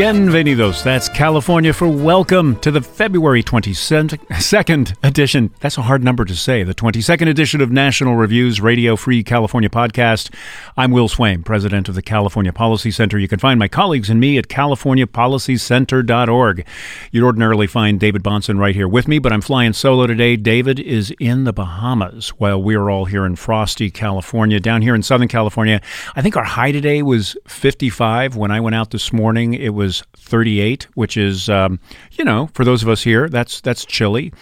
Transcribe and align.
Bienvenidos. 0.00 0.82
That's 0.82 1.10
California 1.10 1.74
for 1.74 1.86
welcome 1.86 2.58
to 2.60 2.70
the 2.70 2.80
February 2.80 3.42
22nd 3.42 4.96
edition. 5.02 5.50
That's 5.60 5.76
a 5.76 5.82
hard 5.82 6.02
number 6.02 6.24
to 6.24 6.34
say. 6.34 6.62
The 6.62 6.74
22nd 6.74 7.28
edition 7.28 7.60
of 7.60 7.70
National 7.70 8.16
Review's 8.16 8.62
Radio 8.62 8.96
Free 8.96 9.22
California 9.22 9.68
podcast. 9.68 10.34
I'm 10.74 10.90
Will 10.90 11.10
Swaim, 11.10 11.44
president 11.44 11.90
of 11.90 11.96
the 11.96 12.00
California 12.00 12.50
Policy 12.50 12.90
Center. 12.90 13.18
You 13.18 13.28
can 13.28 13.38
find 13.38 13.58
my 13.58 13.68
colleagues 13.68 14.08
and 14.08 14.18
me 14.18 14.38
at 14.38 14.48
californiapolicycenter.org. 14.48 16.66
You'd 17.12 17.24
ordinarily 17.24 17.66
find 17.66 18.00
David 18.00 18.22
Bahnsen 18.22 18.58
right 18.58 18.74
here 18.74 18.88
with 18.88 19.06
me, 19.06 19.18
but 19.18 19.34
I'm 19.34 19.42
flying 19.42 19.74
solo 19.74 20.06
today. 20.06 20.36
David 20.36 20.80
is 20.80 21.14
in 21.20 21.44
the 21.44 21.52
Bahamas 21.52 22.30
while 22.38 22.62
we're 22.62 22.88
all 22.88 23.04
here 23.04 23.26
in 23.26 23.36
frosty 23.36 23.90
California. 23.90 24.60
Down 24.60 24.80
here 24.80 24.94
in 24.94 25.02
Southern 25.02 25.28
California, 25.28 25.82
I 26.16 26.22
think 26.22 26.38
our 26.38 26.44
high 26.44 26.72
today 26.72 27.02
was 27.02 27.36
55. 27.46 28.34
When 28.34 28.50
I 28.50 28.60
went 28.60 28.76
out 28.76 28.92
this 28.92 29.12
morning, 29.12 29.52
it 29.52 29.74
was 29.74 29.89
38, 30.16 30.88
which 30.94 31.16
is, 31.16 31.48
um, 31.48 31.80
you 32.12 32.24
know, 32.24 32.48
for 32.54 32.64
those 32.64 32.82
of 32.82 32.88
us 32.88 33.02
here, 33.02 33.28
that's 33.28 33.60
that's 33.60 33.84
chilly. 33.84 34.32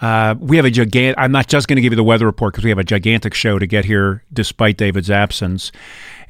Uh, 0.00 0.34
we 0.38 0.56
have 0.56 0.64
a 0.64 0.70
gigantic. 0.70 1.16
I'm 1.18 1.32
not 1.32 1.46
just 1.46 1.68
going 1.68 1.76
to 1.76 1.82
give 1.82 1.92
you 1.92 1.96
the 1.96 2.04
weather 2.04 2.26
report 2.26 2.52
because 2.52 2.64
we 2.64 2.70
have 2.70 2.78
a 2.78 2.84
gigantic 2.84 3.34
show 3.34 3.58
to 3.58 3.66
get 3.66 3.84
here, 3.84 4.22
despite 4.32 4.76
David's 4.76 5.10
absence. 5.10 5.72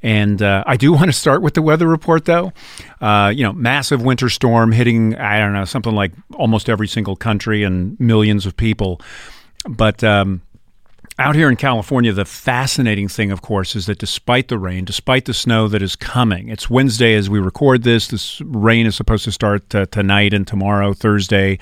And 0.02 0.42
uh, 0.42 0.62
I 0.66 0.76
do 0.76 0.92
want 0.94 1.06
to 1.06 1.12
start 1.12 1.42
with 1.42 1.54
the 1.54 1.62
weather 1.62 1.88
report, 1.88 2.24
though. 2.26 2.52
Uh, 3.00 3.32
you 3.34 3.42
know, 3.42 3.52
massive 3.52 4.02
winter 4.02 4.28
storm 4.28 4.70
hitting, 4.72 5.16
I 5.16 5.38
don't 5.38 5.52
know, 5.52 5.64
something 5.64 5.94
like 5.94 6.12
almost 6.34 6.68
every 6.68 6.88
single 6.88 7.16
country 7.16 7.64
and 7.64 7.98
millions 7.98 8.46
of 8.46 8.56
people. 8.56 9.00
But 9.68 10.04
um, 10.04 10.42
out 11.16 11.36
here 11.36 11.48
in 11.48 11.54
California, 11.54 12.12
the 12.12 12.24
fascinating 12.24 13.06
thing, 13.06 13.30
of 13.30 13.40
course, 13.40 13.76
is 13.76 13.86
that 13.86 13.98
despite 13.98 14.48
the 14.48 14.58
rain, 14.58 14.84
despite 14.84 15.26
the 15.26 15.34
snow 15.34 15.68
that 15.68 15.80
is 15.80 15.94
coming, 15.94 16.48
it's 16.48 16.68
Wednesday 16.68 17.14
as 17.14 17.30
we 17.30 17.38
record 17.38 17.84
this. 17.84 18.08
This 18.08 18.40
rain 18.40 18.84
is 18.84 18.96
supposed 18.96 19.22
to 19.24 19.30
start 19.30 19.72
uh, 19.76 19.86
tonight 19.86 20.34
and 20.34 20.44
tomorrow, 20.44 20.92
Thursday. 20.92 21.60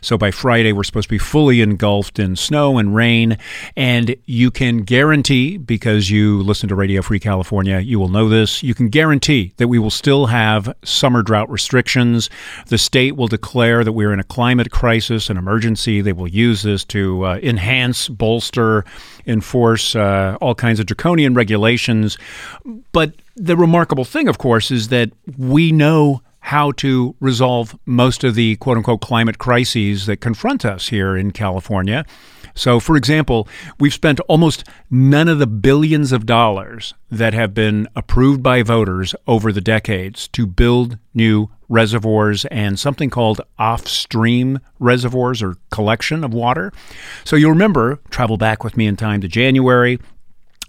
So 0.00 0.16
by 0.16 0.30
Friday, 0.30 0.72
we're 0.72 0.84
supposed 0.84 1.08
to 1.08 1.14
be 1.14 1.18
fully 1.18 1.60
engulfed 1.60 2.18
in 2.18 2.34
snow 2.34 2.78
and 2.78 2.94
rain. 2.94 3.36
And 3.76 4.16
you 4.24 4.50
can 4.50 4.78
guarantee, 4.78 5.58
because 5.58 6.08
you 6.08 6.42
listen 6.42 6.70
to 6.70 6.74
Radio 6.74 7.02
Free 7.02 7.20
California, 7.20 7.80
you 7.80 8.00
will 8.00 8.08
know 8.08 8.30
this, 8.30 8.62
you 8.62 8.74
can 8.74 8.88
guarantee 8.88 9.52
that 9.58 9.68
we 9.68 9.78
will 9.78 9.90
still 9.90 10.26
have 10.26 10.74
summer 10.82 11.22
drought 11.22 11.50
restrictions. 11.50 12.30
The 12.68 12.78
state 12.78 13.16
will 13.16 13.28
declare 13.28 13.84
that 13.84 13.92
we're 13.92 14.14
in 14.14 14.20
a 14.20 14.24
climate 14.24 14.70
crisis, 14.70 15.28
an 15.28 15.36
emergency. 15.36 16.00
They 16.00 16.14
will 16.14 16.28
use 16.28 16.62
this 16.62 16.84
to 16.86 17.26
uh, 17.26 17.38
enhance, 17.42 18.08
bolster, 18.08 18.86
enforce 19.26 19.96
uh, 19.96 20.36
all 20.40 20.54
kinds 20.54 20.80
of 20.80 20.86
draconian 20.86 21.34
regulations. 21.34 22.18
But 22.92 23.14
the 23.36 23.56
remarkable 23.56 24.04
thing, 24.04 24.28
of 24.28 24.38
course, 24.38 24.70
is 24.70 24.88
that 24.88 25.10
we 25.36 25.72
know 25.72 26.22
how 26.40 26.72
to 26.72 27.16
resolve 27.20 27.78
most 27.86 28.22
of 28.22 28.34
the 28.34 28.56
quote 28.56 28.76
unquote 28.76 29.00
climate 29.00 29.38
crises 29.38 30.04
that 30.06 30.18
confront 30.18 30.64
us 30.64 30.88
here 30.88 31.16
in 31.16 31.30
California. 31.30 32.04
So, 32.54 32.78
for 32.78 32.96
example, 32.96 33.48
we've 33.80 33.94
spent 33.94 34.20
almost 34.28 34.64
none 34.90 35.26
of 35.26 35.38
the 35.38 35.46
billions 35.46 36.12
of 36.12 36.26
dollars 36.26 36.94
that 37.10 37.34
have 37.34 37.52
been 37.52 37.88
approved 37.96 38.42
by 38.42 38.62
voters 38.62 39.14
over 39.26 39.52
the 39.52 39.60
decades 39.60 40.28
to 40.28 40.46
build 40.46 40.98
new 41.14 41.50
reservoirs 41.74 42.44
and 42.46 42.78
something 42.78 43.10
called 43.10 43.40
off 43.58 43.86
stream 43.86 44.60
reservoirs 44.78 45.42
or 45.42 45.56
collection 45.70 46.24
of 46.24 46.32
water. 46.32 46.72
So, 47.24 47.36
you'll 47.36 47.50
remember, 47.50 48.00
travel 48.10 48.36
back 48.36 48.64
with 48.64 48.76
me 48.76 48.86
in 48.86 48.96
time 48.96 49.20
to 49.20 49.28
January 49.28 49.98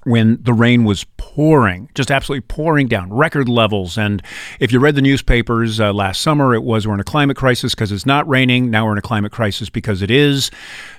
when 0.06 0.38
the 0.42 0.54
rain 0.54 0.84
was 0.84 1.04
pouring, 1.18 1.90
just 1.96 2.12
absolutely 2.12 2.42
pouring 2.42 2.88
down, 2.88 3.12
record 3.12 3.50
levels. 3.50 3.98
And 3.98 4.22
if 4.60 4.72
you 4.72 4.80
read 4.80 4.96
the 4.96 5.02
newspapers 5.02 5.80
uh, 5.80 5.92
last 5.92 6.22
summer, 6.22 6.54
it 6.54 6.64
was 6.64 6.88
we're 6.88 6.94
in 6.94 7.00
a 7.00 7.04
climate 7.04 7.36
crisis 7.36 7.74
because 7.74 7.92
it's 7.92 8.06
not 8.06 8.28
raining. 8.28 8.70
Now 8.70 8.86
we're 8.86 8.94
in 8.94 8.98
a 9.00 9.02
climate 9.02 9.32
crisis 9.32 9.70
because 9.70 10.04
it 10.04 10.12
is. 10.12 10.52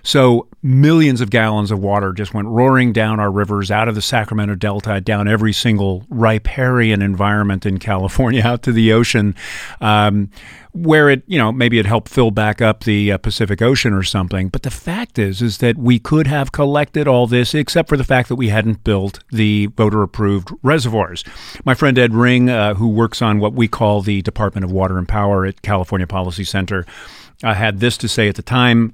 So 0.03 0.49
millions 0.61 1.21
of 1.21 1.31
gallons 1.31 1.71
of 1.71 1.79
water 1.79 2.13
just 2.13 2.35
went 2.35 2.49
roaring 2.49 2.93
down 2.93 3.21
our 3.21 3.31
rivers, 3.31 3.71
out 3.71 3.87
of 3.87 3.95
the 3.95 4.03
Sacramento 4.03 4.57
Delta, 4.57 5.01
down 5.01 5.29
every 5.29 5.53
single 5.53 6.05
riparian 6.11 7.01
environment 7.01 7.65
in 7.65 7.79
California, 7.79 8.43
out 8.45 8.63
to 8.65 8.73
the 8.73 8.93
ocean. 8.93 9.37
Um, 9.81 10.31
where 10.77 11.09
it, 11.09 11.23
you 11.27 11.39
know, 11.39 11.51
maybe 11.51 11.79
it 11.79 11.87
helped 11.87 12.09
fill 12.09 12.31
back 12.31 12.61
up 12.61 12.85
the 12.85 13.13
uh, 13.13 13.19
Pacific 13.19 13.63
Ocean 13.63 13.93
or 13.93 14.03
something. 14.03 14.49
But 14.49 14.63
the 14.63 14.71
fact 14.71 15.19
is, 15.19 15.41
is 15.41 15.59
that 15.59 15.79
we 15.79 15.99
could 15.99 16.27
have 16.27 16.53
collected 16.53 17.09
all 17.09 17.27
this, 17.27 17.55
except 17.55 17.89
for 17.89 17.97
the 17.97 18.05
fact 18.05 18.29
that 18.29 18.37
we 18.37 18.49
hadn't 18.49 18.85
built 18.85 19.21
the 19.31 19.67
voter-approved 19.77 20.51
reservoirs. 20.63 21.25
My 21.65 21.75
friend 21.75 21.99
Ed 21.99 22.15
Ring, 22.15 22.51
uh, 22.51 22.75
who 22.75 22.89
works 22.89 23.23
on 23.23 23.39
what 23.39 23.55
we 23.55 23.69
call 23.69 24.03
the 24.03 24.23
Department 24.23 24.65
of 24.65 24.71
Water 24.71 24.99
and 24.99 25.09
Power 25.09 25.47
at 25.47 25.63
California 25.63 26.07
Policy 26.07 26.45
Center, 26.45 26.85
uh, 27.43 27.55
had 27.55 27.81
this 27.81 27.97
to 27.99 28.09
say 28.09 28.29
at 28.29 28.35
the 28.35 28.43
time. 28.43 28.93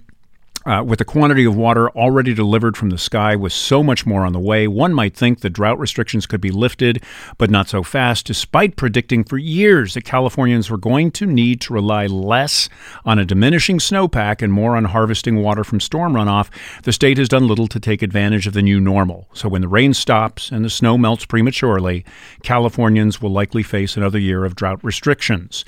Uh, 0.64 0.82
with 0.86 0.98
the 0.98 1.04
quantity 1.04 1.44
of 1.44 1.56
water 1.56 1.90
already 1.90 2.34
delivered 2.34 2.76
from 2.76 2.90
the 2.90 2.98
sky 2.98 3.34
with 3.34 3.52
so 3.52 3.82
much 3.82 4.06
more 4.06 4.24
on 4.24 4.32
the 4.32 4.40
way, 4.40 4.68
one 4.68 4.94
might 4.94 5.14
think 5.14 5.40
the 5.40 5.50
drought 5.50 5.78
restrictions 5.78 6.26
could 6.26 6.40
be 6.40 6.50
lifted, 6.50 7.02
but 7.36 7.50
not 7.50 7.68
so 7.68 7.82
fast, 7.82 8.26
despite 8.26 8.76
predicting 8.76 9.24
for 9.24 9.38
years 9.38 9.94
that 9.94 10.04
Californians 10.04 10.70
were 10.70 10.78
going 10.78 11.10
to 11.10 11.26
need 11.26 11.60
to 11.60 11.72
rely 11.72 12.06
less 12.06 12.68
on 13.04 13.18
a 13.18 13.24
diminishing 13.24 13.78
snowpack 13.78 14.42
and 14.42 14.52
more 14.52 14.76
on 14.76 14.84
harvesting 14.84 15.42
water 15.42 15.64
from 15.64 15.80
storm 15.80 16.12
runoff. 16.12 16.48
The 16.84 16.92
state 16.92 17.18
has 17.18 17.28
done 17.28 17.48
little 17.48 17.66
to 17.68 17.80
take 17.80 18.02
advantage 18.02 18.46
of 18.46 18.52
the 18.52 18.62
new 18.62 18.80
normal. 18.80 19.28
So 19.32 19.48
when 19.48 19.62
the 19.62 19.68
rain 19.68 19.94
stops 19.94 20.50
and 20.50 20.64
the 20.64 20.70
snow 20.70 20.96
melts 20.96 21.24
prematurely, 21.24 22.04
Californians 22.42 23.20
will 23.20 23.30
likely 23.30 23.62
face 23.62 23.96
another 23.96 24.18
year 24.18 24.44
of 24.44 24.54
drought 24.54 24.82
restrictions. 24.84 25.64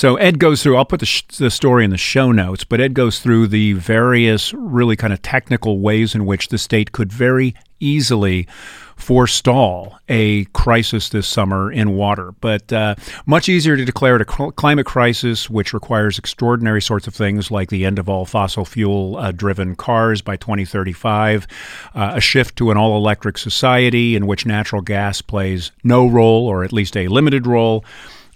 So 0.00 0.16
Ed 0.16 0.38
goes 0.38 0.62
through, 0.62 0.78
I'll 0.78 0.86
put 0.86 1.00
the, 1.00 1.04
sh- 1.04 1.24
the 1.36 1.50
story 1.50 1.84
in 1.84 1.90
the 1.90 1.98
show 1.98 2.32
notes, 2.32 2.64
but 2.64 2.80
Ed 2.80 2.94
goes 2.94 3.18
through 3.18 3.48
the 3.48 3.74
various 3.74 4.54
really 4.54 4.96
kind 4.96 5.12
of 5.12 5.20
technical 5.20 5.78
ways 5.78 6.14
in 6.14 6.24
which 6.24 6.48
the 6.48 6.56
state 6.56 6.92
could 6.92 7.12
very 7.12 7.54
easily 7.80 8.48
forestall 8.96 9.98
a 10.08 10.46
crisis 10.54 11.10
this 11.10 11.28
summer 11.28 11.70
in 11.70 11.96
water. 11.96 12.32
But 12.40 12.72
uh, 12.72 12.94
much 13.26 13.50
easier 13.50 13.76
to 13.76 13.84
declare 13.84 14.16
it 14.16 14.22
a 14.22 14.32
cl- 14.32 14.52
climate 14.52 14.86
crisis, 14.86 15.50
which 15.50 15.74
requires 15.74 16.18
extraordinary 16.18 16.80
sorts 16.80 17.06
of 17.06 17.14
things 17.14 17.50
like 17.50 17.68
the 17.68 17.84
end 17.84 17.98
of 17.98 18.08
all 18.08 18.24
fossil 18.24 18.64
fuel 18.64 19.18
uh, 19.18 19.32
driven 19.32 19.76
cars 19.76 20.22
by 20.22 20.36
2035, 20.36 21.46
uh, 21.94 22.12
a 22.14 22.22
shift 22.22 22.56
to 22.56 22.70
an 22.70 22.78
all 22.78 22.96
electric 22.96 23.36
society 23.36 24.16
in 24.16 24.26
which 24.26 24.46
natural 24.46 24.80
gas 24.80 25.20
plays 25.20 25.72
no 25.84 26.06
role 26.06 26.46
or 26.46 26.64
at 26.64 26.72
least 26.72 26.96
a 26.96 27.08
limited 27.08 27.46
role. 27.46 27.84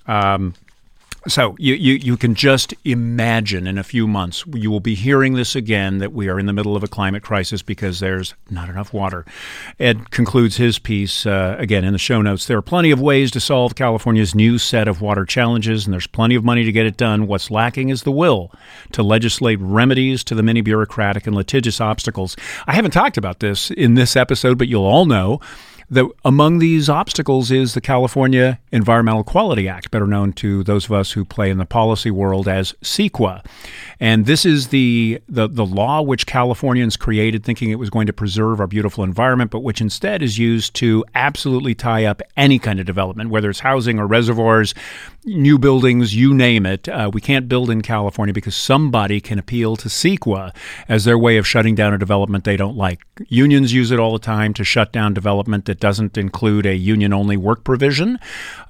Um, 0.06 0.52
so 1.26 1.56
you, 1.58 1.74
you, 1.74 1.94
you 1.94 2.16
can 2.16 2.34
just 2.34 2.74
imagine 2.84 3.66
in 3.66 3.78
a 3.78 3.82
few 3.82 4.06
months 4.06 4.44
you 4.52 4.70
will 4.70 4.80
be 4.80 4.94
hearing 4.94 5.34
this 5.34 5.56
again 5.56 5.98
that 5.98 6.12
we 6.12 6.28
are 6.28 6.38
in 6.38 6.46
the 6.46 6.52
middle 6.52 6.76
of 6.76 6.82
a 6.82 6.88
climate 6.88 7.22
crisis 7.22 7.62
because 7.62 8.00
there's 8.00 8.34
not 8.50 8.68
enough 8.68 8.92
water. 8.92 9.24
Ed 9.78 10.10
concludes 10.10 10.56
his 10.56 10.78
piece 10.78 11.24
uh, 11.24 11.56
again 11.58 11.84
in 11.84 11.92
the 11.92 11.98
show 11.98 12.20
notes. 12.20 12.46
There 12.46 12.58
are 12.58 12.62
plenty 12.62 12.90
of 12.90 13.00
ways 13.00 13.30
to 13.32 13.40
solve 13.40 13.74
California's 13.74 14.34
new 14.34 14.58
set 14.58 14.86
of 14.86 15.00
water 15.00 15.24
challenges, 15.24 15.86
and 15.86 15.92
there's 15.92 16.06
plenty 16.06 16.34
of 16.34 16.44
money 16.44 16.64
to 16.64 16.72
get 16.72 16.86
it 16.86 16.96
done. 16.96 17.26
What's 17.26 17.50
lacking 17.50 17.88
is 17.88 18.02
the 18.02 18.12
will 18.12 18.52
to 18.92 19.02
legislate 19.02 19.58
remedies 19.60 20.24
to 20.24 20.34
the 20.34 20.42
many 20.42 20.60
bureaucratic 20.60 21.26
and 21.26 21.34
litigious 21.34 21.80
obstacles. 21.80 22.36
I 22.66 22.74
haven't 22.74 22.90
talked 22.90 23.16
about 23.16 23.40
this 23.40 23.70
in 23.70 23.94
this 23.94 24.16
episode, 24.16 24.58
but 24.58 24.68
you'll 24.68 24.84
all 24.84 25.06
know 25.06 25.40
that 25.94 26.08
among 26.24 26.58
these 26.58 26.88
obstacles 26.88 27.50
is 27.50 27.74
the 27.74 27.80
California 27.80 28.58
Environmental 28.72 29.24
Quality 29.24 29.68
Act, 29.68 29.90
better 29.90 30.06
known 30.06 30.32
to 30.34 30.62
those 30.64 30.84
of 30.86 30.92
us 30.92 31.12
who 31.12 31.24
play 31.24 31.50
in 31.50 31.58
the 31.58 31.64
policy 31.64 32.10
world 32.10 32.48
as 32.48 32.72
CEQA. 32.82 33.44
And 34.00 34.26
this 34.26 34.44
is 34.44 34.68
the, 34.68 35.20
the, 35.28 35.48
the 35.48 35.64
law 35.64 36.02
which 36.02 36.26
Californians 36.26 36.96
created 36.96 37.44
thinking 37.44 37.70
it 37.70 37.78
was 37.78 37.90
going 37.90 38.06
to 38.06 38.12
preserve 38.12 38.60
our 38.60 38.66
beautiful 38.66 39.04
environment, 39.04 39.50
but 39.50 39.60
which 39.60 39.80
instead 39.80 40.22
is 40.22 40.38
used 40.38 40.74
to 40.74 41.04
absolutely 41.14 41.74
tie 41.74 42.04
up 42.04 42.20
any 42.36 42.58
kind 42.58 42.80
of 42.80 42.86
development, 42.86 43.30
whether 43.30 43.48
it's 43.48 43.60
housing 43.60 43.98
or 43.98 44.06
reservoirs, 44.06 44.74
new 45.24 45.58
buildings, 45.58 46.14
you 46.14 46.34
name 46.34 46.66
it. 46.66 46.88
Uh, 46.88 47.10
we 47.12 47.20
can't 47.20 47.48
build 47.48 47.70
in 47.70 47.80
California 47.80 48.32
because 48.32 48.56
somebody 48.56 49.20
can 49.20 49.38
appeal 49.38 49.76
to 49.76 49.88
CEQA 49.88 50.54
as 50.88 51.04
their 51.04 51.18
way 51.18 51.36
of 51.36 51.46
shutting 51.46 51.74
down 51.74 51.94
a 51.94 51.98
development 51.98 52.44
they 52.44 52.56
don't 52.56 52.76
like. 52.76 53.00
Unions 53.28 53.72
use 53.72 53.90
it 53.90 54.00
all 54.00 54.12
the 54.12 54.18
time 54.18 54.52
to 54.54 54.64
shut 54.64 54.92
down 54.92 55.14
development 55.14 55.64
that 55.64 55.80
doesn't 55.84 56.16
include 56.16 56.64
a 56.64 56.74
union 56.74 57.12
only 57.12 57.36
work 57.36 57.62
provision. 57.62 58.18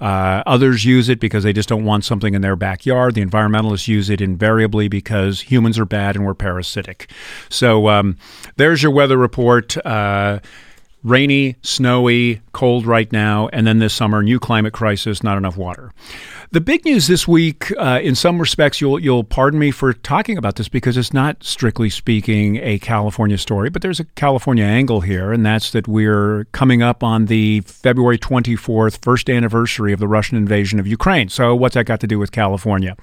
Uh, 0.01 0.43
others 0.47 0.85
use 0.85 1.09
it 1.09 1.21
because 1.21 1.45
they 1.45 1.53
just 1.53 1.69
don't 1.69 1.85
want 1.85 2.05
something 2.05 2.35
in 2.35 2.43
their 2.43 2.57
backyard. 2.57 3.15
The 3.15 3.25
environmentalists 3.25 3.87
use 3.87 4.11
it 4.11 4.21
invariably 4.21 4.89
because 4.89 5.43
humans 5.43 5.79
are 5.79 5.85
bad 5.85 6.17
and 6.17 6.27
we're 6.27 6.35
parasitic. 6.35 7.09
So 7.49 7.89
um, 7.89 8.17
there's 8.57 8.83
your 8.83 8.91
weather 8.91 9.17
report. 9.17 9.77
Uh, 9.87 10.41
rainy, 11.05 11.55
snowy, 11.63 12.41
cold 12.53 12.85
right 12.85 13.13
now, 13.13 13.49
and 13.53 13.65
then 13.65 13.79
this 13.79 13.95
summer, 13.95 14.23
new 14.23 14.41
climate 14.41 14.73
crisis, 14.73 15.23
not 15.23 15.39
enough 15.39 15.57
water. 15.57 15.93
The 16.51 16.61
big 16.61 16.85
news 16.85 17.07
this 17.07 17.27
week, 17.27 17.73
uh, 17.79 18.01
in 18.03 18.15
some 18.15 18.39
respects, 18.39 18.81
you'll 18.81 18.99
you'll 18.99 19.25
pardon 19.25 19.59
me 19.59 19.71
for 19.71 19.93
talking 19.93 20.37
about 20.37 20.57
this 20.57 20.69
because 20.69 20.97
it's 20.97 21.13
not 21.13 21.43
strictly 21.43 21.91
speaking 21.91 22.57
a 22.57 22.79
California 22.79 23.39
story, 23.39 23.71
but 23.71 23.83
there's 23.83 24.01
a 24.01 24.05
California 24.05 24.65
angle 24.65 25.01
here, 25.01 25.33
and 25.33 25.45
that's 25.45 25.71
that 25.73 25.89
we're 25.89 26.45
coming 26.53 26.83
up 26.83 27.03
on 27.03 27.27
the 27.27 27.61
February 27.63 28.19
24th 28.19 29.03
first 29.03 29.31
anniversary 29.31 29.93
of 29.93 30.01
the 30.01 30.09
Russian 30.09 30.37
invasion 30.37 30.79
of 30.79 30.87
Ukraine. 30.87 31.29
So, 31.29 31.55
what's 31.55 31.75
that 31.75 31.87
got 31.87 32.01
to 32.01 32.07
do 32.07 32.19
with 32.19 32.31
California? 32.31 32.97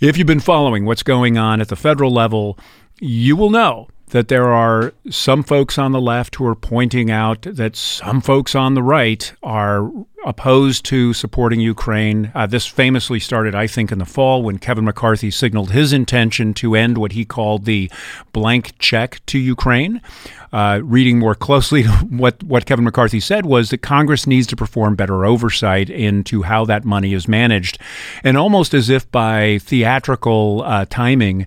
If 0.00 0.16
you've 0.16 0.26
been 0.26 0.40
following 0.40 0.84
what's 0.84 1.02
going 1.02 1.36
on 1.38 1.60
at 1.60 1.68
the 1.68 1.76
federal 1.76 2.10
level, 2.10 2.58
you 3.00 3.36
will 3.36 3.50
know 3.50 3.88
that 4.10 4.28
there 4.28 4.48
are 4.48 4.92
some 5.10 5.42
folks 5.42 5.78
on 5.78 5.92
the 5.92 6.00
left 6.00 6.36
who 6.36 6.46
are 6.46 6.54
pointing 6.54 7.10
out 7.10 7.42
that 7.42 7.74
some 7.74 8.20
folks 8.20 8.54
on 8.54 8.74
the 8.74 8.82
right 8.82 9.32
are 9.42 9.90
opposed 10.24 10.84
to 10.84 11.12
supporting 11.12 11.60
Ukraine. 11.60 12.30
Uh, 12.34 12.46
this 12.46 12.66
famously 12.66 13.20
started, 13.20 13.54
I 13.54 13.66
think, 13.66 13.92
in 13.92 13.98
the 13.98 14.04
fall 14.04 14.42
when 14.42 14.58
Kevin 14.58 14.84
McCarthy 14.84 15.30
signaled 15.30 15.70
his 15.70 15.92
intention 15.92 16.52
to 16.54 16.74
end 16.74 16.98
what 16.98 17.12
he 17.12 17.24
called 17.24 17.64
the 17.64 17.90
blank 18.32 18.78
check 18.78 19.24
to 19.26 19.38
Ukraine. 19.38 20.00
Uh, 20.52 20.80
reading 20.82 21.18
more 21.18 21.34
closely 21.34 21.84
what, 22.08 22.42
what 22.42 22.66
Kevin 22.66 22.84
McCarthy 22.84 23.20
said 23.20 23.44
was 23.44 23.70
that 23.70 23.82
Congress 23.82 24.26
needs 24.26 24.46
to 24.48 24.56
perform 24.56 24.94
better 24.94 25.24
oversight 25.24 25.90
into 25.90 26.42
how 26.42 26.64
that 26.64 26.84
money 26.84 27.12
is 27.12 27.28
managed. 27.28 27.78
And 28.22 28.36
almost 28.36 28.72
as 28.72 28.88
if 28.88 29.10
by 29.10 29.58
theatrical 29.58 30.62
uh, 30.64 30.86
timing, 30.88 31.46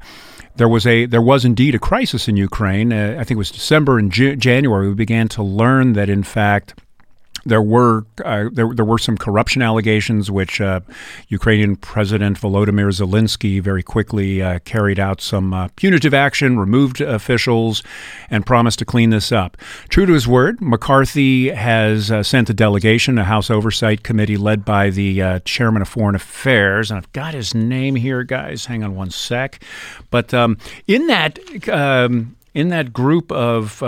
there 0.60 0.70
was 0.70 0.86
a 0.86 1.06
there 1.06 1.22
was 1.22 1.46
indeed 1.46 1.74
a 1.74 1.80
crisis 1.80 2.28
in 2.28 2.36
Ukraine. 2.36 2.92
Uh, 2.92 3.16
I 3.18 3.24
think 3.24 3.32
it 3.32 3.38
was 3.38 3.50
December 3.50 3.98
and 3.98 4.12
January. 4.12 4.90
We 4.90 4.94
began 4.94 5.30
to 5.30 5.42
learn 5.42 5.94
that 5.94 6.10
in 6.10 6.22
fact 6.22 6.76
there 7.50 7.62
were 7.62 8.06
uh, 8.24 8.46
there, 8.52 8.74
there 8.74 8.86
were 8.86 8.98
some 8.98 9.18
corruption 9.18 9.62
allegations, 9.62 10.32
which 10.32 10.62
uh, 10.62 10.80
Ukrainian 11.28 11.76
President 11.76 12.40
Volodymyr 12.40 12.90
Zelensky 12.92 13.62
very 13.62 13.84
quickly 13.84 14.42
uh, 14.42 14.60
carried 14.60 15.00
out 15.00 15.22
some 15.22 15.54
uh, 15.54 15.68
punitive 15.76 16.14
action, 16.14 16.60
removed 16.60 17.02
officials, 17.02 17.84
and 18.30 18.46
promised 18.46 18.80
to 18.80 18.86
clean 18.86 19.10
this 19.10 19.32
up. 19.32 19.58
True 19.90 20.06
to 20.06 20.14
his 20.14 20.28
word, 20.28 20.62
McCarthy 20.62 21.50
has 21.50 22.12
uh, 22.12 22.24
sent 22.24 22.50
a 22.50 22.54
delegation, 22.54 23.18
a 23.18 23.26
House 23.26 23.50
Oversight 23.50 24.04
Committee 24.04 24.38
led 24.38 24.64
by 24.64 24.90
the 24.90 25.22
uh, 25.22 25.40
Chairman 25.40 25.82
of 25.82 25.90
Foreign 25.90 26.16
Affairs, 26.16 26.92
and 26.92 26.98
I've 26.98 27.12
got 27.14 27.34
his 27.34 27.54
name 27.54 27.96
here, 27.96 28.24
guys. 28.24 28.68
Hang 28.68 28.84
on 28.84 28.96
one 28.96 29.12
sec. 29.12 29.62
But 30.12 30.34
um, 30.34 30.58
in 30.88 31.08
that 31.08 31.40
um, 31.70 32.36
in 32.54 32.70
that 32.70 32.94
group 32.94 33.32
of 33.32 33.82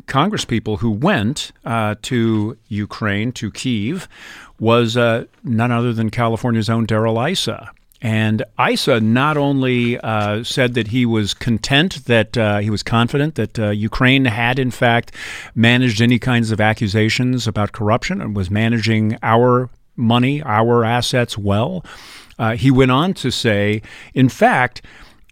congresspeople 0.00 0.78
who 0.78 0.90
went 0.90 1.52
uh, 1.64 1.94
to 2.02 2.56
Ukraine, 2.68 3.32
to 3.32 3.50
Kiev, 3.50 4.08
was 4.58 4.96
uh, 4.96 5.24
none 5.42 5.70
other 5.70 5.92
than 5.92 6.10
California's 6.10 6.70
own 6.70 6.86
Darrell 6.86 7.20
Issa. 7.20 7.72
And 8.00 8.42
Issa 8.58 9.00
not 9.00 9.36
only 9.36 9.98
uh, 10.00 10.42
said 10.42 10.74
that 10.74 10.88
he 10.88 11.06
was 11.06 11.34
content, 11.34 12.04
that 12.06 12.36
uh, 12.36 12.58
he 12.58 12.68
was 12.68 12.82
confident 12.82 13.36
that 13.36 13.58
uh, 13.58 13.70
Ukraine 13.70 14.24
had, 14.24 14.58
in 14.58 14.72
fact, 14.72 15.14
managed 15.54 16.02
any 16.02 16.18
kinds 16.18 16.50
of 16.50 16.60
accusations 16.60 17.46
about 17.46 17.70
corruption 17.70 18.20
and 18.20 18.34
was 18.34 18.50
managing 18.50 19.16
our 19.22 19.70
money, 19.94 20.42
our 20.42 20.84
assets 20.84 21.38
well. 21.38 21.84
Uh, 22.40 22.56
he 22.56 22.72
went 22.72 22.90
on 22.90 23.14
to 23.14 23.30
say, 23.30 23.82
in 24.14 24.28
fact, 24.28 24.82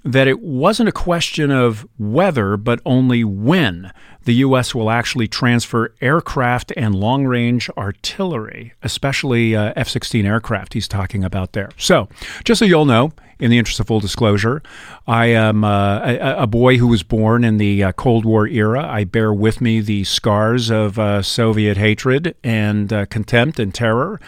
that 0.05 0.29
it 0.29 0.41
wasn't 0.41 0.89
a 0.89 0.93
question 0.93 1.51
of 1.51 1.87
whether, 1.99 2.57
but 2.57 2.81
only 2.87 3.25
when 3.25 3.93
the 4.25 4.35
U.S. 4.35 4.75
will 4.75 4.91
actually 4.91 5.29
transfer 5.29 5.95
aircraft 6.01 6.73
and 6.77 6.95
long 6.95 7.27
range 7.27 7.71
artillery, 7.77 8.75
especially 8.83 9.57
uh, 9.57 9.73
F 9.77 9.89
16 9.89 10.27
aircraft 10.27 10.75
he's 10.75 10.89
talking 10.89 11.25
about 11.25 11.53
there. 11.53 11.71
So, 11.77 12.09
just 12.45 12.59
so 12.59 12.65
you'll 12.65 12.85
know, 12.85 13.13
in 13.41 13.51
the 13.51 13.59
interest 13.59 13.81
of 13.81 13.87
full 13.87 14.01
disclosure, 14.01 14.63
I 15.07 15.27
am 15.27 15.65
uh, 15.65 16.01
a, 16.01 16.43
a, 16.43 16.47
boy 16.47 16.77
who 16.77 16.87
was 16.87 17.03
born 17.03 17.43
in 17.43 17.57
the 17.57 17.83
uh, 17.85 17.93
Cold 17.93 18.25
War 18.25 18.47
era. 18.47 18.87
I 18.87 19.05
bear 19.05 19.33
with 19.33 19.61
me 19.61 19.81
the 19.81 20.05
scars 20.05 20.71
of 20.71 20.99
uh, 20.99 21.23
Soviet 21.23 21.79
hatred 21.79 22.37
and 22.45 22.93
uh, 22.93 23.07
contempt 23.07 23.59
and 23.59 23.75
terror. 23.75 24.21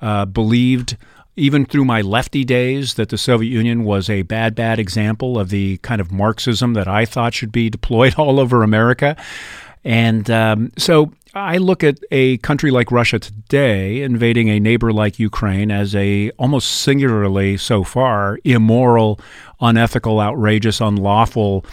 Uh, 0.00 0.24
believed 0.24 0.96
even 1.40 1.64
through 1.64 1.84
my 1.84 2.02
lefty 2.02 2.44
days, 2.44 2.94
that 2.94 3.08
the 3.08 3.18
Soviet 3.18 3.50
Union 3.50 3.84
was 3.84 4.10
a 4.10 4.22
bad, 4.22 4.54
bad 4.54 4.78
example 4.78 5.38
of 5.38 5.48
the 5.48 5.78
kind 5.78 6.00
of 6.00 6.12
Marxism 6.12 6.74
that 6.74 6.86
I 6.86 7.04
thought 7.04 7.34
should 7.34 7.52
be 7.52 7.70
deployed 7.78 8.14
all 8.16 8.38
over 8.38 8.62
America. 8.62 9.16
And 9.82 10.30
um, 10.30 10.72
so 10.76 11.12
I 11.34 11.58
look 11.58 11.84
at 11.84 11.98
a 12.10 12.38
country 12.38 12.70
like 12.70 12.90
Russia 12.90 13.18
today 13.18 14.02
invading 14.02 14.48
a 14.48 14.58
neighbor 14.58 14.92
like 14.92 15.18
Ukraine 15.18 15.70
as 15.70 15.94
a 15.94 16.30
almost 16.32 16.70
singularly 16.82 17.56
so 17.56 17.84
far 17.84 18.38
immoral, 18.44 19.20
unethical, 19.60 20.20
outrageous, 20.20 20.80
unlawful 20.80 21.64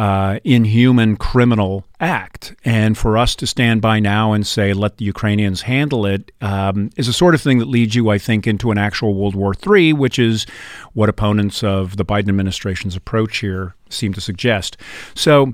uh, 0.00 0.40
inhuman 0.44 1.14
criminal 1.14 1.84
act. 2.00 2.54
And 2.64 2.96
for 2.96 3.18
us 3.18 3.34
to 3.36 3.46
stand 3.46 3.82
by 3.82 4.00
now 4.00 4.32
and 4.32 4.46
say, 4.46 4.72
let 4.72 4.96
the 4.96 5.04
Ukrainians 5.04 5.60
handle 5.60 6.06
it, 6.06 6.32
um, 6.40 6.88
is 6.96 7.06
a 7.06 7.12
sort 7.12 7.34
of 7.34 7.42
thing 7.42 7.58
that 7.58 7.68
leads 7.68 7.94
you, 7.94 8.08
I 8.08 8.16
think, 8.16 8.46
into 8.46 8.70
an 8.70 8.78
actual 8.78 9.12
World 9.12 9.34
War 9.34 9.52
III, 9.54 9.92
which 9.92 10.18
is 10.18 10.46
what 10.94 11.10
opponents 11.10 11.62
of 11.62 11.98
the 11.98 12.04
Biden 12.06 12.30
administration's 12.30 12.96
approach 12.96 13.40
here 13.40 13.74
seem 13.90 14.14
to 14.14 14.22
suggest. 14.22 14.78
So, 15.14 15.52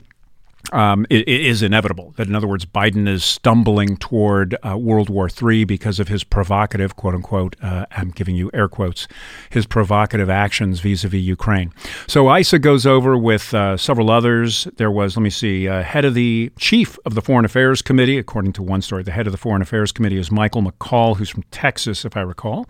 um, 0.73 1.07
it, 1.11 1.29
it 1.29 1.41
is 1.47 1.63
inevitable 1.63 2.15
that, 2.17 2.27
in 2.29 2.35
other 2.35 2.47
words, 2.47 2.65
Biden 2.65 3.09
is 3.09 3.25
stumbling 3.25 3.97
toward 3.97 4.57
uh, 4.67 4.77
World 4.77 5.09
War 5.09 5.29
III 5.29 5.65
because 5.65 6.01
of 6.01 6.09
his 6.09 6.25
provocative, 6.25 6.97
quote 6.97 7.15
unquote, 7.15 7.57
uh, 7.63 7.87
I'm 7.91 8.11
giving 8.11 8.37
you 8.37 8.51
air 8.53 8.69
quotes, 8.69 9.09
his 9.51 9.67
provocative 9.67 10.31
actions 10.31 10.81
vis 10.81 11.05
a 11.05 11.09
vis 11.09 11.23
Ukraine. 11.23 11.73
So 12.07 12.35
Issa 12.35 12.59
goes 12.59 12.87
over 12.87 13.17
with 13.17 13.55
uh, 13.55 13.77
several 13.77 14.11
others. 14.11 14.69
There 14.77 14.91
was, 14.91 15.17
let 15.17 15.23
me 15.23 15.31
see, 15.31 15.69
uh, 15.69 15.83
head 15.83 16.05
of 16.05 16.15
the 16.15 16.51
chief 16.59 16.99
of 17.05 17.15
the 17.15 17.23
Foreign 17.23 17.45
Affairs 17.45 17.83
Committee, 17.83 18.19
according 18.19 18.53
to 18.55 18.63
one 18.63 18.83
story, 18.83 19.03
the 19.03 19.13
head 19.13 19.27
of 19.27 19.33
the 19.33 19.39
Foreign 19.39 19.63
Affairs 19.63 19.93
Committee 19.93 20.19
is 20.19 20.31
Michael 20.31 20.63
McCaul, 20.63 21.17
who's 21.17 21.31
from 21.31 21.45
Texas, 21.51 22.05
if 22.05 22.17
I 22.17 22.21
recall. 22.21 22.67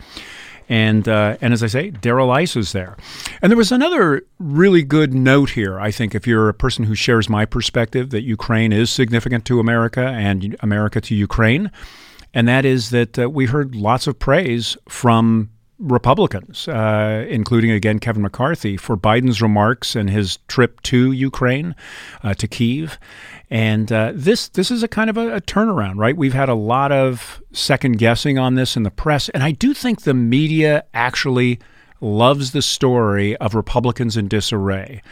And 0.69 1.09
uh, 1.09 1.37
and 1.41 1.53
as 1.53 1.63
I 1.63 1.69
say, 1.69 1.91
Darrell 1.91 2.35
Issa 2.35 2.59
is 2.59 2.73
there. 2.73 2.97
And 3.41 3.51
there 3.53 3.57
was 3.57 3.71
another 3.71 4.23
really 4.39 4.83
good 4.83 5.15
note 5.15 5.51
here. 5.51 5.79
I 5.79 5.91
think 5.91 6.15
if 6.15 6.27
you're 6.27 6.49
a 6.49 6.55
person 6.55 6.85
who 6.85 6.95
shares 6.95 7.29
my 7.29 7.45
perspective 7.45 8.11
that 8.11 8.23
Ukraine 8.23 8.73
is 8.73 8.91
significant 8.91 9.45
to 9.47 9.61
America 9.61 10.01
and 10.01 10.57
America 10.61 11.01
to 11.03 11.15
Ukraine, 11.15 11.71
and 12.35 12.49
that 12.49 12.65
is 12.65 12.91
that 12.91 13.19
uh, 13.19 13.31
we 13.31 13.47
heard 13.47 13.77
lots 13.77 14.07
of 14.07 14.19
praise 14.19 14.77
from 14.89 15.51
Republicans, 15.78 16.69
uh, 16.69 17.26
including 17.28 17.70
again 17.70 17.99
Kevin 17.99 18.23
McCarthy, 18.23 18.76
for 18.76 18.96
Biden's 18.96 19.43
remarks 19.43 19.94
and 19.94 20.08
his 20.08 20.38
trip 20.49 20.81
to 20.82 21.12
Ukraine, 21.12 21.75
uh, 22.23 22.35
to 22.35 22.49
Kiev, 22.49 22.99
and 23.50 23.92
uh, 23.92 24.12
this 24.14 24.49
this 24.49 24.71
is 24.71 24.83
a 24.83 24.88
kind 24.88 25.11
of 25.11 25.16
a, 25.16 25.37
a, 25.37 25.40
turnaround, 25.40 25.99
right? 25.99 26.16
We've 26.16 26.33
had 26.33 26.49
a 26.49 26.54
lot 26.54 26.92
of 26.92 27.42
second 27.52 27.99
guessing 27.99 28.38
on 28.38 28.54
this 28.54 28.76
in 28.76 28.85
the 28.85 28.90
press, 28.90 29.28
and 29.30 29.42
I 29.42 29.50
do 29.52 29.75
think 29.75 30.02
the 30.02 30.14
media 30.14 30.85
actually 30.95 31.59
loves 32.00 32.52
the 32.52 32.62
story 32.62 33.37
of 33.37 33.54
Republicans 33.54 34.16
in 34.16 34.28
disarray. 34.28 35.02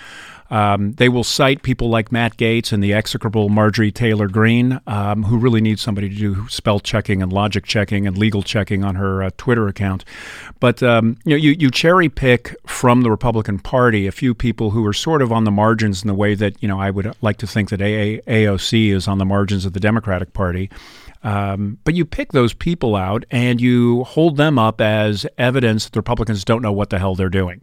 Um, 0.51 0.93
they 0.93 1.09
will 1.09 1.25
cite 1.25 1.63
people 1.63 1.89
like 1.89 2.13
Matt 2.13 2.37
Gaetz 2.37 2.73
and 2.73 2.83
the 2.83 2.93
execrable 2.93 3.49
Marjorie 3.49 3.91
Taylor 3.91 4.29
Greene, 4.29 4.81
um, 4.87 5.25
who 5.25 5.39
really 5.39 5.61
needs 5.61 5.81
somebody 5.81 6.09
to 6.09 6.15
do 6.15 6.49
spell 6.49 6.81
checking 6.81 7.23
and 7.23 7.33
logic 7.33 7.65
checking 7.65 8.07
and 8.07 8.17
legal 8.19 8.43
checking 8.43 8.85
on 8.85 8.95
her 8.97 9.23
uh, 9.23 9.31
Twitter 9.37 9.69
account. 9.69 10.05
But 10.61 10.83
um, 10.83 11.17
you 11.25 11.31
know, 11.31 11.37
you, 11.37 11.57
you 11.59 11.71
cherry 11.71 12.09
pick 12.09 12.55
from 12.67 13.03
the 13.03 13.11
Republican 13.11 13.59
Party 13.59 14.07
a 14.07 14.13
few 14.13 14.35
people 14.35 14.71
who 14.71 14.87
are 14.87 14.93
sort 14.93 15.23
of 15.23 15.33
on 15.33 15.45
the 15.45 15.51
margins 15.51 16.03
in 16.03 16.09
the 16.09 16.15
way 16.15 16.35
that 16.35 16.63
you 16.63 16.69
know 16.69 16.81
I 16.81 16.91
would 16.91 17.15
like 17.23 17.39
to 17.39 17.47
think 17.47 17.71
that 17.71 17.81
AA, 17.81 18.21
AOC 18.31 18.93
is 18.93 19.09
on 19.09 19.19
the 19.19 19.25
margins 19.25 19.65
of 19.65 19.73
the 19.73 19.81
Democratic 19.81 20.33
Party. 20.33 20.71
Um, 21.25 21.79
but 21.85 21.95
you 21.95 22.05
pick 22.05 22.33
those 22.33 22.53
people 22.53 22.95
out 22.95 23.25
and 23.31 23.59
you 23.59 24.05
hold 24.05 24.37
them 24.37 24.59
up 24.59 24.83
as 24.83 25.27
evidence 25.39 25.85
that 25.85 25.95
the 25.95 26.01
Republicans 26.01 26.45
don't 26.45 26.61
know 26.61 26.73
what 26.73 26.91
the 26.91 26.99
hell 26.99 27.15
they're 27.15 27.31
doing. 27.31 27.63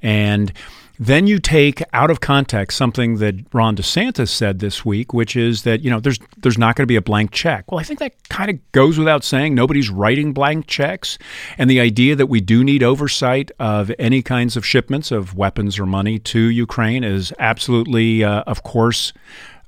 And 0.00 0.50
then 0.98 1.26
you 1.26 1.38
take 1.38 1.82
out 1.92 2.10
of 2.10 2.20
context 2.20 2.76
something 2.78 3.16
that 3.18 3.34
Ron 3.52 3.76
DeSantis 3.76 4.28
said 4.28 4.60
this 4.60 4.84
week, 4.84 5.12
which 5.12 5.34
is 5.36 5.62
that 5.62 5.80
you 5.80 5.90
know 5.90 6.00
there's 6.00 6.18
there's 6.38 6.58
not 6.58 6.76
going 6.76 6.84
to 6.84 6.88
be 6.88 6.96
a 6.96 7.02
blank 7.02 7.32
check. 7.32 7.70
Well, 7.70 7.80
I 7.80 7.82
think 7.82 7.98
that 7.98 8.12
kind 8.28 8.50
of 8.50 8.72
goes 8.72 8.98
without 8.98 9.24
saying. 9.24 9.54
Nobody's 9.54 9.90
writing 9.90 10.32
blank 10.32 10.66
checks, 10.66 11.18
and 11.58 11.68
the 11.68 11.80
idea 11.80 12.14
that 12.16 12.26
we 12.26 12.40
do 12.40 12.62
need 12.62 12.82
oversight 12.82 13.50
of 13.58 13.90
any 13.98 14.22
kinds 14.22 14.56
of 14.56 14.64
shipments 14.64 15.10
of 15.10 15.34
weapons 15.34 15.78
or 15.78 15.86
money 15.86 16.18
to 16.20 16.38
Ukraine 16.38 17.04
is 17.04 17.32
absolutely, 17.38 18.22
uh, 18.22 18.42
of 18.46 18.62
course, 18.62 19.12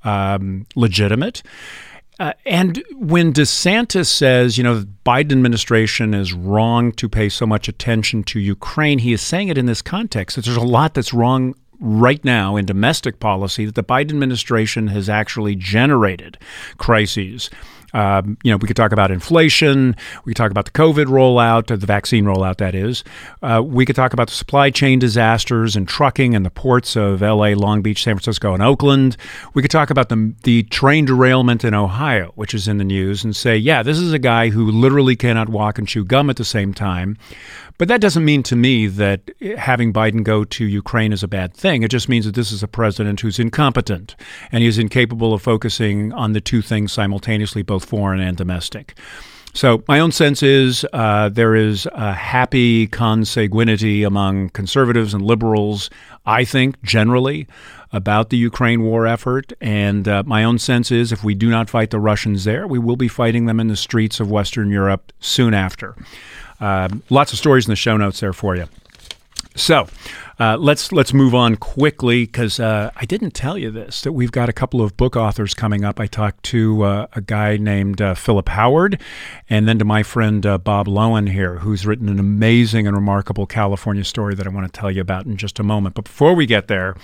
um, 0.03 0.65
legitimate. 0.75 1.43
Uh, 2.19 2.33
and 2.45 2.83
when 2.95 3.31
DeSantis 3.31 4.07
says, 4.07 4.57
you 4.57 4.63
know, 4.63 4.79
the 4.79 4.87
Biden 5.05 5.33
administration 5.33 6.13
is 6.13 6.33
wrong 6.33 6.91
to 6.93 7.07
pay 7.07 7.29
so 7.29 7.45
much 7.45 7.67
attention 7.67 8.23
to 8.23 8.39
Ukraine, 8.39 8.99
he 8.99 9.13
is 9.13 9.21
saying 9.21 9.49
it 9.49 9.57
in 9.57 9.67
this 9.67 9.81
context 9.81 10.35
that 10.35 10.45
there's 10.45 10.57
a 10.57 10.61
lot 10.61 10.95
that's 10.95 11.13
wrong 11.13 11.53
right 11.79 12.23
now 12.25 12.55
in 12.55 12.65
domestic 12.65 13.19
policy 13.19 13.65
that 13.65 13.75
the 13.75 13.83
Biden 13.83 14.09
administration 14.09 14.87
has 14.87 15.09
actually 15.09 15.55
generated 15.55 16.37
crises 16.77 17.51
Um, 17.97 18.37
you 18.43 18.51
know, 18.51 18.57
we 18.57 18.67
could 18.67 18.75
talk 18.75 18.91
about 18.91 19.09
inflation. 19.09 19.95
We 20.23 20.31
could 20.31 20.37
talk 20.37 20.51
about 20.51 20.65
the 20.65 20.71
COVID 20.71 21.05
rollout, 21.05 21.65
the 21.67 21.77
vaccine 21.83 22.25
rollout, 22.25 22.57
that 22.57 22.75
is. 22.75 23.03
Uh, 23.41 23.63
we 23.65 23.87
could 23.87 23.95
talk 23.95 24.13
about 24.13 24.27
the 24.27 24.35
supply 24.35 24.69
chain 24.69 24.99
disasters 24.99 25.75
and 25.75 25.87
trucking 25.87 26.35
and 26.35 26.45
the 26.45 26.51
ports 26.51 26.95
of 26.95 27.21
LA, 27.21 27.53
Long 27.53 27.81
Beach, 27.81 28.03
San 28.03 28.13
Francisco, 28.13 28.53
and 28.53 28.61
Oakland. 28.61 29.17
We 29.55 29.63
could 29.63 29.71
talk 29.71 29.89
about 29.89 30.09
the, 30.09 30.35
the 30.43 30.61
train 30.63 31.05
derailment 31.05 31.63
in 31.63 31.73
Ohio, 31.73 32.33
which 32.35 32.53
is 32.53 32.67
in 32.67 32.77
the 32.77 32.83
news, 32.83 33.23
and 33.23 33.35
say, 33.35 33.57
yeah, 33.57 33.81
this 33.81 33.97
is 33.97 34.13
a 34.13 34.19
guy 34.19 34.49
who 34.49 34.69
literally 34.69 35.15
cannot 35.15 35.49
walk 35.49 35.79
and 35.79 35.87
chew 35.87 36.05
gum 36.05 36.29
at 36.29 36.35
the 36.35 36.45
same 36.45 36.75
time. 36.75 37.17
But 37.77 37.87
that 37.89 38.01
doesn't 38.01 38.25
mean 38.25 38.41
to 38.43 38.55
me 38.55 38.87
that 38.87 39.29
having 39.57 39.93
Biden 39.93 40.23
go 40.23 40.43
to 40.43 40.65
Ukraine 40.65 41.13
is 41.13 41.21
a 41.21 41.27
bad 41.27 41.53
thing. 41.53 41.83
It 41.83 41.91
just 41.91 42.09
means 42.09 42.25
that 42.25 42.33
this 42.33 42.51
is 42.51 42.63
a 42.63 42.67
president 42.67 43.19
who's 43.19 43.37
incompetent 43.37 44.15
and 44.51 44.63
he's 44.63 44.79
incapable 44.79 45.33
of 45.33 45.43
focusing 45.43 46.11
on 46.13 46.33
the 46.33 46.41
two 46.41 46.63
things 46.63 46.91
simultaneously, 46.91 47.61
both 47.61 47.85
foreign 47.85 48.19
and 48.19 48.35
domestic. 48.35 48.97
So, 49.53 49.83
my 49.87 49.99
own 49.99 50.11
sense 50.11 50.43
is 50.43 50.85
uh, 50.93 51.29
there 51.29 51.55
is 51.55 51.87
a 51.93 52.13
happy 52.13 52.87
consanguinity 52.87 54.05
among 54.05 54.49
conservatives 54.49 55.15
and 55.15 55.23
liberals, 55.25 55.89
I 56.27 56.43
think, 56.45 56.79
generally, 56.83 57.47
about 57.91 58.29
the 58.29 58.37
Ukraine 58.37 58.81
war 58.81 59.07
effort. 59.07 59.53
And 59.61 60.07
uh, 60.07 60.23
my 60.25 60.43
own 60.43 60.59
sense 60.59 60.91
is 60.91 61.11
if 61.11 61.23
we 61.23 61.35
do 61.35 61.49
not 61.49 61.69
fight 61.69 61.89
the 61.89 61.99
Russians 61.99 62.43
there, 62.43 62.67
we 62.67 62.79
will 62.79 62.97
be 62.97 63.07
fighting 63.07 63.45
them 63.45 63.59
in 63.59 63.67
the 63.67 63.75
streets 63.75 64.19
of 64.19 64.29
Western 64.29 64.69
Europe 64.69 65.13
soon 65.19 65.53
after. 65.53 65.95
Uh, 66.59 66.89
lots 67.09 67.31
of 67.33 67.39
stories 67.39 67.65
in 67.65 67.71
the 67.71 67.75
show 67.75 67.97
notes 67.97 68.19
there 68.19 68.33
for 68.33 68.55
you. 68.55 68.65
So 69.57 69.87
uh, 70.39 70.55
let's 70.57 70.91
let's 70.91 71.13
move 71.13 71.33
on 71.33 71.55
quickly 71.55 72.25
because 72.25 72.59
uh, 72.59 72.91
I 72.95 73.05
didn't 73.05 73.31
tell 73.31 73.57
you 73.57 73.71
this 73.71 74.01
that 74.01 74.13
we've 74.13 74.31
got 74.31 74.49
a 74.49 74.53
couple 74.53 74.83
of 74.83 74.95
book 74.95 75.15
authors 75.15 75.55
coming 75.55 75.83
up. 75.83 75.99
I 75.99 76.05
talked 76.05 76.43
to 76.45 76.83
uh, 76.83 77.07
a 77.13 77.21
guy 77.21 77.57
named 77.57 77.99
uh, 77.99 78.13
Philip 78.13 78.49
Howard, 78.49 79.01
and 79.49 79.67
then 79.67 79.79
to 79.79 79.85
my 79.85 80.03
friend 80.03 80.45
uh, 80.45 80.59
Bob 80.59 80.85
Lowen 80.87 81.27
here, 81.31 81.57
who's 81.57 81.87
written 81.87 82.07
an 82.07 82.19
amazing 82.19 82.85
and 82.85 82.95
remarkable 82.95 83.47
California 83.47 84.03
story 84.03 84.35
that 84.35 84.45
I 84.45 84.51
want 84.51 84.71
to 84.71 84.79
tell 84.79 84.91
you 84.91 85.01
about 85.01 85.25
in 85.25 85.37
just 85.37 85.57
a 85.57 85.63
moment. 85.63 85.95
But 85.95 86.05
before 86.05 86.35
we 86.35 86.45
get 86.45 86.67
there. 86.67 86.95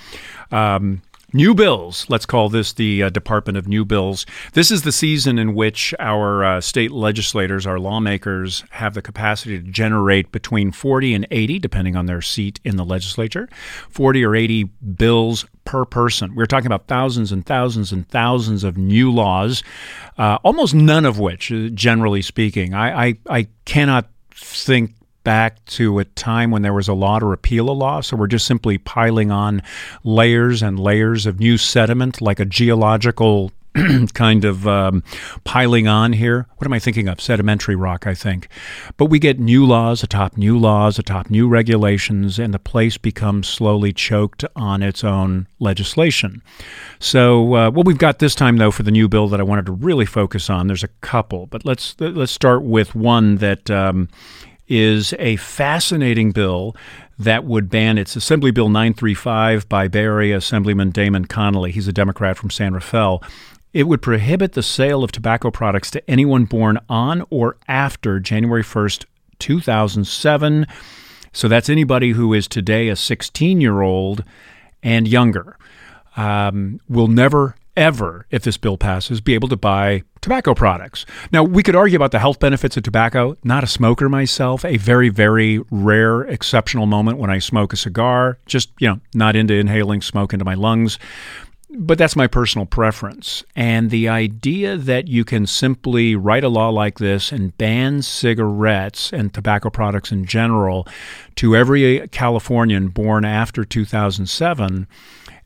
Um, 0.52 1.02
New 1.36 1.56
bills. 1.56 2.06
Let's 2.10 2.28
call 2.28 2.48
this 2.50 2.74
the 2.74 3.02
uh, 3.02 3.10
Department 3.10 3.58
of 3.58 3.68
New 3.68 3.86
Bills. 3.86 4.24
This 4.54 4.70
is 4.70 4.84
the 4.84 4.92
season 4.92 5.40
in 5.40 5.56
which 5.56 5.92
our 5.98 6.44
uh, 6.44 6.62
state 6.62 6.92
legislators, 6.92 7.66
our 7.66 7.80
lawmakers, 7.80 8.64
have 8.70 8.94
the 8.94 9.02
capacity 9.02 9.60
to 9.60 9.68
generate 9.68 10.32
between 10.32 10.72
40 10.72 11.16
and 11.16 11.28
80, 11.32 11.58
depending 11.58 11.96
on 11.96 12.06
their 12.06 12.22
seat 12.22 12.60
in 12.64 12.76
the 12.76 12.86
legislature, 12.86 13.50
40 13.90 14.24
or 14.24 14.36
80 14.36 14.66
bills 14.96 15.48
per 15.66 15.86
person. 15.86 16.36
We're 16.36 16.46
talking 16.46 16.68
about 16.68 16.86
thousands 16.86 17.32
and 17.32 17.44
thousands 17.44 17.92
and 17.92 18.08
thousands 18.08 18.64
of 18.64 18.78
new 18.78 19.12
laws, 19.12 19.64
uh, 20.20 20.38
almost 20.44 20.76
none 20.76 21.04
of 21.04 21.18
which, 21.18 21.52
uh, 21.52 21.70
generally 21.70 22.22
speaking, 22.22 22.76
I, 22.76 23.06
I, 23.08 23.18
I 23.28 23.48
cannot 23.66 24.08
think 24.36 24.94
back 25.24 25.64
to 25.66 26.00
a 26.00 26.06
time 26.06 26.52
when 26.52 26.62
there 26.62 26.74
was 26.74 26.88
a 26.88 26.94
law 26.94 27.20
to 27.20 27.26
repeal 27.26 27.70
a 27.70 27.72
law. 27.72 28.02
So 28.02 28.16
we're 28.18 28.28
just 28.28 28.46
simply 28.46 28.78
piling 28.78 29.32
on 29.32 29.62
layers 30.04 30.62
and 30.62 30.80
layers 30.80 31.26
of 31.26 31.40
new 31.40 31.58
sediment, 31.58 32.22
like 32.22 32.40
a 32.40 32.46
geological 32.46 33.52
kind 34.14 34.46
of 34.46 34.68
um, 34.68 35.04
piling 35.44 35.88
on 35.88 36.14
here. 36.14 36.46
What 36.58 36.68
am 36.68 36.74
I 36.74 36.80
thinking 36.80 37.08
of? 37.08 37.20
Sedimentary 37.20 37.76
rock, 37.76 38.06
I 38.06 38.14
think. 38.14 38.48
But 38.98 39.06
we 39.06 39.18
get 39.18 39.40
new 39.40 39.66
laws 39.66 40.04
atop 40.04 40.38
new 40.38 40.58
laws 40.58 41.00
atop 41.00 41.30
new 41.30 41.48
regulations, 41.48 42.38
and 42.38 42.54
the 42.54 42.60
place 42.60 42.98
becomes 42.98 43.48
slowly 43.48 43.92
choked 43.92 44.46
on 44.56 44.84
its 44.84 45.04
own 45.04 45.48
legislation. 45.60 46.44
So, 47.00 47.56
uh, 47.56 47.72
what 47.72 47.86
we've 47.86 47.98
got 47.98 48.20
this 48.20 48.36
time, 48.36 48.58
though, 48.58 48.72
for 48.72 48.84
the 48.84 48.92
new 48.92 49.08
bill 49.08 49.28
that 49.30 49.40
I 49.40 49.44
wanted 49.44 49.66
to 49.66 49.72
really 49.72 50.06
focus 50.06 50.50
on, 50.50 50.68
there's 50.68 50.84
a 50.84 50.90
couple, 51.02 51.48
but 51.48 51.66
let's 51.66 51.96
let's 52.00 52.32
start 52.32 52.64
with 52.64 52.94
one 52.96 53.38
that. 53.38 53.70
Um, 53.72 54.10
is 54.74 55.14
a 55.20 55.36
fascinating 55.36 56.32
bill 56.32 56.76
that 57.20 57.44
would 57.44 57.70
ban 57.70 58.00
it's 58.00 58.16
Assembly 58.16 58.50
Bill 58.50 58.70
935 58.70 59.70
by 59.70 59.88
Area 59.94 60.36
Assemblyman 60.36 60.90
Damon 60.90 61.26
Connolly. 61.26 61.72
He's 61.72 61.88
a 61.88 61.94
Democrat 61.94 62.38
from 62.38 62.50
San 62.50 62.74
Rafael. 62.74 63.24
It 63.72 63.84
would 63.84 64.02
prohibit 64.02 64.54
the 64.54 64.64
sale 64.64 65.04
of 65.04 65.12
tobacco 65.12 65.52
products 65.52 65.92
to 65.92 66.10
anyone 66.10 66.46
born 66.46 66.80
on 66.90 67.24
or 67.30 67.58
after 67.68 68.20
January 68.20 68.64
1st, 68.64 69.06
2007. 69.38 70.66
So 71.32 71.48
that's 71.48 71.70
anybody 71.70 72.14
who 72.14 72.34
is 72.34 72.48
today 72.48 72.90
a 72.90 72.96
16 72.96 73.62
year 73.62 73.82
old 73.82 74.24
and 74.82 75.08
younger. 75.08 75.56
Um, 76.18 76.80
will 76.90 77.08
never 77.08 77.56
ever, 77.78 78.26
if 78.32 78.42
this 78.42 78.58
bill 78.58 78.78
passes, 78.78 79.22
be 79.22 79.36
able 79.36 79.50
to 79.50 79.56
buy 79.56 80.02
tobacco 80.24 80.56
products. 80.56 81.06
Now, 81.32 81.44
we 81.44 81.62
could 81.62 81.76
argue 81.76 81.96
about 81.96 82.12
the 82.12 82.20
health 82.20 82.40
benefits 82.40 82.76
of 82.78 82.84
tobacco. 82.84 83.38
Not 83.44 83.64
a 83.64 83.68
smoker 83.68 84.10
myself, 84.10 84.66
a 84.66 84.78
very, 84.78 85.10
very 85.10 85.60
rare, 85.70 86.22
exceptional 86.22 86.88
moment 86.88 87.20
when 87.20 87.30
I 87.30 87.38
smoke 87.38 87.74
a 87.74 87.78
cigar, 87.78 88.40
just, 88.48 88.72
you 88.80 88.88
know, 88.88 89.00
not 89.14 89.36
into 89.36 89.54
inhaling 89.54 90.02
smoke 90.02 90.34
into 90.34 90.46
my 90.46 90.56
lungs. 90.56 90.98
But 91.76 91.98
that's 91.98 92.16
my 92.16 92.28
personal 92.28 92.68
preference. 92.68 93.44
And 93.56 93.90
the 93.90 94.08
idea 94.08 94.78
that 94.78 95.08
you 95.08 95.26
can 95.26 95.48
simply 95.48 96.16
write 96.16 96.44
a 96.44 96.50
law 96.50 96.70
like 96.70 97.00
this 97.00 97.32
and 97.32 97.58
ban 97.58 98.04
cigarettes 98.04 99.12
and 99.12 99.34
tobacco 99.34 99.72
products 99.72 100.12
in 100.12 100.26
general 100.26 100.88
to 101.36 101.56
every 101.56 102.08
Californian 102.10 102.90
born 102.90 103.26
after 103.26 103.66
2007 103.66 104.88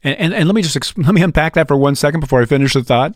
and, 0.03 0.19
and, 0.19 0.33
and 0.33 0.47
let 0.47 0.55
me 0.55 0.61
just 0.61 0.97
let 0.97 1.13
me 1.13 1.21
unpack 1.21 1.53
that 1.55 1.67
for 1.67 1.77
one 1.77 1.95
second 1.95 2.19
before 2.19 2.41
I 2.41 2.45
finish 2.45 2.73
the 2.73 2.83
thought. 2.83 3.15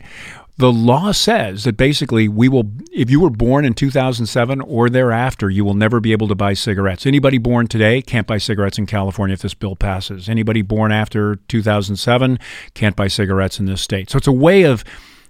The 0.62 0.72
law 0.72 1.12
says 1.12 1.64
that 1.64 1.76
basically 1.76 2.28
we 2.28 2.48
will, 2.48 2.72
if 2.94 3.10
you 3.10 3.20
were 3.20 3.32
born 3.32 3.66
in 3.66 3.74
2007 3.74 4.62
or 4.62 4.92
thereafter, 4.92 5.50
you 5.50 5.66
will 5.66 5.74
never 5.74 6.00
be 6.00 6.12
able 6.12 6.28
to 6.28 6.36
buy 6.36 6.54
cigarettes. 6.54 7.08
Anybody 7.08 7.40
born 7.40 7.66
today 7.66 8.04
can't 8.04 8.28
buy 8.28 8.38
cigarettes 8.38 8.78
in 8.78 8.86
California 8.86 9.34
if 9.34 9.42
this 9.42 9.56
bill 9.56 9.76
passes. 9.76 10.30
Anybody 10.30 10.62
born 10.62 10.92
after 10.92 11.38
2007 11.48 12.38
can't 12.76 12.96
buy 12.96 13.08
cigarettes 13.08 13.60
in 13.60 13.66
this 13.66 13.82
state. 13.82 14.12
So 14.12 14.20
it's 14.20 14.28
a 14.28 14.32
way 14.32 14.62
of 14.62 14.84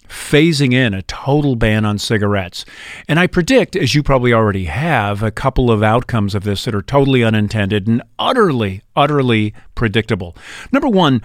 phasing 0.10 0.74
in 0.74 0.94
a 0.94 1.02
total 1.04 1.56
ban 1.56 1.86
on 1.86 1.98
cigarettes. 1.98 2.66
And 3.08 3.18
I 3.18 3.28
predict, 3.28 3.78
as 3.78 3.96
you 3.96 4.04
probably 4.04 4.34
already 4.34 4.66
have, 4.66 5.24
a 5.24 5.32
couple 5.32 5.72
of 5.72 5.82
outcomes 5.82 6.36
of 6.36 6.44
this 6.44 6.66
that 6.66 6.76
are 6.76 6.82
totally 6.82 7.24
unintended 7.24 7.88
and 7.88 8.04
utterly, 8.20 8.82
utterly 8.98 9.54
predictable. 9.76 10.36
Number 10.74 10.90
one, 10.90 11.22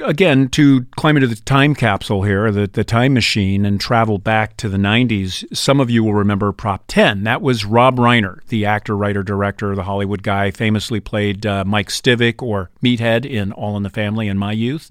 again, 0.00 0.48
to 0.50 0.84
climb 0.96 1.16
into 1.16 1.26
the 1.26 1.36
time 1.36 1.74
capsule 1.74 2.22
here, 2.22 2.50
the, 2.50 2.66
the 2.66 2.84
time 2.84 3.14
machine, 3.14 3.64
and 3.64 3.80
travel 3.80 4.18
back 4.18 4.56
to 4.58 4.68
the 4.68 4.76
90s, 4.76 5.44
some 5.56 5.80
of 5.80 5.90
you 5.90 6.04
will 6.04 6.14
remember 6.14 6.52
Prop 6.52 6.84
10. 6.88 7.24
That 7.24 7.42
was 7.42 7.64
Rob 7.64 7.96
Reiner, 7.96 8.44
the 8.48 8.66
actor, 8.66 8.96
writer, 8.96 9.22
director, 9.22 9.74
the 9.74 9.84
Hollywood 9.84 10.22
guy, 10.22 10.50
famously 10.50 11.00
played 11.00 11.46
uh, 11.46 11.64
Mike 11.64 11.88
Stivic 11.88 12.42
or 12.42 12.70
Meathead 12.82 13.24
in 13.24 13.52
All 13.52 13.76
in 13.76 13.82
the 13.82 13.90
Family 13.90 14.28
in 14.28 14.38
my 14.38 14.52
youth. 14.52 14.90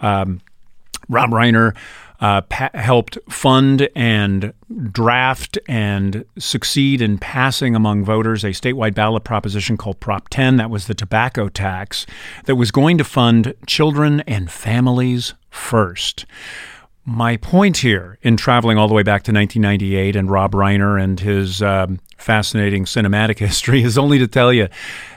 Um, 0.00 0.40
Rob 1.08 1.30
Reiner 1.30 1.74
uh, 2.22 2.40
pa- 2.42 2.70
helped 2.74 3.18
fund 3.28 3.88
and 3.96 4.54
draft 4.92 5.58
and 5.68 6.24
succeed 6.38 7.02
in 7.02 7.18
passing 7.18 7.74
among 7.74 8.04
voters 8.04 8.44
a 8.44 8.50
statewide 8.50 8.94
ballot 8.94 9.24
proposition 9.24 9.76
called 9.76 9.98
Prop 9.98 10.28
10. 10.28 10.56
That 10.56 10.70
was 10.70 10.86
the 10.86 10.94
tobacco 10.94 11.48
tax 11.48 12.06
that 12.44 12.54
was 12.54 12.70
going 12.70 12.96
to 12.98 13.04
fund 13.04 13.54
children 13.66 14.20
and 14.20 14.50
families 14.50 15.34
first. 15.50 16.24
My 17.04 17.36
point 17.36 17.78
here 17.78 18.16
in 18.22 18.36
traveling 18.36 18.78
all 18.78 18.86
the 18.86 18.94
way 18.94 19.02
back 19.02 19.24
to 19.24 19.32
1998 19.32 20.14
and 20.14 20.30
Rob 20.30 20.52
Reiner 20.52 21.02
and 21.02 21.18
his 21.18 21.60
um, 21.60 21.98
fascinating 22.16 22.84
cinematic 22.84 23.38
history 23.40 23.82
is 23.82 23.98
only 23.98 24.20
to 24.20 24.28
tell 24.28 24.52
you 24.52 24.68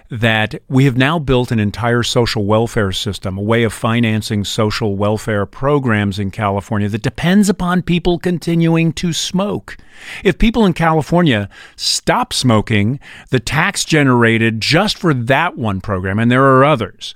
that 0.09 0.55
we 0.67 0.85
have 0.85 0.97
now 0.97 1.19
built 1.19 1.51
an 1.51 1.59
entire 1.59 2.01
social 2.01 2.45
welfare 2.45 2.91
system, 2.91 3.37
a 3.37 3.41
way 3.41 3.61
of 3.61 3.71
financing 3.71 4.43
social 4.43 4.95
welfare 4.95 5.45
programs 5.45 6.17
in 6.17 6.31
California 6.31 6.89
that 6.89 7.03
depends 7.03 7.49
upon 7.49 7.83
people 7.83 8.17
continuing 8.17 8.91
to 8.93 9.13
smoke. 9.13 9.77
If 10.23 10.39
people 10.39 10.65
in 10.65 10.73
California 10.73 11.49
stop 11.75 12.33
smoking, 12.33 12.99
the 13.29 13.39
tax 13.39 13.85
generated 13.85 14.59
just 14.59 14.97
for 14.97 15.13
that 15.13 15.55
one 15.55 15.81
program, 15.81 16.17
and 16.17 16.31
there 16.31 16.43
are 16.43 16.65
others, 16.65 17.13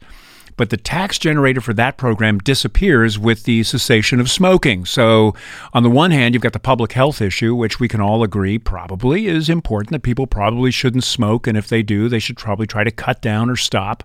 but 0.59 0.71
the 0.71 0.77
tax 0.77 1.17
generated 1.17 1.63
for 1.63 1.73
that 1.73 1.95
program 1.95 2.37
disappears 2.39 3.17
with 3.17 3.43
the 3.43 3.63
cessation 3.63 4.19
of 4.19 4.29
smoking. 4.29 4.83
So, 4.83 5.33
on 5.71 5.83
the 5.83 5.89
one 5.89 6.11
hand, 6.11 6.35
you've 6.35 6.43
got 6.43 6.51
the 6.51 6.59
public 6.59 6.91
health 6.91 7.21
issue, 7.21 7.55
which 7.55 7.79
we 7.79 7.87
can 7.87 8.01
all 8.01 8.23
agree 8.23 8.59
probably 8.59 9.27
is 9.27 9.47
important 9.47 9.91
that 9.91 10.01
people 10.01 10.27
probably 10.27 10.69
shouldn't 10.69 11.05
smoke, 11.05 11.47
and 11.47 11.57
if 11.57 11.69
they 11.69 11.81
do, 11.81 12.09
they 12.09 12.19
should 12.19 12.35
probably 12.35 12.67
try 12.67 12.83
to 12.83 12.91
cut 12.91 13.21
down 13.21 13.49
or 13.49 13.55
stop. 13.55 14.03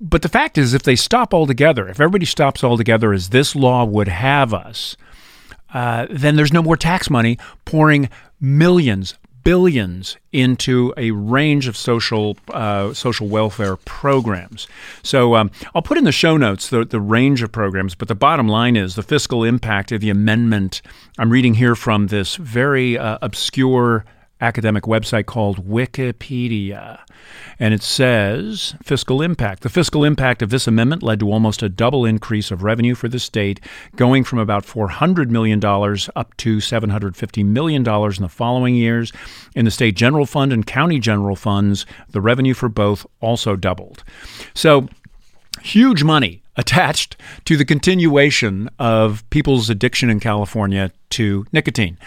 But 0.00 0.22
the 0.22 0.30
fact 0.30 0.56
is, 0.56 0.72
if 0.72 0.84
they 0.84 0.96
stop 0.96 1.34
altogether, 1.34 1.86
if 1.86 2.00
everybody 2.00 2.24
stops 2.24 2.64
altogether 2.64 3.12
as 3.12 3.28
this 3.28 3.54
law 3.54 3.84
would 3.84 4.08
have 4.08 4.54
us, 4.54 4.96
uh, 5.74 6.06
then 6.08 6.36
there's 6.36 6.50
no 6.50 6.62
more 6.62 6.78
tax 6.78 7.10
money 7.10 7.36
pouring 7.66 8.08
millions, 8.40 9.16
billions 9.44 10.16
into 10.32 10.92
a 10.96 11.10
range 11.12 11.68
of 11.68 11.76
social 11.76 12.36
uh, 12.48 12.92
social 12.92 13.28
welfare 13.28 13.76
programs. 13.76 14.66
So 15.02 15.36
um, 15.36 15.50
I'll 15.74 15.82
put 15.82 15.98
in 15.98 16.04
the 16.04 16.12
show 16.12 16.36
notes 16.36 16.68
the, 16.70 16.84
the 16.84 17.00
range 17.00 17.42
of 17.42 17.52
programs, 17.52 17.94
but 17.94 18.08
the 18.08 18.14
bottom 18.14 18.48
line 18.48 18.76
is 18.76 18.94
the 18.94 19.02
fiscal 19.02 19.44
impact 19.44 19.92
of 19.92 20.00
the 20.00 20.10
amendment. 20.10 20.82
I'm 21.18 21.30
reading 21.30 21.54
here 21.54 21.76
from 21.76 22.08
this 22.08 22.36
very 22.36 22.98
uh, 22.98 23.18
obscure 23.22 24.04
academic 24.40 24.84
website 24.84 25.26
called 25.26 25.66
Wikipedia. 25.66 27.00
And 27.58 27.72
it 27.72 27.82
says 27.82 28.74
fiscal 28.82 29.22
impact. 29.22 29.62
The 29.62 29.68
fiscal 29.68 30.04
impact 30.04 30.42
of 30.42 30.50
this 30.50 30.66
amendment 30.66 31.02
led 31.02 31.20
to 31.20 31.30
almost 31.30 31.62
a 31.62 31.68
double 31.68 32.04
increase 32.04 32.50
of 32.50 32.62
revenue 32.62 32.94
for 32.94 33.08
the 33.08 33.18
state, 33.18 33.60
going 33.96 34.24
from 34.24 34.38
about 34.38 34.66
$400 34.66 35.30
million 35.30 35.58
up 35.64 36.36
to 36.38 36.56
$750 36.58 37.44
million 37.44 37.82
in 37.82 38.22
the 38.22 38.28
following 38.28 38.74
years. 38.74 39.12
In 39.54 39.64
the 39.64 39.70
state 39.70 39.96
general 39.96 40.26
fund 40.26 40.52
and 40.52 40.66
county 40.66 40.98
general 40.98 41.36
funds, 41.36 41.86
the 42.10 42.20
revenue 42.20 42.54
for 42.54 42.68
both 42.68 43.06
also 43.20 43.56
doubled. 43.56 44.02
So, 44.52 44.88
huge 45.62 46.02
money 46.02 46.42
attached 46.56 47.16
to 47.44 47.56
the 47.56 47.64
continuation 47.64 48.68
of 48.78 49.28
people's 49.30 49.70
addiction 49.70 50.10
in 50.10 50.20
California 50.20 50.92
to 51.10 51.46
nicotine. 51.52 51.98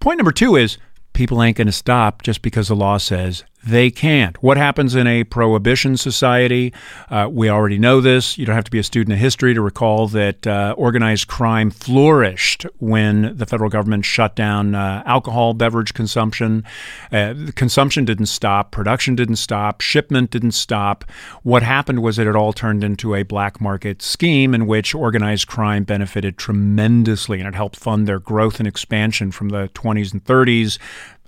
Point 0.00 0.18
number 0.18 0.32
two 0.32 0.56
is 0.56 0.78
people 1.14 1.42
ain't 1.42 1.56
going 1.56 1.66
to 1.66 1.72
stop 1.72 2.22
just 2.22 2.42
because 2.42 2.68
the 2.68 2.76
law 2.76 2.98
says 2.98 3.44
they 3.66 3.90
can't. 3.90 4.40
What 4.42 4.56
happens 4.56 4.94
in 4.94 5.06
a 5.06 5.24
prohibition 5.24 5.96
society? 5.96 6.72
Uh, 7.08 7.28
we 7.30 7.48
already 7.48 7.78
know 7.78 8.00
this. 8.00 8.36
You 8.36 8.44
don't 8.44 8.54
have 8.54 8.64
to 8.64 8.70
be 8.70 8.78
a 8.78 8.82
student 8.82 9.14
of 9.14 9.18
history 9.18 9.54
to 9.54 9.62
recall 9.62 10.06
that 10.08 10.46
uh, 10.46 10.74
organized 10.76 11.28
crime 11.28 11.70
flourished 11.70 12.66
when 12.78 13.36
the 13.36 13.46
federal 13.46 13.70
government 13.70 14.04
shut 14.04 14.36
down 14.36 14.74
uh, 14.74 15.02
alcohol 15.06 15.54
beverage 15.54 15.94
consumption. 15.94 16.64
Uh, 17.10 17.34
consumption 17.54 18.04
didn't 18.04 18.26
stop, 18.26 18.70
production 18.70 19.14
didn't 19.14 19.36
stop, 19.36 19.80
shipment 19.80 20.30
didn't 20.30 20.52
stop. 20.52 21.04
What 21.42 21.62
happened 21.62 22.02
was 22.02 22.16
that 22.16 22.26
it 22.26 22.36
all 22.36 22.52
turned 22.52 22.84
into 22.84 23.14
a 23.14 23.22
black 23.22 23.60
market 23.60 24.02
scheme 24.02 24.54
in 24.54 24.66
which 24.66 24.94
organized 24.94 25.46
crime 25.46 25.84
benefited 25.84 26.36
tremendously 26.36 27.40
and 27.40 27.48
it 27.48 27.54
helped 27.54 27.76
fund 27.76 28.06
their 28.06 28.18
growth 28.18 28.58
and 28.58 28.68
expansion 28.68 29.30
from 29.30 29.48
the 29.48 29.70
20s 29.74 30.12
and 30.12 30.24
30s 30.24 30.78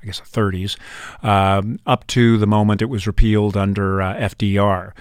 I 0.07 0.11
guess, 0.11 0.21
the 0.21 0.41
30s, 0.41 0.77
um, 1.25 1.81
up 1.85 2.07
to 2.09 2.39
the 2.39 2.47
moment 2.47 2.81
it 2.81 2.85
was 2.85 3.09
repealed 3.09 3.57
under 3.57 4.01
uh, 4.01 4.15
FDR. 4.15 4.93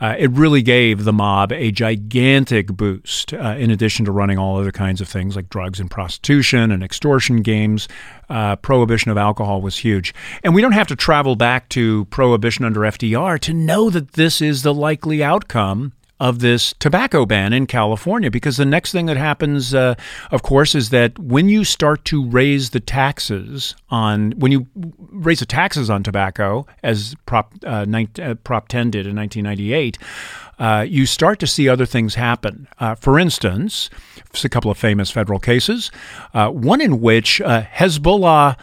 Uh, 0.00 0.16
it 0.18 0.30
really 0.32 0.62
gave 0.62 1.04
the 1.04 1.12
mob 1.12 1.52
a 1.52 1.70
gigantic 1.70 2.66
boost, 2.68 3.32
uh, 3.34 3.54
in 3.56 3.70
addition 3.70 4.04
to 4.04 4.10
running 4.10 4.36
all 4.36 4.58
other 4.58 4.72
kinds 4.72 5.00
of 5.00 5.08
things 5.08 5.36
like 5.36 5.48
drugs 5.48 5.78
and 5.78 5.90
prostitution 5.90 6.72
and 6.72 6.82
extortion 6.82 7.42
games. 7.42 7.86
Uh, 8.28 8.56
prohibition 8.56 9.12
of 9.12 9.16
alcohol 9.16 9.60
was 9.60 9.78
huge. 9.78 10.12
And 10.42 10.56
we 10.56 10.62
don't 10.62 10.72
have 10.72 10.88
to 10.88 10.96
travel 10.96 11.36
back 11.36 11.68
to 11.70 12.04
prohibition 12.06 12.64
under 12.64 12.80
FDR 12.80 13.38
to 13.40 13.54
know 13.54 13.90
that 13.90 14.12
this 14.14 14.40
is 14.40 14.62
the 14.62 14.74
likely 14.74 15.22
outcome 15.22 15.92
of 16.20 16.40
this 16.40 16.74
tobacco 16.80 17.24
ban 17.24 17.52
in 17.52 17.66
California 17.66 18.30
because 18.30 18.56
the 18.56 18.64
next 18.64 18.92
thing 18.92 19.06
that 19.06 19.16
happens, 19.16 19.74
uh, 19.74 19.94
of 20.30 20.42
course, 20.42 20.74
is 20.74 20.90
that 20.90 21.18
when 21.18 21.48
you 21.48 21.64
start 21.64 22.04
to 22.06 22.24
raise 22.26 22.70
the 22.70 22.80
taxes 22.80 23.76
on, 23.90 24.32
when 24.32 24.50
you 24.50 24.66
raise 24.98 25.40
the 25.40 25.46
taxes 25.46 25.88
on 25.88 26.02
tobacco, 26.02 26.66
as 26.82 27.14
Prop, 27.26 27.54
uh, 27.64 27.84
19, 27.86 28.24
uh, 28.24 28.34
Prop 28.36 28.68
10 28.68 28.90
did 28.90 29.06
in 29.06 29.14
1998, 29.14 29.98
uh, 30.58 30.84
you 30.88 31.06
start 31.06 31.38
to 31.38 31.46
see 31.46 31.68
other 31.68 31.86
things 31.86 32.16
happen. 32.16 32.66
Uh, 32.80 32.94
for 32.96 33.18
instance, 33.18 33.90
a 34.44 34.48
couple 34.48 34.70
of 34.70 34.78
famous 34.78 35.10
federal 35.10 35.38
cases, 35.38 35.90
uh, 36.34 36.48
one 36.48 36.80
in 36.80 37.00
which 37.00 37.40
Hezbollah 37.44 38.56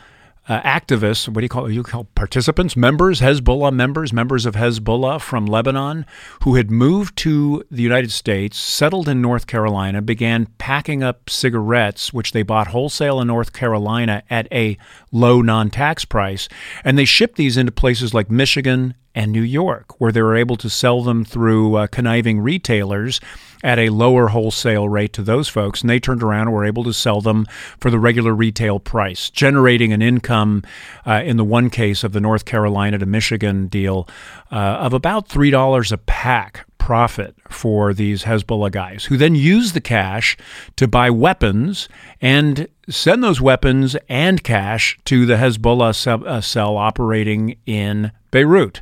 uh, 0.48 0.62
activists, 0.62 1.28
what 1.28 1.36
do 1.36 1.44
you 1.44 1.50
call 1.50 1.72
you 1.72 1.84
call 1.84 2.06
participants, 2.16 2.76
members, 2.76 3.20
Hezbollah 3.20 3.74
members, 3.74 4.14
members 4.14 4.46
of 4.46 4.56
Hezbollah 4.56 5.20
from 5.20 5.46
Lebanon, 5.46 6.06
who 6.44 6.56
had 6.56 6.70
moved 6.70 7.18
to 7.18 7.64
the 7.72 7.82
United 7.82 8.12
States, 8.12 8.58
settled 8.58 9.10
in 9.10 9.22
North 9.22 9.48
Carolina, 9.48 10.02
began 10.02 10.48
packing 10.58 11.02
up 11.02 11.30
cigarettes, 11.30 12.14
which 12.14 12.32
they 12.32 12.44
bought 12.44 12.68
wholesale 12.68 13.20
in 13.20 13.28
North 13.28 13.54
Carolina 13.54 14.22
at 14.30 14.48
a 14.52 14.78
low 15.12 15.42
non-tax 15.42 16.06
price, 16.06 16.48
and 16.84 16.98
they 16.98 17.06
shipped 17.06 17.38
these 17.38 17.58
into 17.58 17.72
places 17.72 18.14
like 18.14 18.30
Michigan 18.30 18.94
and 19.16 19.32
New 19.32 19.42
York, 19.42 20.00
where 20.00 20.12
they 20.12 20.22
were 20.22 20.36
able 20.36 20.58
to 20.58 20.70
sell 20.70 21.02
them 21.02 21.24
through 21.26 21.76
uh, 21.76 21.88
conniving 21.88 22.42
retailers 22.42 23.22
at 23.64 23.80
a 23.80 23.90
lower 23.90 24.28
wholesale 24.28 24.88
rate 24.88 25.14
to 25.14 25.24
those 25.24 25.48
folks. 25.48 25.82
And 25.82 25.90
they 25.90 26.00
turned 26.00 26.22
around 26.22 26.48
and 26.48 26.54
were 26.54 26.66
able 26.66 26.84
to 26.84 26.94
sell 26.94 27.22
them 27.22 27.48
for 27.80 27.90
the 27.90 27.98
regular 27.98 28.34
retail 28.34 28.80
price, 28.80 29.32
generating 29.32 29.92
an 29.92 30.02
income 30.02 30.64
uh, 31.06 31.24
in 31.26 31.38
the 31.38 31.44
one 31.44 31.70
case 31.72 32.04
of 32.04 32.12
the 32.12 32.22
North 32.22 32.46
Carolina 32.46 33.00
to 33.00 33.06
Michigan 33.06 33.68
deal 33.68 34.08
uh, 34.52 34.56
of 34.56 34.94
about 34.94 35.30
$3 35.30 35.92
a 35.92 35.98
pack 35.98 36.66
profit 36.78 37.36
for 37.50 37.96
these 37.96 38.24
Hezbollah 38.26 38.72
guys, 38.72 39.06
who 39.06 39.18
then 39.18 39.34
use 39.34 39.74
the 39.74 39.82
cash 39.82 40.38
to 40.76 40.88
buy 40.88 41.10
weapons 41.10 41.90
and 42.22 42.68
send 42.88 43.24
those 43.24 43.42
weapons 43.42 43.98
and 44.08 44.44
cash 44.44 45.00
to 45.06 45.26
the 45.26 45.38
Hezbollah 45.38 46.24
uh, 46.24 46.42
cell 46.42 46.78
operating 46.78 47.58
in 47.66 48.12
Beirut. 48.36 48.82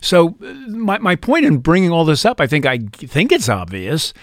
So 0.00 0.34
my, 0.68 0.96
my 0.96 1.14
point 1.14 1.44
in 1.44 1.58
bringing 1.58 1.90
all 1.90 2.06
this 2.06 2.24
up, 2.24 2.40
I 2.40 2.46
think 2.46 2.64
I 2.64 2.78
think 2.78 3.32
it's 3.32 3.50
obvious, 3.50 4.14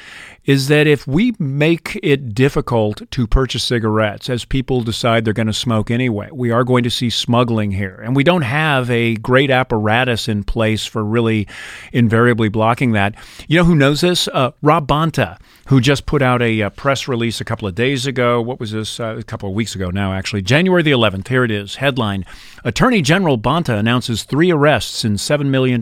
is 0.45 0.69
that 0.69 0.87
if 0.87 1.05
we 1.05 1.33
make 1.37 1.99
it 2.01 2.33
difficult 2.33 3.03
to 3.11 3.27
purchase 3.27 3.63
cigarettes 3.63 4.27
as 4.27 4.43
people 4.43 4.81
decide 4.81 5.23
they're 5.23 5.33
going 5.33 5.45
to 5.45 5.53
smoke 5.53 5.91
anyway, 5.91 6.29
we 6.31 6.49
are 6.49 6.63
going 6.63 6.83
to 6.83 6.89
see 6.89 7.11
smuggling 7.11 7.69
here. 7.69 8.01
And 8.03 8.15
we 8.15 8.23
don't 8.23 8.41
have 8.41 8.89
a 8.89 9.15
great 9.17 9.51
apparatus 9.51 10.27
in 10.27 10.43
place 10.43 10.83
for 10.87 11.03
really 11.03 11.47
invariably 11.93 12.49
blocking 12.49 12.93
that. 12.93 13.13
You 13.47 13.57
know 13.57 13.65
who 13.65 13.75
knows 13.75 14.01
this? 14.01 14.27
Uh, 14.29 14.51
Rob 14.63 14.87
Bonta, 14.87 15.37
who 15.71 15.79
just 15.79 16.05
put 16.05 16.21
out 16.21 16.41
a, 16.41 16.59
a, 16.59 16.67
uh, 16.67 16.69
press 16.69 17.07
release 17.07 17.39
a 17.39 17.45
couple 17.45 17.65
of 17.65 17.73
days 17.73 18.05
ago. 18.05 18.41
What 18.41 18.59
was 18.59 18.71
this? 18.71 18.99
Uh, 18.99 19.15
a 19.17 19.23
couple 19.23 19.47
of 19.47 19.55
weeks 19.55 19.73
ago 19.73 19.89
now, 19.89 20.11
actually. 20.11 20.41
January 20.41 20.83
the 20.83 20.91
11th. 20.91 21.29
Here 21.29 21.45
it 21.45 21.51
is. 21.51 21.75
Headline 21.75 22.25
Attorney 22.65 23.01
General 23.01 23.37
Bonta 23.37 23.79
announces 23.79 24.23
three 24.23 24.51
arrests 24.51 25.05
in 25.05 25.13
$7 25.13 25.45
million 25.45 25.81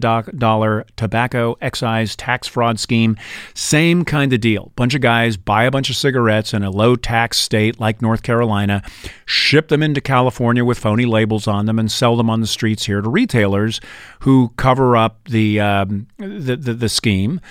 tobacco 0.95 1.57
excise 1.59 2.15
tax 2.15 2.47
fraud 2.47 2.79
scheme. 2.79 3.17
Same 3.55 4.05
kind 4.05 4.31
of 4.31 4.39
deal. 4.39 4.71
Bunch 4.75 4.93
of 4.93 5.01
guys 5.01 5.37
buy 5.37 5.63
a 5.63 5.71
bunch 5.71 5.89
of 5.89 5.95
cigarettes 5.95 6.53
in 6.53 6.61
a 6.61 6.69
low 6.69 6.95
tax 6.95 7.39
state 7.39 7.79
like 7.79 7.99
North 7.99 8.21
Carolina, 8.21 8.83
ship 9.25 9.69
them 9.69 9.81
into 9.81 10.01
California 10.01 10.63
with 10.63 10.77
phony 10.77 11.05
labels 11.05 11.47
on 11.47 11.65
them, 11.65 11.79
and 11.79 11.91
sell 11.91 12.15
them 12.15 12.29
on 12.29 12.41
the 12.41 12.47
streets 12.47 12.85
here 12.85 13.01
to 13.01 13.09
retailers 13.09 13.81
who 14.19 14.53
cover 14.55 14.95
up 14.95 15.17
the, 15.25 15.59
um, 15.59 16.05
the, 16.17 16.55
the, 16.55 16.75
the 16.75 16.89
scheme. 16.89 17.41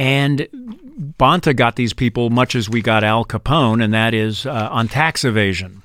And 0.00 0.48
Bonta 1.18 1.54
got 1.54 1.76
these 1.76 1.92
people 1.92 2.30
much 2.30 2.54
as 2.54 2.70
we 2.70 2.80
got 2.80 3.04
Al 3.04 3.26
Capone, 3.26 3.84
and 3.84 3.92
that 3.92 4.14
is 4.14 4.46
uh, 4.46 4.68
on 4.72 4.88
tax 4.88 5.26
evasion. 5.26 5.82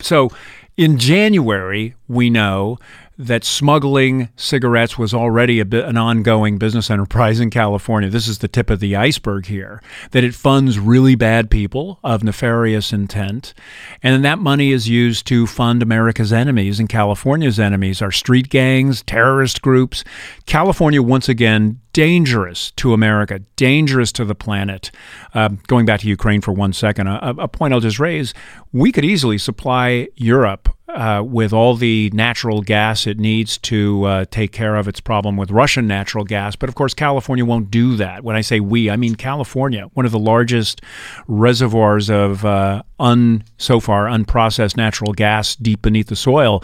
So 0.00 0.30
in 0.76 0.98
January, 0.98 1.94
we 2.08 2.28
know 2.28 2.80
that 3.16 3.44
smuggling 3.44 4.30
cigarettes 4.34 4.98
was 4.98 5.12
already 5.12 5.62
bit, 5.62 5.84
an 5.84 5.96
ongoing 5.96 6.58
business 6.58 6.90
enterprise 6.90 7.38
in 7.38 7.50
California. 7.50 8.08
This 8.08 8.26
is 8.26 8.38
the 8.38 8.48
tip 8.48 8.68
of 8.68 8.80
the 8.80 8.96
iceberg 8.96 9.46
here. 9.46 9.80
That 10.10 10.24
it 10.24 10.34
funds 10.34 10.80
really 10.80 11.14
bad 11.14 11.50
people 11.50 12.00
of 12.02 12.24
nefarious 12.24 12.92
intent, 12.92 13.54
and 14.02 14.24
that 14.24 14.40
money 14.40 14.72
is 14.72 14.88
used 14.88 15.24
to 15.28 15.46
fund 15.46 15.82
America's 15.82 16.32
enemies 16.32 16.80
and 16.80 16.88
California's 16.88 17.60
enemies, 17.60 18.02
our 18.02 18.10
street 18.10 18.48
gangs, 18.48 19.04
terrorist 19.04 19.62
groups. 19.62 20.02
California, 20.46 21.00
once 21.00 21.28
again, 21.28 21.78
dangerous 21.92 22.70
to 22.72 22.92
America, 22.92 23.40
dangerous 23.56 24.12
to 24.12 24.24
the 24.24 24.34
planet. 24.34 24.90
Uh, 25.34 25.50
going 25.66 25.86
back 25.86 26.00
to 26.00 26.08
Ukraine 26.08 26.40
for 26.40 26.52
one 26.52 26.72
second, 26.72 27.06
a, 27.06 27.34
a 27.38 27.48
point 27.48 27.74
I'll 27.74 27.80
just 27.80 27.98
raise 27.98 28.34
we 28.72 28.92
could 28.92 29.04
easily 29.04 29.38
supply 29.38 30.08
Europe 30.14 30.68
uh, 30.88 31.22
with 31.24 31.52
all 31.52 31.74
the 31.74 32.10
natural 32.12 32.62
gas 32.62 33.06
it 33.06 33.18
needs 33.18 33.58
to 33.58 34.04
uh, 34.04 34.24
take 34.30 34.52
care 34.52 34.76
of 34.76 34.88
its 34.88 35.00
problem 35.00 35.36
with 35.36 35.50
Russian 35.50 35.86
natural 35.86 36.24
gas. 36.24 36.56
But 36.56 36.68
of 36.68 36.74
course, 36.74 36.94
California 36.94 37.44
won't 37.44 37.70
do 37.70 37.96
that. 37.96 38.24
When 38.24 38.36
I 38.36 38.40
say 38.40 38.60
we, 38.60 38.90
I 38.90 38.96
mean 38.96 39.14
California, 39.14 39.88
one 39.94 40.06
of 40.06 40.12
the 40.12 40.18
largest 40.18 40.82
reservoirs 41.26 42.10
of 42.10 42.44
uh, 42.44 42.82
un 42.98 43.44
so 43.56 43.80
far 43.80 44.06
unprocessed 44.06 44.76
natural 44.76 45.12
gas 45.12 45.56
deep 45.56 45.82
beneath 45.82 46.08
the 46.08 46.16
soil. 46.16 46.62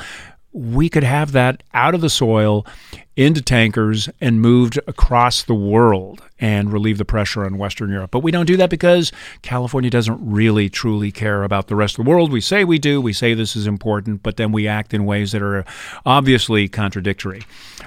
We 0.56 0.88
could 0.88 1.04
have 1.04 1.32
that 1.32 1.62
out 1.74 1.94
of 1.94 2.00
the 2.00 2.08
soil 2.08 2.66
into 3.14 3.42
tankers 3.42 4.08
and 4.20 4.40
moved 4.40 4.78
across 4.86 5.42
the 5.42 5.54
world 5.54 6.22
and 6.38 6.72
relieve 6.72 6.96
the 6.96 7.04
pressure 7.04 7.44
on 7.44 7.58
Western 7.58 7.90
Europe. 7.90 8.10
But 8.10 8.20
we 8.20 8.30
don't 8.30 8.46
do 8.46 8.56
that 8.56 8.70
because 8.70 9.12
California 9.42 9.90
doesn't 9.90 10.18
really 10.20 10.68
truly 10.68 11.12
care 11.12 11.44
about 11.44 11.68
the 11.68 11.76
rest 11.76 11.98
of 11.98 12.04
the 12.04 12.10
world. 12.10 12.32
We 12.32 12.40
say 12.40 12.64
we 12.64 12.78
do, 12.78 13.00
we 13.00 13.12
say 13.12 13.34
this 13.34 13.54
is 13.54 13.66
important, 13.66 14.22
but 14.22 14.36
then 14.38 14.50
we 14.50 14.66
act 14.66 14.94
in 14.94 15.04
ways 15.04 15.32
that 15.32 15.42
are 15.42 15.64
obviously 16.06 16.68
contradictory. 16.68 17.42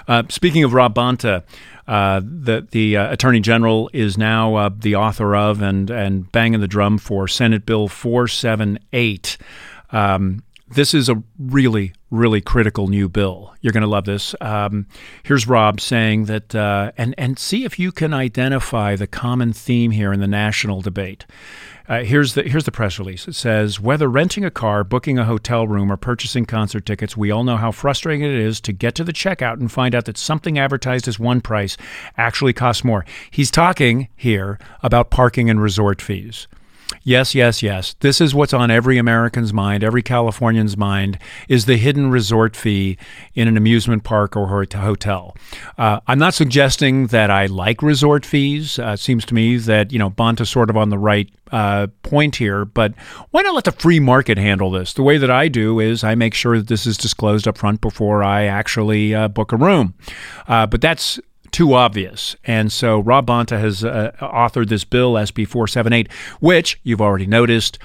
Uh, 0.07 0.23
speaking 0.29 0.63
of 0.63 0.73
Rob 0.73 0.93
Bonta, 0.93 1.43
uh, 1.87 2.21
the 2.23 2.67
the 2.69 2.97
uh, 2.97 3.11
attorney 3.11 3.39
general 3.39 3.89
is 3.93 4.15
now 4.15 4.55
uh, 4.55 4.69
the 4.71 4.95
author 4.95 5.35
of 5.35 5.63
and 5.63 5.89
and 5.89 6.31
banging 6.31 6.59
the 6.59 6.67
drum 6.67 6.99
for 6.99 7.27
Senate 7.27 7.65
Bill 7.65 7.87
478. 7.87 9.37
Um, 9.91 10.43
this 10.71 10.93
is 10.93 11.09
a 11.09 11.21
really, 11.37 11.93
really 12.11 12.41
critical 12.41 12.87
new 12.87 13.09
bill. 13.09 13.53
You're 13.61 13.73
going 13.73 13.81
to 13.81 13.87
love 13.87 14.05
this. 14.05 14.35
Um, 14.39 14.87
here's 15.23 15.47
Rob 15.47 15.81
saying 15.81 16.25
that, 16.25 16.53
uh, 16.53 16.91
and 16.97 17.15
and 17.17 17.39
see 17.39 17.65
if 17.65 17.79
you 17.79 17.91
can 17.91 18.13
identify 18.13 18.95
the 18.95 19.07
common 19.07 19.53
theme 19.53 19.91
here 19.91 20.13
in 20.13 20.19
the 20.19 20.27
national 20.27 20.81
debate. 20.81 21.25
Uh, 21.87 22.03
here's 22.03 22.35
the 22.35 22.43
here's 22.43 22.65
the 22.65 22.71
press 22.71 22.99
release. 22.99 23.27
It 23.27 23.33
says 23.33 23.79
whether 23.79 24.07
renting 24.07 24.45
a 24.45 24.51
car, 24.51 24.83
booking 24.83 25.17
a 25.17 25.25
hotel 25.25 25.67
room, 25.67 25.91
or 25.91 25.97
purchasing 25.97 26.45
concert 26.45 26.85
tickets, 26.85 27.17
we 27.17 27.31
all 27.31 27.43
know 27.43 27.57
how 27.57 27.71
frustrating 27.71 28.21
it 28.21 28.31
is 28.31 28.61
to 28.61 28.71
get 28.71 28.93
to 28.95 29.03
the 29.03 29.13
checkout 29.13 29.59
and 29.59 29.71
find 29.71 29.95
out 29.95 30.05
that 30.05 30.17
something 30.17 30.59
advertised 30.59 31.07
as 31.07 31.17
one 31.17 31.41
price 31.41 31.77
actually 32.15 32.53
costs 32.53 32.83
more. 32.83 33.05
He's 33.31 33.49
talking 33.49 34.07
here 34.15 34.59
about 34.83 35.09
parking 35.09 35.49
and 35.49 35.59
resort 35.59 35.99
fees. 35.99 36.47
Yes, 37.03 37.33
yes, 37.35 37.63
yes. 37.63 37.95
This 37.99 38.19
is 38.19 38.35
what's 38.35 38.53
on 38.53 38.71
every 38.71 38.97
American's 38.97 39.53
mind, 39.53 39.83
every 39.83 40.01
Californian's 40.01 40.75
mind, 40.75 41.17
is 41.47 41.65
the 41.65 41.77
hidden 41.77 42.09
resort 42.11 42.55
fee 42.55 42.97
in 43.35 43.47
an 43.47 43.57
amusement 43.57 44.03
park 44.03 44.35
or 44.35 44.47
hotel. 44.47 45.35
Uh, 45.77 45.99
I'm 46.07 46.19
not 46.19 46.33
suggesting 46.33 47.07
that 47.07 47.29
I 47.29 47.45
like 47.45 47.81
resort 47.81 48.25
fees. 48.25 48.79
Uh, 48.79 48.91
it 48.93 48.99
seems 48.99 49.25
to 49.25 49.33
me 49.33 49.57
that, 49.57 49.91
you 49.91 49.99
know, 49.99 50.09
Bonta's 50.09 50.49
sort 50.49 50.69
of 50.69 50.77
on 50.77 50.89
the 50.89 50.97
right 50.97 51.29
uh, 51.51 51.87
point 52.03 52.35
here, 52.35 52.65
but 52.65 52.93
why 53.31 53.41
not 53.41 53.55
let 53.55 53.63
the 53.63 53.71
free 53.71 53.99
market 53.99 54.37
handle 54.37 54.71
this? 54.71 54.93
The 54.93 55.03
way 55.03 55.17
that 55.17 55.31
I 55.31 55.47
do 55.47 55.79
is 55.79 56.03
I 56.03 56.15
make 56.15 56.33
sure 56.33 56.57
that 56.57 56.67
this 56.67 56.85
is 56.85 56.97
disclosed 56.97 57.47
up 57.47 57.57
front 57.57 57.81
before 57.81 58.23
I 58.23 58.45
actually 58.45 59.15
uh, 59.15 59.27
book 59.27 59.51
a 59.51 59.57
room. 59.57 59.93
Uh, 60.47 60.67
but 60.67 60.81
that's 60.81 61.19
too 61.51 61.73
obvious. 61.73 62.35
And 62.43 62.71
so 62.71 62.99
Rob 62.99 63.27
Bonta 63.27 63.59
has 63.59 63.83
uh, 63.83 64.11
authored 64.21 64.69
this 64.69 64.83
bill, 64.83 65.13
SB 65.13 65.47
478, 65.47 66.11
which 66.39 66.79
you've 66.83 67.01
already 67.01 67.27
noticed 67.27 67.79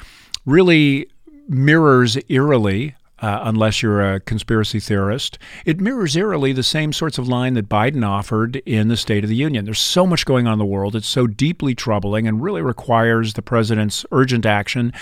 really 0.46 1.09
mirrors 1.48 2.16
eerily. 2.29 2.94
Uh, 3.20 3.40
unless 3.44 3.81
you're 3.81 4.03
a 4.03 4.20
conspiracy 4.20 4.79
theorist, 4.79 5.38
it 5.64 5.81
mirrors 5.81 6.14
eerily 6.14 6.53
the 6.53 6.64
same 6.64 6.92
sorts 6.92 7.16
of 7.16 7.27
line 7.27 7.55
that 7.55 7.68
Biden 7.68 8.07
offered 8.07 8.57
in 8.66 8.88
the 8.88 8.98
State 8.98 9.24
of 9.24 9.31
the 9.31 9.37
Union. 9.37 9.64
There's 9.64 9.79
so 9.79 10.05
much 10.05 10.27
going 10.27 10.46
on 10.46 10.55
in 10.55 10.59
the 10.59 10.64
world. 10.66 10.94
It's 10.94 11.07
so 11.07 11.27
deeply 11.27 11.74
troubling 11.74 12.27
and 12.27 12.42
really 12.42 12.61
requires 12.61 13.33
the 13.33 13.40
president's 13.40 14.05
urgent 14.12 14.44
action. 14.44 14.92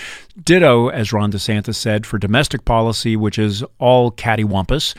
Ditto, 0.41 0.87
as 0.87 1.11
Ron 1.11 1.33
DeSantis 1.33 1.75
said, 1.75 2.05
for 2.05 2.17
domestic 2.17 2.63
policy, 2.63 3.17
which 3.17 3.37
is 3.37 3.61
all 3.77 4.09
cattywampus. 4.09 4.95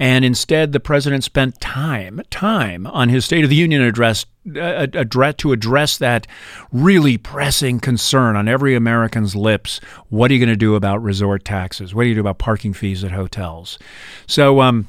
And 0.00 0.24
instead, 0.24 0.72
the 0.72 0.80
president 0.80 1.24
spent 1.24 1.60
time, 1.60 2.22
time 2.30 2.86
on 2.86 3.10
his 3.10 3.26
State 3.26 3.44
of 3.44 3.50
the 3.50 3.56
Union 3.56 3.82
address, 3.82 4.24
uh, 4.56 4.86
address 4.94 5.34
to 5.36 5.52
address 5.52 5.98
that 5.98 6.26
really 6.72 7.18
pressing 7.18 7.80
concern 7.80 8.34
on 8.34 8.48
every 8.48 8.74
American's 8.74 9.36
lips. 9.36 9.78
What 10.08 10.30
are 10.30 10.34
you 10.34 10.40
going 10.40 10.48
to 10.48 10.56
do 10.56 10.74
about 10.74 11.02
resort 11.02 11.44
taxes? 11.44 11.94
What 11.94 12.04
do 12.04 12.08
you 12.08 12.14
do 12.14 12.20
about 12.22 12.38
parking 12.38 12.72
fees 12.72 13.04
at 13.04 13.12
hotels? 13.12 13.78
So, 14.26 14.62
um, 14.62 14.88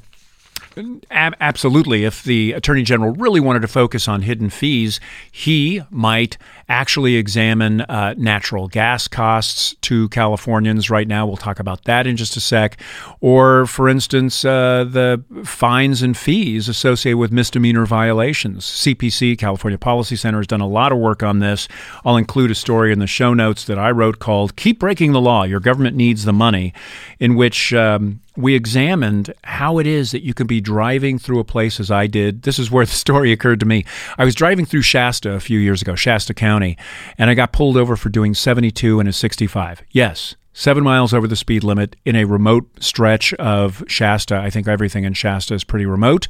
absolutely. 1.11 2.05
If 2.05 2.23
the 2.23 2.53
Attorney 2.53 2.83
General 2.83 3.13
really 3.13 3.39
wanted 3.39 3.61
to 3.61 3.67
focus 3.67 4.07
on 4.07 4.21
hidden 4.21 4.49
fees, 4.49 4.99
he 5.31 5.81
might 5.89 6.37
actually 6.69 7.15
examine 7.15 7.81
uh, 7.81 8.13
natural 8.17 8.67
gas 8.67 9.07
costs 9.07 9.75
to 9.81 10.07
Californians 10.09 10.89
right 10.89 11.07
now. 11.07 11.25
We'll 11.25 11.37
talk 11.37 11.59
about 11.59 11.83
that 11.83 12.07
in 12.07 12.15
just 12.15 12.37
a 12.37 12.39
sec. 12.39 12.79
Or, 13.19 13.65
for 13.65 13.89
instance, 13.89 14.45
uh, 14.45 14.85
the 14.85 15.23
fines 15.43 16.01
and 16.01 16.15
fees 16.15 16.69
associated 16.69 17.17
with 17.17 17.31
misdemeanor 17.31 17.85
violations. 17.85 18.65
CPC, 18.65 19.37
California 19.37 19.77
Policy 19.77 20.15
Center, 20.15 20.39
has 20.39 20.47
done 20.47 20.61
a 20.61 20.67
lot 20.67 20.91
of 20.91 20.97
work 20.97 21.23
on 21.23 21.39
this. 21.39 21.67
I'll 22.05 22.17
include 22.17 22.51
a 22.51 22.55
story 22.55 22.93
in 22.93 22.99
the 22.99 23.07
show 23.07 23.33
notes 23.33 23.65
that 23.65 23.77
I 23.77 23.91
wrote 23.91 24.19
called 24.19 24.55
Keep 24.55 24.79
Breaking 24.79 25.11
the 25.11 25.21
Law 25.21 25.43
Your 25.43 25.59
Government 25.59 25.97
Needs 25.97 26.23
the 26.23 26.33
Money, 26.33 26.73
in 27.19 27.35
which 27.35 27.73
um, 27.73 28.21
we 28.35 28.55
examined 28.55 29.33
how 29.43 29.77
it 29.77 29.87
is 29.87 30.11
that 30.11 30.23
you 30.23 30.33
can 30.33 30.47
be 30.47 30.61
driving 30.61 31.19
through 31.19 31.39
a 31.39 31.43
place 31.43 31.79
as 31.79 31.91
I 31.91 32.07
did. 32.07 32.43
This 32.43 32.59
is 32.59 32.71
where 32.71 32.85
the 32.85 32.91
story 32.91 33.31
occurred 33.31 33.59
to 33.59 33.65
me. 33.65 33.85
I 34.17 34.25
was 34.25 34.35
driving 34.35 34.65
through 34.65 34.83
Shasta 34.83 35.33
a 35.33 35.39
few 35.39 35.59
years 35.59 35.81
ago, 35.81 35.95
Shasta 35.95 36.33
County 36.33 36.77
and 37.17 37.29
I 37.29 37.33
got 37.33 37.51
pulled 37.51 37.77
over 37.77 37.95
for 37.95 38.09
doing 38.09 38.33
72 38.33 38.99
and 38.99 39.07
a 39.07 39.13
65. 39.13 39.83
Yes, 39.91 40.35
seven 40.53 40.83
miles 40.83 41.13
over 41.13 41.27
the 41.27 41.35
speed 41.35 41.63
limit 41.63 41.95
in 42.05 42.15
a 42.15 42.25
remote 42.25 42.67
stretch 42.79 43.33
of 43.35 43.83
Shasta. 43.87 44.37
I 44.37 44.49
think 44.49 44.67
everything 44.67 45.03
in 45.03 45.13
Shasta 45.13 45.53
is 45.53 45.63
pretty 45.63 45.85
remote. 45.85 46.27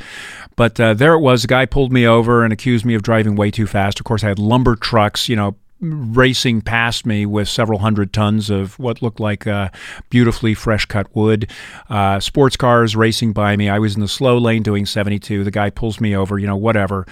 But 0.56 0.80
uh, 0.80 0.94
there 0.94 1.14
it 1.14 1.22
was. 1.22 1.44
A 1.44 1.48
guy 1.48 1.66
pulled 1.66 1.92
me 1.92 2.06
over 2.06 2.44
and 2.44 2.54
accused 2.54 2.86
me 2.86 2.94
of 2.94 3.04
driving 3.04 3.36
way 3.36 3.52
too 3.52 3.68
fast. 3.68 4.00
Of 4.00 4.06
course, 4.06 4.24
I 4.24 4.30
had 4.30 4.40
lumber 4.40 4.76
trucks, 4.76 5.30
you 5.30 5.36
know, 5.36 5.56
racing 5.82 6.62
past 6.62 7.06
me 7.06 7.26
with 7.26 7.50
several 7.50 7.80
hundred 7.80 8.14
tons 8.14 8.50
of 8.50 8.78
what 8.80 9.02
looked 9.02 9.20
like 9.20 9.48
uh, 9.48 9.70
beautifully 10.10 10.54
fresh 10.54 10.86
cut 10.86 11.14
wood. 11.16 11.50
Uh, 11.90 12.20
sports 12.20 12.56
cars 12.56 12.96
racing 12.96 13.34
by 13.34 13.58
me. 13.58 13.68
I 13.68 13.80
was 13.80 13.96
in 13.96 14.02
the 14.02 14.08
slow 14.08 14.38
lane 14.38 14.64
doing 14.64 14.86
72. 14.86 15.44
The 15.44 15.52
guy 15.52 15.70
pulls 15.70 16.00
me 16.00 16.16
over, 16.16 16.38
you 16.38 16.48
know, 16.48 16.56
whatever. 16.56 17.06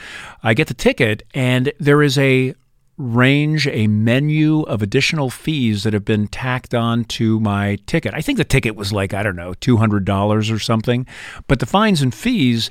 I 0.43 0.53
get 0.53 0.67
the 0.67 0.73
ticket, 0.73 1.23
and 1.34 1.73
there 1.79 2.03
is 2.03 2.17
a 2.17 2.53
range 2.99 3.65
a 3.67 3.88
menu 3.88 4.62
of 4.63 4.82
additional 4.82 5.29
fees 5.29 5.84
that 5.84 5.93
have 5.93 6.03
been 6.03 6.27
tacked 6.27 6.73
on 6.75 7.05
to 7.05 7.39
my 7.39 7.77
ticket. 7.86 8.13
I 8.13 8.19
think 8.19 8.38
the 8.38 8.43
ticket 8.43 8.75
was 8.75 8.91
like, 8.91 9.13
I 9.13 9.23
don't 9.23 9.38
know, 9.38 9.53
$200 9.53 10.53
or 10.53 10.60
something, 10.60 11.08
but 11.47 11.60
the 11.60 11.65
fines 11.65 12.01
and 12.01 12.13
fees 12.13 12.69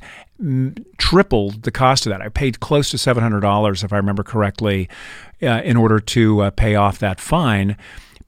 tripled 0.99 1.63
the 1.63 1.71
cost 1.71 2.07
of 2.07 2.11
that. 2.11 2.21
I 2.21 2.29
paid 2.29 2.61
close 2.61 2.91
to 2.91 2.97
$700, 2.97 3.85
if 3.85 3.93
I 3.93 3.97
remember 3.97 4.23
correctly, 4.23 4.89
uh, 5.43 5.63
in 5.65 5.77
order 5.77 6.01
to 6.01 6.41
uh, 6.41 6.51
pay 6.51 6.75
off 6.75 6.99
that 6.99 7.21
fine 7.21 7.77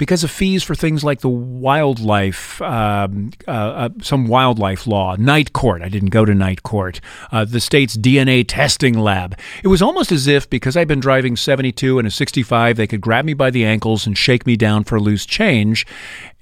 because 0.01 0.25
of 0.25 0.31
fees 0.31 0.63
for 0.63 0.75
things 0.75 1.05
like 1.05 1.21
the 1.21 1.29
wildlife, 1.29 2.63
um, 2.63 3.33
uh, 3.47 3.51
uh, 3.51 3.89
some 4.01 4.27
wildlife 4.27 4.87
law, 4.87 5.15
night 5.17 5.53
court. 5.53 5.83
I 5.83 5.91
didn't 5.91 6.09
go 6.09 6.25
to 6.25 6.35
night 6.35 6.63
court. 6.63 7.03
Uh, 7.31 7.45
the 7.45 7.61
state's 7.61 7.99
DNA 7.99 8.47
testing 8.49 8.99
lab. 8.99 9.39
It 9.63 9.69
was 9.69 9.83
almost 9.83 10.11
as 10.11 10.27
if 10.27 10.49
because 10.49 10.75
I'd 10.75 10.89
been 10.89 11.01
driving 11.01 11.37
72 11.37 11.99
and 11.99 12.09
a 12.09 12.11
65, 12.11 12.79
they 12.79 12.87
could 12.87 13.03
grab 13.03 13.27
me 13.27 13.35
by 13.35 13.51
the 13.51 13.67
ankles 13.67 14.07
and 14.07 14.17
shake 14.17 14.47
me 14.47 14.57
down 14.57 14.85
for 14.85 14.99
loose 14.99 15.27
change. 15.27 15.87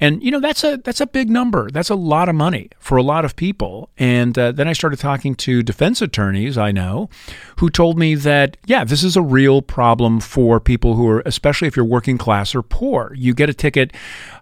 And 0.00 0.22
you 0.22 0.30
know 0.30 0.40
that's 0.40 0.62
a 0.62 0.76
that's 0.76 1.00
a 1.00 1.06
big 1.06 1.28
number. 1.28 1.70
That's 1.70 1.90
a 1.90 1.94
lot 1.94 2.28
of 2.28 2.34
money 2.34 2.70
for 2.78 2.96
a 2.96 3.02
lot 3.02 3.24
of 3.24 3.34
people. 3.34 3.90
And 3.98 4.38
uh, 4.38 4.52
then 4.52 4.68
I 4.68 4.72
started 4.72 4.98
talking 4.98 5.34
to 5.36 5.62
defense 5.62 6.00
attorneys 6.00 6.56
I 6.56 6.70
know, 6.70 7.08
who 7.56 7.68
told 7.68 7.98
me 7.98 8.14
that 8.14 8.56
yeah, 8.66 8.84
this 8.84 9.02
is 9.02 9.16
a 9.16 9.22
real 9.22 9.60
problem 9.60 10.20
for 10.20 10.60
people 10.60 10.94
who 10.94 11.08
are, 11.08 11.22
especially 11.26 11.68
if 11.68 11.76
you're 11.76 11.84
working 11.84 12.18
class 12.18 12.54
or 12.54 12.62
poor. 12.62 13.12
You 13.16 13.34
get 13.34 13.50
a 13.50 13.54
ticket 13.54 13.92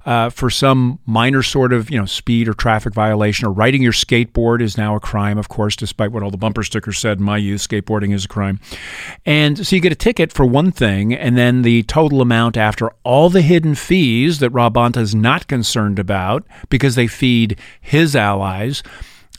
uh, 0.07 0.31
for 0.31 0.49
some 0.49 1.01
minor 1.05 1.43
sort 1.43 1.73
of 1.73 1.91
you 1.91 1.99
know 1.99 2.07
speed 2.07 2.49
or 2.49 2.55
traffic 2.55 2.95
violation, 2.95 3.47
or 3.47 3.53
riding 3.53 3.83
your 3.83 3.93
skateboard 3.93 4.63
is 4.63 4.79
now 4.79 4.95
a 4.95 5.01
crime. 5.01 5.37
Of 5.37 5.49
course, 5.49 5.75
despite 5.75 6.13
what 6.13 6.23
all 6.23 6.31
the 6.31 6.37
bumper 6.37 6.63
stickers 6.63 6.99
said 6.99 7.19
in 7.19 7.25
my 7.25 7.37
youth, 7.37 7.69
skateboarding 7.69 8.15
is 8.15 8.25
a 8.25 8.29
crime. 8.29 8.61
And 9.27 9.67
so 9.67 9.75
you 9.75 9.83
get 9.83 9.93
a 9.93 9.97
ticket 9.97 10.33
for 10.33 10.47
one 10.47 10.71
thing, 10.71 11.13
and 11.13 11.37
then 11.37 11.63
the 11.63 11.83
total 11.83 12.23
amount 12.23 12.57
after 12.57 12.91
all 13.03 13.29
the 13.29 13.43
hidden 13.43 13.75
fees 13.75 14.39
that 14.39 14.51
Rob 14.51 14.75
Bonta 14.75 14.99
is 14.99 15.15
not 15.15 15.49
concerned 15.49 15.99
about 15.99 16.47
because 16.71 16.95
they 16.95 17.09
feed 17.09 17.59
his 17.81 18.15
allies. 18.15 18.83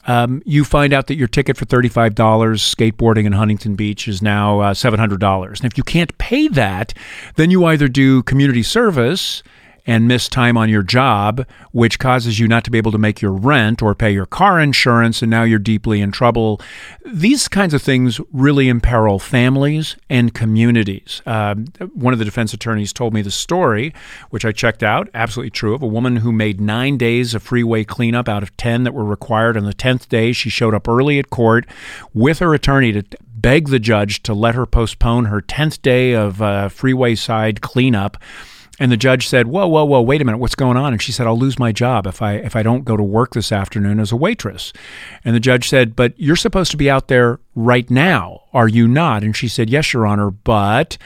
Um, 0.06 0.41
you 0.45 0.63
find 0.63 0.93
out 0.93 1.08
that 1.08 1.15
your 1.15 1.27
ticket 1.27 1.58
for 1.58 1.65
$35 1.65 2.13
skateboarding 2.13 3.25
in 3.25 3.34
Huntington 3.34 3.75
Beach 3.75 4.08
is 4.08 4.21
now 4.21 4.62
uh, 4.62 4.73
$700. 4.73 5.60
And 5.60 5.65
if 5.69 5.77
you 5.77 5.84
can't 5.84 6.17
pay 6.17 6.47
that, 6.47 6.93
then 7.36 7.51
you 7.51 7.65
either 7.65 7.89
do 7.89 8.23
community 8.23 8.63
service 8.63 9.43
and 9.88 10.08
miss 10.08 10.28
time 10.28 10.58
on 10.58 10.67
your 10.67 10.84
job, 10.84 11.47
which 11.71 11.97
causes 11.97 12.39
you 12.39 12.47
not 12.47 12.65
to 12.65 12.69
be 12.69 12.78
able 12.78 12.91
to 12.91 12.97
make 12.97 13.21
your 13.21 13.32
rent 13.32 13.82
or 13.82 13.95
pay 13.95 14.12
your 14.12 14.26
car 14.26 14.60
insurance, 14.60 15.21
and 15.21 15.32
now 15.32 15.43
you're 15.43 15.58
deeply 15.58 16.02
in 16.02 16.12
trouble. 16.12 16.60
These 17.06 17.47
kinds 17.47 17.73
of 17.73 17.82
things 17.82 18.19
really 18.34 18.67
imperil 18.67 19.17
families 19.17 19.95
and 20.10 20.34
communities. 20.34 21.21
Uh, 21.26 21.56
one 21.93 22.12
of 22.12 22.19
the 22.19 22.26
defense 22.26 22.54
attorneys 22.54 22.91
told 22.91 23.13
me 23.13 23.21
the 23.21 23.32
story, 23.32 23.93
which 24.30 24.43
I 24.43 24.52
checked 24.52 24.84
out, 24.84 25.10
absolutely 25.13 25.52
true, 25.52 25.73
of 25.73 25.82
a 25.82 25.88
woman 25.88 26.17
who 26.17 26.34
made 26.34 26.60
nine 26.60 26.97
days 26.97 27.34
of 27.34 27.41
freeway 27.41 27.86
cleanup 27.86 28.28
out 28.28 28.43
of 28.43 28.56
10 28.58 28.84
that 28.84 28.93
were 28.93 29.06
required. 29.06 29.56
On 29.56 29.63
the 29.63 29.73
10th 29.73 30.10
day, 30.10 30.34
she 30.34 30.50
showed 30.50 30.73
up 30.73 30.88
early 30.88 31.17
at 31.17 31.30
court 31.30 31.65
with 32.13 32.39
her 32.39 32.54
attorney 32.54 32.91
to 32.91 33.04
beg 33.38 33.69
the 33.69 33.80
judge 33.80 34.21
to 34.23 34.34
let 34.34 34.56
her 34.56 34.65
postpone 34.65 35.26
her 35.26 35.41
10th 35.41 35.82
day 35.82 36.13
of 36.13 36.41
uh, 36.41 36.67
freeway 36.67 37.15
side 37.15 37.62
cleanup 37.62 38.17
and 38.79 38.91
the 38.91 38.97
judge 38.97 39.27
said, 39.27 39.47
"Whoa, 39.47 39.67
whoa, 39.67 39.85
whoa! 39.85 40.01
Wait 40.01 40.21
a 40.21 40.25
minute, 40.25 40.37
what's 40.37 40.55
going 40.55 40.77
on?" 40.77 40.93
And 40.93 41.01
she 41.01 41.11
said, 41.11 41.27
"I'll 41.27 41.37
lose 41.37 41.59
my 41.59 41.71
job 41.71 42.07
if 42.07 42.21
I 42.21 42.33
if 42.33 42.55
I 42.55 42.63
don't 42.63 42.85
go 42.85 42.97
to 42.97 43.03
work 43.03 43.33
this 43.33 43.51
afternoon 43.51 43.99
as 43.99 44.11
a 44.11 44.15
waitress." 44.15 44.73
And 45.25 45.35
the 45.35 45.39
judge 45.39 45.67
said, 45.69 45.95
"But 45.95 46.13
you're 46.17 46.35
supposed 46.35 46.71
to 46.71 46.77
be 46.77 46.89
out 46.89 47.07
there 47.07 47.39
right 47.55 47.89
now, 47.89 48.43
are 48.53 48.67
you 48.67 48.87
not?" 48.87 49.23
And 49.23 49.35
she 49.35 49.47
said, 49.47 49.69
"Yes, 49.69 49.93
Your 49.93 50.05
Honor, 50.05 50.31
but." 50.31 50.97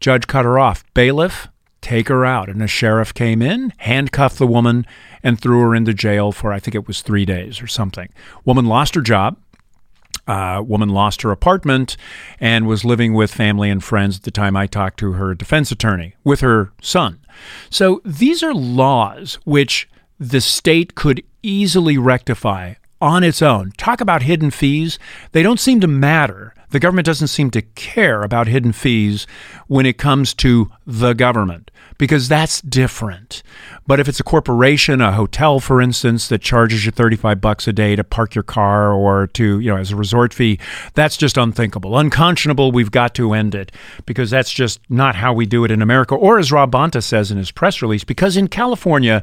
Judge 0.00 0.26
cut 0.26 0.44
her 0.44 0.58
off. 0.58 0.82
Bailiff, 0.94 1.46
take 1.80 2.08
her 2.08 2.24
out. 2.24 2.48
And 2.48 2.60
a 2.60 2.66
sheriff 2.66 3.14
came 3.14 3.40
in, 3.40 3.72
handcuffed 3.76 4.38
the 4.38 4.48
woman, 4.48 4.84
and 5.22 5.40
threw 5.40 5.60
her 5.60 5.76
into 5.76 5.94
jail 5.94 6.32
for 6.32 6.52
I 6.52 6.58
think 6.58 6.74
it 6.74 6.88
was 6.88 7.02
three 7.02 7.24
days 7.24 7.62
or 7.62 7.68
something. 7.68 8.08
Woman 8.44 8.66
lost 8.66 8.96
her 8.96 9.00
job. 9.00 9.36
Uh, 10.26 10.62
woman 10.64 10.88
lost 10.88 11.22
her 11.22 11.32
apartment 11.32 11.96
and 12.38 12.66
was 12.66 12.84
living 12.84 13.12
with 13.12 13.34
family 13.34 13.68
and 13.68 13.82
friends 13.82 14.18
at 14.18 14.22
the 14.22 14.30
time 14.30 14.56
I 14.56 14.66
talked 14.68 14.98
to 15.00 15.12
her 15.12 15.34
defense 15.34 15.72
attorney 15.72 16.14
with 16.22 16.40
her 16.40 16.72
son. 16.80 17.18
So 17.70 18.00
these 18.04 18.42
are 18.42 18.54
laws 18.54 19.38
which 19.44 19.88
the 20.20 20.40
state 20.40 20.94
could 20.94 21.24
easily 21.42 21.98
rectify 21.98 22.74
on 23.00 23.24
its 23.24 23.42
own. 23.42 23.72
Talk 23.76 24.00
about 24.00 24.22
hidden 24.22 24.52
fees. 24.52 24.98
They 25.32 25.42
don't 25.42 25.58
seem 25.58 25.80
to 25.80 25.88
matter. 25.88 26.54
The 26.72 26.80
government 26.80 27.06
doesn't 27.06 27.28
seem 27.28 27.50
to 27.50 27.62
care 27.62 28.22
about 28.22 28.46
hidden 28.46 28.72
fees 28.72 29.26
when 29.66 29.84
it 29.84 29.98
comes 29.98 30.32
to 30.34 30.70
the 30.86 31.12
government 31.12 31.70
because 31.98 32.28
that's 32.28 32.62
different. 32.62 33.42
But 33.86 34.00
if 34.00 34.08
it's 34.08 34.20
a 34.20 34.24
corporation, 34.24 35.02
a 35.02 35.12
hotel, 35.12 35.60
for 35.60 35.82
instance, 35.82 36.28
that 36.28 36.40
charges 36.40 36.86
you 36.86 36.90
35 36.90 37.42
bucks 37.42 37.68
a 37.68 37.74
day 37.74 37.94
to 37.94 38.02
park 38.02 38.34
your 38.34 38.42
car 38.42 38.90
or 38.92 39.26
to, 39.28 39.60
you 39.60 39.70
know, 39.70 39.76
as 39.76 39.92
a 39.92 39.96
resort 39.96 40.32
fee, 40.32 40.58
that's 40.94 41.18
just 41.18 41.36
unthinkable. 41.36 41.98
Unconscionable. 41.98 42.72
We've 42.72 42.90
got 42.90 43.14
to 43.16 43.34
end 43.34 43.54
it 43.54 43.70
because 44.06 44.30
that's 44.30 44.50
just 44.50 44.80
not 44.88 45.14
how 45.14 45.34
we 45.34 45.44
do 45.44 45.64
it 45.64 45.70
in 45.70 45.82
America. 45.82 46.14
Or 46.14 46.38
as 46.38 46.50
Rob 46.50 46.72
Bonta 46.72 47.02
says 47.02 47.30
in 47.30 47.36
his 47.36 47.50
press 47.50 47.82
release, 47.82 48.02
because 48.02 48.36
in 48.36 48.48
California, 48.48 49.22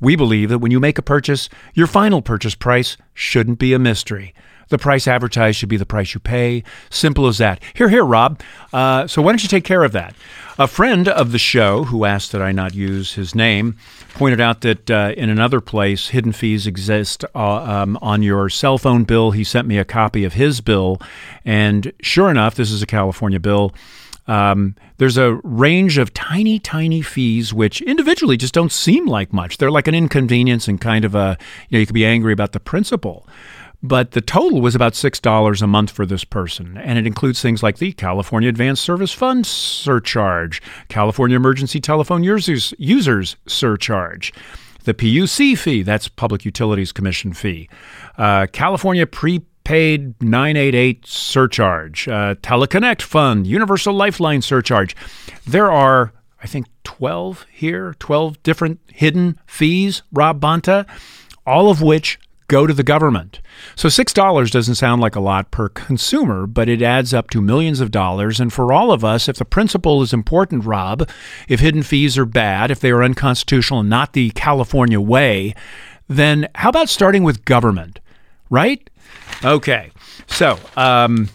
we 0.00 0.16
believe 0.16 0.48
that 0.48 0.58
when 0.58 0.72
you 0.72 0.80
make 0.80 0.98
a 0.98 1.02
purchase, 1.02 1.48
your 1.74 1.86
final 1.86 2.22
purchase 2.22 2.56
price 2.56 2.96
shouldn't 3.14 3.60
be 3.60 3.72
a 3.72 3.78
mystery. 3.78 4.34
The 4.68 4.78
price 4.78 5.08
advertised 5.08 5.58
should 5.58 5.68
be 5.68 5.76
the 5.76 5.86
price 5.86 6.14
you 6.14 6.20
pay. 6.20 6.62
Simple 6.90 7.26
as 7.26 7.38
that. 7.38 7.62
Here, 7.74 7.88
here, 7.88 8.04
Rob. 8.04 8.40
Uh, 8.72 9.06
so 9.06 9.22
why 9.22 9.32
don't 9.32 9.42
you 9.42 9.48
take 9.48 9.64
care 9.64 9.84
of 9.84 9.92
that? 9.92 10.14
A 10.58 10.66
friend 10.66 11.08
of 11.08 11.32
the 11.32 11.38
show 11.38 11.84
who 11.84 12.04
asked 12.04 12.32
that 12.32 12.42
I 12.42 12.52
not 12.52 12.74
use 12.74 13.14
his 13.14 13.34
name 13.34 13.76
pointed 14.14 14.40
out 14.40 14.62
that 14.62 14.90
uh, 14.90 15.14
in 15.16 15.30
another 15.30 15.60
place, 15.60 16.08
hidden 16.08 16.32
fees 16.32 16.66
exist 16.66 17.24
uh, 17.34 17.38
um, 17.38 17.96
on 18.02 18.22
your 18.22 18.48
cell 18.48 18.76
phone 18.76 19.04
bill. 19.04 19.30
He 19.30 19.44
sent 19.44 19.68
me 19.68 19.78
a 19.78 19.84
copy 19.84 20.24
of 20.24 20.32
his 20.32 20.60
bill, 20.60 21.00
and 21.44 21.92
sure 22.02 22.28
enough, 22.28 22.56
this 22.56 22.72
is 22.72 22.82
a 22.82 22.86
California 22.86 23.38
bill. 23.38 23.72
Um, 24.26 24.74
there's 24.98 25.16
a 25.16 25.40
range 25.42 25.96
of 25.96 26.12
tiny, 26.12 26.58
tiny 26.58 27.00
fees 27.00 27.54
which 27.54 27.80
individually 27.80 28.36
just 28.36 28.52
don't 28.52 28.70
seem 28.70 29.06
like 29.06 29.32
much. 29.32 29.56
They're 29.56 29.70
like 29.70 29.88
an 29.88 29.94
inconvenience 29.94 30.68
and 30.68 30.78
kind 30.78 31.06
of 31.06 31.14
a, 31.14 31.38
you 31.68 31.76
know, 31.76 31.80
you 31.80 31.86
could 31.86 31.94
be 31.94 32.04
angry 32.04 32.34
about 32.34 32.52
the 32.52 32.60
principle. 32.60 33.26
But 33.82 34.10
the 34.10 34.20
total 34.20 34.60
was 34.60 34.74
about 34.74 34.94
$6 34.94 35.62
a 35.62 35.66
month 35.66 35.90
for 35.90 36.04
this 36.04 36.24
person. 36.24 36.76
And 36.78 36.98
it 36.98 37.06
includes 37.06 37.40
things 37.40 37.62
like 37.62 37.78
the 37.78 37.92
California 37.92 38.48
Advanced 38.48 38.82
Service 38.82 39.12
Fund 39.12 39.46
surcharge, 39.46 40.60
California 40.88 41.36
Emergency 41.36 41.80
Telephone 41.80 42.24
Users, 42.24 42.74
users 42.76 43.36
Surcharge, 43.46 44.32
the 44.84 44.94
PUC 44.94 45.56
fee, 45.56 45.82
that's 45.82 46.08
Public 46.08 46.44
Utilities 46.44 46.92
Commission 46.92 47.32
fee, 47.32 47.68
uh, 48.16 48.46
California 48.52 49.06
prepaid 49.06 50.20
988 50.22 51.06
surcharge, 51.06 52.08
uh, 52.08 52.34
Teleconnect 52.36 53.02
Fund, 53.02 53.46
Universal 53.46 53.94
Lifeline 53.94 54.42
surcharge. 54.42 54.96
There 55.46 55.70
are, 55.70 56.12
I 56.42 56.46
think, 56.46 56.66
12 56.84 57.46
here, 57.52 57.94
12 58.00 58.42
different 58.42 58.80
hidden 58.92 59.38
fees, 59.46 60.02
Rob 60.10 60.40
Bonta, 60.40 60.84
all 61.46 61.70
of 61.70 61.80
which 61.80 62.18
go 62.48 62.66
to 62.66 62.72
the 62.72 62.82
government. 62.82 63.40
So 63.76 63.88
$6 63.88 64.50
doesn't 64.50 64.74
sound 64.74 65.00
like 65.00 65.14
a 65.14 65.20
lot 65.20 65.50
per 65.50 65.68
consumer, 65.68 66.46
but 66.46 66.68
it 66.68 66.82
adds 66.82 67.14
up 67.14 67.30
to 67.30 67.42
millions 67.42 67.80
of 67.80 67.90
dollars. 67.90 68.40
And 68.40 68.52
for 68.52 68.72
all 68.72 68.90
of 68.90 69.04
us, 69.04 69.28
if 69.28 69.36
the 69.36 69.44
principle 69.44 70.02
is 70.02 70.12
important, 70.12 70.64
Rob, 70.64 71.08
if 71.46 71.60
hidden 71.60 71.82
fees 71.82 72.16
are 72.18 72.24
bad, 72.24 72.70
if 72.70 72.80
they 72.80 72.90
are 72.90 73.02
unconstitutional 73.02 73.80
and 73.80 73.90
not 73.90 74.14
the 74.14 74.30
California 74.30 75.00
way, 75.00 75.54
then 76.08 76.48
how 76.54 76.70
about 76.70 76.88
starting 76.88 77.22
with 77.22 77.44
government, 77.44 78.00
right? 78.48 78.88
Okay, 79.44 79.90
so 80.26 80.58
um, 80.76 81.28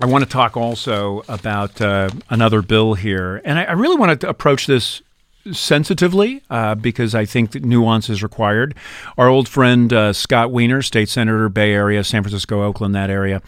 I 0.00 0.06
want 0.06 0.22
to 0.22 0.30
talk 0.30 0.56
also 0.56 1.24
about 1.28 1.80
uh, 1.80 2.10
another 2.30 2.62
bill 2.62 2.94
here, 2.94 3.42
and 3.44 3.58
I, 3.58 3.64
I 3.64 3.72
really 3.72 3.96
want 3.96 4.20
to 4.20 4.28
approach 4.28 4.66
this 4.66 5.02
sensitively 5.50 6.42
uh, 6.50 6.74
because 6.74 7.14
I 7.14 7.24
think 7.24 7.52
that 7.52 7.64
nuance 7.64 8.08
is 8.08 8.22
required. 8.22 8.74
Our 9.18 9.28
old 9.28 9.48
friend 9.48 9.92
uh, 9.92 10.12
Scott 10.12 10.52
Wiener, 10.52 10.82
state 10.82 11.08
senator, 11.08 11.48
Bay 11.48 11.72
Area, 11.72 12.04
San 12.04 12.22
Francisco, 12.22 12.62
Oakland, 12.62 12.94
that 12.94 13.10
area. 13.10 13.42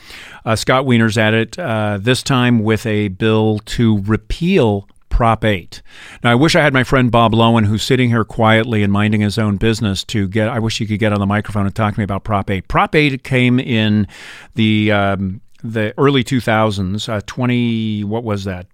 Uh, 0.45 0.57
Scott 0.57 0.87
Wiener's 0.87 1.17
at 1.17 1.35
it 1.35 1.59
uh, 1.59 1.99
this 2.01 2.23
time 2.23 2.63
with 2.63 2.87
a 2.87 3.09
bill 3.09 3.61
to 3.67 4.03
repeal 4.03 4.89
Prop 5.09 5.45
8. 5.45 5.81
Now, 6.25 6.33
I 6.33 6.35
wish 6.35 6.57
I 6.57 6.61
had 6.61 6.73
my 6.73 6.83
friend 6.83 7.09
Bob 7.09 7.35
Lowen, 7.35 7.67
who's 7.67 7.85
sitting 7.85 8.09
here 8.09 8.25
quietly 8.25 8.83
and 8.83 8.93
minding 8.93 9.21
his 9.21 9.39
own 9.39 9.59
business, 9.59 10.03
to 10.05 10.27
get. 10.27 10.49
I 10.49 10.59
wish 10.59 10.79
he 10.79 10.87
could 10.87 10.99
get 10.99 11.13
on 11.13 11.21
the 11.21 11.27
microphone 11.27 11.67
and 11.67 11.75
talk 11.75 11.95
to 11.95 12.01
me 12.01 12.05
about 12.05 12.25
Prop 12.25 12.51
8. 12.51 12.67
Prop 12.67 12.93
8 12.93 13.23
came 13.23 13.61
in 13.61 14.09
the 14.57 14.91
um, 14.91 15.41
the 15.63 15.95
early 15.99 16.25
2000s. 16.25 17.09
Uh, 17.09 17.21
20. 17.27 18.03
What 18.03 18.25
was 18.25 18.43
that? 18.43 18.67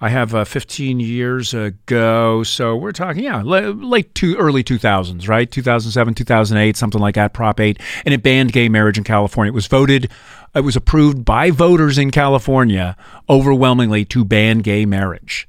I 0.00 0.08
have 0.08 0.34
uh, 0.34 0.44
15 0.44 0.98
years 0.98 1.52
ago. 1.52 2.42
So 2.42 2.74
we're 2.74 2.92
talking, 2.92 3.22
yeah, 3.24 3.42
late 3.42 4.14
to 4.16 4.36
early 4.36 4.64
2000s, 4.64 5.28
right? 5.28 5.50
2007, 5.50 6.14
2008, 6.14 6.76
something 6.76 7.00
like 7.00 7.16
that, 7.16 7.34
Prop 7.34 7.60
8. 7.60 7.78
And 8.06 8.14
it 8.14 8.22
banned 8.22 8.52
gay 8.52 8.68
marriage 8.68 8.96
in 8.96 9.04
California. 9.04 9.52
It 9.52 9.54
was 9.54 9.66
voted, 9.66 10.10
it 10.54 10.60
was 10.60 10.76
approved 10.76 11.24
by 11.24 11.50
voters 11.50 11.98
in 11.98 12.10
California 12.10 12.96
overwhelmingly 13.28 14.04
to 14.06 14.24
ban 14.24 14.60
gay 14.60 14.86
marriage. 14.86 15.46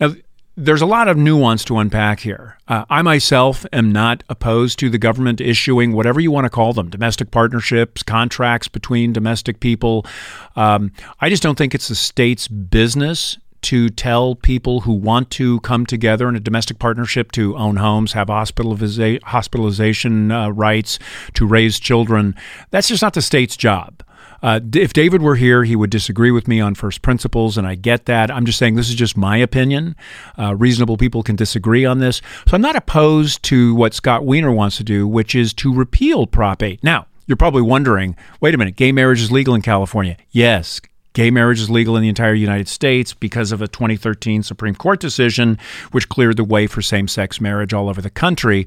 Now, 0.00 0.14
there's 0.56 0.82
a 0.82 0.86
lot 0.86 1.08
of 1.08 1.16
nuance 1.16 1.64
to 1.64 1.78
unpack 1.78 2.20
here. 2.20 2.58
Uh, 2.68 2.84
I 2.88 3.02
myself 3.02 3.66
am 3.72 3.90
not 3.90 4.22
opposed 4.28 4.78
to 4.78 4.88
the 4.88 4.98
government 4.98 5.40
issuing 5.40 5.92
whatever 5.92 6.20
you 6.20 6.30
want 6.30 6.44
to 6.44 6.50
call 6.50 6.72
them 6.72 6.90
domestic 6.90 7.32
partnerships, 7.32 8.04
contracts 8.04 8.68
between 8.68 9.12
domestic 9.12 9.58
people. 9.58 10.06
Um, 10.54 10.92
I 11.20 11.28
just 11.28 11.42
don't 11.42 11.58
think 11.58 11.74
it's 11.74 11.88
the 11.88 11.96
state's 11.96 12.46
business 12.46 13.36
to 13.64 13.88
tell 13.88 14.34
people 14.34 14.80
who 14.80 14.92
want 14.92 15.30
to 15.32 15.60
come 15.60 15.86
together 15.86 16.28
in 16.28 16.36
a 16.36 16.40
domestic 16.40 16.78
partnership 16.78 17.32
to 17.32 17.56
own 17.56 17.76
homes, 17.76 18.12
have 18.12 18.28
hospitaliza- 18.28 19.22
hospitalization 19.22 20.30
uh, 20.30 20.50
rights, 20.50 20.98
to 21.34 21.46
raise 21.46 21.78
children. 21.78 22.34
That's 22.70 22.88
just 22.88 23.02
not 23.02 23.14
the 23.14 23.22
state's 23.22 23.56
job. 23.56 24.02
Uh, 24.42 24.60
if 24.74 24.92
David 24.92 25.22
were 25.22 25.36
here, 25.36 25.64
he 25.64 25.74
would 25.74 25.88
disagree 25.88 26.30
with 26.30 26.46
me 26.46 26.60
on 26.60 26.74
first 26.74 27.00
principles, 27.00 27.56
and 27.56 27.66
I 27.66 27.76
get 27.76 28.04
that. 28.04 28.30
I'm 28.30 28.44
just 28.44 28.58
saying 28.58 28.74
this 28.74 28.90
is 28.90 28.94
just 28.94 29.16
my 29.16 29.38
opinion. 29.38 29.96
Uh, 30.38 30.54
reasonable 30.54 30.98
people 30.98 31.22
can 31.22 31.34
disagree 31.34 31.86
on 31.86 31.98
this. 31.98 32.20
So 32.46 32.54
I'm 32.54 32.60
not 32.60 32.76
opposed 32.76 33.42
to 33.44 33.74
what 33.74 33.94
Scott 33.94 34.26
Wiener 34.26 34.52
wants 34.52 34.76
to 34.76 34.84
do, 34.84 35.08
which 35.08 35.34
is 35.34 35.54
to 35.54 35.72
repeal 35.72 36.26
Prop 36.26 36.62
8. 36.62 36.84
Now, 36.84 37.06
you're 37.26 37.36
probably 37.36 37.62
wondering 37.62 38.16
wait 38.40 38.54
a 38.54 38.58
minute, 38.58 38.76
gay 38.76 38.92
marriage 38.92 39.22
is 39.22 39.32
legal 39.32 39.54
in 39.54 39.62
California. 39.62 40.18
Yes, 40.30 40.80
Gay 41.14 41.30
marriage 41.30 41.60
is 41.60 41.70
legal 41.70 41.96
in 41.96 42.02
the 42.02 42.08
entire 42.08 42.34
United 42.34 42.68
States 42.68 43.14
because 43.14 43.52
of 43.52 43.62
a 43.62 43.68
2013 43.68 44.42
Supreme 44.42 44.74
Court 44.74 45.00
decision, 45.00 45.58
which 45.92 46.08
cleared 46.08 46.36
the 46.36 46.44
way 46.44 46.66
for 46.66 46.82
same 46.82 47.08
sex 47.08 47.40
marriage 47.40 47.72
all 47.72 47.88
over 47.88 48.02
the 48.02 48.10
country. 48.10 48.66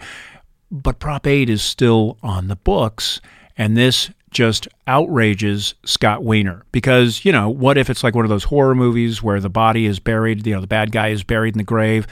But 0.71 0.99
Prop 0.99 1.27
8 1.27 1.49
is 1.49 1.61
still 1.61 2.17
on 2.23 2.47
the 2.47 2.55
books, 2.55 3.21
and 3.57 3.75
this 3.77 4.09
just 4.31 4.67
outrages 4.87 5.73
Scott 5.85 6.23
Wiener 6.23 6.63
because, 6.71 7.25
you 7.25 7.31
know, 7.31 7.49
what 7.49 7.77
if 7.77 7.89
it's 7.89 8.03
like 8.03 8.15
one 8.15 8.25
of 8.25 8.29
those 8.29 8.45
horror 8.45 8.75
movies 8.75 9.21
where 9.21 9.39
the 9.39 9.49
body 9.49 9.85
is 9.85 9.99
buried, 9.99 10.45
you 10.45 10.53
know, 10.53 10.61
the 10.61 10.67
bad 10.67 10.91
guy 10.91 11.09
is 11.09 11.23
buried 11.23 11.53
in 11.53 11.57
the 11.57 11.63
grave? 11.63 12.07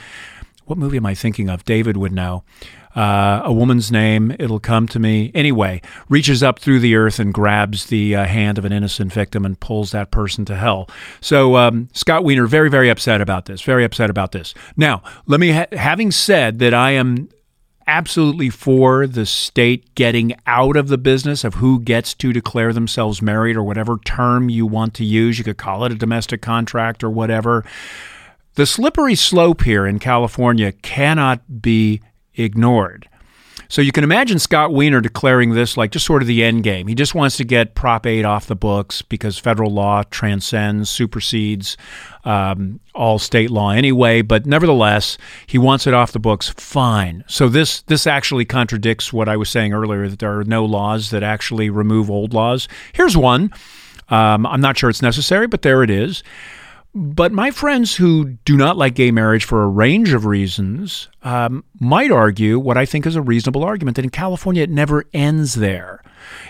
What 0.64 0.78
movie 0.78 0.96
am 0.96 1.06
I 1.06 1.14
thinking 1.14 1.48
of? 1.48 1.64
David 1.64 1.96
would 1.96 2.12
know. 2.12 2.42
Uh, 2.96 3.42
a 3.44 3.52
woman's 3.52 3.92
name, 3.92 4.34
it'll 4.38 4.58
come 4.58 4.88
to 4.88 4.98
me. 4.98 5.30
Anyway, 5.34 5.82
reaches 6.08 6.42
up 6.42 6.58
through 6.58 6.80
the 6.80 6.96
earth 6.96 7.18
and 7.18 7.34
grabs 7.34 7.86
the 7.86 8.16
uh, 8.16 8.24
hand 8.24 8.56
of 8.56 8.64
an 8.64 8.72
innocent 8.72 9.12
victim 9.12 9.44
and 9.44 9.60
pulls 9.60 9.90
that 9.90 10.10
person 10.10 10.46
to 10.46 10.56
hell. 10.56 10.88
So 11.20 11.56
um, 11.56 11.90
Scott 11.92 12.24
Wiener, 12.24 12.46
very, 12.46 12.70
very 12.70 12.88
upset 12.88 13.20
about 13.20 13.44
this. 13.44 13.60
Very 13.60 13.84
upset 13.84 14.08
about 14.08 14.32
this. 14.32 14.54
Now, 14.78 15.02
let 15.26 15.40
me, 15.40 15.50
ha- 15.50 15.66
having 15.72 16.10
said 16.10 16.58
that, 16.60 16.72
I 16.72 16.92
am 16.92 17.28
absolutely 17.86 18.50
for 18.50 19.06
the 19.06 19.26
state 19.26 19.94
getting 19.94 20.34
out 20.46 20.76
of 20.76 20.88
the 20.88 20.98
business 20.98 21.44
of 21.44 21.54
who 21.54 21.78
gets 21.80 22.14
to 22.14 22.32
declare 22.32 22.72
themselves 22.72 23.22
married 23.22 23.56
or 23.56 23.62
whatever 23.62 23.98
term 24.04 24.48
you 24.48 24.66
want 24.66 24.94
to 24.94 25.04
use. 25.04 25.38
You 25.38 25.44
could 25.44 25.58
call 25.58 25.84
it 25.84 25.92
a 25.92 25.96
domestic 25.96 26.42
contract 26.42 27.04
or 27.04 27.10
whatever. 27.10 27.64
The 28.54 28.66
slippery 28.66 29.14
slope 29.14 29.62
here 29.62 29.86
in 29.86 29.98
California 29.98 30.72
cannot 30.72 31.60
be 31.60 32.00
ignored. 32.36 33.08
So 33.68 33.82
you 33.82 33.90
can 33.90 34.04
imagine 34.04 34.38
Scott 34.38 34.72
Wiener 34.72 35.00
declaring 35.00 35.54
this 35.54 35.76
like 35.76 35.90
just 35.90 36.06
sort 36.06 36.22
of 36.22 36.28
the 36.28 36.44
end 36.44 36.62
game. 36.62 36.86
He 36.86 36.94
just 36.94 37.14
wants 37.14 37.36
to 37.38 37.44
get 37.44 37.74
Prop 37.74 38.06
8 38.06 38.24
off 38.24 38.46
the 38.46 38.54
books 38.54 39.02
because 39.02 39.38
federal 39.38 39.72
law 39.72 40.04
transcends, 40.04 40.88
supersedes 40.88 41.76
um, 42.24 42.78
all 42.94 43.18
state 43.18 43.50
law 43.50 43.70
anyway. 43.70 44.22
But 44.22 44.46
nevertheless, 44.46 45.18
he 45.46 45.58
wants 45.58 45.86
it 45.86 45.94
off 45.94 46.12
the 46.12 46.20
books. 46.20 46.48
Fine. 46.50 47.24
So 47.26 47.48
this 47.48 47.82
this 47.82 48.06
actually 48.06 48.44
contradicts 48.44 49.12
what 49.12 49.28
I 49.28 49.36
was 49.36 49.50
saying 49.50 49.72
earlier 49.72 50.08
that 50.08 50.20
there 50.20 50.38
are 50.38 50.44
no 50.44 50.64
laws 50.64 51.10
that 51.10 51.22
actually 51.22 51.68
remove 51.70 52.08
old 52.08 52.32
laws. 52.32 52.68
Here's 52.92 53.16
one. 53.16 53.52
Um, 54.08 54.46
I'm 54.46 54.60
not 54.60 54.78
sure 54.78 54.88
it's 54.88 55.02
necessary, 55.02 55.48
but 55.48 55.62
there 55.62 55.82
it 55.82 55.90
is. 55.90 56.22
But 56.98 57.30
my 57.30 57.50
friends 57.50 57.96
who 57.96 58.38
do 58.46 58.56
not 58.56 58.78
like 58.78 58.94
gay 58.94 59.10
marriage 59.10 59.44
for 59.44 59.62
a 59.62 59.68
range 59.68 60.14
of 60.14 60.24
reasons 60.24 61.10
um, 61.22 61.62
might 61.78 62.10
argue 62.10 62.58
what 62.58 62.78
I 62.78 62.86
think 62.86 63.04
is 63.04 63.16
a 63.16 63.20
reasonable 63.20 63.64
argument 63.64 63.96
that 63.96 64.06
in 64.06 64.10
California 64.10 64.62
it 64.62 64.70
never 64.70 65.04
ends 65.12 65.56
there. 65.56 66.02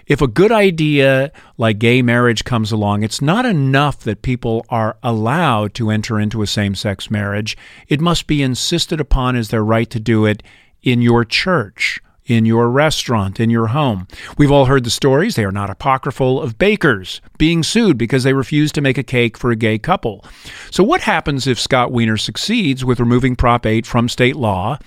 If 0.06 0.22
a 0.22 0.28
good 0.28 0.52
idea 0.52 1.32
like 1.58 1.80
gay 1.80 2.00
marriage 2.00 2.44
comes 2.44 2.70
along, 2.70 3.02
it's 3.02 3.20
not 3.20 3.44
enough 3.44 3.98
that 4.04 4.22
people 4.22 4.64
are 4.68 4.96
allowed 5.02 5.74
to 5.74 5.90
enter 5.90 6.20
into 6.20 6.42
a 6.42 6.46
same 6.46 6.76
sex 6.76 7.10
marriage. 7.10 7.56
It 7.88 8.00
must 8.00 8.28
be 8.28 8.40
insisted 8.40 9.00
upon 9.00 9.34
as 9.34 9.48
their 9.48 9.64
right 9.64 9.90
to 9.90 9.98
do 9.98 10.26
it 10.26 10.44
in 10.80 11.02
your 11.02 11.24
church 11.24 12.00
in 12.26 12.44
your 12.44 12.68
restaurant, 12.70 13.40
in 13.40 13.50
your 13.50 13.68
home. 13.68 14.06
We've 14.36 14.50
all 14.50 14.66
heard 14.66 14.84
the 14.84 14.90
stories, 14.90 15.36
they 15.36 15.44
are 15.44 15.52
not 15.52 15.70
apocryphal, 15.70 16.40
of 16.40 16.58
bakers 16.58 17.20
being 17.38 17.62
sued 17.62 17.96
because 17.96 18.24
they 18.24 18.32
refused 18.32 18.74
to 18.74 18.80
make 18.80 18.98
a 18.98 19.02
cake 19.02 19.38
for 19.38 19.50
a 19.50 19.56
gay 19.56 19.78
couple. 19.78 20.24
So, 20.70 20.84
what 20.84 21.02
happens 21.02 21.46
if 21.46 21.58
Scott 21.58 21.92
Wiener 21.92 22.16
succeeds 22.16 22.84
with 22.84 23.00
removing 23.00 23.36
Prop 23.36 23.64
8 23.64 23.86
from 23.86 24.08
state 24.08 24.36
law? 24.36 24.78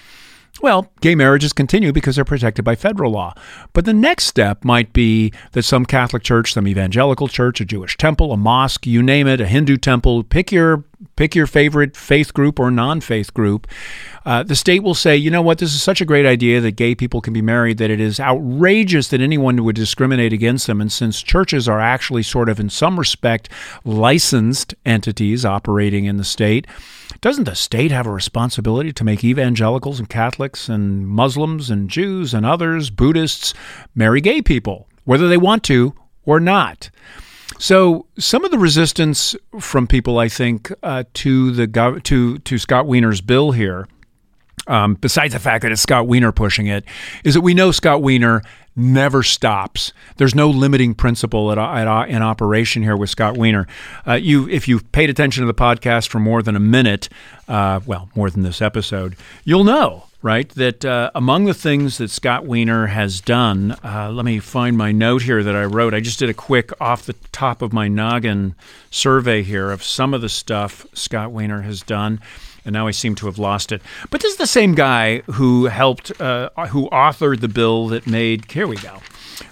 Well, 0.62 0.91
gay 0.99 1.15
marriages 1.15 1.54
continue 1.54 1.93
because 1.93 2.15
they're 2.15 2.25
protected 2.25 2.65
by 2.65 2.75
federal 2.75 3.12
law. 3.12 3.34
But 3.71 3.86
the 3.86 3.93
next 3.93 4.25
step 4.25 4.65
might 4.65 4.91
be 4.91 5.32
that 5.54 5.63
some 5.63 5.86
Catholic 5.86 6.21
church, 6.21 6.54
some 6.54 6.67
evangelical 6.67 7.30
church, 7.30 7.62
a 7.62 7.65
Jewish 7.65 7.95
temple, 7.95 8.34
a 8.34 8.38
mosque, 8.38 8.86
you 8.86 9.02
name 9.02 9.25
it, 9.28 9.39
a 9.39 9.47
Hindu 9.47 9.78
temple, 9.78 10.23
pick 10.23 10.52
your 10.52 10.84
pick 11.16 11.36
your 11.36 11.48
favorite 11.48 11.96
faith 11.96 12.34
group 12.34 12.60
or 12.60 12.70
non-faith 12.70 13.34
group. 13.34 13.68
Uh, 14.26 14.44
the 14.44 14.56
state 14.56 14.84
will 14.84 14.94
say, 14.94 15.16
you 15.16 15.32
know 15.32 15.42
what, 15.42 15.58
this 15.58 15.74
is 15.74 15.82
such 15.82 16.02
a 16.02 16.06
great 16.06 16.26
idea 16.26 16.60
that 16.60 16.72
gay 16.72 16.94
people 16.94 17.22
can 17.22 17.34
be 17.34 17.42
married 17.42 17.78
that 17.78 17.90
it 17.90 18.00
is 18.00 18.20
outrageous 18.20 19.08
that 19.08 19.22
anyone 19.22 19.64
would 19.64 19.76
discriminate 19.76 20.34
against 20.34 20.68
them. 20.68 20.82
And 20.82 20.92
since 20.92 21.22
churches 21.22 21.70
are 21.70 21.80
actually 21.80 22.24
sort 22.24 22.50
of, 22.50 22.60
in 22.60 22.70
some 22.70 23.00
respect, 23.00 23.50
licensed 23.86 24.76
entities 24.86 25.46
operating 25.46 26.06
in 26.06 26.18
the 26.18 26.24
state, 26.24 26.68
doesn't 27.22 27.46
the 27.46 27.56
state 27.56 27.92
have 27.92 28.08
a 28.08 28.12
responsibility 28.12 28.94
to 28.94 29.04
make 29.04 29.24
evangelicals 29.24 30.00
and 30.00 30.10
Catholics 30.10 30.70
and 30.70 31.08
Muslims 31.08 31.70
and 31.70 31.90
Jews 31.90 32.34
and 32.34 32.46
others, 32.46 32.90
Buddhists, 32.90 33.54
marry 33.96 34.22
gay 34.22 34.42
people, 34.42 34.88
whether 35.06 35.28
they 35.28 35.38
want 35.38 35.64
to 35.64 35.94
or 36.26 36.40
not? 36.40 36.90
So 37.58 38.06
some 38.18 38.46
of 38.46 38.52
the 38.52 38.60
resistance 38.60 39.36
from 39.60 39.88
people, 39.88 40.18
I 40.20 40.30
think, 40.30 40.72
uh, 40.84 41.04
to 41.16 41.52
the 41.52 41.68
gov- 41.68 42.04
to 42.04 42.38
to 42.40 42.58
Scott 42.58 42.86
Wiener's 42.86 43.22
bill 43.22 43.52
here 43.52 43.88
um, 44.70 44.94
besides 44.94 45.34
the 45.34 45.40
fact 45.40 45.64
that 45.64 45.72
it's 45.72 45.82
Scott 45.82 46.08
Wiener 46.08 46.32
pushing 46.32 46.68
it, 46.68 46.86
is 47.24 47.34
that 47.34 47.42
we 47.42 47.54
know 47.54 47.72
Scott 47.72 48.02
Wiener 48.02 48.42
never 48.76 49.24
stops. 49.24 49.92
There's 50.18 50.36
no 50.36 50.50
limiting 50.50 50.94
principle 50.94 51.52
at, 51.52 51.58
at, 51.58 52.10
in 52.10 52.22
operation 52.22 52.84
here 52.84 52.96
with 52.96 53.10
Scott 53.10 53.36
Wiener. 53.36 53.68
Uh, 54.08 54.14
you, 54.14 54.48
if 54.48 54.68
you've 54.68 54.90
paid 54.92 55.10
attention 55.10 55.42
to 55.42 55.48
the 55.48 55.54
podcast 55.54 56.08
for 56.08 56.20
more 56.20 56.42
than 56.42 56.56
a 56.56 56.60
minute, 56.62 57.10
uh, 57.48 57.82
well, 57.86 58.10
more 58.16 58.30
than 58.30 58.44
this 58.44 58.62
episode, 58.62 59.16
you'll 59.44 59.64
know. 59.64 60.06
Right, 60.21 60.49
that 60.49 60.84
uh, 60.84 61.12
among 61.15 61.45
the 61.45 61.53
things 61.53 61.97
that 61.97 62.10
Scott 62.10 62.45
Wiener 62.45 62.88
has 62.88 63.21
done, 63.21 63.77
uh, 63.86 64.12
let 64.12 64.25
me 64.25 64.39
find 64.39 64.77
my 64.77 64.91
note 64.91 65.21
here 65.21 65.41
that 65.41 65.55
I 65.55 65.63
wrote. 65.63 65.93
I 65.93 66.01
just 66.01 66.19
did 66.19 66.29
a 66.29 66.34
quick 66.34 66.73
off 66.82 67.05
the 67.05 67.15
top 67.32 67.62
of 67.62 67.71
my 67.71 67.88
noggin 67.88 68.53
survey 68.91 69.43
here 69.43 69.71
of 69.71 69.82
some 69.82 70.13
of 70.13 70.19
the 70.19 70.27
stuff 70.27 70.86
Scott 70.93 71.32
Wiener 71.32 71.62
has 71.62 71.82
done 71.82 72.19
and 72.65 72.73
now 72.73 72.88
I 72.88 72.91
seem 72.91 73.15
to 73.15 73.25
have 73.25 73.39
lost 73.39 73.71
it. 73.71 73.82
But 74.10 74.21
this 74.21 74.34
is 74.34 74.38
the 74.38 74.45
same 74.45 74.75
guy 74.75 75.19
who 75.21 75.65
helped, 75.65 76.19
uh, 76.19 76.49
who 76.67 76.89
authored 76.89 77.39
the 77.39 77.47
bill 77.47 77.88
that 77.88 78.05
made, 78.05 78.51
here 78.51 78.67
we 78.67 78.75
go, 78.75 79.01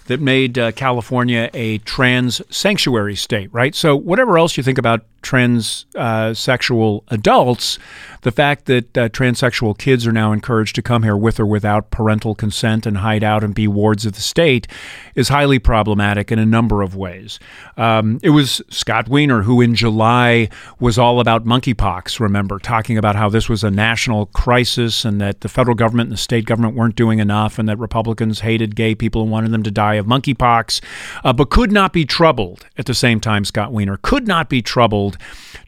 that 0.07 0.19
made 0.19 0.57
uh, 0.57 0.71
California 0.71 1.49
a 1.53 1.77
trans 1.79 2.41
sanctuary 2.49 3.15
state, 3.15 3.53
right? 3.53 3.75
So, 3.75 3.95
whatever 3.95 4.37
else 4.37 4.57
you 4.57 4.63
think 4.63 4.77
about 4.77 5.05
transsexual 5.21 6.99
uh, 6.99 7.03
adults, 7.09 7.77
the 8.21 8.31
fact 8.31 8.65
that 8.65 8.97
uh, 8.97 9.09
transsexual 9.09 9.77
kids 9.77 10.07
are 10.07 10.11
now 10.11 10.31
encouraged 10.31 10.75
to 10.75 10.81
come 10.81 11.03
here 11.03 11.17
with 11.17 11.39
or 11.39 11.45
without 11.45 11.91
parental 11.91 12.33
consent 12.33 12.85
and 12.85 12.97
hide 12.97 13.23
out 13.23 13.43
and 13.43 13.53
be 13.53 13.67
wards 13.67 14.05
of 14.05 14.13
the 14.13 14.21
state 14.21 14.67
is 15.15 15.29
highly 15.29 15.59
problematic 15.59 16.31
in 16.31 16.39
a 16.39 16.45
number 16.45 16.81
of 16.81 16.95
ways. 16.95 17.39
Um, 17.75 18.19
it 18.23 18.29
was 18.29 18.61
Scott 18.69 19.09
Wiener 19.09 19.43
who, 19.43 19.61
in 19.61 19.75
July, 19.75 20.49
was 20.79 20.97
all 20.97 21.19
about 21.19 21.45
monkeypox, 21.45 22.19
remember, 22.19 22.59
talking 22.59 22.97
about 22.97 23.15
how 23.15 23.29
this 23.29 23.49
was 23.49 23.63
a 23.63 23.71
national 23.71 24.27
crisis 24.27 25.03
and 25.03 25.19
that 25.19 25.41
the 25.41 25.49
federal 25.49 25.75
government 25.75 26.07
and 26.07 26.13
the 26.13 26.21
state 26.21 26.45
government 26.45 26.75
weren't 26.75 26.95
doing 26.95 27.19
enough 27.19 27.59
and 27.59 27.67
that 27.67 27.77
Republicans 27.77 28.41
hated 28.41 28.75
gay 28.75 28.95
people 28.95 29.21
and 29.23 29.31
wanted 29.31 29.51
them 29.51 29.63
to 29.63 29.71
die 29.71 29.95
of 29.97 30.05
monkeypox, 30.05 30.81
uh, 31.23 31.33
but 31.33 31.49
could 31.49 31.71
not 31.71 31.93
be 31.93 32.05
troubled 32.05 32.65
at 32.77 32.85
the 32.85 32.93
same 32.93 33.19
time, 33.19 33.45
Scott 33.45 33.71
Wiener 33.71 33.97
could 33.97 34.27
not 34.27 34.49
be 34.49 34.61
troubled 34.61 35.17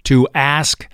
to 0.03 0.27
ask 0.33 0.87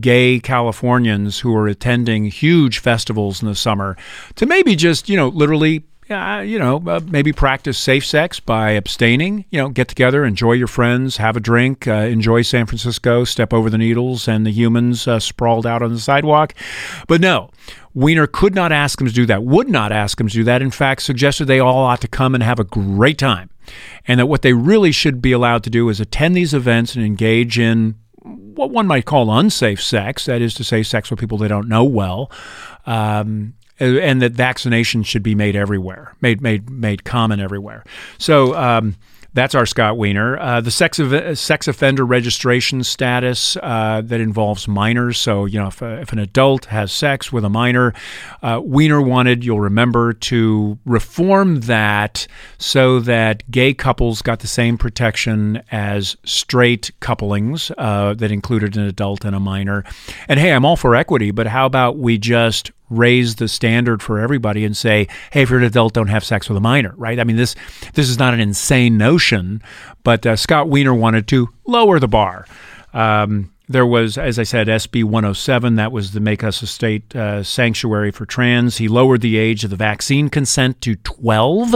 gay 0.00 0.38
Californians 0.38 1.40
who 1.40 1.54
are 1.56 1.66
attending 1.66 2.26
huge 2.26 2.78
festivals 2.78 3.42
in 3.42 3.48
the 3.48 3.54
summer 3.54 3.96
to 4.36 4.46
maybe 4.46 4.76
just, 4.76 5.08
you 5.08 5.16
know, 5.16 5.28
literally 5.28 5.84
uh, 6.10 6.40
you 6.40 6.58
know, 6.58 6.82
uh, 6.86 7.00
maybe 7.06 7.32
practice 7.32 7.78
safe 7.78 8.04
sex 8.04 8.40
by 8.40 8.70
abstaining. 8.72 9.44
You 9.50 9.60
know, 9.60 9.68
get 9.68 9.88
together, 9.88 10.24
enjoy 10.24 10.52
your 10.52 10.66
friends, 10.66 11.18
have 11.18 11.36
a 11.36 11.40
drink, 11.40 11.86
uh, 11.86 11.92
enjoy 11.92 12.42
San 12.42 12.66
Francisco, 12.66 13.24
step 13.24 13.52
over 13.52 13.68
the 13.68 13.78
needles 13.78 14.26
and 14.26 14.46
the 14.46 14.50
humans 14.50 15.06
uh, 15.06 15.18
sprawled 15.18 15.66
out 15.66 15.82
on 15.82 15.92
the 15.92 16.00
sidewalk. 16.00 16.54
But 17.06 17.20
no, 17.20 17.50
Wiener 17.94 18.26
could 18.26 18.54
not 18.54 18.72
ask 18.72 18.98
them 18.98 19.08
to 19.08 19.14
do 19.14 19.26
that, 19.26 19.42
would 19.42 19.68
not 19.68 19.92
ask 19.92 20.18
them 20.18 20.28
to 20.28 20.34
do 20.34 20.44
that. 20.44 20.62
In 20.62 20.70
fact, 20.70 21.02
suggested 21.02 21.46
they 21.46 21.60
all 21.60 21.84
ought 21.84 22.00
to 22.00 22.08
come 22.08 22.34
and 22.34 22.42
have 22.42 22.58
a 22.60 22.64
great 22.64 23.18
time. 23.18 23.50
And 24.06 24.18
that 24.18 24.26
what 24.26 24.42
they 24.42 24.54
really 24.54 24.92
should 24.92 25.20
be 25.20 25.32
allowed 25.32 25.62
to 25.64 25.70
do 25.70 25.88
is 25.88 26.00
attend 26.00 26.34
these 26.34 26.54
events 26.54 26.94
and 26.94 27.04
engage 27.04 27.58
in 27.58 27.96
what 28.22 28.70
one 28.70 28.86
might 28.86 29.04
call 29.04 29.36
unsafe 29.36 29.80
sex, 29.82 30.26
that 30.26 30.42
is 30.42 30.54
to 30.54 30.64
say, 30.64 30.82
sex 30.82 31.10
with 31.10 31.20
people 31.20 31.38
they 31.38 31.48
don't 31.48 31.68
know 31.68 31.84
well, 31.84 32.30
um, 32.86 33.54
and 33.80 34.22
that 34.22 34.34
vaccinations 34.34 35.06
should 35.06 35.22
be 35.22 35.34
made 35.34 35.56
everywhere, 35.56 36.14
made 36.20 36.40
made 36.40 36.70
made 36.70 37.04
common 37.04 37.40
everywhere. 37.40 37.84
So. 38.18 38.54
Um, 38.54 38.96
that's 39.34 39.54
our 39.54 39.66
Scott 39.66 39.98
Wiener. 39.98 40.38
Uh, 40.38 40.60
the 40.60 40.70
sex, 40.70 40.98
of, 40.98 41.38
sex 41.38 41.68
offender 41.68 42.04
registration 42.04 42.82
status 42.82 43.56
uh, 43.62 44.02
that 44.04 44.20
involves 44.20 44.66
minors. 44.66 45.18
So, 45.18 45.44
you 45.44 45.60
know, 45.60 45.68
if, 45.68 45.82
uh, 45.82 45.98
if, 46.00 46.12
an 46.12 46.18
adult 46.18 46.64
has 46.66 46.90
sex 46.90 47.30
with 47.32 47.44
a 47.44 47.48
minor, 47.48 47.92
uh, 48.42 48.60
Wiener 48.64 49.00
wanted, 49.00 49.44
you'll 49.44 49.60
remember, 49.60 50.12
to 50.12 50.78
reform 50.86 51.60
that 51.60 52.26
so 52.58 53.00
that 53.00 53.48
gay 53.50 53.74
couples 53.74 54.22
got 54.22 54.40
the 54.40 54.48
same 54.48 54.78
protection 54.78 55.62
as 55.70 56.16
straight 56.24 56.90
couplings 57.00 57.70
uh, 57.78 58.14
that 58.14 58.32
included 58.32 58.76
an 58.76 58.84
adult 58.84 59.24
and 59.24 59.36
a 59.36 59.40
minor. 59.40 59.84
And 60.26 60.40
hey, 60.40 60.52
I'm 60.52 60.64
all 60.64 60.76
for 60.76 60.96
equity, 60.96 61.30
but 61.30 61.46
how 61.46 61.66
about 61.66 61.98
we 61.98 62.18
just 62.18 62.72
raise 62.90 63.36
the 63.36 63.48
standard 63.48 64.02
for 64.02 64.18
everybody 64.18 64.64
and 64.64 64.76
say, 64.76 65.08
hey, 65.30 65.42
if 65.42 65.50
you're 65.50 65.58
an 65.58 65.64
adult, 65.64 65.94
don't 65.94 66.08
have 66.08 66.24
sex 66.24 66.48
with 66.48 66.56
a 66.56 66.60
minor, 66.60 66.94
right? 66.96 67.18
I 67.18 67.24
mean, 67.24 67.36
this 67.36 67.54
this 67.94 68.08
is 68.08 68.18
not 68.18 68.34
an 68.34 68.40
insane 68.40 68.96
notion, 68.96 69.62
but 70.04 70.26
uh, 70.26 70.36
Scott 70.36 70.68
Wiener 70.68 70.94
wanted 70.94 71.28
to 71.28 71.48
lower 71.66 71.98
the 71.98 72.08
bar. 72.08 72.46
Um, 72.92 73.52
there 73.68 73.86
was, 73.86 74.16
as 74.16 74.38
I 74.38 74.44
said, 74.44 74.66
SB 74.66 75.04
107. 75.04 75.76
That 75.76 75.92
was 75.92 76.12
the 76.12 76.20
Make 76.20 76.42
Us 76.42 76.62
a 76.62 76.66
State 76.66 77.14
uh, 77.14 77.42
Sanctuary 77.42 78.10
for 78.10 78.24
Trans. 78.24 78.78
He 78.78 78.88
lowered 78.88 79.20
the 79.20 79.36
age 79.36 79.62
of 79.62 79.68
the 79.70 79.76
vaccine 79.76 80.30
consent 80.30 80.80
to 80.80 80.96
12. 80.96 81.74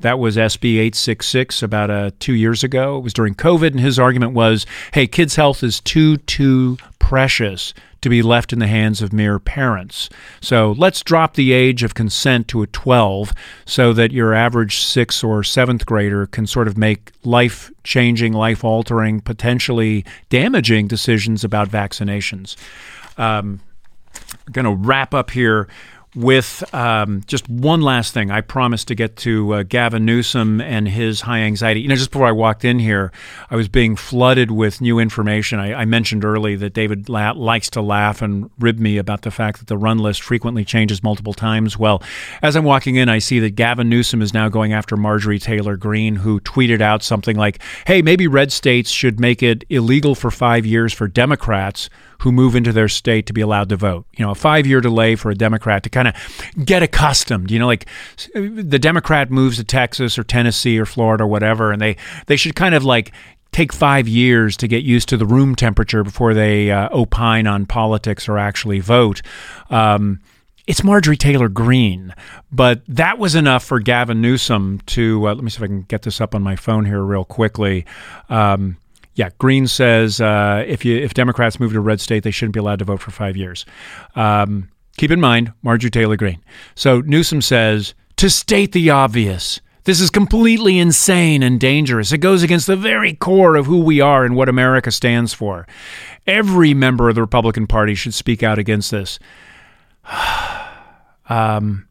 That 0.00 0.20
was 0.20 0.36
SB 0.36 0.74
866 0.74 1.62
about 1.62 1.90
uh, 1.90 2.10
two 2.20 2.34
years 2.34 2.62
ago. 2.62 2.98
It 2.98 3.02
was 3.02 3.12
during 3.12 3.34
COVID, 3.34 3.72
and 3.72 3.80
his 3.80 3.98
argument 3.98 4.34
was 4.34 4.66
hey, 4.94 5.08
kids' 5.08 5.34
health 5.34 5.64
is 5.64 5.80
too, 5.80 6.18
too 6.18 6.78
precious 7.00 7.74
to 8.02 8.08
be 8.08 8.20
left 8.20 8.52
in 8.52 8.58
the 8.58 8.66
hands 8.66 9.00
of 9.00 9.12
mere 9.12 9.38
parents. 9.38 10.10
So 10.40 10.72
let's 10.72 11.02
drop 11.02 11.34
the 11.34 11.52
age 11.52 11.82
of 11.82 11.94
consent 11.94 12.48
to 12.48 12.62
a 12.62 12.66
12 12.66 13.32
so 13.64 13.92
that 13.94 14.12
your 14.12 14.34
average 14.34 14.84
sixth 14.84 15.24
or 15.24 15.42
seventh 15.42 15.86
grader 15.86 16.26
can 16.26 16.46
sort 16.46 16.68
of 16.68 16.76
make 16.76 17.12
life 17.24 17.70
changing, 17.84 18.32
life 18.32 18.64
altering, 18.64 19.20
potentially 19.20 20.04
damaging 20.28 20.88
decisions 20.88 21.44
about 21.44 21.68
vaccinations. 21.68 22.56
Um, 23.16 23.60
I'm 24.46 24.52
going 24.52 24.64
to 24.64 24.74
wrap 24.74 25.14
up 25.14 25.30
here 25.30 25.68
with 26.14 26.62
um, 26.74 27.22
just 27.26 27.48
one 27.48 27.80
last 27.80 28.12
thing. 28.12 28.30
I 28.30 28.42
promised 28.42 28.88
to 28.88 28.94
get 28.94 29.16
to 29.18 29.54
uh, 29.54 29.62
Gavin 29.62 30.04
Newsom 30.04 30.60
and 30.60 30.86
his 30.86 31.22
high 31.22 31.40
anxiety. 31.40 31.80
You 31.80 31.88
know, 31.88 31.96
just 31.96 32.10
before 32.10 32.26
I 32.26 32.32
walked 32.32 32.64
in 32.64 32.78
here, 32.78 33.12
I 33.50 33.56
was 33.56 33.68
being 33.68 33.96
flooded 33.96 34.50
with 34.50 34.80
new 34.80 34.98
information. 34.98 35.58
I, 35.58 35.72
I 35.72 35.84
mentioned 35.86 36.24
early 36.24 36.54
that 36.56 36.74
David 36.74 37.08
la- 37.08 37.32
likes 37.32 37.70
to 37.70 37.80
laugh 37.80 38.20
and 38.20 38.50
rib 38.58 38.78
me 38.78 38.98
about 38.98 39.22
the 39.22 39.30
fact 39.30 39.58
that 39.58 39.68
the 39.68 39.78
run 39.78 39.98
list 39.98 40.22
frequently 40.22 40.64
changes 40.64 41.02
multiple 41.02 41.32
times. 41.32 41.78
Well, 41.78 42.02
as 42.42 42.56
I'm 42.56 42.64
walking 42.64 42.96
in, 42.96 43.08
I 43.08 43.18
see 43.18 43.40
that 43.40 43.54
Gavin 43.54 43.88
Newsom 43.88 44.20
is 44.20 44.34
now 44.34 44.50
going 44.50 44.74
after 44.74 44.96
Marjorie 44.96 45.38
Taylor 45.38 45.76
Greene, 45.76 46.16
who 46.16 46.40
tweeted 46.40 46.82
out 46.82 47.02
something 47.02 47.36
like, 47.36 47.62
hey, 47.86 48.02
maybe 48.02 48.26
red 48.26 48.52
states 48.52 48.90
should 48.90 49.18
make 49.18 49.42
it 49.42 49.64
illegal 49.70 50.14
for 50.14 50.30
five 50.30 50.66
years 50.66 50.92
for 50.92 51.08
Democrats 51.08 51.88
who 52.22 52.30
move 52.30 52.54
into 52.54 52.72
their 52.72 52.88
state 52.88 53.26
to 53.26 53.32
be 53.32 53.40
allowed 53.40 53.68
to 53.68 53.76
vote. 53.76 54.06
You 54.16 54.24
know, 54.24 54.30
a 54.30 54.36
five 54.36 54.64
year 54.64 54.80
delay 54.80 55.16
for 55.16 55.30
a 55.30 55.34
Democrat 55.34 55.82
to 55.82 55.90
kind 55.90 56.06
of 56.06 56.14
get 56.64 56.80
accustomed. 56.80 57.50
You 57.50 57.58
know, 57.58 57.66
like 57.66 57.86
the 58.34 58.78
Democrat 58.78 59.28
moves 59.28 59.56
to 59.56 59.64
Texas 59.64 60.16
or 60.16 60.22
Tennessee 60.22 60.78
or 60.78 60.86
Florida 60.86 61.24
or 61.24 61.26
whatever, 61.26 61.72
and 61.72 61.82
they, 61.82 61.96
they 62.26 62.36
should 62.36 62.54
kind 62.54 62.76
of 62.76 62.84
like 62.84 63.10
take 63.50 63.72
five 63.72 64.06
years 64.06 64.56
to 64.58 64.68
get 64.68 64.84
used 64.84 65.08
to 65.08 65.16
the 65.16 65.26
room 65.26 65.56
temperature 65.56 66.04
before 66.04 66.32
they 66.32 66.70
uh, 66.70 66.88
opine 66.92 67.48
on 67.48 67.66
politics 67.66 68.28
or 68.28 68.38
actually 68.38 68.78
vote. 68.78 69.20
Um, 69.68 70.20
it's 70.68 70.84
Marjorie 70.84 71.16
Taylor 71.16 71.48
Greene, 71.48 72.14
but 72.52 72.82
that 72.86 73.18
was 73.18 73.34
enough 73.34 73.64
for 73.64 73.80
Gavin 73.80 74.20
Newsom 74.20 74.80
to. 74.86 75.26
Uh, 75.26 75.34
let 75.34 75.42
me 75.42 75.50
see 75.50 75.56
if 75.56 75.62
I 75.64 75.66
can 75.66 75.82
get 75.82 76.02
this 76.02 76.20
up 76.20 76.36
on 76.36 76.42
my 76.42 76.54
phone 76.54 76.84
here 76.84 77.02
real 77.02 77.24
quickly. 77.24 77.84
Um, 78.28 78.76
yeah, 79.14 79.30
Greene 79.38 79.66
says 79.66 80.20
uh, 80.20 80.64
if 80.66 80.84
you 80.84 80.96
if 80.96 81.14
Democrats 81.14 81.60
move 81.60 81.72
to 81.72 81.78
a 81.78 81.82
red 81.82 82.00
state, 82.00 82.22
they 82.22 82.30
shouldn't 82.30 82.54
be 82.54 82.60
allowed 82.60 82.78
to 82.78 82.84
vote 82.84 83.00
for 83.00 83.10
five 83.10 83.36
years. 83.36 83.66
Um, 84.16 84.70
keep 84.96 85.10
in 85.10 85.20
mind, 85.20 85.52
Marjorie 85.62 85.90
Taylor 85.90 86.16
Greene. 86.16 86.42
So 86.74 87.00
Newsom 87.02 87.42
says 87.42 87.94
to 88.16 88.30
state 88.30 88.72
the 88.72 88.90
obvious. 88.90 89.60
This 89.84 90.00
is 90.00 90.10
completely 90.10 90.78
insane 90.78 91.42
and 91.42 91.58
dangerous. 91.58 92.12
It 92.12 92.18
goes 92.18 92.44
against 92.44 92.68
the 92.68 92.76
very 92.76 93.14
core 93.14 93.56
of 93.56 93.66
who 93.66 93.80
we 93.80 94.00
are 94.00 94.24
and 94.24 94.36
what 94.36 94.48
America 94.48 94.92
stands 94.92 95.34
for. 95.34 95.66
Every 96.24 96.72
member 96.72 97.08
of 97.08 97.16
the 97.16 97.20
Republican 97.20 97.66
Party 97.66 97.96
should 97.96 98.14
speak 98.14 98.44
out 98.44 98.60
against 98.60 98.92
this. 98.92 99.18
um, 101.28 101.88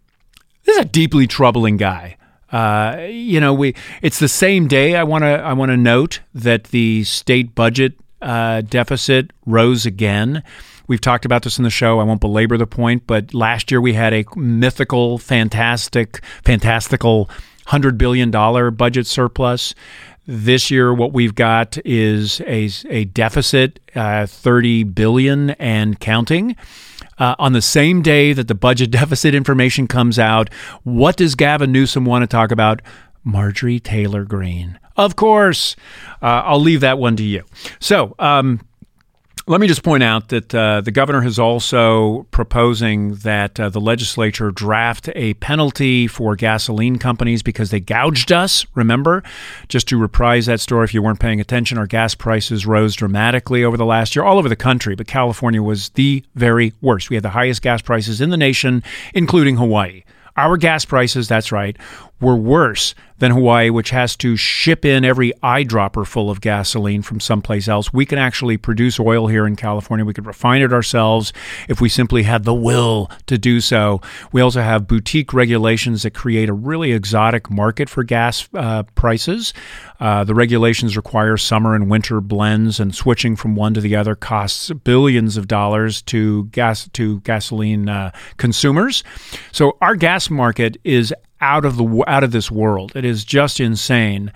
this 0.63 0.77
is 0.77 0.81
a 0.83 0.87
deeply 0.87 1.27
troubling 1.27 1.75
guy. 1.75 2.15
Uh, 2.51 3.07
you 3.09 3.39
know, 3.39 3.53
we 3.53 3.75
it's 4.01 4.19
the 4.19 4.27
same 4.27 4.67
day. 4.67 4.95
I 4.95 5.03
want 5.03 5.23
to 5.23 5.27
I 5.27 5.53
want 5.53 5.71
to 5.71 5.77
note 5.77 6.19
that 6.33 6.65
the 6.65 7.03
state 7.03 7.55
budget 7.55 7.93
uh, 8.21 8.61
deficit 8.61 9.31
rose 9.45 9.85
again. 9.85 10.43
We've 10.87 11.01
talked 11.01 11.25
about 11.25 11.43
this 11.43 11.57
in 11.57 11.63
the 11.63 11.69
show. 11.69 11.99
I 11.99 12.03
won't 12.03 12.19
belabor 12.19 12.57
the 12.57 12.67
point, 12.67 13.07
but 13.07 13.33
last 13.33 13.71
year 13.71 13.79
we 13.79 13.93
had 13.93 14.13
a 14.13 14.25
mythical, 14.35 15.17
fantastic, 15.17 16.21
fantastical 16.43 17.29
$100 17.67 17.97
billion 17.97 18.29
budget 18.75 19.07
surplus. 19.07 19.73
This 20.27 20.69
year, 20.69 20.93
what 20.93 21.13
we've 21.13 21.33
got 21.33 21.77
is 21.85 22.41
a, 22.41 22.69
a 22.89 23.05
deficit, 23.05 23.79
uh, 23.95 24.25
30 24.25 24.83
billion 24.83 25.51
and 25.51 25.99
counting. 25.99 26.55
Uh, 27.17 27.35
on 27.37 27.53
the 27.53 27.61
same 27.61 28.01
day 28.01 28.33
that 28.33 28.47
the 28.47 28.55
budget 28.55 28.91
deficit 28.99 29.35
information 29.35 29.87
comes 29.87 30.17
out, 30.17 30.49
what 30.83 31.17
does 31.17 31.35
Gavin 31.35 31.71
Newsom 31.71 32.05
want 32.05 32.23
to 32.23 32.27
talk 32.27 32.51
about? 32.51 32.81
Marjorie 33.23 33.79
Taylor 33.79 34.25
Greene. 34.25 34.79
Of 34.97 35.15
course. 35.15 35.75
Uh, 36.21 36.41
I'll 36.45 36.59
leave 36.59 36.81
that 36.81 36.97
one 36.97 37.15
to 37.17 37.23
you. 37.23 37.43
So, 37.79 38.15
um, 38.19 38.61
let 39.47 39.59
me 39.59 39.67
just 39.67 39.83
point 39.83 40.03
out 40.03 40.29
that 40.29 40.53
uh, 40.53 40.81
the 40.81 40.91
governor 40.91 41.25
is 41.25 41.39
also 41.39 42.27
proposing 42.31 43.15
that 43.15 43.59
uh, 43.59 43.69
the 43.69 43.81
legislature 43.81 44.51
draft 44.51 45.09
a 45.15 45.33
penalty 45.35 46.07
for 46.07 46.35
gasoline 46.35 46.97
companies 46.97 47.41
because 47.41 47.71
they 47.71 47.79
gouged 47.79 48.31
us. 48.31 48.65
Remember, 48.75 49.23
just 49.67 49.87
to 49.87 49.97
reprise 49.97 50.45
that 50.45 50.59
story, 50.59 50.83
if 50.83 50.93
you 50.93 51.01
weren't 51.01 51.19
paying 51.19 51.41
attention, 51.41 51.77
our 51.77 51.87
gas 51.87 52.13
prices 52.13 52.65
rose 52.65 52.95
dramatically 52.95 53.63
over 53.63 53.77
the 53.77 53.85
last 53.85 54.15
year, 54.15 54.23
all 54.23 54.37
over 54.37 54.49
the 54.49 54.55
country, 54.55 54.95
but 54.95 55.07
California 55.07 55.61
was 55.61 55.89
the 55.89 56.23
very 56.35 56.73
worst. 56.81 57.09
We 57.09 57.15
had 57.15 57.23
the 57.23 57.29
highest 57.29 57.61
gas 57.61 57.81
prices 57.81 58.21
in 58.21 58.29
the 58.29 58.37
nation, 58.37 58.83
including 59.13 59.57
Hawaii. 59.57 60.03
Our 60.37 60.55
gas 60.55 60.85
prices, 60.85 61.27
that's 61.27 61.51
right, 61.51 61.77
were 62.21 62.35
worse 62.35 62.95
than 63.21 63.31
Hawaii, 63.31 63.69
which 63.69 63.91
has 63.91 64.15
to 64.17 64.35
ship 64.35 64.83
in 64.83 65.05
every 65.05 65.31
eyedropper 65.43 66.07
full 66.07 66.31
of 66.31 66.41
gasoline 66.41 67.03
from 67.03 67.19
someplace 67.19 67.67
else. 67.67 67.93
We 67.93 68.03
can 68.05 68.17
actually 68.17 68.57
produce 68.57 68.99
oil 68.99 69.27
here 69.27 69.45
in 69.45 69.55
California. 69.55 70.03
We 70.03 70.13
could 70.13 70.25
refine 70.25 70.63
it 70.63 70.73
ourselves 70.73 71.31
if 71.69 71.79
we 71.79 71.87
simply 71.87 72.23
had 72.23 72.45
the 72.45 72.53
will 72.53 73.11
to 73.27 73.37
do 73.37 73.61
so. 73.61 74.01
We 74.31 74.41
also 74.41 74.61
have 74.61 74.87
boutique 74.87 75.33
regulations 75.33 76.01
that 76.01 76.15
create 76.15 76.49
a 76.49 76.53
really 76.53 76.93
exotic 76.93 77.51
market 77.51 77.89
for 77.89 78.03
gas 78.03 78.49
uh, 78.55 78.83
prices. 78.95 79.53
Uh, 79.99 80.23
the 80.23 80.33
regulations 80.33 80.97
require 80.97 81.37
summer 81.37 81.75
and 81.75 81.91
winter 81.91 82.21
blends, 82.21 82.79
and 82.79 82.95
switching 82.95 83.35
from 83.35 83.55
one 83.55 83.75
to 83.75 83.81
the 83.81 83.95
other 83.95 84.15
costs 84.15 84.71
billions 84.83 85.37
of 85.37 85.47
dollars 85.47 86.01
to 86.01 86.45
gas 86.45 86.89
to 86.93 87.19
gasoline 87.19 87.87
uh, 87.87 88.11
consumers. 88.37 89.03
So 89.51 89.77
our 89.79 89.95
gas 89.95 90.31
market 90.31 90.77
is 90.83 91.13
out 91.41 91.65
of 91.65 91.77
the 91.77 92.03
out 92.07 92.23
of 92.23 92.31
this 92.31 92.49
world. 92.51 92.93
It 92.95 93.05
is 93.05 93.25
just 93.25 93.59
insane. 93.59 94.31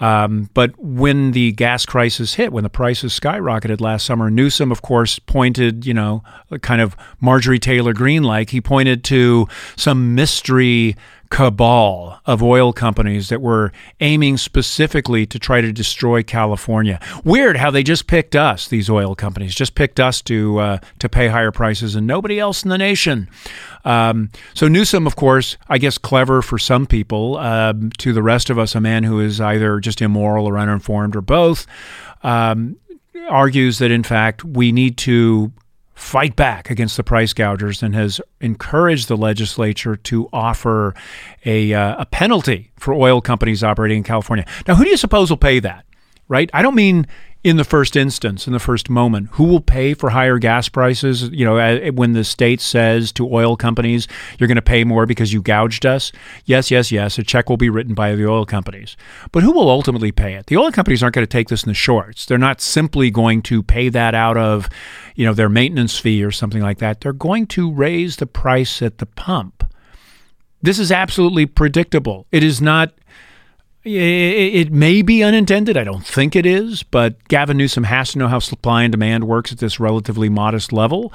Um, 0.00 0.50
but 0.54 0.76
when 0.78 1.30
the 1.32 1.52
gas 1.52 1.86
crisis 1.86 2.34
hit, 2.34 2.52
when 2.52 2.64
the 2.64 2.70
prices 2.70 3.18
skyrocketed 3.18 3.80
last 3.80 4.04
summer, 4.04 4.28
Newsom, 4.30 4.72
of 4.72 4.82
course, 4.82 5.18
pointed, 5.20 5.86
you 5.86 5.94
know, 5.94 6.22
kind 6.62 6.80
of 6.80 6.96
Marjorie 7.20 7.60
Taylor 7.60 7.92
Greene 7.92 8.24
like, 8.24 8.50
he 8.50 8.60
pointed 8.60 9.04
to 9.04 9.46
some 9.76 10.14
mystery 10.14 10.96
cabal 11.34 12.20
of 12.26 12.44
oil 12.44 12.72
companies 12.72 13.28
that 13.28 13.40
were 13.40 13.72
aiming 13.98 14.36
specifically 14.36 15.26
to 15.26 15.36
try 15.36 15.60
to 15.60 15.72
destroy 15.72 16.22
California. 16.22 17.00
Weird 17.24 17.56
how 17.56 17.72
they 17.72 17.82
just 17.82 18.06
picked 18.06 18.36
us, 18.36 18.68
these 18.68 18.88
oil 18.88 19.16
companies, 19.16 19.52
just 19.52 19.74
picked 19.74 19.98
us 19.98 20.22
to 20.22 20.58
uh, 20.60 20.78
to 21.00 21.08
pay 21.08 21.26
higher 21.26 21.50
prices 21.50 21.96
and 21.96 22.06
nobody 22.06 22.38
else 22.38 22.62
in 22.62 22.70
the 22.70 22.78
nation. 22.78 23.28
Um, 23.84 24.30
so 24.54 24.68
Newsom, 24.68 25.08
of 25.08 25.16
course, 25.16 25.56
I 25.68 25.78
guess 25.78 25.98
clever 25.98 26.40
for 26.40 26.56
some 26.56 26.86
people. 26.86 27.36
Um, 27.38 27.90
to 27.98 28.12
the 28.12 28.22
rest 28.22 28.48
of 28.48 28.56
us, 28.56 28.76
a 28.76 28.80
man 28.80 29.02
who 29.02 29.18
is 29.18 29.40
either 29.40 29.80
just 29.80 30.00
immoral 30.00 30.46
or 30.46 30.56
uninformed 30.56 31.16
or 31.16 31.20
both. 31.20 31.66
Um, 32.22 32.76
argues 33.28 33.78
that 33.78 33.90
in 33.90 34.04
fact 34.04 34.44
we 34.44 34.70
need 34.70 34.96
to 34.98 35.52
fight 35.94 36.34
back 36.34 36.70
against 36.70 36.96
the 36.96 37.04
price 37.04 37.32
gougers 37.32 37.82
and 37.82 37.94
has 37.94 38.20
encouraged 38.40 39.08
the 39.08 39.16
legislature 39.16 39.96
to 39.96 40.28
offer 40.32 40.94
a, 41.44 41.72
uh, 41.72 42.02
a 42.02 42.06
penalty 42.06 42.72
for 42.76 42.92
oil 42.92 43.20
companies 43.20 43.62
operating 43.62 43.98
in 43.98 44.04
California. 44.04 44.44
Now, 44.66 44.74
who 44.74 44.84
do 44.84 44.90
you 44.90 44.96
suppose 44.96 45.30
will 45.30 45.36
pay 45.36 45.60
that? 45.60 45.84
Right? 46.26 46.50
I 46.52 46.62
don't 46.62 46.74
mean 46.74 47.06
in 47.44 47.58
the 47.58 47.64
first 47.64 47.94
instance, 47.94 48.46
in 48.46 48.54
the 48.54 48.58
first 48.58 48.88
moment, 48.88 49.28
who 49.32 49.44
will 49.44 49.60
pay 49.60 49.92
for 49.92 50.10
higher 50.10 50.38
gas 50.38 50.70
prices? 50.70 51.28
You 51.28 51.44
know, 51.44 51.90
when 51.92 52.14
the 52.14 52.24
state 52.24 52.62
says 52.62 53.12
to 53.12 53.30
oil 53.30 53.54
companies, 53.54 54.08
you're 54.38 54.48
going 54.48 54.56
to 54.56 54.62
pay 54.62 54.82
more 54.82 55.04
because 55.04 55.34
you 55.34 55.42
gouged 55.42 55.84
us. 55.84 56.10
Yes, 56.46 56.70
yes, 56.70 56.90
yes. 56.90 57.18
A 57.18 57.22
check 57.22 57.50
will 57.50 57.58
be 57.58 57.68
written 57.68 57.92
by 57.92 58.14
the 58.14 58.26
oil 58.26 58.46
companies. 58.46 58.96
But 59.30 59.42
who 59.42 59.52
will 59.52 59.68
ultimately 59.68 60.10
pay 60.10 60.34
it? 60.34 60.46
The 60.46 60.56
oil 60.56 60.72
companies 60.72 61.02
aren't 61.02 61.14
going 61.14 61.26
to 61.26 61.30
take 61.30 61.48
this 61.48 61.64
in 61.64 61.68
the 61.68 61.74
shorts. 61.74 62.24
They're 62.24 62.38
not 62.38 62.62
simply 62.62 63.10
going 63.10 63.42
to 63.42 63.62
pay 63.62 63.90
that 63.90 64.14
out 64.14 64.38
of, 64.38 64.70
you 65.14 65.26
know, 65.26 65.34
their 65.34 65.50
maintenance 65.50 65.98
fee 65.98 66.24
or 66.24 66.30
something 66.30 66.62
like 66.62 66.78
that. 66.78 67.02
They're 67.02 67.12
going 67.12 67.46
to 67.48 67.70
raise 67.70 68.16
the 68.16 68.26
price 68.26 68.80
at 68.80 68.98
the 68.98 69.06
pump. 69.06 69.70
This 70.62 70.78
is 70.78 70.90
absolutely 70.90 71.44
predictable. 71.44 72.26
It 72.32 72.42
is 72.42 72.62
not 72.62 72.94
it 73.84 74.72
may 74.72 75.02
be 75.02 75.22
unintended. 75.22 75.76
I 75.76 75.84
don't 75.84 76.06
think 76.06 76.34
it 76.34 76.46
is, 76.46 76.82
but 76.82 77.22
Gavin 77.28 77.56
Newsom 77.56 77.84
has 77.84 78.12
to 78.12 78.18
know 78.18 78.28
how 78.28 78.38
supply 78.38 78.82
and 78.82 78.92
demand 78.92 79.24
works 79.24 79.52
at 79.52 79.58
this 79.58 79.78
relatively 79.78 80.28
modest 80.28 80.72
level. 80.72 81.12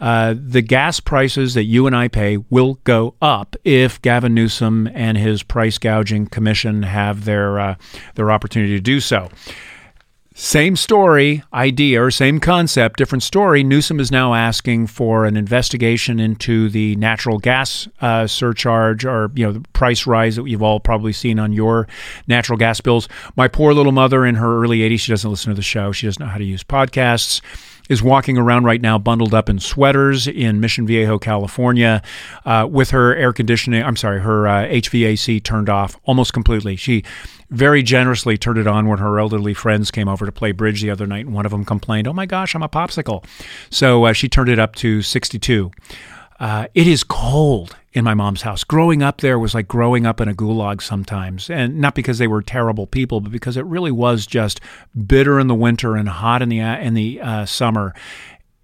Uh, 0.00 0.34
the 0.36 0.62
gas 0.62 1.00
prices 1.00 1.54
that 1.54 1.64
you 1.64 1.86
and 1.86 1.94
I 1.94 2.08
pay 2.08 2.38
will 2.48 2.74
go 2.84 3.14
up 3.20 3.56
if 3.64 4.00
Gavin 4.02 4.34
Newsom 4.34 4.88
and 4.94 5.18
his 5.18 5.42
price 5.42 5.78
gouging 5.78 6.26
commission 6.26 6.82
have 6.82 7.24
their 7.24 7.58
uh, 7.58 7.74
their 8.14 8.30
opportunity 8.30 8.74
to 8.74 8.80
do 8.80 9.00
so. 9.00 9.30
Same 10.42 10.74
story, 10.74 11.42
idea, 11.52 12.02
or 12.02 12.10
same 12.10 12.40
concept, 12.40 12.96
different 12.96 13.22
story. 13.22 13.62
Newsom 13.62 14.00
is 14.00 14.10
now 14.10 14.32
asking 14.32 14.86
for 14.86 15.26
an 15.26 15.36
investigation 15.36 16.18
into 16.18 16.70
the 16.70 16.96
natural 16.96 17.38
gas 17.38 17.86
uh, 18.00 18.26
surcharge 18.26 19.04
or 19.04 19.30
you 19.34 19.44
know 19.44 19.52
the 19.52 19.60
price 19.74 20.06
rise 20.06 20.36
that 20.36 20.46
you've 20.46 20.62
all 20.62 20.80
probably 20.80 21.12
seen 21.12 21.38
on 21.38 21.52
your 21.52 21.86
natural 22.26 22.56
gas 22.56 22.80
bills. 22.80 23.06
My 23.36 23.48
poor 23.48 23.74
little 23.74 23.92
mother 23.92 24.24
in 24.24 24.36
her 24.36 24.62
early 24.64 24.78
80s, 24.78 25.00
she 25.00 25.12
doesn't 25.12 25.30
listen 25.30 25.50
to 25.50 25.54
the 25.56 25.60
show. 25.60 25.92
She 25.92 26.06
doesn't 26.06 26.24
know 26.24 26.32
how 26.32 26.38
to 26.38 26.44
use 26.44 26.64
podcasts 26.64 27.42
is 27.90 28.02
walking 28.02 28.38
around 28.38 28.64
right 28.64 28.80
now 28.80 28.96
bundled 28.96 29.34
up 29.34 29.48
in 29.48 29.58
sweaters 29.58 30.28
in 30.28 30.60
Mission 30.60 30.86
Viejo, 30.86 31.18
California, 31.18 32.00
uh, 32.46 32.66
with 32.70 32.90
her 32.90 33.14
air 33.16 33.32
conditioning. 33.32 33.82
I'm 33.82 33.96
sorry, 33.96 34.20
her 34.20 34.46
uh, 34.46 34.64
HVAC 34.66 35.42
turned 35.42 35.68
off 35.68 35.96
almost 36.04 36.32
completely. 36.32 36.76
She 36.76 37.02
very 37.50 37.82
generously 37.82 38.38
turned 38.38 38.58
it 38.58 38.66
on 38.66 38.86
when 38.86 38.98
her 38.98 39.18
elderly 39.18 39.54
friends 39.54 39.90
came 39.90 40.08
over 40.08 40.24
to 40.24 40.32
play 40.32 40.52
bridge 40.52 40.82
the 40.82 40.90
other 40.90 41.06
night, 41.06 41.26
and 41.26 41.34
one 41.34 41.44
of 41.44 41.52
them 41.52 41.64
complained, 41.64 42.06
"Oh 42.06 42.12
my 42.12 42.26
gosh, 42.26 42.54
I'm 42.54 42.62
a 42.62 42.68
popsicle." 42.68 43.24
So 43.70 44.04
uh, 44.04 44.12
she 44.12 44.28
turned 44.28 44.48
it 44.48 44.58
up 44.58 44.76
to 44.76 45.02
62. 45.02 45.70
Uh, 46.38 46.68
it 46.74 46.86
is 46.86 47.04
cold 47.04 47.76
in 47.92 48.04
my 48.04 48.14
mom's 48.14 48.42
house. 48.42 48.64
Growing 48.64 49.02
up 49.02 49.20
there 49.20 49.38
was 49.38 49.54
like 49.54 49.68
growing 49.68 50.06
up 50.06 50.20
in 50.20 50.28
a 50.28 50.34
gulag 50.34 50.80
sometimes, 50.80 51.50
and 51.50 51.78
not 51.78 51.94
because 51.94 52.18
they 52.18 52.28
were 52.28 52.40
terrible 52.40 52.86
people, 52.86 53.20
but 53.20 53.32
because 53.32 53.56
it 53.56 53.64
really 53.66 53.90
was 53.90 54.26
just 54.26 54.60
bitter 55.06 55.38
in 55.38 55.48
the 55.48 55.54
winter 55.54 55.96
and 55.96 56.08
hot 56.08 56.42
in 56.42 56.48
the 56.48 56.60
uh, 56.60 56.78
in 56.78 56.94
the 56.94 57.20
uh, 57.20 57.46
summer. 57.46 57.94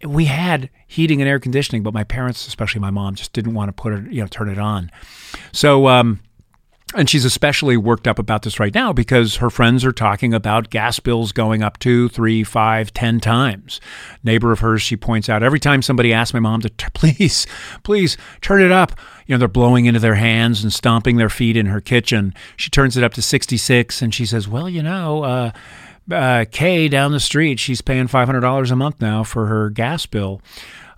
We 0.05 0.27
had 0.27 0.71
heating 0.87 1.21
and 1.21 1.29
air 1.29 1.41
conditioning, 1.41 1.83
but 1.83 1.95
my 1.95 2.05
parents, 2.05 2.47
especially 2.47 2.81
my 2.81 2.91
mom, 2.91 3.15
just 3.15 3.33
didn't 3.33 3.55
want 3.55 3.71
to 3.71 3.73
put 3.73 3.95
it, 3.95 4.13
you 4.13 4.21
know, 4.21 4.27
turn 4.27 4.49
it 4.49 4.59
on. 4.59 4.91
So 5.53 5.89
um, 5.89 6.21
and 6.95 7.11
she's 7.11 7.25
especially 7.25 7.77
worked 7.77 8.07
up 8.07 8.19
about 8.19 8.43
this 8.43 8.61
right 8.61 8.73
now 8.73 8.93
because 8.93 9.37
her 9.37 9.51
friends 9.51 9.85
are 9.85 9.93
talking 9.93 10.33
about 10.33 10.71
gas 10.71 11.01
bills 11.01 11.33
going 11.33 11.61
up 11.63 11.79
two, 11.79 12.09
three, 12.11 12.45
five, 12.45 12.93
ten 12.95 13.19
times. 13.19 13.81
Neighbor 14.23 14.53
of 14.53 14.61
hers, 14.61 14.83
she 14.83 14.97
points 14.97 15.29
out, 15.29 15.43
every 15.43 15.59
time 15.59 15.83
somebody 15.83 16.13
asks 16.13 16.33
my 16.33 16.39
mom 16.39 16.61
to 16.61 16.71
please, 16.95 17.47
please 17.83 18.17
turn 18.41 18.63
it 18.63 18.71
up, 18.71 18.93
you 19.27 19.35
know, 19.35 19.39
they're 19.39 19.49
blowing 19.49 19.87
into 19.87 19.99
their 19.99 20.15
hands 20.15 20.63
and 20.63 20.73
stomping 20.73 21.17
their 21.17 21.29
feet 21.29 21.57
in 21.57 21.67
her 21.67 21.81
kitchen. 21.81 22.33
She 22.57 22.71
turns 22.71 22.97
it 22.97 23.03
up 23.03 23.15
to 23.15 23.23
66 23.23 24.01
and 24.01 24.15
she 24.15 24.25
says, 24.25 24.47
well, 24.47 24.69
you 24.69 24.83
know, 24.83 25.25
uh, 25.25 25.51
uh, 26.13 26.45
Kay 26.53 26.87
down 26.87 27.11
the 27.11 27.19
street, 27.19 27.59
she's 27.59 27.81
paying 27.81 28.07
$500 28.07 28.71
a 28.71 28.77
month 28.77 29.01
now 29.01 29.25
for 29.25 29.47
her 29.47 29.71
gas 29.71 30.07
bill. 30.07 30.41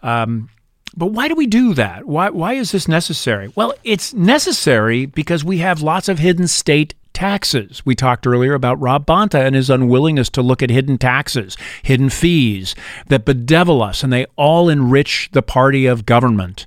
Um, 0.03 0.51
but 0.99 1.13
why 1.13 1.29
do 1.29 1.35
we 1.35 1.47
do 1.47 1.75
that? 1.75 2.07
Why, 2.07 2.31
why 2.31 2.55
is 2.55 2.73
this 2.73 2.89
necessary? 2.89 3.53
Well, 3.55 3.73
it's 3.85 4.13
necessary 4.13 5.07
because 5.07 5.45
we 5.45 5.59
have 5.59 5.81
lots 5.81 6.09
of 6.09 6.19
hidden 6.19 6.49
state 6.49 6.95
taxes. 7.13 7.85
We 7.85 7.95
talked 7.95 8.27
earlier 8.27 8.55
about 8.55 8.81
Rob 8.81 9.07
Bonta 9.07 9.45
and 9.45 9.55
his 9.55 9.71
unwillingness 9.71 10.29
to 10.31 10.43
look 10.43 10.63
at 10.63 10.71
hidden 10.71 10.99
taxes, 10.99 11.57
hidden 11.83 12.11
fees 12.11 12.75
that 13.09 13.25
bedevil 13.25 13.83
us, 13.83 14.03
and 14.03 14.13
they 14.13 14.27
all 14.37 14.69
enrich 14.69 15.29
the 15.33 15.43
party 15.43 15.87
of 15.87 16.07
government. 16.07 16.67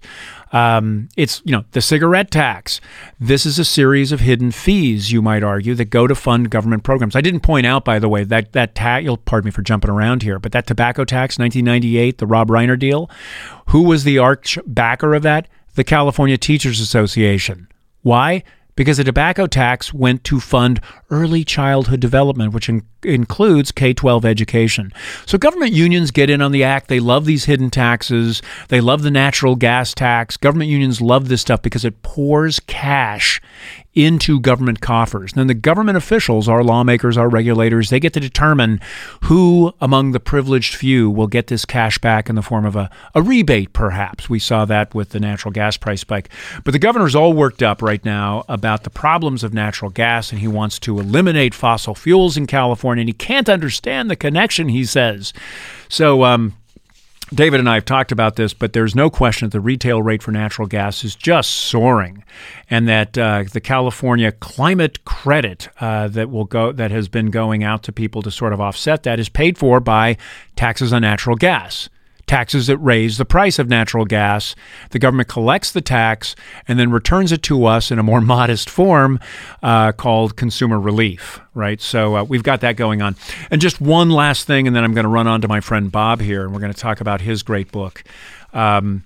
Um, 0.52 1.08
it's 1.16 1.42
you 1.46 1.54
know 1.54 1.64
the 1.72 1.82
cigarette 1.82 2.30
tax. 2.30 2.82
This 3.20 3.46
is 3.46 3.58
a 3.58 3.66
series 3.66 4.12
of 4.12 4.20
hidden 4.20 4.52
fees, 4.52 5.12
you 5.12 5.22
might 5.22 5.44
argue, 5.44 5.76
that 5.76 5.86
go 5.86 6.08
to 6.08 6.16
fund 6.16 6.50
government 6.50 6.84
programs. 6.84 7.16
I 7.16 7.22
didn't 7.22 7.40
point 7.40 7.66
out, 7.66 7.86
by 7.86 8.00
the 8.00 8.10
way, 8.10 8.24
that 8.26 8.52
that 8.54 8.76
tax. 8.76 9.04
You'll 9.04 9.18
pardon 9.18 9.48
me 9.48 9.52
for 9.52 9.62
jumping 9.62 9.90
around 9.90 10.24
here, 10.24 10.40
but 10.40 10.52
that 10.52 10.68
tobacco 10.68 11.06
tax, 11.06 11.40
1998, 11.40 12.18
the 12.18 12.28
Rob 12.28 12.50
Reiner 12.50 12.78
deal. 12.78 13.10
Who 13.68 13.84
was 13.84 14.04
the 14.04 14.18
arch 14.18 14.58
backer 14.68 15.14
of 15.14 15.24
that? 15.24 15.48
The 15.76 15.86
California 15.86 16.38
Teachers 16.38 16.82
Association. 16.82 17.70
Why? 18.02 18.44
Because 18.76 18.98
the 18.98 19.04
tobacco 19.04 19.48
tax 19.48 19.94
went 19.94 20.24
to 20.26 20.40
fund 20.40 20.82
early 21.10 21.44
childhood 21.46 22.00
development, 22.00 22.54
which 22.54 22.68
in- 22.68 22.84
includes 23.04 23.72
K 23.72 23.94
12 23.94 24.26
education. 24.26 24.94
So 25.26 25.38
government 25.38 25.74
unions 25.74 26.12
get 26.12 26.30
in 26.30 26.42
on 26.42 26.52
the 26.52 26.64
act. 26.64 26.88
They 26.88 27.00
love 27.00 27.26
these 27.26 27.46
hidden 27.46 27.70
taxes. 27.70 28.42
They 28.70 28.82
love 28.82 29.02
the 29.02 29.12
natural 29.12 29.56
gas 29.56 29.94
tax. 29.94 30.38
Government 30.38 30.70
unions 30.70 31.02
love 31.02 31.28
this 31.28 31.42
stuff 31.42 31.62
because 31.62 31.86
it 31.86 32.02
pours 32.04 32.60
cash 32.62 33.42
into 33.94 34.40
government 34.40 34.80
coffers. 34.80 35.34
And 35.34 35.40
then 35.40 35.48
the 35.48 35.54
government 35.54 35.98
officials, 35.98 36.48
our 36.48 36.64
lawmakers, 36.64 37.18
our 37.18 37.28
regulators, 37.28 37.90
they 37.90 38.00
get 38.00 38.14
to 38.14 38.20
determine 38.20 38.80
who 39.24 39.74
among 39.82 40.12
the 40.12 40.20
privileged 40.20 40.76
few 40.76 41.10
will 41.10 41.28
get 41.28 41.48
this 41.48 41.66
cash 41.66 41.98
back 41.98 42.30
in 42.30 42.36
the 42.36 42.42
form 42.42 42.66
of 42.66 42.76
a, 42.76 42.90
a 43.14 43.22
rebate, 43.22 43.74
perhaps. 43.74 44.30
We 44.30 44.40
saw 44.40 44.64
that 44.66 44.96
with 44.96 45.10
the 45.10 45.20
natural 45.20 45.52
gas 45.52 45.76
price 45.76 46.02
spike. 46.02 46.30
But 46.64 46.72
the 46.72 46.80
governor's 46.80 47.16
all 47.16 47.34
worked 47.34 47.62
up 47.62 47.82
right 47.82 48.04
now 48.06 48.46
about 48.48 48.84
the 48.84 48.90
problems 48.90 49.44
of 49.44 49.54
natural 49.54 49.92
gas, 49.92 50.32
and 50.32 50.40
he 50.40 50.48
wants 50.48 50.80
to 50.80 51.00
eliminate 51.00 51.54
fossil 51.54 51.96
fuels 51.96 52.38
in 52.38 52.48
California, 52.48 52.82
and 53.00 53.10
he 53.10 53.14
can't 53.14 53.50
understand 53.50 54.10
the 54.10 54.16
connection, 54.16 54.70
he 54.70 54.86
says. 54.86 55.34
So, 55.90 56.24
um, 56.24 56.54
David 57.34 57.62
and 57.62 57.70
I 57.70 57.76
have 57.76 57.86
talked 57.86 58.12
about 58.12 58.36
this, 58.36 58.54
but 58.54 58.74
there's 58.74 58.94
no 58.94 59.10
question 59.10 59.48
that 59.48 59.54
the 59.54 59.62
retail 59.62 60.02
rate 60.02 60.22
for 60.22 60.32
natural 60.32 60.68
gas 60.68 61.06
is 61.06 61.16
just 61.16 61.50
soaring, 61.50 62.26
and 62.70 62.90
that 62.90 63.18
uh, 63.18 63.46
the 63.50 63.62
California 63.62 64.34
climate 64.34 65.06
credit 65.06 65.70
uh, 65.80 66.10
that 66.10 66.30
will 66.30 66.44
go 66.44 66.74
that 66.74 66.92
has 66.92 67.08
been 67.08 67.32
going 67.32 67.64
out 67.64 67.84
to 67.84 67.94
people 67.94 68.22
to 68.24 68.32
sort 68.32 68.52
of 68.52 68.60
offset 68.60 69.04
that 69.04 69.18
is 69.18 69.30
paid 69.30 69.58
for 69.58 69.80
by 69.80 70.18
taxes 70.58 70.92
on 70.92 71.04
natural 71.04 71.38
gas 71.38 71.88
taxes 72.32 72.68
that 72.68 72.78
raise 72.78 73.18
the 73.18 73.26
price 73.26 73.60
of 73.60 73.68
natural 73.68 74.06
gas. 74.06 74.56
The 74.92 75.00
government 75.00 75.28
collects 75.28 75.74
the 75.74 75.82
tax 75.82 76.34
and 76.66 76.80
then 76.80 76.90
returns 76.90 77.34
it 77.34 77.44
to 77.44 77.66
us 77.66 77.92
in 77.92 78.00
a 78.00 78.04
more 78.04 78.22
modest 78.36 78.70
form 78.70 79.20
uh, 79.62 79.92
called 79.92 80.38
consumer 80.38 80.80
relief, 80.80 81.42
right? 81.54 81.82
So 81.82 82.16
uh, 82.16 82.24
we've 82.24 82.42
got 82.42 82.62
that 82.62 82.78
going 82.78 83.02
on. 83.02 83.18
And 83.52 83.60
just 83.60 83.82
one 83.82 84.10
last 84.10 84.48
thing, 84.48 84.66
and 84.66 84.74
then 84.74 84.86
I'm 84.86 84.94
going 84.94 85.04
to 85.04 85.10
run 85.10 85.28
on 85.28 85.42
to 85.42 85.50
my 85.50 85.60
friend 85.60 85.92
Bob 85.92 86.22
here, 86.22 86.46
and 86.46 86.54
we're 86.54 86.62
going 86.62 86.74
to 86.74 86.80
talk 86.80 87.02
about 87.02 87.20
his 87.20 87.44
great 87.44 87.70
book. 87.70 88.02
Um, 88.54 89.04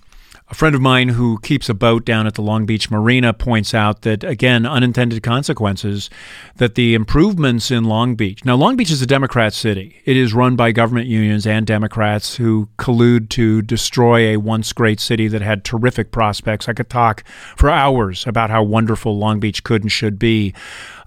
a 0.47 0.53
friend 0.53 0.75
of 0.75 0.81
mine 0.81 1.09
who 1.09 1.39
keeps 1.39 1.69
a 1.69 1.73
boat 1.73 2.05
down 2.05 2.27
at 2.27 2.35
the 2.35 2.41
Long 2.41 2.67
Beach 2.67 2.91
Marina 2.91 3.33
points 3.33 3.73
out 3.73 4.03
that, 4.03 4.23
again, 4.23 4.63
unintended 4.65 5.23
consequences, 5.23 6.09
that 6.57 6.75
the 6.75 6.93
improvements 6.93 7.71
in 7.71 7.85
Long 7.85 8.13
Beach. 8.15 8.45
Now, 8.45 8.55
Long 8.55 8.75
Beach 8.75 8.91
is 8.91 9.01
a 9.01 9.07
Democrat 9.07 9.53
city. 9.53 10.01
It 10.05 10.15
is 10.15 10.35
run 10.35 10.55
by 10.55 10.71
government 10.71 11.07
unions 11.07 11.47
and 11.47 11.65
Democrats 11.65 12.35
who 12.35 12.69
collude 12.77 13.29
to 13.29 13.63
destroy 13.63 14.33
a 14.33 14.37
once 14.37 14.71
great 14.71 14.99
city 14.99 15.27
that 15.29 15.41
had 15.41 15.63
terrific 15.63 16.11
prospects. 16.11 16.69
I 16.69 16.73
could 16.73 16.91
talk 16.91 17.23
for 17.55 17.71
hours 17.71 18.27
about 18.27 18.51
how 18.51 18.61
wonderful 18.61 19.17
Long 19.17 19.39
Beach 19.39 19.63
could 19.63 19.81
and 19.81 19.91
should 19.91 20.19
be. 20.19 20.53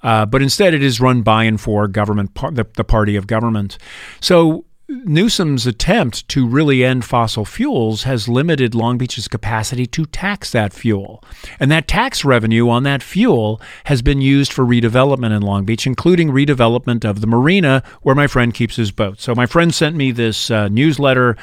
Uh, 0.03 0.27
but 0.27 0.43
instead, 0.43 0.75
it 0.75 0.83
is 0.83 1.01
run 1.01 1.23
by 1.23 1.45
and 1.45 1.61
for 1.61 1.87
government, 1.87 2.35
the, 2.35 2.67
the 2.75 2.85
party 2.85 3.15
of 3.15 3.29
government. 3.29 3.79
So 4.21 4.65
Newsom's 4.91 5.67
attempt 5.67 6.27
to 6.31 6.47
really 6.47 6.83
end 6.83 7.05
fossil 7.05 7.45
fuels 7.45 8.05
has 8.05 8.27
limited 8.27 8.75
Long 8.75 8.97
Beach's 8.97 9.29
capacity 9.29 9.85
to 9.85 10.07
tax 10.07 10.51
that 10.53 10.73
fuel. 10.73 11.23
And 11.61 11.71
that 11.71 11.87
tax 11.87 12.25
revenue 12.25 12.71
on 12.71 12.85
that 12.85 13.03
fuel 13.03 13.61
has 13.85 14.01
been 14.01 14.23
used 14.23 14.51
for 14.51 14.65
redevelopment 14.65 15.37
in 15.37 15.43
Long 15.43 15.67
Beach, 15.67 15.87
including 15.87 16.31
redevelopment 16.31 17.05
of 17.05 17.21
the 17.21 17.27
marina 17.27 17.83
where 18.01 18.15
my 18.15 18.27
friend 18.27 18.55
keeps 18.55 18.77
his 18.77 18.91
boat. 18.91 19.21
So 19.21 19.35
my 19.35 19.45
friend 19.45 19.75
sent 19.75 19.95
me 19.95 20.11
this 20.11 20.51
uh, 20.51 20.69
newsletter 20.69 21.37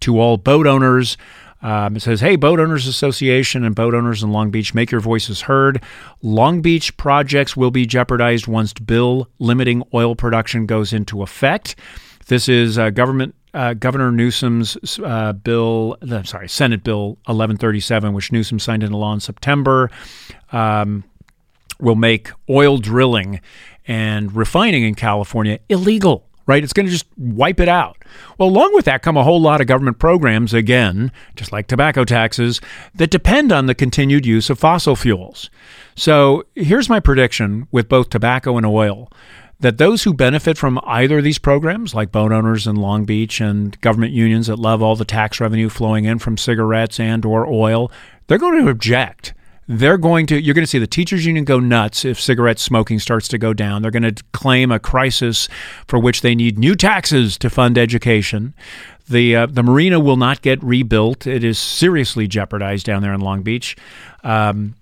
to 0.00 0.20
all 0.20 0.36
boat 0.36 0.68
owners. 0.68 1.18
Um, 1.60 1.96
it 1.96 2.02
says, 2.02 2.20
Hey, 2.20 2.36
Boat 2.36 2.60
Owners 2.60 2.86
Association 2.86 3.64
and 3.64 3.74
boat 3.74 3.94
owners 3.94 4.22
in 4.22 4.30
Long 4.30 4.50
Beach, 4.52 4.74
make 4.74 4.92
your 4.92 5.00
voices 5.00 5.42
heard. 5.42 5.82
Long 6.20 6.60
Beach 6.60 6.96
projects 6.96 7.56
will 7.56 7.70
be 7.72 7.84
jeopardized 7.84 8.46
once 8.46 8.72
bill 8.72 9.28
limiting 9.40 9.82
oil 9.92 10.14
production 10.14 10.66
goes 10.66 10.92
into 10.92 11.22
effect. 11.22 11.74
This 12.32 12.48
is 12.48 12.78
uh, 12.78 12.88
government 12.88 13.34
uh, 13.52 13.74
Governor 13.74 14.10
Newsom's 14.10 14.98
uh, 15.04 15.34
bill, 15.34 15.98
uh, 16.00 16.22
sorry, 16.22 16.48
Senate 16.48 16.82
Bill 16.82 17.08
1137, 17.26 18.14
which 18.14 18.32
Newsom 18.32 18.58
signed 18.58 18.82
into 18.82 18.96
law 18.96 19.12
in 19.12 19.20
September, 19.20 19.90
um, 20.50 21.04
will 21.78 21.94
make 21.94 22.30
oil 22.48 22.78
drilling 22.78 23.42
and 23.86 24.34
refining 24.34 24.82
in 24.82 24.94
California 24.94 25.58
illegal. 25.68 26.26
Right? 26.46 26.64
It's 26.64 26.72
going 26.72 26.86
to 26.86 26.92
just 26.92 27.06
wipe 27.18 27.60
it 27.60 27.68
out. 27.68 27.98
Well, 28.38 28.48
along 28.48 28.74
with 28.74 28.86
that 28.86 29.02
come 29.02 29.18
a 29.18 29.24
whole 29.24 29.40
lot 29.40 29.60
of 29.60 29.66
government 29.66 29.98
programs, 29.98 30.54
again, 30.54 31.12
just 31.36 31.52
like 31.52 31.66
tobacco 31.66 32.04
taxes, 32.04 32.62
that 32.94 33.10
depend 33.10 33.52
on 33.52 33.66
the 33.66 33.74
continued 33.74 34.24
use 34.24 34.48
of 34.48 34.58
fossil 34.58 34.96
fuels. 34.96 35.50
So 35.94 36.44
here's 36.54 36.88
my 36.88 36.98
prediction 36.98 37.68
with 37.70 37.90
both 37.90 38.08
tobacco 38.08 38.56
and 38.56 38.64
oil 38.64 39.10
that 39.62 39.78
those 39.78 40.02
who 40.02 40.12
benefit 40.12 40.58
from 40.58 40.80
either 40.84 41.18
of 41.18 41.24
these 41.24 41.38
programs, 41.38 41.94
like 41.94 42.10
boat 42.10 42.32
owners 42.32 42.66
in 42.66 42.76
Long 42.76 43.04
Beach 43.04 43.40
and 43.40 43.80
government 43.80 44.12
unions 44.12 44.48
that 44.48 44.58
love 44.58 44.82
all 44.82 44.96
the 44.96 45.04
tax 45.04 45.40
revenue 45.40 45.68
flowing 45.68 46.04
in 46.04 46.18
from 46.18 46.36
cigarettes 46.36 46.98
and 46.98 47.24
or 47.24 47.46
oil, 47.46 47.90
they're 48.26 48.38
going 48.38 48.64
to 48.64 48.70
object. 48.70 49.34
They're 49.68 49.98
going 49.98 50.26
to 50.26 50.40
you're 50.40 50.54
going 50.54 50.64
to 50.64 50.70
see 50.70 50.80
the 50.80 50.88
teachers 50.88 51.24
union 51.24 51.44
go 51.44 51.60
nuts 51.60 52.04
if 52.04 52.20
cigarette 52.20 52.58
smoking 52.58 52.98
starts 52.98 53.28
to 53.28 53.38
go 53.38 53.54
down. 53.54 53.82
They're 53.82 53.92
going 53.92 54.14
to 54.14 54.22
claim 54.32 54.72
a 54.72 54.80
crisis 54.80 55.48
for 55.86 56.00
which 56.00 56.22
they 56.22 56.34
need 56.34 56.58
new 56.58 56.74
taxes 56.74 57.38
to 57.38 57.48
fund 57.48 57.78
education. 57.78 58.54
The 59.08 59.36
uh, 59.36 59.46
the 59.46 59.62
marina 59.62 60.00
will 60.00 60.16
not 60.16 60.42
get 60.42 60.60
rebuilt. 60.62 61.28
It 61.28 61.44
is 61.44 61.60
seriously 61.60 62.26
jeopardized 62.26 62.84
down 62.84 63.02
there 63.02 63.14
in 63.14 63.20
Long 63.20 63.42
Beach. 63.42 63.76
Um, 64.24 64.74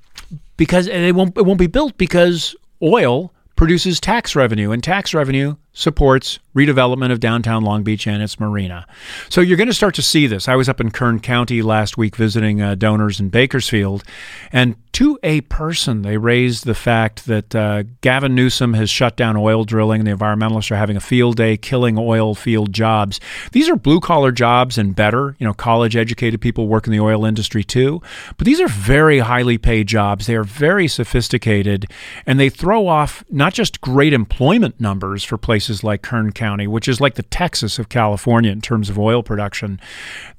because 0.56 0.86
it 0.86 1.14
won't 1.14 1.36
it 1.36 1.44
won't 1.44 1.58
be 1.58 1.66
built 1.66 1.98
because 1.98 2.56
oil 2.82 3.32
produces 3.60 4.00
tax 4.00 4.34
revenue, 4.34 4.70
and 4.70 4.82
tax 4.82 5.12
revenue 5.12 5.54
supports 5.72 6.38
redevelopment 6.54 7.12
of 7.12 7.20
downtown 7.20 7.62
Long 7.62 7.84
Beach 7.84 8.06
and 8.06 8.22
its 8.22 8.40
marina. 8.40 8.86
So 9.28 9.40
you're 9.40 9.56
going 9.56 9.68
to 9.68 9.74
start 9.74 9.94
to 9.94 10.02
see 10.02 10.26
this. 10.26 10.48
I 10.48 10.56
was 10.56 10.68
up 10.68 10.80
in 10.80 10.90
Kern 10.90 11.20
County 11.20 11.62
last 11.62 11.96
week 11.96 12.16
visiting 12.16 12.60
uh, 12.60 12.74
donors 12.74 13.20
in 13.20 13.28
Bakersfield, 13.28 14.02
and 14.50 14.74
to 14.92 15.16
a 15.22 15.42
person, 15.42 16.02
they 16.02 16.16
raised 16.16 16.64
the 16.64 16.74
fact 16.74 17.26
that 17.26 17.54
uh, 17.54 17.84
Gavin 18.00 18.34
Newsom 18.34 18.74
has 18.74 18.90
shut 18.90 19.16
down 19.16 19.36
oil 19.36 19.62
drilling, 19.62 20.00
and 20.00 20.08
the 20.08 20.16
environmentalists 20.16 20.72
are 20.72 20.76
having 20.76 20.96
a 20.96 21.00
field 21.00 21.36
day 21.36 21.56
killing 21.56 21.96
oil 21.96 22.34
field 22.34 22.72
jobs. 22.72 23.20
These 23.52 23.68
are 23.68 23.76
blue 23.76 24.00
collar 24.00 24.32
jobs 24.32 24.76
and 24.76 24.96
better. 24.96 25.36
You 25.38 25.46
know, 25.46 25.54
college 25.54 25.94
educated 25.94 26.40
people 26.40 26.66
work 26.66 26.88
in 26.88 26.92
the 26.92 26.98
oil 26.98 27.24
industry 27.24 27.62
too, 27.62 28.02
but 28.36 28.44
these 28.44 28.60
are 28.60 28.68
very 28.68 29.20
highly 29.20 29.58
paid 29.58 29.86
jobs. 29.86 30.26
They 30.26 30.34
are 30.34 30.44
very 30.44 30.88
sophisticated, 30.88 31.86
and 32.26 32.40
they 32.40 32.50
throw 32.50 32.88
off 32.88 33.22
not 33.30 33.54
just 33.54 33.80
great 33.80 34.12
employment 34.12 34.80
numbers 34.80 35.22
for 35.22 35.38
places 35.38 35.59
like 35.84 36.02
Kern 36.02 36.32
County, 36.32 36.66
which 36.66 36.88
is 36.88 37.00
like 37.00 37.14
the 37.14 37.22
Texas 37.22 37.78
of 37.78 37.88
California 37.88 38.50
in 38.50 38.60
terms 38.60 38.88
of 38.88 38.98
oil 38.98 39.22
production. 39.22 39.80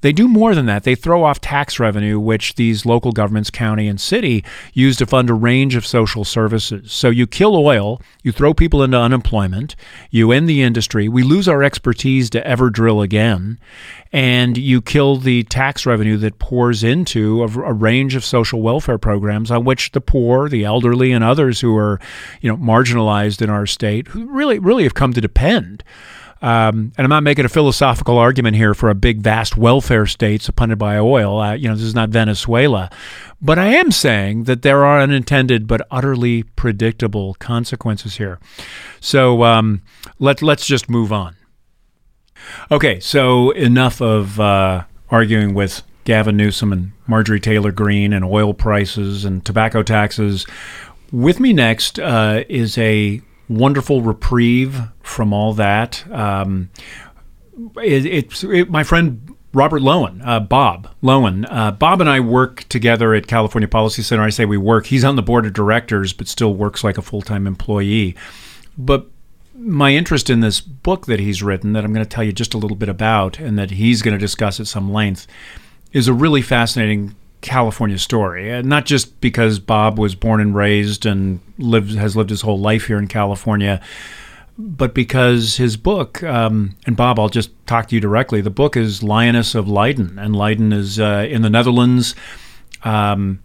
They 0.00 0.12
do 0.12 0.26
more 0.26 0.54
than 0.54 0.66
that. 0.66 0.84
They 0.84 0.94
throw 0.94 1.24
off 1.24 1.40
tax 1.40 1.78
revenue, 1.78 2.18
which 2.18 2.54
these 2.54 2.86
local 2.86 3.12
governments, 3.12 3.50
county 3.50 3.88
and 3.88 4.00
city, 4.00 4.44
use 4.72 4.96
to 4.96 5.06
fund 5.06 5.30
a 5.30 5.34
range 5.34 5.74
of 5.74 5.86
social 5.86 6.24
services. 6.24 6.92
So 6.92 7.10
you 7.10 7.26
kill 7.26 7.56
oil, 7.56 8.00
you 8.22 8.32
throw 8.32 8.54
people 8.54 8.82
into 8.82 8.98
unemployment, 8.98 9.76
you 10.10 10.32
end 10.32 10.48
the 10.48 10.62
industry, 10.62 11.08
we 11.08 11.22
lose 11.22 11.48
our 11.48 11.62
expertise 11.62 12.30
to 12.30 12.46
ever 12.46 12.70
drill 12.70 13.02
again, 13.02 13.58
and 14.12 14.58
you 14.58 14.82
kill 14.82 15.16
the 15.16 15.42
tax 15.44 15.86
revenue 15.86 16.18
that 16.18 16.38
pours 16.38 16.84
into 16.84 17.42
a, 17.42 17.46
a, 17.46 17.72
range 17.72 18.14
of 18.14 18.24
social 18.24 18.60
welfare 18.60 18.98
programs 18.98 19.50
on 19.50 19.64
which 19.64 19.92
the 19.92 20.00
poor, 20.00 20.48
the 20.50 20.64
elderly, 20.64 21.12
and 21.12 21.24
others 21.24 21.60
who 21.60 21.76
are, 21.76 21.98
you 22.42 22.50
know, 22.50 22.56
marginalized 22.56 23.40
in 23.40 23.48
our 23.48 23.66
state, 23.66 24.08
who 24.08 24.26
really, 24.26 24.58
really 24.58 24.82
have 24.82 24.94
come 24.94 25.14
to 25.14 25.20
depend. 25.20 25.82
Um, 26.42 26.92
and 26.98 27.04
I'm 27.04 27.08
not 27.08 27.22
making 27.22 27.44
a 27.44 27.48
philosophical 27.48 28.18
argument 28.18 28.56
here 28.56 28.74
for 28.74 28.90
a 28.90 28.96
big, 28.96 29.22
vast 29.22 29.56
welfare 29.56 30.06
state 30.06 30.42
supplanted 30.42 30.78
by 30.78 30.98
oil. 30.98 31.40
Uh, 31.40 31.54
you 31.54 31.68
know, 31.68 31.74
this 31.74 31.84
is 31.84 31.94
not 31.94 32.10
Venezuela. 32.10 32.90
But 33.40 33.60
I 33.60 33.68
am 33.68 33.92
saying 33.92 34.44
that 34.44 34.62
there 34.62 34.84
are 34.84 35.00
unintended 35.00 35.68
but 35.68 35.86
utterly 35.90 36.42
predictable 36.42 37.34
consequences 37.34 38.16
here. 38.16 38.40
So 39.00 39.44
um, 39.44 39.82
let, 40.18 40.42
let's 40.42 40.66
just 40.66 40.90
move 40.90 41.12
on. 41.12 41.36
Okay, 42.70 43.00
so 43.00 43.50
enough 43.50 44.00
of 44.00 44.38
uh, 44.40 44.84
arguing 45.10 45.54
with 45.54 45.82
Gavin 46.04 46.36
Newsom 46.36 46.72
and 46.72 46.92
Marjorie 47.06 47.40
Taylor 47.40 47.72
Greene 47.72 48.12
and 48.12 48.24
oil 48.24 48.54
prices 48.54 49.24
and 49.24 49.44
tobacco 49.44 49.82
taxes. 49.82 50.46
With 51.10 51.40
me 51.40 51.52
next 51.52 51.98
uh, 51.98 52.44
is 52.48 52.78
a 52.78 53.20
wonderful 53.48 54.02
reprieve 54.02 54.80
from 55.02 55.32
all 55.32 55.52
that. 55.54 56.04
Um, 56.10 56.70
it, 57.76 58.06
it's 58.06 58.44
it, 58.44 58.70
my 58.70 58.82
friend 58.82 59.36
Robert 59.52 59.82
Loewen, 59.82 60.26
uh, 60.26 60.40
Bob 60.40 60.88
Loewen. 61.02 61.46
Uh, 61.50 61.70
Bob 61.72 62.00
and 62.00 62.08
I 62.08 62.20
work 62.20 62.64
together 62.68 63.14
at 63.14 63.26
California 63.26 63.68
Policy 63.68 64.02
Center. 64.02 64.22
I 64.22 64.30
say 64.30 64.46
we 64.46 64.56
work. 64.56 64.86
He's 64.86 65.04
on 65.04 65.16
the 65.16 65.22
board 65.22 65.44
of 65.44 65.52
directors, 65.52 66.12
but 66.12 66.26
still 66.26 66.54
works 66.54 66.82
like 66.82 66.96
a 66.96 67.02
full 67.02 67.22
time 67.22 67.46
employee. 67.46 68.16
But 68.78 69.10
my 69.54 69.92
interest 69.92 70.30
in 70.30 70.40
this 70.40 70.60
book 70.60 71.06
that 71.06 71.20
he's 71.20 71.42
written, 71.42 71.72
that 71.72 71.84
I'm 71.84 71.92
going 71.92 72.04
to 72.04 72.08
tell 72.08 72.24
you 72.24 72.32
just 72.32 72.54
a 72.54 72.58
little 72.58 72.76
bit 72.76 72.88
about, 72.88 73.38
and 73.38 73.58
that 73.58 73.72
he's 73.72 74.02
going 74.02 74.14
to 74.14 74.18
discuss 74.18 74.60
at 74.60 74.66
some 74.66 74.92
length, 74.92 75.26
is 75.92 76.08
a 76.08 76.12
really 76.12 76.42
fascinating 76.42 77.14
California 77.42 77.98
story. 77.98 78.52
Uh, 78.52 78.62
not 78.62 78.86
just 78.86 79.20
because 79.20 79.58
Bob 79.58 79.98
was 79.98 80.14
born 80.14 80.40
and 80.40 80.54
raised 80.54 81.04
and 81.04 81.40
lived 81.58 81.94
has 81.94 82.16
lived 82.16 82.30
his 82.30 82.42
whole 82.42 82.58
life 82.58 82.86
here 82.86 82.98
in 82.98 83.08
California, 83.08 83.80
but 84.56 84.94
because 84.94 85.56
his 85.56 85.76
book, 85.76 86.22
um, 86.22 86.76
and 86.86 86.96
Bob, 86.96 87.18
I'll 87.18 87.28
just 87.28 87.50
talk 87.66 87.88
to 87.88 87.94
you 87.94 88.00
directly. 88.00 88.40
The 88.40 88.50
book 88.50 88.76
is 88.76 89.02
Lioness 89.02 89.54
of 89.54 89.68
Leiden, 89.68 90.18
and 90.18 90.36
Leiden 90.36 90.72
is 90.72 91.00
uh, 91.00 91.26
in 91.28 91.42
the 91.42 91.50
Netherlands. 91.50 92.14
Um, 92.84 93.42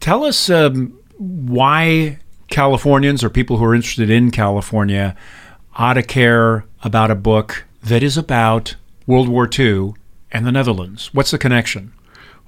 tell 0.00 0.24
us 0.24 0.48
um, 0.48 0.98
why 1.18 2.18
Californians 2.48 3.24
or 3.24 3.30
people 3.30 3.56
who 3.56 3.64
are 3.64 3.74
interested 3.74 4.10
in 4.10 4.30
California 4.30 5.16
ought 5.76 5.94
to 5.94 6.02
care 6.02 6.64
about 6.82 7.10
a 7.10 7.14
book 7.14 7.64
that 7.82 8.02
is 8.02 8.16
about 8.16 8.76
World 9.06 9.28
War 9.28 9.48
II 9.58 9.94
and 10.32 10.46
the 10.46 10.52
Netherlands. 10.52 11.12
What's 11.12 11.30
the 11.30 11.38
connection? 11.38 11.92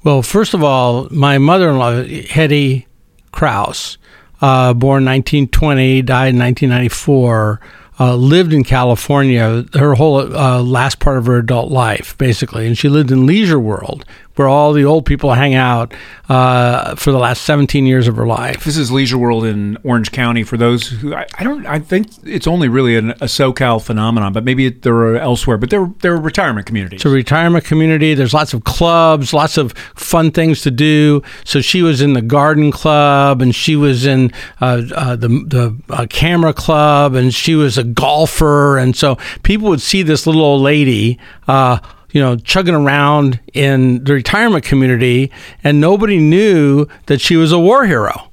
Well, 0.04 0.22
first 0.22 0.54
of 0.54 0.62
all, 0.62 1.08
my 1.10 1.38
mother 1.38 1.70
in 1.70 1.78
law, 1.78 2.02
Hetty 2.02 2.86
Kraus, 3.32 3.98
uh, 4.40 4.72
born 4.74 5.04
1920, 5.04 6.02
died 6.02 6.34
in 6.34 6.38
1994. 6.38 7.60
Uh, 8.00 8.14
lived 8.14 8.52
in 8.52 8.62
California 8.62 9.64
her 9.74 9.94
whole 9.94 10.20
uh, 10.36 10.62
last 10.62 11.00
part 11.00 11.18
of 11.18 11.26
her 11.26 11.36
adult 11.36 11.72
life, 11.72 12.16
basically, 12.16 12.64
and 12.64 12.78
she 12.78 12.88
lived 12.88 13.10
in 13.10 13.26
Leisure 13.26 13.58
World, 13.58 14.04
where 14.38 14.48
all 14.48 14.72
the 14.72 14.84
old 14.84 15.04
people 15.04 15.34
hang 15.34 15.54
out 15.54 15.92
uh, 16.28 16.94
for 16.94 17.10
the 17.10 17.18
last 17.18 17.42
17 17.42 17.86
years 17.86 18.06
of 18.06 18.16
her 18.16 18.26
life. 18.26 18.64
This 18.64 18.76
is 18.76 18.92
Leisure 18.92 19.18
World 19.18 19.44
in 19.44 19.76
Orange 19.82 20.12
County. 20.12 20.44
For 20.44 20.56
those 20.56 20.88
who 20.88 21.14
I, 21.14 21.26
I 21.38 21.44
don't, 21.44 21.66
I 21.66 21.80
think 21.80 22.08
it's 22.24 22.46
only 22.46 22.68
really 22.68 22.96
an, 22.96 23.10
a 23.12 23.26
SoCal 23.26 23.82
phenomenon, 23.82 24.32
but 24.32 24.44
maybe 24.44 24.68
there 24.68 24.94
are 24.94 25.16
elsewhere. 25.16 25.58
But 25.58 25.70
they're 25.70 25.90
they're 26.00 26.16
retirement 26.16 26.66
communities. 26.66 26.98
It's 26.98 27.06
a 27.06 27.10
retirement 27.10 27.64
community. 27.64 28.14
There's 28.14 28.34
lots 28.34 28.54
of 28.54 28.64
clubs, 28.64 29.32
lots 29.32 29.58
of 29.58 29.72
fun 29.96 30.30
things 30.30 30.62
to 30.62 30.70
do. 30.70 31.22
So 31.44 31.60
she 31.60 31.82
was 31.82 32.00
in 32.00 32.12
the 32.12 32.22
garden 32.22 32.70
club, 32.70 33.42
and 33.42 33.54
she 33.54 33.74
was 33.74 34.06
in 34.06 34.32
uh, 34.60 34.82
uh, 34.94 35.16
the 35.16 35.28
the 35.28 35.76
uh, 35.90 36.06
camera 36.08 36.52
club, 36.52 37.14
and 37.14 37.34
she 37.34 37.54
was 37.54 37.76
a 37.76 37.84
golfer, 37.84 38.78
and 38.78 38.94
so 38.94 39.16
people 39.42 39.68
would 39.68 39.82
see 39.82 40.02
this 40.02 40.26
little 40.26 40.42
old 40.42 40.62
lady 40.62 41.18
uh, 41.48 41.78
you 42.10 42.20
know, 42.20 42.36
chugging 42.36 42.74
around 42.74 43.40
in 43.52 44.02
the 44.04 44.14
retirement 44.14 44.64
community, 44.64 45.30
and 45.62 45.80
nobody 45.80 46.18
knew 46.18 46.86
that 47.06 47.20
she 47.20 47.36
was 47.36 47.52
a 47.52 47.58
war 47.58 47.86
hero. 47.86 48.30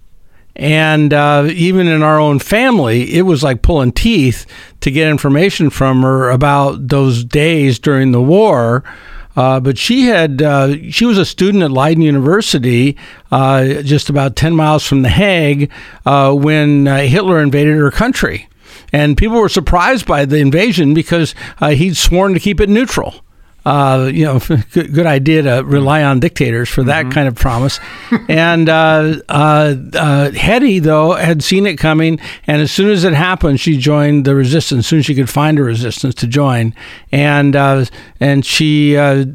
And 0.55 1.13
uh, 1.13 1.49
even 1.51 1.87
in 1.87 2.01
our 2.01 2.17
own 2.17 2.39
family, 2.39 3.13
it 3.13 3.23
was 3.23 3.43
like 3.43 3.61
pulling 3.61 3.91
teeth 3.91 4.45
to 4.81 4.89
get 4.89 5.09
information 5.09 5.69
from 5.69 6.03
her 6.03 6.29
about 6.29 6.87
those 6.87 7.25
days 7.25 7.77
during 7.77 8.13
the 8.13 8.21
war. 8.21 8.83
Uh, 9.35 9.59
but 9.59 9.77
she 9.77 10.03
had 10.03 10.41
uh, 10.41 10.77
she 10.89 11.05
was 11.05 11.17
a 11.17 11.25
student 11.25 11.61
at 11.61 11.71
Leiden 11.71 12.01
University, 12.01 12.95
uh, 13.31 13.81
just 13.81 14.09
about 14.09 14.37
ten 14.37 14.55
miles 14.55 14.87
from 14.87 15.01
The 15.01 15.09
Hague, 15.09 15.69
uh, 16.05 16.33
when 16.33 16.87
uh, 16.87 16.99
Hitler 16.99 17.41
invaded 17.41 17.75
her 17.75 17.91
country, 17.91 18.47
and 18.93 19.17
people 19.17 19.41
were 19.41 19.49
surprised 19.49 20.05
by 20.05 20.23
the 20.23 20.37
invasion 20.37 20.93
because 20.93 21.35
uh, 21.59 21.71
he'd 21.71 21.97
sworn 21.97 22.33
to 22.33 22.39
keep 22.39 22.61
it 22.61 22.69
neutral 22.69 23.24
uh, 23.65 24.11
you 24.13 24.23
know, 24.25 24.39
good, 24.71 24.93
good, 24.93 25.05
idea 25.05 25.41
to 25.41 25.63
rely 25.65 26.03
on 26.03 26.19
dictators 26.19 26.69
for 26.69 26.83
that 26.83 27.03
mm-hmm. 27.03 27.11
kind 27.11 27.27
of 27.27 27.35
promise. 27.35 27.79
and 28.29 28.69
uh, 28.69 29.17
uh, 29.27 29.75
uh, 29.93 30.31
Hetty, 30.31 30.79
though, 30.79 31.13
had 31.13 31.43
seen 31.43 31.65
it 31.65 31.77
coming, 31.77 32.19
and 32.45 32.61
as 32.61 32.71
soon 32.71 32.89
as 32.89 33.03
it 33.03 33.13
happened, 33.13 33.59
she 33.59 33.77
joined 33.77 34.25
the 34.25 34.35
resistance. 34.35 34.85
As 34.85 34.87
soon 34.87 34.99
as 34.99 35.05
she 35.05 35.15
could 35.15 35.29
find 35.29 35.57
a 35.57 35.63
resistance 35.63 36.13
to 36.15 36.27
join, 36.27 36.75
and 37.11 37.55
uh, 37.55 37.85
and 38.19 38.45
she 38.45 38.97
uh, 38.97 39.25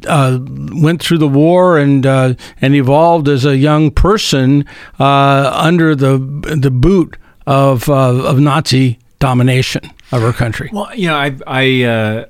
went 0.71 1.03
through 1.03 1.17
the 1.17 1.27
war 1.27 1.77
and 1.77 2.05
and 2.05 2.75
evolved 2.75 3.27
as 3.27 3.45
a 3.45 3.57
young 3.57 3.91
person 3.91 4.65
under 4.99 5.95
the 5.95 6.17
the 6.57 6.71
boot 6.71 7.17
of 7.45 7.89
of 7.89 8.39
Nazi 8.39 8.99
domination 9.19 9.91
of 10.11 10.21
her 10.21 10.33
country. 10.33 10.69
Well, 10.71 10.93
you 10.95 11.07
know, 11.07 11.15
I 11.15 11.35
I 11.45 12.25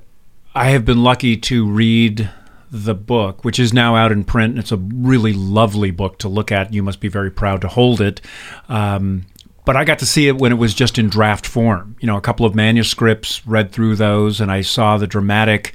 I 0.54 0.70
have 0.70 0.84
been 0.84 1.02
lucky 1.02 1.38
to 1.38 1.66
read 1.66 2.30
the 2.70 2.94
book, 2.94 3.42
which 3.42 3.58
is 3.58 3.72
now 3.72 3.96
out 3.96 4.12
in 4.12 4.24
print. 4.24 4.58
It's 4.58 4.72
a 4.72 4.76
really 4.76 5.32
lovely 5.32 5.90
book 5.90 6.18
to 6.18 6.28
look 6.28 6.52
at. 6.52 6.74
You 6.74 6.82
must 6.82 7.00
be 7.00 7.08
very 7.08 7.30
proud 7.30 7.62
to 7.62 7.68
hold 7.68 8.02
it. 8.02 8.20
Um, 8.68 9.24
but 9.64 9.76
I 9.76 9.84
got 9.84 9.98
to 10.00 10.06
see 10.06 10.28
it 10.28 10.36
when 10.36 10.52
it 10.52 10.56
was 10.56 10.74
just 10.74 10.98
in 10.98 11.08
draft 11.08 11.46
form. 11.46 11.96
You 12.00 12.06
know, 12.06 12.18
a 12.18 12.22
couple 12.22 12.44
of 12.44 12.54
manuscripts, 12.54 13.46
read 13.46 13.72
through 13.72 13.96
those, 13.96 14.40
and 14.40 14.52
I 14.52 14.60
saw 14.60 14.98
the 14.98 15.06
dramatic 15.06 15.72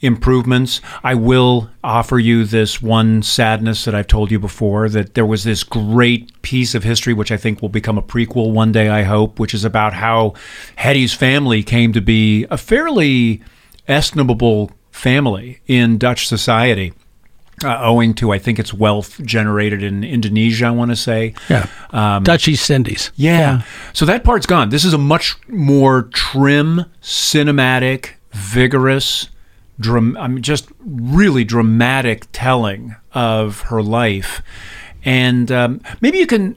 improvements. 0.00 0.80
I 1.04 1.14
will 1.14 1.70
offer 1.84 2.18
you 2.18 2.44
this 2.44 2.82
one 2.82 3.22
sadness 3.22 3.84
that 3.84 3.94
I've 3.94 4.08
told 4.08 4.32
you 4.32 4.40
before 4.40 4.88
that 4.88 5.14
there 5.14 5.24
was 5.24 5.44
this 5.44 5.62
great 5.62 6.42
piece 6.42 6.74
of 6.74 6.82
history, 6.82 7.14
which 7.14 7.30
I 7.30 7.36
think 7.36 7.62
will 7.62 7.68
become 7.68 7.96
a 7.96 8.02
prequel 8.02 8.52
one 8.52 8.72
day, 8.72 8.88
I 8.88 9.04
hope, 9.04 9.38
which 9.38 9.54
is 9.54 9.64
about 9.64 9.92
how 9.92 10.34
Hetty's 10.74 11.14
family 11.14 11.62
came 11.62 11.92
to 11.92 12.00
be 12.00 12.44
a 12.50 12.58
fairly 12.58 13.42
estimable 13.88 14.70
family 14.90 15.60
in 15.66 15.98
Dutch 15.98 16.26
society. 16.26 16.92
Uh, 17.64 17.78
owing 17.80 18.12
to, 18.12 18.32
I 18.32 18.38
think 18.38 18.58
it's 18.58 18.74
wealth 18.74 19.18
generated 19.24 19.82
in 19.82 20.04
Indonesia, 20.04 20.66
I 20.66 20.70
want 20.72 20.90
to 20.90 20.96
say. 20.96 21.32
Yeah. 21.48 21.66
Um, 21.90 22.22
Dutch 22.22 22.48
East 22.48 22.68
Indies. 22.68 23.10
Yeah. 23.16 23.38
yeah. 23.38 23.62
So 23.94 24.04
that 24.04 24.24
part's 24.24 24.44
gone. 24.44 24.68
This 24.68 24.84
is 24.84 24.92
a 24.92 24.98
much 24.98 25.36
more 25.48 26.02
trim, 26.12 26.84
cinematic, 27.00 28.10
vigorous, 28.32 29.30
dram- 29.80 30.18
I 30.18 30.28
mean, 30.28 30.42
just 30.42 30.68
really 30.80 31.44
dramatic 31.44 32.26
telling 32.32 32.94
of 33.14 33.62
her 33.62 33.82
life. 33.82 34.42
And 35.06 35.52
um, 35.52 35.80
maybe 36.00 36.18
you 36.18 36.26
can 36.26 36.56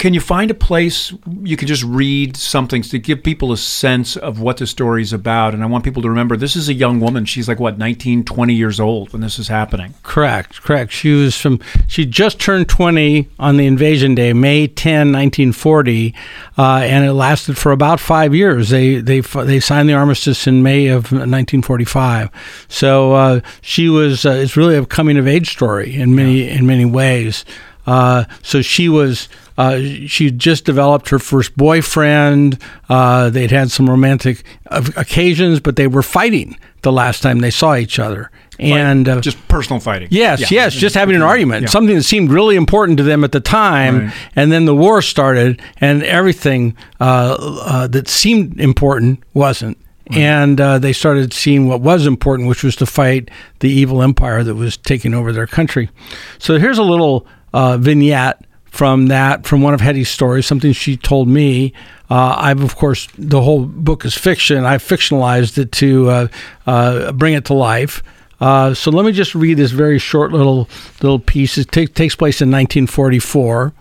can 0.00 0.14
you 0.14 0.20
find 0.20 0.50
a 0.50 0.54
place 0.54 1.12
you 1.42 1.58
can 1.58 1.68
just 1.68 1.84
read 1.84 2.34
something 2.34 2.80
to 2.80 2.98
give 2.98 3.22
people 3.22 3.52
a 3.52 3.56
sense 3.58 4.16
of 4.16 4.40
what 4.40 4.56
the 4.56 4.66
story 4.66 5.02
is 5.02 5.12
about? 5.12 5.52
And 5.52 5.62
I 5.62 5.66
want 5.66 5.84
people 5.84 6.00
to 6.00 6.08
remember 6.08 6.38
this 6.38 6.56
is 6.56 6.70
a 6.70 6.74
young 6.74 7.00
woman. 7.00 7.26
She's 7.26 7.46
like, 7.46 7.60
what, 7.60 7.76
19, 7.76 8.24
20 8.24 8.54
years 8.54 8.80
old 8.80 9.12
when 9.12 9.20
this 9.20 9.38
is 9.38 9.48
happening? 9.48 9.92
Correct, 10.02 10.62
correct. 10.62 10.90
She 10.92 11.12
was 11.12 11.36
from, 11.36 11.60
she 11.86 12.06
just 12.06 12.40
turned 12.40 12.70
20 12.70 13.28
on 13.38 13.58
the 13.58 13.66
invasion 13.66 14.14
day, 14.14 14.32
May 14.32 14.66
10, 14.66 15.12
1940, 15.12 16.14
uh, 16.56 16.76
and 16.82 17.04
it 17.04 17.12
lasted 17.12 17.58
for 17.58 17.70
about 17.70 18.00
five 18.00 18.34
years. 18.34 18.70
They, 18.70 18.96
they, 18.96 19.20
they 19.20 19.60
signed 19.60 19.90
the 19.90 19.94
armistice 19.94 20.46
in 20.46 20.62
May 20.62 20.86
of 20.86 21.12
1945. 21.12 22.30
So 22.68 23.12
uh, 23.12 23.40
she 23.60 23.90
was, 23.90 24.24
uh, 24.24 24.30
it's 24.30 24.56
really 24.56 24.76
a 24.76 24.86
coming 24.86 25.18
of 25.18 25.28
age 25.28 25.50
story 25.50 25.94
in 25.94 26.14
many, 26.14 26.44
yeah. 26.44 26.54
in 26.54 26.66
many 26.66 26.86
ways. 26.86 27.44
Uh, 27.86 28.24
so 28.42 28.62
she 28.62 28.88
was 28.88 29.28
uh, 29.58 29.78
she 30.06 30.30
just 30.30 30.64
developed 30.64 31.10
her 31.10 31.18
first 31.18 31.54
boyfriend. 31.56 32.58
Uh, 32.88 33.28
they'd 33.28 33.50
had 33.50 33.70
some 33.70 33.90
romantic 33.90 34.42
occasions, 34.70 35.60
but 35.60 35.76
they 35.76 35.86
were 35.86 36.02
fighting 36.02 36.58
the 36.82 36.90
last 36.90 37.20
time 37.22 37.40
they 37.40 37.50
saw 37.50 37.76
each 37.76 37.98
other. 37.98 38.30
And 38.58 39.08
uh, 39.08 39.20
just 39.20 39.48
personal 39.48 39.80
fighting. 39.80 40.08
Yes, 40.10 40.50
yeah. 40.50 40.64
yes, 40.64 40.74
just 40.74 40.94
having 40.94 41.14
an 41.14 41.22
argument, 41.22 41.62
yeah. 41.62 41.68
something 41.68 41.94
that 41.94 42.02
seemed 42.04 42.30
really 42.30 42.56
important 42.56 42.98
to 42.98 43.04
them 43.04 43.24
at 43.24 43.32
the 43.32 43.40
time. 43.40 44.06
Right. 44.06 44.14
And 44.36 44.52
then 44.52 44.64
the 44.64 44.74
war 44.74 45.02
started, 45.02 45.60
and 45.78 46.02
everything 46.02 46.76
uh, 47.00 47.36
uh, 47.38 47.86
that 47.88 48.08
seemed 48.08 48.60
important 48.60 49.22
wasn't. 49.34 49.78
And 50.12 50.60
uh, 50.60 50.80
they 50.80 50.92
started 50.92 51.32
seeing 51.32 51.68
what 51.68 51.82
was 51.82 52.04
important, 52.04 52.48
which 52.48 52.64
was 52.64 52.74
to 52.76 52.86
fight 52.86 53.30
the 53.60 53.70
evil 53.70 54.02
empire 54.02 54.42
that 54.42 54.56
was 54.56 54.76
taking 54.76 55.14
over 55.14 55.32
their 55.32 55.46
country. 55.46 55.88
So 56.38 56.58
here's 56.58 56.78
a 56.78 56.82
little 56.82 57.28
uh, 57.52 57.76
vignette 57.78 58.44
from 58.66 59.08
that, 59.08 59.46
from 59.46 59.62
one 59.62 59.74
of 59.74 59.80
Hetty's 59.80 60.08
stories, 60.08 60.46
something 60.46 60.72
she 60.72 60.96
told 60.96 61.28
me. 61.28 61.72
Uh, 62.08 62.34
I've, 62.38 62.62
of 62.62 62.76
course, 62.76 63.08
the 63.18 63.40
whole 63.40 63.64
book 63.64 64.04
is 64.04 64.14
fiction. 64.14 64.64
I've 64.64 64.82
fictionalized 64.82 65.58
it 65.58 65.72
to 65.72 66.08
uh, 66.08 66.28
uh, 66.66 67.12
bring 67.12 67.34
it 67.34 67.44
to 67.46 67.54
life. 67.54 68.02
Uh, 68.40 68.72
so 68.72 68.90
let 68.90 69.04
me 69.04 69.12
just 69.12 69.34
read 69.34 69.58
this 69.58 69.70
very 69.70 69.98
short 69.98 70.32
little 70.32 70.68
little 71.02 71.18
piece. 71.18 71.58
It 71.58 71.70
take, 71.70 71.94
takes 71.94 72.16
place 72.16 72.40
in 72.40 72.50
1944, 72.50 73.74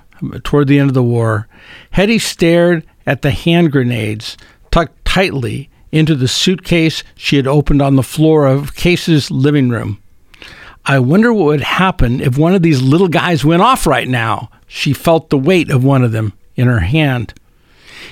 toward 0.43 0.67
the 0.67 0.79
end 0.79 0.89
of 0.89 0.93
the 0.93 1.03
war. 1.03 1.47
Hetty 1.91 2.19
stared 2.19 2.85
at 3.05 3.21
the 3.21 3.31
hand 3.31 3.71
grenades 3.71 4.37
tucked 4.71 5.05
tightly 5.05 5.69
into 5.91 6.15
the 6.15 6.27
suitcase 6.27 7.03
she 7.15 7.37
had 7.37 7.47
opened 7.47 7.81
on 7.81 7.95
the 7.95 8.03
floor 8.03 8.45
of 8.45 8.75
Case's 8.75 9.31
living 9.31 9.69
room. 9.69 10.01
I 10.85 10.99
wonder 10.99 11.33
what 11.33 11.45
would 11.45 11.61
happen 11.61 12.19
if 12.19 12.37
one 12.37 12.55
of 12.55 12.63
these 12.63 12.81
little 12.81 13.07
guys 13.07 13.45
went 13.45 13.61
off 13.61 13.85
right 13.85 14.07
now. 14.07 14.49
She 14.67 14.93
felt 14.93 15.29
the 15.29 15.37
weight 15.37 15.69
of 15.69 15.83
one 15.83 16.03
of 16.03 16.11
them 16.11 16.33
in 16.55 16.67
her 16.67 16.79
hand. 16.79 17.33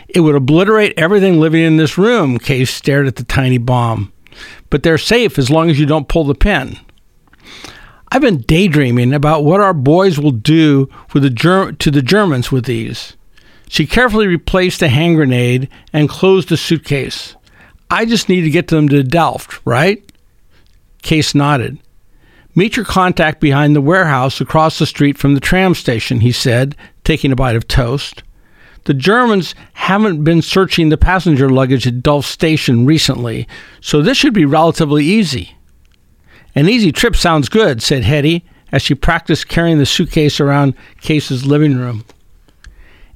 It 0.07 0.21
would 0.21 0.35
obliterate 0.35 0.93
everything 0.97 1.39
living 1.39 1.63
in 1.63 1.77
this 1.77 1.97
room, 1.97 2.37
Case 2.37 2.73
stared 2.73 3.07
at 3.07 3.15
the 3.15 3.23
tiny 3.23 3.57
bomb. 3.57 4.13
But 4.69 4.83
they're 4.83 4.97
safe 4.97 5.39
as 5.39 5.49
long 5.49 5.69
as 5.69 5.79
you 5.79 5.85
don't 5.85 6.07
pull 6.07 6.23
the 6.23 6.35
pin. 6.35 6.77
I've 8.11 8.21
been 8.21 8.41
daydreaming 8.41 9.13
about 9.13 9.43
what 9.43 9.59
our 9.59 9.73
boys 9.73 10.19
will 10.19 10.31
do 10.31 10.89
the 11.13 11.29
Ger- 11.29 11.73
to 11.73 11.91
the 11.91 12.01
Germans 12.01 12.51
with 12.51 12.65
these. 12.65 13.17
She 13.67 13.85
carefully 13.85 14.27
replaced 14.27 14.79
the 14.79 14.87
hand 14.87 15.15
grenade 15.17 15.67
and 15.91 16.07
closed 16.07 16.49
the 16.49 16.57
suitcase. 16.57 17.35
I 17.89 18.05
just 18.05 18.29
need 18.29 18.41
to 18.41 18.49
get 18.49 18.67
them 18.67 18.87
to 18.89 19.03
Delft, 19.03 19.59
right? 19.65 20.03
Case 21.01 21.35
nodded. 21.35 21.79
Meet 22.57 22.75
your 22.75 22.85
contact 22.85 23.39
behind 23.39 23.75
the 23.75 23.81
warehouse 23.81 24.41
across 24.41 24.79
the 24.79 24.87
street 24.87 25.19
from 25.19 25.35
the 25.35 25.39
tram 25.39 25.75
station, 25.75 26.21
he 26.21 26.31
said, 26.31 26.75
taking 27.03 27.31
a 27.31 27.35
bite 27.35 27.55
of 27.55 27.67
toast. 27.67 28.23
The 28.85 28.95
Germans 28.95 29.53
haven't 29.73 30.23
been 30.23 30.41
searching 30.41 30.89
the 30.89 30.97
passenger 30.97 31.51
luggage 31.51 31.85
at 31.85 32.01
Delft 32.01 32.27
Station 32.27 32.83
recently, 32.83 33.47
so 33.79 34.01
this 34.01 34.17
should 34.17 34.33
be 34.33 34.43
relatively 34.43 35.05
easy. 35.05 35.55
An 36.55 36.67
easy 36.67 36.91
trip 36.91 37.15
sounds 37.15 37.47
good, 37.47 37.83
said 37.83 38.03
Hetty 38.03 38.43
as 38.71 38.81
she 38.81 38.95
practiced 38.95 39.47
carrying 39.47 39.77
the 39.77 39.85
suitcase 39.85 40.39
around 40.39 40.73
Case's 40.99 41.45
living 41.45 41.77
room. 41.77 42.05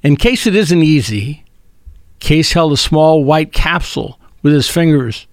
In 0.04 0.14
case 0.14 0.46
it 0.46 0.54
isn't 0.54 0.84
easy, 0.84 1.44
Case 2.20 2.52
held 2.52 2.74
a 2.74 2.76
small 2.76 3.24
white 3.24 3.52
capsule 3.52 4.20
with 4.40 4.52
his 4.52 4.68
fingers. 4.68 5.26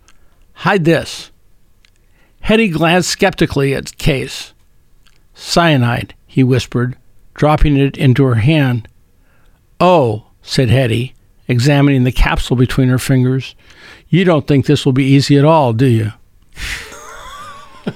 Hide 0.53 0.83
this. 0.83 1.29
Hetty 2.41 2.69
glanced 2.69 3.09
skeptically 3.09 3.73
at 3.73 3.97
Case. 3.97 4.53
Cyanide, 5.33 6.13
he 6.25 6.43
whispered, 6.43 6.97
dropping 7.33 7.77
it 7.77 7.97
into 7.97 8.23
her 8.25 8.35
hand. 8.35 8.87
Oh, 9.79 10.25
said 10.41 10.69
Hetty, 10.69 11.13
examining 11.47 12.03
the 12.03 12.11
capsule 12.11 12.55
between 12.55 12.89
her 12.89 12.99
fingers. 12.99 13.55
You 14.09 14.25
don't 14.25 14.47
think 14.47 14.65
this 14.65 14.85
will 14.85 14.93
be 14.93 15.05
easy 15.05 15.37
at 15.37 15.45
all, 15.45 15.73
do 15.73 15.85
you? 15.85 16.11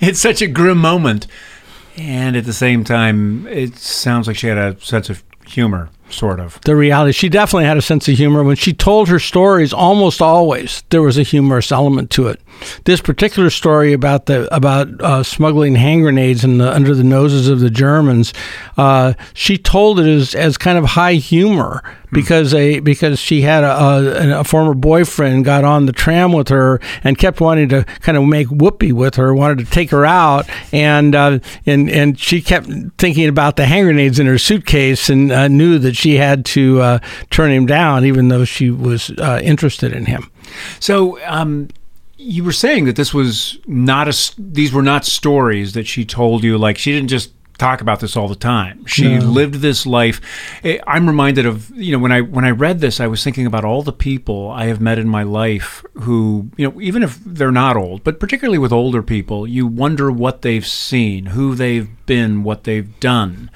it's 0.00 0.20
such 0.20 0.42
a 0.42 0.46
grim 0.46 0.78
moment. 0.78 1.26
And 1.96 2.36
at 2.36 2.44
the 2.44 2.52
same 2.52 2.84
time, 2.84 3.46
it 3.48 3.76
sounds 3.76 4.26
like 4.26 4.36
she 4.36 4.46
had 4.46 4.58
a 4.58 4.80
sense 4.80 5.10
of 5.10 5.22
humor 5.46 5.90
sort 6.12 6.40
of. 6.40 6.60
The 6.64 6.76
reality. 6.76 7.12
She 7.12 7.28
definitely 7.28 7.64
had 7.64 7.76
a 7.76 7.82
sense 7.82 8.08
of 8.08 8.16
humor. 8.16 8.42
When 8.42 8.56
she 8.56 8.72
told 8.72 9.08
her 9.08 9.18
stories, 9.18 9.72
almost 9.72 10.22
always 10.22 10.82
there 10.90 11.02
was 11.02 11.18
a 11.18 11.22
humorous 11.22 11.72
element 11.72 12.10
to 12.12 12.28
it. 12.28 12.40
This 12.84 13.00
particular 13.00 13.50
story 13.50 13.92
about 13.92 14.26
the 14.26 14.54
about 14.54 14.88
uh, 15.00 15.22
smuggling 15.22 15.74
hand 15.74 16.02
grenades 16.02 16.44
in 16.44 16.58
the, 16.58 16.72
under 16.72 16.94
the 16.94 17.04
noses 17.04 17.48
of 17.48 17.60
the 17.60 17.70
Germans, 17.70 18.32
uh, 18.76 19.14
she 19.34 19.58
told 19.58 19.98
it 19.98 20.06
as, 20.06 20.34
as 20.34 20.58
kind 20.58 20.78
of 20.78 20.84
high 20.84 21.14
humor 21.14 21.82
because 22.12 22.52
a 22.52 22.80
because 22.80 23.18
she 23.18 23.40
had 23.40 23.64
a, 23.64 24.36
a, 24.36 24.40
a, 24.40 24.44
former 24.44 24.74
boyfriend 24.74 25.44
got 25.44 25.64
on 25.64 25.86
the 25.86 25.92
tram 25.92 26.32
with 26.32 26.48
her 26.48 26.78
and 27.02 27.18
kept 27.18 27.40
wanting 27.40 27.68
to 27.70 27.84
kind 28.00 28.18
of 28.18 28.24
make 28.24 28.48
whoopee 28.48 28.92
with 28.92 29.16
her, 29.16 29.34
wanted 29.34 29.58
to 29.58 29.64
take 29.64 29.90
her 29.90 30.04
out, 30.04 30.48
and 30.72 31.14
uh, 31.14 31.38
and 31.66 31.90
and 31.90 32.20
she 32.20 32.42
kept 32.42 32.68
thinking 32.98 33.28
about 33.28 33.56
the 33.56 33.66
hand 33.66 33.86
grenades 33.86 34.18
in 34.18 34.26
her 34.26 34.38
suitcase 34.38 35.08
and 35.08 35.32
uh, 35.32 35.48
knew 35.48 35.78
that 35.78 35.96
she 36.02 36.16
had 36.16 36.44
to 36.46 36.80
uh, 36.80 36.98
turn 37.30 37.50
him 37.50 37.66
down, 37.66 38.04
even 38.04 38.28
though 38.28 38.44
she 38.44 38.70
was 38.70 39.10
uh, 39.18 39.40
interested 39.42 39.92
in 39.92 40.06
him. 40.06 40.30
So. 40.80 41.22
Um 41.26 41.68
you 42.24 42.44
were 42.44 42.52
saying 42.52 42.84
that 42.84 42.94
this 42.94 43.12
was 43.12 43.58
not 43.66 44.06
a 44.06 44.32
these 44.38 44.72
were 44.72 44.82
not 44.82 45.04
stories 45.04 45.72
that 45.72 45.88
she 45.88 46.04
told 46.04 46.44
you 46.44 46.56
like 46.56 46.78
she 46.78 46.92
didn't 46.92 47.08
just 47.08 47.32
talk 47.62 47.80
about 47.80 48.00
this 48.00 48.16
all 48.16 48.28
the 48.28 48.34
time. 48.34 48.84
She 48.86 49.18
no. 49.18 49.24
lived 49.24 49.54
this 49.56 49.86
life. 49.86 50.20
Eh, 50.64 50.78
I'm 50.86 51.06
reminded 51.06 51.46
of 51.46 51.70
you 51.76 51.92
know 51.92 51.98
when 51.98 52.12
I 52.12 52.20
when 52.20 52.44
I 52.44 52.50
read 52.50 52.80
this, 52.80 53.00
I 53.00 53.06
was 53.06 53.22
thinking 53.22 53.46
about 53.46 53.64
all 53.64 53.82
the 53.82 53.92
people 53.92 54.50
I 54.50 54.66
have 54.66 54.80
met 54.80 54.98
in 54.98 55.08
my 55.08 55.22
life 55.22 55.84
who 55.94 56.50
you 56.56 56.68
know 56.68 56.80
even 56.80 57.02
if 57.02 57.18
they're 57.24 57.52
not 57.52 57.76
old, 57.76 58.04
but 58.04 58.20
particularly 58.20 58.58
with 58.58 58.72
older 58.72 59.02
people, 59.02 59.46
you 59.46 59.66
wonder 59.66 60.10
what 60.10 60.42
they've 60.42 60.66
seen, 60.66 61.26
who 61.26 61.54
they've 61.54 61.88
been, 62.06 62.42
what 62.42 62.64
they've 62.64 62.98
done. 63.00 63.50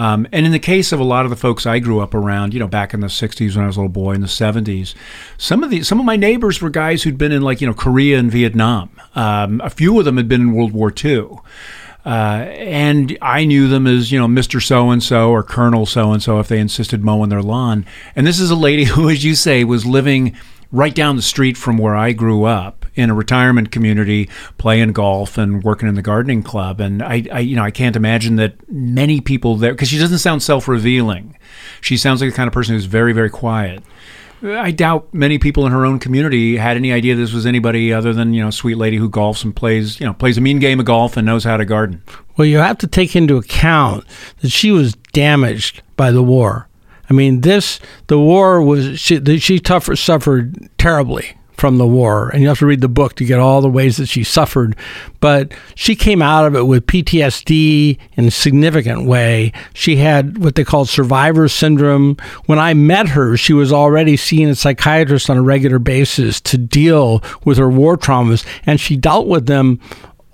Um, 0.00 0.26
and 0.32 0.46
in 0.46 0.52
the 0.52 0.58
case 0.58 0.92
of 0.92 0.98
a 1.00 1.04
lot 1.04 1.26
of 1.26 1.30
the 1.30 1.36
folks 1.36 1.66
I 1.66 1.78
grew 1.78 2.00
up 2.00 2.14
around, 2.14 2.54
you 2.54 2.58
know, 2.58 2.66
back 2.66 2.94
in 2.94 3.00
the 3.00 3.08
'60s 3.08 3.54
when 3.54 3.64
I 3.64 3.66
was 3.66 3.76
a 3.76 3.80
little 3.80 3.92
boy, 3.92 4.14
in 4.14 4.22
the 4.22 4.26
'70s, 4.28 4.94
some 5.36 5.62
of 5.62 5.68
the 5.68 5.82
some 5.82 6.00
of 6.00 6.06
my 6.06 6.16
neighbors 6.16 6.62
were 6.62 6.70
guys 6.70 7.02
who'd 7.02 7.18
been 7.18 7.32
in 7.32 7.42
like 7.42 7.60
you 7.60 7.66
know 7.66 7.74
Korea 7.74 8.18
and 8.18 8.30
Vietnam. 8.30 8.88
Um, 9.14 9.60
a 9.62 9.68
few 9.68 9.98
of 9.98 10.06
them 10.06 10.16
had 10.16 10.26
been 10.26 10.40
in 10.40 10.52
World 10.54 10.72
War 10.72 10.90
II. 11.04 11.40
Uh, 12.06 12.46
and 12.48 13.18
I 13.20 13.44
knew 13.44 13.68
them 13.68 13.86
as, 13.86 14.10
you 14.10 14.18
know, 14.18 14.26
Mr. 14.26 14.62
So 14.62 14.88
and 14.88 15.02
so 15.02 15.32
or 15.32 15.42
Colonel 15.42 15.84
so 15.84 16.12
and 16.12 16.22
so 16.22 16.40
if 16.40 16.48
they 16.48 16.58
insisted 16.58 17.04
mowing 17.04 17.28
their 17.28 17.42
lawn. 17.42 17.84
And 18.16 18.26
this 18.26 18.40
is 18.40 18.50
a 18.50 18.56
lady 18.56 18.84
who, 18.86 19.10
as 19.10 19.22
you 19.22 19.34
say, 19.34 19.64
was 19.64 19.84
living 19.84 20.34
right 20.72 20.94
down 20.94 21.16
the 21.16 21.22
street 21.22 21.58
from 21.58 21.76
where 21.76 21.94
I 21.94 22.12
grew 22.12 22.44
up 22.44 22.79
in 22.94 23.10
a 23.10 23.14
retirement 23.14 23.70
community, 23.70 24.28
playing 24.58 24.92
golf 24.92 25.38
and 25.38 25.62
working 25.62 25.88
in 25.88 25.94
the 25.94 26.02
gardening 26.02 26.42
club. 26.42 26.80
And 26.80 27.02
I, 27.02 27.24
I 27.32 27.40
you 27.40 27.56
know, 27.56 27.64
I 27.64 27.70
can't 27.70 27.96
imagine 27.96 28.36
that 28.36 28.54
many 28.70 29.20
people 29.20 29.56
there, 29.56 29.72
because 29.72 29.88
she 29.88 29.98
doesn't 29.98 30.18
sound 30.18 30.42
self 30.42 30.68
revealing. 30.68 31.36
She 31.80 31.96
sounds 31.96 32.20
like 32.20 32.30
the 32.30 32.36
kind 32.36 32.48
of 32.48 32.54
person 32.54 32.74
who's 32.74 32.84
very, 32.84 33.12
very 33.12 33.30
quiet. 33.30 33.82
I 34.42 34.70
doubt 34.70 35.12
many 35.12 35.38
people 35.38 35.66
in 35.66 35.72
her 35.72 35.84
own 35.84 35.98
community 35.98 36.56
had 36.56 36.78
any 36.78 36.92
idea 36.92 37.14
this 37.14 37.32
was 37.32 37.44
anybody 37.44 37.92
other 37.92 38.14
than 38.14 38.32
you 38.32 38.42
know, 38.42 38.50
sweet 38.50 38.76
lady 38.76 38.96
who 38.96 39.10
golfs 39.10 39.44
and 39.44 39.54
plays, 39.54 40.00
you 40.00 40.06
know, 40.06 40.14
plays 40.14 40.38
a 40.38 40.40
mean 40.40 40.58
game 40.58 40.80
of 40.80 40.86
golf 40.86 41.16
and 41.18 41.26
knows 41.26 41.44
how 41.44 41.58
to 41.58 41.66
garden. 41.66 42.02
Well, 42.36 42.46
you 42.46 42.56
have 42.58 42.78
to 42.78 42.86
take 42.86 43.14
into 43.14 43.36
account 43.36 44.04
that 44.40 44.50
she 44.50 44.70
was 44.70 44.94
damaged 45.12 45.82
by 45.96 46.10
the 46.10 46.22
war. 46.22 46.68
I 47.10 47.12
mean, 47.12 47.42
this 47.42 47.80
the 48.06 48.18
war 48.18 48.62
was 48.62 48.98
she 48.98 49.38
she 49.38 49.58
tougher, 49.58 49.94
suffered 49.94 50.70
terribly 50.78 51.36
from 51.60 51.76
the 51.76 51.86
war, 51.86 52.30
and 52.30 52.40
you 52.40 52.48
have 52.48 52.58
to 52.58 52.66
read 52.66 52.80
the 52.80 52.88
book 52.88 53.14
to 53.16 53.24
get 53.24 53.38
all 53.38 53.60
the 53.60 53.68
ways 53.68 53.98
that 53.98 54.08
she 54.08 54.24
suffered. 54.24 54.74
But 55.20 55.52
she 55.74 55.94
came 55.94 56.22
out 56.22 56.46
of 56.46 56.56
it 56.56 56.62
with 56.62 56.86
PTSD 56.86 57.98
in 58.14 58.24
a 58.24 58.30
significant 58.30 59.04
way. 59.04 59.52
She 59.74 59.96
had 59.96 60.38
what 60.38 60.54
they 60.54 60.64
called 60.64 60.88
survivor 60.88 61.48
syndrome. 61.48 62.16
When 62.46 62.58
I 62.58 62.72
met 62.72 63.10
her, 63.10 63.36
she 63.36 63.52
was 63.52 63.74
already 63.74 64.16
seeing 64.16 64.48
a 64.48 64.54
psychiatrist 64.54 65.28
on 65.28 65.36
a 65.36 65.42
regular 65.42 65.78
basis 65.78 66.40
to 66.40 66.56
deal 66.56 67.22
with 67.44 67.58
her 67.58 67.68
war 67.68 67.98
traumas, 67.98 68.44
and 68.64 68.80
she 68.80 68.96
dealt 68.96 69.26
with 69.26 69.44
them 69.44 69.78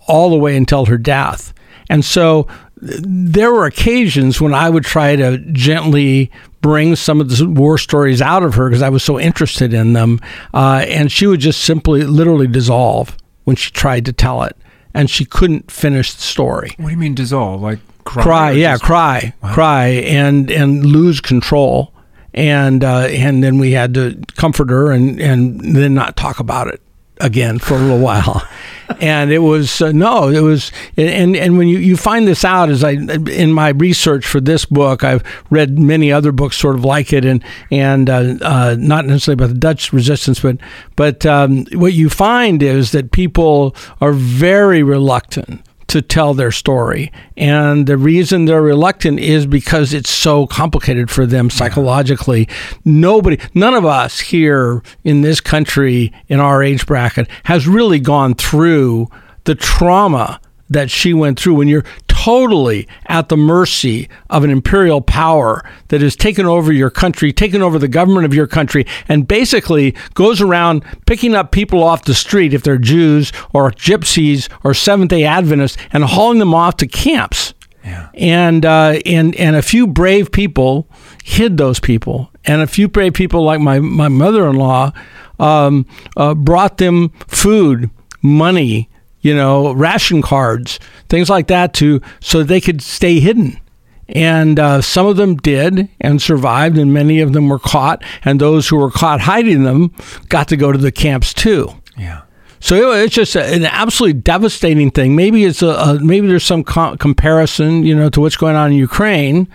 all 0.07 0.31
the 0.31 0.39
way 0.39 0.57
until 0.57 0.87
her 0.87 0.97
death. 0.97 1.53
And 1.91 2.05
so 2.05 2.47
there 2.77 3.53
were 3.53 3.67
occasions 3.67 4.41
when 4.41 4.55
I 4.55 4.71
would 4.71 4.85
try 4.85 5.17
to 5.17 5.39
gently 5.39 6.31
bring 6.67 6.97
some 6.97 7.21
of 7.21 7.31
the 7.31 7.49
war 7.49 7.79
stories 7.79 8.21
out 8.21 8.43
of 8.43 8.55
her 8.55 8.69
because 8.69 8.83
I 8.83 8.89
was 8.89 9.05
so 9.05 9.21
interested 9.21 9.73
in 9.73 9.93
them. 9.93 10.19
Uh, 10.53 10.85
and 10.89 11.13
she 11.13 11.29
would 11.29 11.39
just 11.39 11.61
simply, 11.61 12.03
literally 12.03 12.49
dissolve 12.49 13.17
when 13.45 13.55
she 13.55 13.71
tried 13.71 14.05
to 14.07 14.13
tell 14.13 14.43
it. 14.43 14.57
And 14.93 15.09
she 15.09 15.25
couldn't 15.25 15.71
finish 15.71 16.13
the 16.13 16.23
story. 16.23 16.75
What 16.79 16.87
do 16.87 16.91
you 16.91 16.97
mean 16.97 17.15
dissolve? 17.15 17.63
Like 17.63 17.79
cry? 18.03 18.23
Cry, 18.23 18.51
yeah, 18.51 18.73
just... 18.73 18.83
cry, 18.83 19.33
wow. 19.43 19.55
cry, 19.55 19.87
and 19.87 20.51
and 20.51 20.85
lose 20.85 21.21
control. 21.21 21.93
And 22.35 22.83
uh, 22.83 23.09
and 23.11 23.45
then 23.45 23.59
we 23.59 23.73
had 23.73 23.95
to 23.95 24.21
comfort 24.37 24.71
her 24.71 24.91
and 24.91 25.21
and 25.21 25.77
then 25.77 25.95
not 25.95 26.17
talk 26.17 26.41
about 26.41 26.69
it 26.69 26.81
again 27.21 27.59
for 27.59 27.75
a 27.75 27.79
little 27.79 27.99
while. 27.99 28.47
and 29.01 29.33
it 29.33 29.41
was 29.41 29.81
uh, 29.81 29.93
no, 29.93 30.29
it 30.29 30.41
was 30.41 30.71
and 30.97 31.37
and 31.37 31.59
when 31.59 31.69
you, 31.69 31.79
you 31.79 31.97
find 31.97 32.27
this 32.27 32.45
out 32.45 32.69
as 32.69 32.85
I 32.85 32.93
in 32.93 33.53
my 33.53 33.71
research 33.71 34.27
for 34.27 34.41
this 34.41 34.65
book, 34.65 35.03
I've 35.05 35.25
read 35.51 35.79
many 35.79 36.13
other 36.13 36.33
books 36.33 36.57
sort 36.57 36.77
of 36.77 36.85
like 36.85 37.13
it, 37.13 37.25
and 37.25 37.43
and 37.71 38.09
uh, 38.09 38.35
uh, 38.43 38.77
not 38.79 39.07
necessarily 39.07 39.43
about 39.43 39.55
the 39.55 39.59
Dutch 39.59 39.93
resistance, 39.93 40.41
but 40.41 40.59
but 40.95 41.27
um, 41.27 41.67
what 41.73 41.93
you 41.93 42.09
find 42.09 42.63
is 42.63 42.93
that 42.93 43.13
people 43.13 43.75
are 44.01 44.13
very 44.13 44.83
reluctant 44.83 45.66
to 45.97 46.03
tell 46.03 46.35
their 46.35 46.53
story. 46.53 47.11
And 47.37 47.87
the 47.87 47.97
reason 47.97 48.45
they're 48.45 48.63
reluctant 48.63 49.19
is 49.19 49.47
because 49.47 49.95
it's 49.95 50.11
so 50.11 50.47
complicated 50.47 51.11
for 51.11 51.25
them 51.27 51.49
psychologically. 51.49 52.49
Nobody, 52.85 53.39
none 53.55 53.75
of 53.75 53.85
us 53.85 54.21
here 54.21 54.83
in 55.05 55.23
this 55.23 55.41
country, 55.41 56.13
in 56.29 56.39
our 56.39 56.63
age 56.63 56.87
bracket, 56.87 57.29
has 57.45 57.67
really 57.67 57.99
gone 57.99 58.35
through 58.35 59.09
the 59.45 59.55
trauma 59.55 60.41
that 60.69 60.91
she 60.91 61.15
went 61.15 61.39
through 61.39 61.55
when 61.55 61.69
you're 61.69 61.85
totally 62.09 62.89
at 63.07 63.29
the 63.29 63.37
mercy 63.37 64.09
of 64.31 64.43
an 64.43 64.51
imperial 64.51 65.01
power 65.01 65.65
that 65.89 66.01
has 66.01 66.17
taken 66.17 66.47
over 66.47 66.73
your 66.73 66.91
country, 66.91 67.33
taken 67.33 67.63
over 67.63 67.79
the 67.79 67.89
government 67.89 68.25
of 68.25 68.35
your 68.35 68.47
country, 68.47 68.85
and 69.09 69.29
basically 69.29 69.95
goes 70.15 70.41
around 70.41 70.85
picking 71.07 71.35
up 71.35 71.53
people 71.53 71.85
off 71.85 72.05
the 72.05 72.15
street 72.15 72.53
if 72.53 72.63
they're 72.63 72.79
Jews 72.79 73.33
or 73.53 73.71
gypsies 73.71 74.49
or 74.65 74.75
Seventh 74.75 75.11
day 75.11 75.25
Adventists 75.25 75.77
and 75.93 76.05
hauling 76.05 76.39
them 76.39 76.55
off 76.55 76.77
to 76.79 76.87
camps. 76.87 77.55
Yeah. 77.85 78.09
And 78.15 78.67
uh, 78.67 78.99
and 79.07 79.37
and 79.37 79.55
a 79.55 79.63
few 79.63 79.87
brave 79.87 80.33
people 80.33 80.89
hid 81.23 81.57
those 81.57 81.79
people, 81.79 82.33
and 82.45 82.61
a 82.61 82.67
few 82.67 82.89
brave 82.89 83.15
people 83.15 83.45
like 83.45 83.61
my 83.61 83.79
my 83.79 84.09
mother 84.09 84.49
in 84.49 84.57
law 84.57 84.91
um, 85.39 85.87
uh, 86.17 86.35
brought 86.35 86.79
them 86.79 87.11
food, 87.29 87.91
money, 88.23 88.89
you 89.27 89.35
know, 89.35 89.73
ration 89.73 90.23
cards, 90.23 90.79
things 91.09 91.29
like 91.29 91.49
that, 91.49 91.75
to 91.75 92.01
so 92.21 92.43
they 92.43 92.61
could 92.61 92.81
stay 92.81 93.19
hidden. 93.19 93.61
And 94.09 94.61
uh, 94.61 94.83
some 94.83 95.07
of 95.07 95.17
them 95.17 95.35
did 95.37 95.89
and 96.01 96.23
survived, 96.23 96.79
and 96.79 96.95
many 96.95 97.19
of 97.21 97.33
them 97.33 97.49
were 97.49 97.59
caught. 97.59 98.05
And 98.25 98.41
those 98.41 98.69
who 98.69 98.77
were 98.77 98.91
caught 98.91 99.21
hiding 99.21 99.65
them 99.65 99.93
got 100.29 100.47
to 100.49 100.57
go 100.57 100.71
to 100.71 100.79
the 100.79 100.93
camps 100.93 101.35
too. 101.35 101.71
Yeah. 101.99 102.23
So 102.61 102.93
it's 102.93 103.15
just 103.15 103.35
an 103.37 103.65
absolutely 103.65 104.21
devastating 104.21 104.93
thing. 104.93 105.17
Maybe 105.17 105.45
it's 105.45 105.61
a, 105.61 105.69
a 105.69 105.99
maybe 106.01 106.29
there's 106.29 106.45
some 106.45 106.63
co- 106.63 106.97
comparison, 106.97 107.85
you 107.85 107.95
know, 107.95 108.09
to 108.11 108.21
what's 108.21 108.37
going 108.37 108.57
on 108.57 108.73
in 108.73 108.79
Ukraine, 108.79 109.49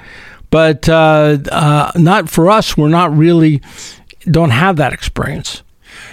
but 0.50 0.88
uh, 0.90 1.38
uh, 1.50 1.92
not 1.96 2.30
for 2.30 2.50
us. 2.52 2.78
We're 2.78 2.90
not 2.90 3.16
really 3.16 3.62
don't 4.30 4.52
have 4.52 4.76
that 4.78 4.94
experience. 4.94 5.64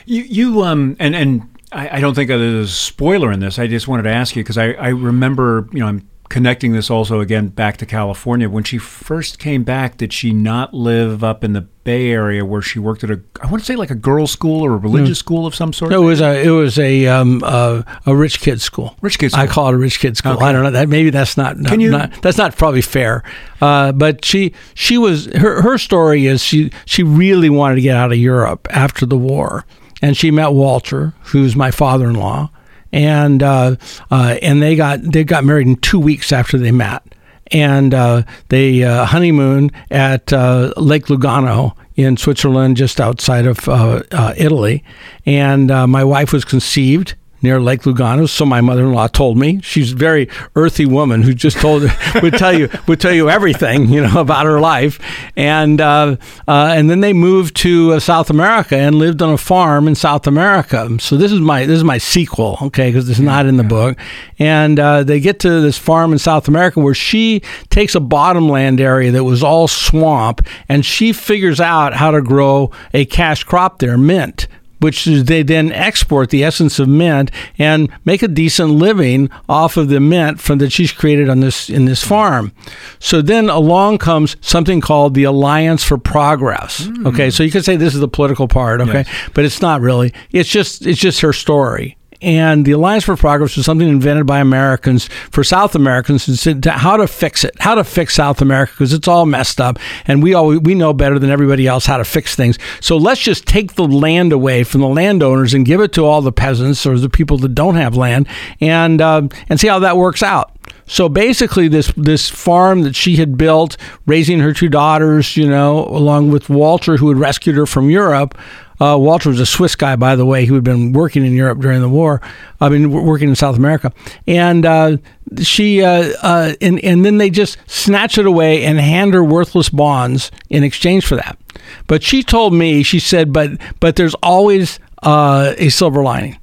You, 0.07 0.23
you 0.23 0.63
um, 0.63 0.97
and 0.99 1.15
and 1.15 1.47
I, 1.73 1.99
I 1.99 2.01
don't 2.01 2.14
think 2.14 2.29
there's 2.29 2.71
a 2.71 2.73
spoiler 2.73 3.31
in 3.33 3.41
this. 3.41 3.59
I 3.59 3.66
just 3.66 3.89
wanted 3.89 4.05
to 4.05 4.11
ask 4.11 4.37
you 4.37 4.43
because 4.43 4.59
I, 4.59 4.73
I 4.73 4.89
remember, 4.89 5.69
you 5.73 5.81
know, 5.81 5.87
I'm 5.87 6.09
connecting 6.29 6.73
this 6.73 6.91
also 6.91 7.21
again 7.21 7.49
back 7.49 7.79
to 7.79 7.87
California. 7.87 8.49
When 8.49 8.64
she 8.64 8.79
first 8.79 9.39
came 9.39 9.64
back, 9.64 9.97
did 9.97 10.12
she 10.12 10.33
not 10.33 10.75
live 10.75 11.25
up 11.25 11.43
in 11.43 11.55
the 11.55 11.62
Bay 11.62 12.11
Area 12.11 12.45
where 12.45 12.61
she 12.61 12.79
worked 12.79 13.03
at 13.03 13.11
a, 13.11 13.21
I 13.41 13.47
want 13.47 13.62
to 13.62 13.64
say 13.64 13.77
like 13.77 13.91
a 13.91 13.95
girls' 13.95 14.31
school 14.31 14.62
or 14.62 14.75
a 14.75 14.77
religious 14.77 15.19
mm. 15.19 15.21
school 15.21 15.47
of 15.47 15.55
some 15.55 15.73
sort? 15.73 15.91
No, 15.91 16.03
it 16.03 16.07
was 16.07 16.21
a, 16.21 16.45
it 16.45 16.51
was 16.51 16.79
a, 16.79 17.07
um, 17.07 17.43
uh, 17.45 17.83
a 18.05 18.14
rich 18.14 18.41
kid 18.41 18.61
school. 18.61 18.95
Rich 19.01 19.19
kid 19.19 19.33
school. 19.33 19.43
I 19.43 19.47
call 19.47 19.69
it 19.69 19.75
a 19.75 19.79
rich 19.79 20.01
kid 20.01 20.16
school. 20.16 20.33
Okay. 20.33 20.45
I 20.45 20.53
don't 20.53 20.62
know 20.62 20.71
that 20.71 20.89
maybe 20.89 21.11
that's 21.11 21.37
not, 21.37 21.57
not, 21.57 21.71
Can 21.71 21.81
you, 21.81 21.91
not 21.91 22.21
that's 22.23 22.39
not 22.39 22.57
probably 22.57 22.83
fair. 22.83 23.23
Uh, 23.61 23.93
but 23.93 24.25
she, 24.25 24.55
she 24.75 24.99
was, 24.99 25.27
her, 25.27 25.62
her 25.62 25.79
story 25.79 26.27
is 26.27 26.43
she, 26.43 26.71
she 26.85 27.03
really 27.03 27.51
wanted 27.51 27.77
to 27.77 27.83
get 27.83 27.97
out 27.97 28.12
of 28.12 28.19
Europe 28.19 28.69
after 28.71 29.07
the 29.07 29.19
war 29.19 29.64
and 30.03 30.16
she 30.16 30.30
met 30.30 30.53
Walter, 30.53 31.14
who's 31.24 31.57
my 31.57 31.70
father-in-law, 31.70 32.51
and 32.92 33.42
uh, 33.42 33.76
uh, 34.11 34.36
and 34.42 34.62
they 34.62 34.76
got 34.76 35.03
they 35.03 35.24
got 35.24 35.44
married 35.44 35.66
in 35.66 35.76
two 35.76 35.99
weeks 35.99 36.32
after 36.32 36.59
they 36.59 36.70
met, 36.70 37.03
and 37.49 37.94
uh, 37.94 38.22
they 38.49 38.82
uh, 38.84 39.05
honeymoon 39.05 39.70
at 39.90 40.32
uh, 40.32 40.72
Lake 40.76 41.07
Lugano 41.07 41.76
in 41.96 42.16
Switzerland, 42.16 42.76
just 42.76 43.01
outside 43.01 43.46
of 43.46 43.68
uh, 43.68 44.03
Italy, 44.36 44.84
and 45.26 45.68
my 45.68 46.05
wife 46.05 46.32
was 46.32 46.44
conceived 46.44 47.14
near 47.43 47.61
Lake 47.61 47.82
Lugano. 47.82 48.28
So 48.28 48.45
my 48.45 48.61
mother-in-law 48.61 49.09
told 49.09 49.39
me 49.39 49.61
she's 49.62 49.93
a 49.93 49.97
very 49.97 50.28
earthy 50.57 50.86
woman 50.86 51.22
who 51.22 51.34
just 51.34 51.59
told 51.59 51.82
would 52.22 52.34
tell 52.34 52.53
you 52.53 52.68
would 52.86 53.01
tell 53.01 53.12
you 53.12 53.30
everything 53.30 53.89
you 53.89 54.03
know 54.03 54.20
about 54.28 54.47
her 54.47 54.61
life, 54.61 54.99
and 55.36 55.80
uh, 55.80 56.16
uh, 56.47 56.72
and 56.76 56.91
then 56.91 57.01
they 57.01 57.12
moved 57.12 57.57
to 57.57 57.93
uh, 57.93 58.01
South 58.01 58.30
America 58.30 58.76
and 58.76 58.97
lived 58.97 59.22
on 59.22 59.32
a 59.32 59.39
farm 59.39 59.89
in 59.89 59.95
South 59.95 60.26
America. 60.26 60.89
So 61.01 61.16
this 61.16 61.32
is 61.32 61.41
my 61.41 61.66
this 61.66 61.76
is 61.76 61.84
my 61.84 61.99
sequel, 61.99 62.59
okay, 62.62 62.91
because 62.91 63.09
it's 63.09 63.20
not 63.20 63.47
in 63.47 63.57
the 63.57 63.64
book, 63.64 63.99
and 64.39 64.78
uh, 64.78 65.03
they 65.03 65.20
get 65.20 65.41
to 65.41 65.61
this 65.61 65.78
farm 65.78 66.12
in 66.12 66.18
South 66.18 66.49
America 66.49 66.80
where 66.80 66.95
she 66.95 67.43
takes 67.70 67.95
a 67.95 68.01
bottomland 68.01 68.80
area 68.80 69.11
that 69.12 69.24
was 69.24 69.43
all 69.43 69.68
swamp, 69.68 70.47
and 70.68 70.84
she 70.84 71.12
figures 71.12 71.61
out 71.61 71.95
how 71.95 72.11
to 72.11 72.22
grow 72.22 72.70
a 72.93 73.05
cash 73.05 73.45
crop 73.45 73.78
there, 73.78 73.99
mint 73.99 74.49
which 74.81 75.05
they 75.05 75.43
then 75.43 75.72
export 75.72 76.31
the 76.31 76.45
essence 76.45 76.79
of 76.79 76.89
mint 76.89 77.31
and 77.59 77.91
make 78.05 78.22
a 78.22 78.29
decent 78.29 78.70
living 78.70 79.29
off 79.49 79.76
of 79.76 79.89
the 79.89 80.01
mint 80.01 80.41
from 80.41 80.59
that 80.59 80.72
she's 80.72 80.93
created 80.93 81.29
on 81.29 81.41
this 81.41 81.68
in 81.68 81.85
this 81.85 82.03
farm. 82.03 82.53
So 82.99 83.20
then 83.20 83.51
along 83.51 83.99
comes 83.99 84.37
something 84.41 84.81
called 84.81 85.14
the 85.14 85.24
Alliance 85.24 85.85
for 85.85 85.99
Progress. 85.99 86.87
Mm. 86.87 87.07
Okay, 87.07 87.31
so 87.31 87.43
you 87.43 87.51
could 87.51 87.64
say 87.64 87.76
this 87.76 87.95
is 87.95 88.01
the 88.01 88.09
political 88.09 88.49
part, 88.49 88.81
okay, 88.81 89.05
yes. 89.07 89.31
but 89.35 89.45
it's 89.45 89.61
not 89.61 89.81
really. 89.81 90.14
It's 90.31 90.49
just 90.49 90.87
it's 90.87 91.01
just 91.01 91.20
her 91.20 91.33
story 91.33 91.97
and 92.21 92.64
the 92.64 92.73
Alliance 92.73 93.05
for 93.05 93.16
Progress 93.16 93.57
was 93.57 93.64
something 93.64 93.89
invented 93.89 94.27
by 94.27 94.41
Americans 94.41 95.07
for 95.31 95.45
South 95.45 95.75
Americans 95.75 96.27
to 96.43 96.71
how 96.73 96.97
to 96.97 97.07
fix 97.07 97.45
it, 97.45 97.55
how 97.61 97.75
to 97.75 97.85
fix 97.85 98.14
South 98.14 98.41
America 98.41 98.73
because 98.73 98.93
it's 98.93 99.07
all 99.07 99.27
messed 99.27 99.61
up, 99.61 99.79
and 100.07 100.23
we 100.23 100.35
all 100.35 100.59
we 100.59 100.75
know 100.75 100.93
better 100.93 101.19
than 101.19 101.31
everybody 101.31 101.66
else 101.66 101.87
how 101.87 101.97
to 101.97 102.05
fix 102.05 102.35
things. 102.35 102.59
So 102.81 102.97
let's 102.97 103.21
just 103.21 103.47
take 103.47 103.75
the 103.75 103.87
land 103.87 104.33
away 104.33 104.64
from 104.64 104.81
the 104.81 104.89
landowners 104.89 105.55
and 105.55 105.64
give 105.64 105.81
it 105.81 105.93
to 105.95 106.05
all 106.05 106.21
the 106.21 106.33
peasants 106.33 106.85
or 106.87 106.99
the 106.99 107.09
people 107.09 107.39
that 107.39 107.55
don't 107.55 107.77
have 107.77 107.97
land, 107.97 108.27
and 108.61 109.01
uh, 109.01 109.29
and 109.49 109.61
see 109.61 109.69
how 109.69 109.79
that 109.79 109.97
works 109.97 110.23
out. 110.23 110.53
So 110.87 111.09
basically, 111.09 111.69
this 111.69 111.93
this 111.97 112.29
farm 112.29 112.83
that 112.83 112.97
she 112.97 113.16
had 113.16 113.37
built, 113.37 113.77
raising 114.07 114.41
her 114.41 114.53
two 114.53 114.69
daughters, 114.69 115.37
you 115.37 115.49
know, 115.49 115.87
along 115.87 116.31
with 116.31 116.49
Walter, 116.49 116.97
who 116.97 117.09
had 117.09 117.19
rescued 117.19 117.57
her 117.57 117.66
from 117.66 117.91
Europe, 117.91 118.37
uh, 118.81 118.97
Walter 118.99 119.31
was 119.31 119.41
a 119.41 119.47
Swiss 119.47 119.74
guy, 119.74 119.97
by 119.97 120.14
the 120.14 120.24
way, 120.24 120.45
who 120.45 120.55
had 120.55 120.64
been 120.64 120.93
working 120.93 121.24
in 121.24 121.33
Europe 121.33 121.59
during 121.59 121.81
the 121.81 121.89
war. 121.89 122.20
I 122.61 122.68
mean, 122.68 122.91
working 122.91 123.29
in 123.29 123.35
South 123.35 123.57
America, 123.57 123.93
and 124.26 124.64
uh, 124.64 124.97
she 125.43 125.83
uh, 125.83 126.12
uh, 126.22 126.55
and 126.61 126.83
and 126.85 127.05
then 127.05 127.18
they 127.18 127.31
just 127.31 127.59
snatch 127.66 128.18
it 128.18 128.26
away 128.26 128.64
and 128.64 128.79
hand 128.79 129.14
her 129.14 129.24
worthless 129.24 129.68
bonds 129.68 130.31
in 130.49 130.62
exchange 130.62 131.07
for 131.07 131.16
that. 131.16 131.39
But 131.87 132.03
she 132.03 132.22
told 132.22 132.55
me, 132.55 132.83
she 132.83 133.01
said, 133.01 133.33
but 133.33 133.53
but 133.81 133.97
there's 133.97 134.14
always 134.22 134.79
uh, 135.03 135.55
a 135.59 135.68
silver 135.70 136.03
lining, 136.03 136.39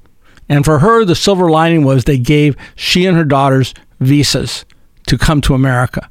and 0.48 0.64
for 0.64 0.80
her, 0.80 1.04
the 1.04 1.14
silver 1.14 1.50
lining 1.50 1.84
was 1.84 2.04
they 2.04 2.18
gave 2.18 2.56
she 2.74 3.06
and 3.06 3.16
her 3.16 3.24
daughters 3.24 3.72
visas 4.00 4.66
to 5.06 5.16
come 5.16 5.40
to 5.40 5.54
America, 5.54 6.10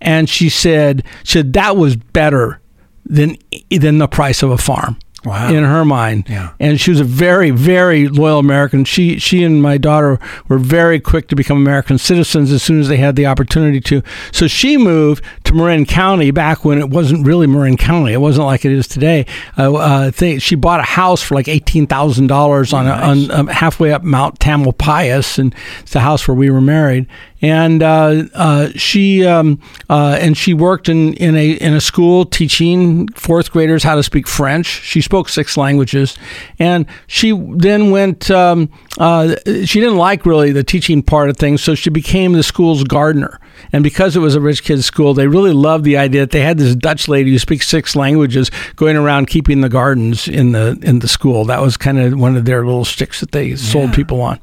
and 0.00 0.28
she 0.28 0.48
said, 0.48 1.04
said 1.22 1.52
that 1.52 1.76
was 1.76 1.96
better 1.96 2.60
than 3.04 3.36
than 3.70 3.98
the 3.98 4.08
price 4.08 4.42
of 4.42 4.50
a 4.50 4.58
farm 4.58 4.96
wow. 5.24 5.50
in 5.50 5.64
her 5.64 5.84
mind. 5.84 6.28
Yeah. 6.28 6.52
And 6.58 6.80
she 6.80 6.90
was 6.90 7.00
a 7.00 7.04
very, 7.04 7.50
very 7.50 8.08
loyal 8.08 8.38
American. 8.38 8.84
She 8.84 9.18
she 9.18 9.42
and 9.42 9.62
my 9.62 9.78
daughter 9.78 10.18
were 10.48 10.58
very 10.58 11.00
quick 11.00 11.28
to 11.28 11.36
become 11.36 11.56
American 11.56 11.98
citizens 11.98 12.50
as 12.52 12.62
soon 12.62 12.80
as 12.80 12.88
they 12.88 12.96
had 12.96 13.16
the 13.16 13.26
opportunity 13.26 13.80
to. 13.82 14.02
So 14.32 14.46
she 14.46 14.76
moved 14.76 15.24
to 15.44 15.54
Marin 15.54 15.86
County 15.86 16.30
back 16.30 16.64
when 16.64 16.78
it 16.78 16.90
wasn't 16.90 17.26
really 17.26 17.46
Marin 17.46 17.76
County. 17.76 18.12
It 18.12 18.20
wasn't 18.20 18.46
like 18.46 18.64
it 18.64 18.72
is 18.72 18.88
today. 18.88 19.26
Uh, 19.58 19.74
uh, 19.74 20.10
they, 20.10 20.38
she 20.38 20.54
bought 20.54 20.80
a 20.80 20.84
house 20.84 21.22
for 21.22 21.34
like 21.34 21.48
eighteen 21.48 21.86
thousand 21.86 22.26
dollars 22.26 22.72
on, 22.72 22.86
nice. 22.86 23.30
on 23.30 23.30
um, 23.30 23.46
halfway 23.48 23.92
up 23.92 24.02
Mount 24.02 24.38
Tamalpais, 24.38 25.38
and 25.38 25.54
it's 25.80 25.92
the 25.92 26.00
house 26.00 26.26
where 26.26 26.34
we 26.34 26.50
were 26.50 26.60
married 26.60 27.06
and 27.42 27.82
uh, 27.82 28.24
uh, 28.34 28.68
she 28.74 29.24
um, 29.24 29.60
uh, 29.88 30.18
and 30.20 30.36
she 30.36 30.52
worked 30.52 30.88
in, 30.88 31.14
in 31.14 31.36
a 31.36 31.52
in 31.52 31.74
a 31.74 31.80
school 31.80 32.24
teaching 32.24 33.08
fourth 33.08 33.50
graders 33.50 33.82
how 33.82 33.94
to 33.94 34.02
speak 34.02 34.28
French. 34.28 34.66
She 34.66 35.00
spoke 35.00 35.28
six 35.28 35.56
languages, 35.56 36.18
and 36.58 36.86
she 37.06 37.32
then 37.32 37.90
went. 37.90 38.30
Um, 38.30 38.70
uh, 38.98 39.36
she 39.46 39.80
didn't 39.80 39.96
like 39.96 40.26
really 40.26 40.52
the 40.52 40.64
teaching 40.64 41.02
part 41.02 41.30
of 41.30 41.36
things, 41.36 41.62
so 41.62 41.74
she 41.74 41.90
became 41.90 42.32
the 42.32 42.42
school's 42.42 42.84
gardener. 42.84 43.40
And 43.72 43.82
because 43.82 44.16
it 44.16 44.20
was 44.20 44.34
a 44.34 44.40
rich 44.40 44.64
kids' 44.64 44.86
school, 44.86 45.14
they 45.14 45.26
really 45.26 45.52
loved 45.52 45.84
the 45.84 45.96
idea 45.96 46.22
that 46.22 46.30
they 46.30 46.40
had 46.40 46.58
this 46.58 46.74
Dutch 46.74 47.08
lady 47.08 47.30
who 47.30 47.38
speaks 47.38 47.68
six 47.68 47.94
languages 47.94 48.50
going 48.76 48.96
around 48.96 49.26
keeping 49.28 49.60
the 49.60 49.68
gardens 49.68 50.28
in 50.28 50.52
the 50.52 50.78
in 50.82 50.98
the 50.98 51.08
school. 51.08 51.44
That 51.46 51.62
was 51.62 51.76
kind 51.76 51.98
of 51.98 52.18
one 52.18 52.36
of 52.36 52.44
their 52.44 52.64
little 52.64 52.84
sticks 52.84 53.20
that 53.20 53.32
they 53.32 53.48
yeah. 53.48 53.56
sold 53.56 53.94
people 53.94 54.20
on. 54.20 54.40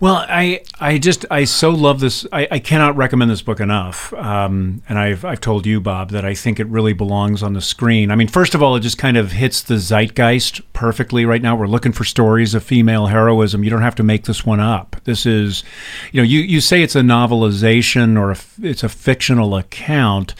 Well, 0.00 0.24
I, 0.28 0.62
I 0.80 0.98
just 0.98 1.24
I 1.30 1.44
so 1.44 1.70
love 1.70 2.00
this. 2.00 2.26
I, 2.32 2.48
I 2.50 2.58
cannot 2.58 2.96
recommend 2.96 3.30
this 3.30 3.42
book 3.42 3.60
enough. 3.60 4.12
Um, 4.14 4.82
and 4.88 4.98
I've 4.98 5.24
I've 5.24 5.40
told 5.40 5.66
you, 5.66 5.80
Bob, 5.80 6.10
that 6.10 6.24
I 6.24 6.34
think 6.34 6.60
it 6.60 6.66
really 6.66 6.92
belongs 6.92 7.42
on 7.42 7.52
the 7.52 7.60
screen. 7.60 8.10
I 8.10 8.16
mean, 8.16 8.28
first 8.28 8.54
of 8.54 8.62
all, 8.62 8.76
it 8.76 8.80
just 8.80 8.98
kind 8.98 9.16
of 9.16 9.32
hits 9.32 9.62
the 9.62 9.78
zeitgeist 9.78 10.60
perfectly 10.72 11.24
right 11.24 11.42
now. 11.42 11.56
We're 11.56 11.66
looking 11.66 11.92
for 11.92 12.04
stories 12.04 12.54
of 12.54 12.62
female 12.62 13.06
heroism. 13.06 13.64
You 13.64 13.70
don't 13.70 13.82
have 13.82 13.94
to 13.96 14.02
make 14.02 14.24
this 14.24 14.44
one 14.44 14.60
up. 14.60 14.96
This 15.04 15.26
is, 15.26 15.64
you 16.12 16.20
know, 16.20 16.26
you 16.26 16.40
you 16.40 16.60
say 16.60 16.82
it's 16.82 16.96
a 16.96 17.00
novelization 17.00 18.18
or 18.18 18.32
a, 18.32 18.36
it's 18.66 18.82
a 18.82 18.88
fictional 18.88 19.56
account 19.56 20.34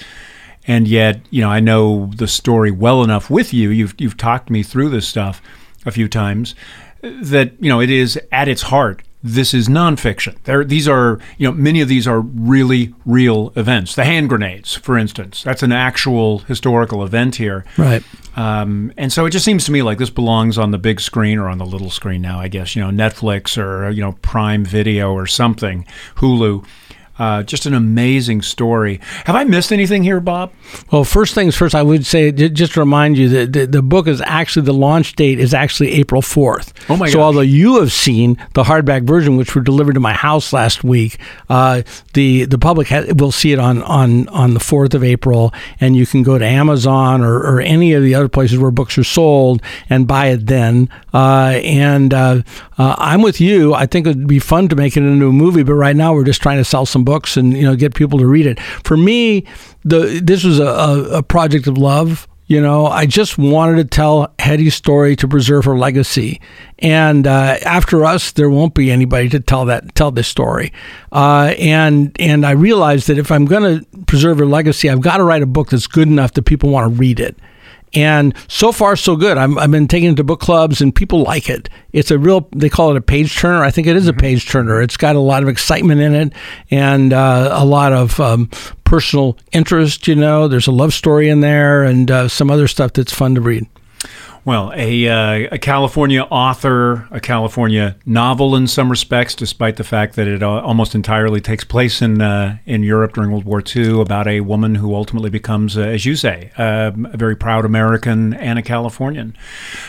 and 0.67 0.87
yet 0.87 1.21
you 1.31 1.41
know 1.41 1.51
I 1.51 1.61
know 1.61 2.11
the 2.17 2.29
story 2.29 2.71
well 2.71 3.03
enough 3.03 3.31
with 3.31 3.53
you. 3.53 3.71
You've 3.71 3.95
you've 3.99 4.17
talked 4.17 4.51
me 4.51 4.63
through 4.63 4.91
this 4.91 5.09
stuff 5.09 5.43
a 5.85 5.91
few 5.91 6.09
times 6.09 6.55
that 7.03 7.53
you 7.61 7.69
know 7.69 7.81
it 7.81 7.91
is 7.91 8.21
at 8.31 8.49
its 8.49 8.63
heart 8.63 9.03
this 9.23 9.55
is 9.55 9.69
nonfiction. 9.69 10.37
There, 10.45 10.65
these 10.65 10.89
are, 10.89 11.21
you 11.39 11.49
know, 11.49 11.53
many 11.53 11.81
of 11.81 11.89
these 11.89 12.09
are 12.09 12.21
really 12.21 12.95
real 13.07 13.53
events. 13.57 13.95
The 13.95 14.05
hand 14.05 14.29
grenades, 14.29 14.75
for 14.75 14.99
instance, 14.99 15.43
that's 15.43 15.63
an 15.63 15.73
actual 15.73 16.41
historical 16.41 17.05
event 17.05 17.37
here. 17.37 17.65
Right. 17.79 18.03
Um, 18.37 18.93
and 18.97 19.13
so 19.13 19.27
it 19.27 19.31
just 19.31 19.45
seems 19.45 19.65
to 19.67 19.73
me 19.73 19.83
like 19.83 19.99
this 19.99 20.11
belongs 20.11 20.59
on 20.59 20.71
the 20.71 20.79
big 20.79 21.01
screen 21.01 21.39
or 21.39 21.49
on 21.49 21.59
the 21.59 21.67
little 21.67 21.91
screen 21.91 22.23
now, 22.23 22.41
I 22.41 22.49
guess, 22.49 22.75
you 22.75 22.83
know, 22.83 22.91
Netflix 22.91 23.57
or, 23.57 23.91
you 23.91 24.01
know, 24.01 24.13
Prime 24.23 24.65
Video 24.65 25.13
or 25.13 25.27
something, 25.27 25.87
Hulu. 26.17 26.65
Uh, 27.19 27.43
just 27.43 27.67
an 27.67 27.75
amazing 27.75 28.41
story. 28.41 28.99
Have 29.27 29.37
I 29.37 29.45
missed 29.45 29.71
anything 29.71 30.03
here, 30.03 30.19
Bob? 30.19 30.51
Well, 30.91 31.05
first 31.05 31.35
things 31.35 31.55
first, 31.55 31.75
I 31.75 31.83
would 31.83 32.07
say 32.07 32.33
just 32.33 32.73
to 32.73 32.81
remind 32.81 33.19
you 33.19 33.29
that 33.29 33.53
the, 33.53 33.67
the 33.67 33.83
book 33.83 34.07
is 34.07 34.23
actually 34.23 34.65
the 34.65 34.73
launch 34.73 35.15
date 35.15 35.39
is 35.39 35.53
actually 35.53 35.93
April 35.93 36.23
fourth. 36.23 36.73
Oh 36.89 36.97
my! 36.97 37.09
So 37.09 37.19
gosh. 37.19 37.23
although 37.23 37.41
you 37.41 37.79
have 37.81 37.93
seen 37.93 38.39
the 38.55 38.63
hardback 38.63 39.05
version, 39.05 39.37
which 39.37 39.55
were 39.55 39.61
delivered 39.61 39.93
to 39.95 40.01
my 40.01 40.15
house 40.15 40.53
last 40.53 40.85
week, 40.85 41.19
uh, 41.51 41.83
the 42.15 42.47
the 42.47 42.59
public 42.59 42.89
ha- 42.89 43.05
will 43.15 43.33
see 43.33 43.53
it 43.53 43.59
on 43.59 43.83
on 43.83 44.29
on 44.29 44.55
the 44.55 44.61
fourth 44.61 44.95
of 44.95 45.05
April, 45.05 45.53
and 45.81 45.95
you 45.95 46.07
can 46.07 46.23
go 46.23 46.39
to 46.39 46.45
Amazon 46.47 47.23
or, 47.23 47.37
or 47.39 47.61
any 47.61 47.93
of 47.93 48.03
the 48.03 48.15
other 48.15 48.29
places 48.29 48.59
where 48.59 48.71
books 48.71 48.97
are 48.97 49.05
sold 49.05 49.63
and 49.91 50.07
buy 50.07 50.29
it 50.29 50.47
then. 50.47 50.89
Uh, 51.13 51.61
and 51.63 52.15
uh, 52.15 52.43
uh, 52.79 52.95
I'm 52.99 53.21
with 53.21 53.41
you. 53.41 53.75
I 53.75 53.85
think 53.87 54.07
it'd 54.07 54.27
be 54.27 54.39
fun 54.39 54.69
to 54.69 54.77
make 54.77 54.97
it 54.97 55.03
into 55.03 55.29
a 55.29 55.33
movie, 55.33 55.63
but 55.63 55.75
right 55.75 55.95
now 55.95 56.15
we're 56.15 56.25
just 56.25 56.41
trying 56.41 56.59
to 56.59 56.65
sell 56.65 56.87
some 56.87 57.02
some 57.03 57.05
books 57.05 57.37
and 57.37 57.57
you 57.57 57.63
know 57.63 57.77
get 57.77 57.95
people 57.95 58.19
to 58.19 58.27
read 58.27 58.47
it. 58.47 58.61
For 58.85 58.97
me, 58.97 59.45
the 59.85 60.21
this 60.23 60.45
was 60.45 60.59
a, 60.59 60.65
a, 61.13 61.23
project 61.23 61.67
of 61.67 61.79
love 61.79 62.29
You 62.47 62.61
know, 62.61 62.87
I 62.87 63.07
just 63.07 63.39
wanted 63.39 63.77
to 63.77 63.85
tell 63.85 64.35
Hetty's 64.39 64.75
story 64.75 65.17
to 65.17 65.29
preserve 65.29 65.65
her 65.65 65.77
legacy, 65.77 66.41
and 66.79 67.27
uh, 67.27 67.57
after 67.65 68.05
us, 68.05 68.33
there 68.33 68.51
won't 68.51 68.75
be 68.75 68.91
anybody 68.91 69.29
to 69.31 69.41
tell 69.41 69.65
that 69.67 69.95
tell 69.95 70.11
this 70.11 70.29
story. 70.29 70.73
Uh, 71.11 71.55
and 71.59 72.15
and 72.21 72.45
I 72.45 72.53
realized 72.53 73.07
that 73.09 73.19
if 73.19 73.31
I'm 73.31 73.47
going 73.47 73.63
to 73.63 74.05
preserve 74.07 74.39
her 74.39 74.47
legacy, 74.47 74.91
I've 74.91 75.01
got 75.01 75.17
to 75.19 75.25
write 75.25 75.43
a 75.43 75.47
book 75.47 75.71
that's 75.71 75.87
good 75.87 76.09
enough 76.09 76.33
that 76.33 76.45
people 76.45 76.71
want 76.71 76.93
to 76.93 77.01
read 77.01 77.21
it. 77.21 77.37
And 77.95 78.35
so 78.49 78.73
far, 78.73 78.97
so 78.97 79.17
good. 79.17 79.37
i 79.37 79.47
have 79.47 79.71
been 79.71 79.89
taking 79.89 80.13
it 80.13 80.17
to 80.17 80.25
book 80.25 80.41
clubs, 80.41 80.81
and 80.81 80.95
people 80.95 81.23
like 81.23 81.49
it. 81.51 81.69
It's 81.93 82.11
a 82.11 82.19
real, 82.19 82.49
they 82.53 82.69
call 82.69 82.91
it 82.91 82.97
a 82.97 83.03
page 83.03 83.37
turner. 83.37 83.63
I 83.63 83.71
think 83.71 83.87
it 83.87 83.97
is 83.97 84.09
a 84.09 84.13
mm-hmm. 84.13 84.21
page 84.21 84.49
turner. 84.49 84.81
It's 84.81 84.97
got 84.97 85.17
a 85.17 85.21
lot 85.21 85.43
of 85.43 85.49
excitement 85.49 86.01
in 86.01 86.15
it 86.15 86.33
and 86.71 87.13
uh, 87.13 87.51
a 87.53 87.65
lot 87.65 87.93
of 87.93 88.19
um, 88.19 88.49
personal 88.85 89.37
interest. 89.53 90.09
You 90.09 90.15
know, 90.15 90.49
there's 90.49 90.67
a 90.67 90.73
love 90.73 90.95
story 90.95 91.29
in 91.29 91.41
there 91.41 91.83
and 91.83 92.11
uh, 92.11 92.29
some 92.29 92.51
other 92.51 92.67
stuff 92.67 92.95
that's 92.95 93.13
fun 93.13 93.35
to 93.35 93.41
read. 93.41 93.67
Well, 94.45 94.73
a, 94.75 95.07
uh, 95.07 95.49
a 95.53 95.59
California 95.59 96.23
author, 96.23 97.07
a 97.13 97.21
California 97.21 97.95
novel 98.05 98.57
in 98.57 98.67
some 98.67 98.91
respects, 98.91 99.37
despite 99.37 99.77
the 99.77 99.85
fact 99.85 100.17
that 100.17 100.27
it 100.27 100.43
uh, 100.43 100.49
almost 100.63 100.97
entirely 100.97 101.41
takes 101.41 101.63
place 101.63 102.03
in 102.03 102.21
uh, 102.21 102.59
in 102.67 102.83
Europe 102.83 103.13
during 103.13 103.31
World 103.31 103.45
War 103.45 103.63
II, 103.65 104.01
about 104.01 104.27
a 104.27 104.41
woman 104.41 104.75
who 104.75 104.97
ultimately 104.97 105.31
becomes, 105.31 105.79
uh, 105.79 105.83
as 105.83 106.05
you 106.05 106.17
say, 106.17 106.51
um, 106.59 107.07
a 107.13 107.17
very 107.17 107.37
proud 107.37 107.65
American 107.65 108.35
and 108.35 108.59
a 108.59 108.63
Californian. 108.63 109.37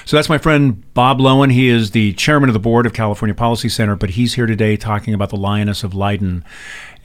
So 0.05 0.17
that's 0.17 0.29
my 0.29 0.37
friend 0.37 0.83
Bob 0.93 1.17
Loewen. 1.17 1.51
He 1.51 1.69
is 1.69 1.89
the 1.89 2.13
chairman 2.13 2.47
of 2.47 2.53
the 2.53 2.59
board 2.59 2.85
of 2.85 2.93
California 2.93 3.33
Policy 3.33 3.69
Center, 3.69 3.95
but 3.95 4.11
he's 4.11 4.35
here 4.35 4.45
today 4.45 4.77
talking 4.77 5.15
about 5.15 5.31
the 5.31 5.37
Lioness 5.37 5.83
of 5.83 5.95
Leiden. 5.95 6.45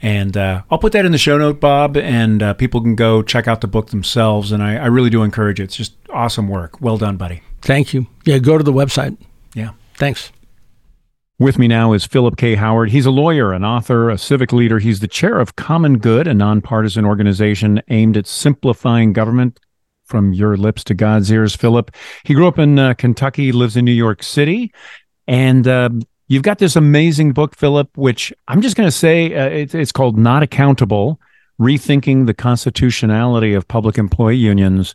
And 0.01 0.37
uh, 0.37 0.63
I'll 0.71 0.77
put 0.77 0.93
that 0.93 1.05
in 1.05 1.11
the 1.11 1.17
show 1.17 1.37
note, 1.37 1.59
Bob, 1.59 1.97
and 1.97 2.41
uh, 2.41 2.53
people 2.53 2.81
can 2.81 2.95
go 2.95 3.21
check 3.21 3.47
out 3.47 3.61
the 3.61 3.67
book 3.67 3.89
themselves. 3.89 4.51
And 4.51 4.63
I, 4.63 4.77
I, 4.77 4.85
really 4.85 5.09
do 5.09 5.23
encourage 5.23 5.59
it. 5.59 5.63
It's 5.63 5.75
just 5.75 5.93
awesome 6.09 6.47
work. 6.47 6.79
Well 6.79 6.97
done, 6.97 7.17
buddy. 7.17 7.41
Thank 7.61 7.93
you. 7.93 8.07
Yeah, 8.23 8.37
go 8.37 8.57
to 8.57 8.63
the 8.63 8.71
website. 8.71 9.17
Yeah. 9.53 9.71
Thanks. 9.95 10.31
With 11.37 11.57
me 11.57 11.67
now 11.67 11.93
is 11.93 12.05
Philip 12.05 12.37
K. 12.37 12.55
Howard. 12.55 12.89
He's 12.89 13.05
a 13.05 13.11
lawyer, 13.11 13.53
an 13.53 13.63
author, 13.63 14.09
a 14.09 14.17
civic 14.17 14.51
leader. 14.53 14.79
He's 14.79 14.99
the 14.99 15.07
chair 15.07 15.39
of 15.39 15.55
Common 15.55 15.97
Good, 15.97 16.27
a 16.27 16.33
nonpartisan 16.33 17.05
organization 17.05 17.81
aimed 17.89 18.17
at 18.17 18.27
simplifying 18.27 19.13
government. 19.13 19.59
From 20.05 20.33
your 20.33 20.57
lips 20.57 20.83
to 20.85 20.95
God's 20.95 21.31
ears, 21.31 21.55
Philip. 21.55 21.91
He 22.23 22.33
grew 22.33 22.47
up 22.47 22.57
in 22.57 22.79
uh, 22.79 22.95
Kentucky, 22.95 23.51
lives 23.51 23.77
in 23.77 23.85
New 23.85 23.91
York 23.91 24.23
City, 24.23 24.73
and 25.27 25.67
uh, 25.67 25.91
You've 26.29 26.43
got 26.43 26.59
this 26.59 26.75
amazing 26.75 27.33
book, 27.33 27.55
Philip, 27.55 27.97
which 27.97 28.31
I'm 28.47 28.61
just 28.61 28.77
going 28.77 28.87
to 28.87 28.95
say 28.95 29.33
uh, 29.33 29.49
it, 29.49 29.73
it's 29.73 29.91
called 29.91 30.17
Not 30.17 30.43
Accountable 30.43 31.19
Rethinking 31.59 32.27
the 32.27 32.35
Constitutionality 32.35 33.55
of 33.55 33.67
Public 33.67 33.97
Employee 33.97 34.37
Unions. 34.37 34.93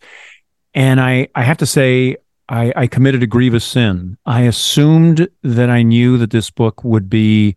And 0.74 1.00
I, 1.00 1.26
I 1.34 1.42
have 1.42 1.58
to 1.58 1.66
say, 1.66 2.16
I, 2.48 2.72
I 2.76 2.86
committed 2.86 3.24
a 3.24 3.26
grievous 3.26 3.64
sin. 3.64 4.16
I 4.24 4.42
assumed 4.42 5.28
that 5.42 5.70
I 5.70 5.82
knew 5.82 6.18
that 6.18 6.30
this 6.30 6.50
book 6.50 6.84
would 6.84 7.10
be 7.10 7.56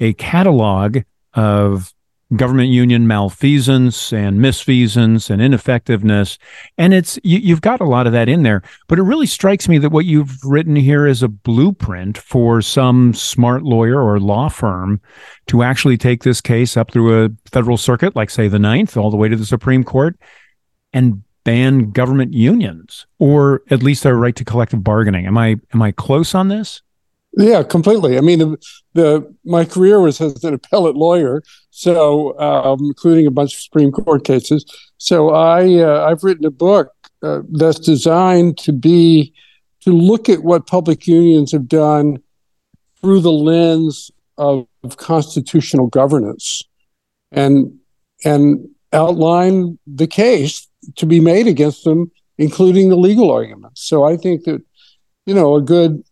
a 0.00 0.14
catalog 0.14 0.98
of 1.34 1.92
government 2.36 2.70
union 2.70 3.06
malfeasance 3.06 4.12
and 4.12 4.38
misfeasance 4.38 5.28
and 5.30 5.42
ineffectiveness. 5.42 6.38
And 6.78 6.94
it's 6.94 7.18
you, 7.22 7.54
have 7.54 7.60
got 7.60 7.80
a 7.80 7.84
lot 7.84 8.06
of 8.06 8.12
that 8.12 8.28
in 8.28 8.42
there. 8.42 8.62
But 8.88 8.98
it 8.98 9.02
really 9.02 9.26
strikes 9.26 9.68
me 9.68 9.78
that 9.78 9.90
what 9.90 10.04
you've 10.04 10.42
written 10.44 10.76
here 10.76 11.06
is 11.06 11.22
a 11.22 11.28
blueprint 11.28 12.16
for 12.18 12.62
some 12.62 13.14
smart 13.14 13.62
lawyer 13.62 14.00
or 14.00 14.18
law 14.18 14.48
firm 14.48 15.00
to 15.46 15.62
actually 15.62 15.96
take 15.96 16.22
this 16.22 16.40
case 16.40 16.76
up 16.76 16.90
through 16.90 17.24
a 17.24 17.30
federal 17.50 17.76
circuit, 17.76 18.16
like 18.16 18.30
say 18.30 18.48
the 18.48 18.58
Ninth, 18.58 18.96
all 18.96 19.10
the 19.10 19.16
way 19.16 19.28
to 19.28 19.36
the 19.36 19.46
Supreme 19.46 19.84
Court, 19.84 20.16
and 20.92 21.22
ban 21.44 21.90
government 21.90 22.32
unions, 22.32 23.06
or 23.18 23.62
at 23.70 23.82
least 23.82 24.02
their 24.02 24.16
right 24.16 24.36
to 24.36 24.44
collective 24.44 24.84
bargaining. 24.84 25.26
Am 25.26 25.36
I 25.36 25.56
am 25.74 25.82
I 25.82 25.92
close 25.92 26.34
on 26.34 26.48
this? 26.48 26.82
Yeah, 27.34 27.62
completely. 27.62 28.18
I 28.18 28.20
mean, 28.20 28.40
the, 28.40 28.56
the 28.92 29.34
my 29.44 29.64
career 29.64 30.00
was 30.00 30.20
as 30.20 30.44
an 30.44 30.54
appellate 30.54 30.96
lawyer, 30.96 31.42
so 31.70 32.38
um, 32.38 32.80
including 32.84 33.26
a 33.26 33.30
bunch 33.30 33.54
of 33.54 33.60
Supreme 33.60 33.90
Court 33.90 34.24
cases. 34.24 34.66
So 34.98 35.30
I 35.30 35.78
uh, 35.78 36.06
I've 36.08 36.22
written 36.24 36.44
a 36.44 36.50
book 36.50 36.92
uh, 37.22 37.40
that's 37.50 37.78
designed 37.78 38.58
to 38.58 38.72
be 38.72 39.32
to 39.80 39.92
look 39.92 40.28
at 40.28 40.44
what 40.44 40.66
public 40.66 41.06
unions 41.06 41.52
have 41.52 41.68
done 41.68 42.18
through 43.00 43.20
the 43.20 43.32
lens 43.32 44.10
of, 44.36 44.66
of 44.84 44.98
constitutional 44.98 45.86
governance, 45.86 46.62
and 47.30 47.72
and 48.24 48.68
outline 48.92 49.78
the 49.86 50.06
case 50.06 50.68
to 50.96 51.06
be 51.06 51.18
made 51.18 51.46
against 51.46 51.84
them, 51.84 52.10
including 52.36 52.90
the 52.90 52.96
legal 52.96 53.30
arguments. 53.30 53.86
So 53.86 54.04
I 54.04 54.18
think 54.18 54.44
that 54.44 54.62
you 55.24 55.34
know 55.34 55.54
a 55.54 55.62
good 55.62 56.04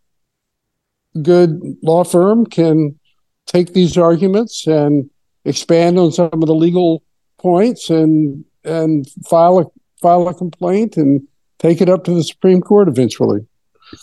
good 1.22 1.60
law 1.82 2.04
firm 2.04 2.46
can 2.46 2.98
take 3.46 3.72
these 3.72 3.96
arguments 3.96 4.66
and 4.66 5.10
expand 5.44 5.98
on 5.98 6.12
some 6.12 6.30
of 6.32 6.46
the 6.46 6.54
legal 6.54 7.02
points 7.38 7.90
and 7.90 8.44
and 8.64 9.08
file 9.28 9.58
a 9.58 9.64
file 10.00 10.28
a 10.28 10.34
complaint 10.34 10.96
and 10.96 11.22
take 11.58 11.80
it 11.80 11.88
up 11.88 12.04
to 12.04 12.14
the 12.14 12.24
Supreme 12.24 12.60
Court 12.60 12.88
eventually. 12.88 13.46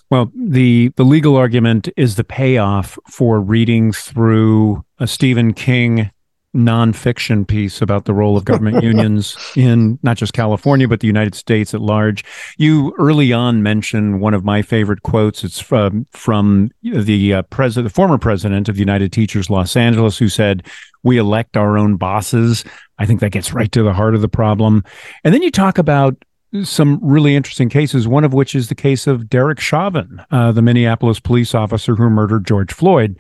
Well, 0.10 0.32
the 0.36 0.92
the 0.96 1.06
legal 1.06 1.36
argument 1.36 1.90
is 1.96 2.16
the 2.16 2.24
payoff 2.24 2.98
for 3.10 3.40
reading 3.40 3.94
through 3.94 4.84
a 5.00 5.08
Stephen 5.08 5.54
King 5.54 6.12
nonfiction 6.58 7.48
piece 7.48 7.82
about 7.82 8.06
the 8.06 8.14
role 8.14 8.36
of 8.36 8.44
government 8.46 8.84
unions 8.84 9.38
in 9.56 10.00
not 10.04 10.18
just 10.18 10.34
California, 10.34 10.88
but 10.88 11.00
the 11.00 11.08
United 11.08 11.36
States 11.36 11.74
at 11.74 11.82
large. 11.82 12.26
You 12.58 12.94
early 12.98 13.32
on 13.32 13.64
mentioned 13.64 14.20
one 14.20 14.34
of 14.34 14.44
my 14.44 14.62
favorite 14.62 15.04
quotes. 15.04 15.44
It's 15.44 15.60
from, 15.60 16.06
from 16.12 16.72
the 16.82 17.36
uh, 17.36 17.42
president, 17.44 17.90
the 17.90 17.94
former 17.94 18.18
president 18.18 18.68
of 18.68 18.76
the 18.76 18.82
United 18.82 19.14
Teachers 19.14 19.50
Los 19.50 19.76
Angeles, 19.76 20.18
who 20.18 20.30
said, 20.30 20.66
we 21.04 21.18
elect 21.18 21.56
our 21.56 21.78
own 21.78 21.96
bosses. 21.96 22.66
I 22.98 23.06
think 23.06 23.22
that 23.22 23.32
gets 23.32 23.54
right 23.54 23.72
to 23.72 23.84
the 23.84 23.94
heart 23.94 24.16
of 24.16 24.22
the 24.22 24.28
problem. 24.28 24.84
And 25.24 25.34
then 25.34 25.44
you 25.44 25.52
talk 25.52 25.78
about 25.78 26.18
some 26.64 27.00
really 27.02 27.36
interesting 27.36 27.70
cases, 27.70 28.08
one 28.08 28.24
of 28.24 28.34
which 28.34 28.56
is 28.56 28.70
the 28.70 28.76
case 28.76 29.06
of 29.06 29.30
Derek 29.30 29.60
Chauvin, 29.60 30.22
uh, 30.32 30.52
the 30.52 30.62
Minneapolis 30.62 31.20
police 31.20 31.54
officer 31.54 31.96
who 31.96 32.10
murdered 32.10 32.46
George 32.46 32.74
Floyd. 32.74 33.20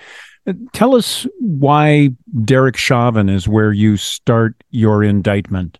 Tell 0.74 0.96
us 0.96 1.28
why 1.40 2.10
Derek 2.44 2.78
Chauvin 2.78 3.30
is 3.30 3.48
where 3.48 3.74
you 3.74 3.98
start 3.98 4.56
your 4.70 5.04
indictment. 5.04 5.78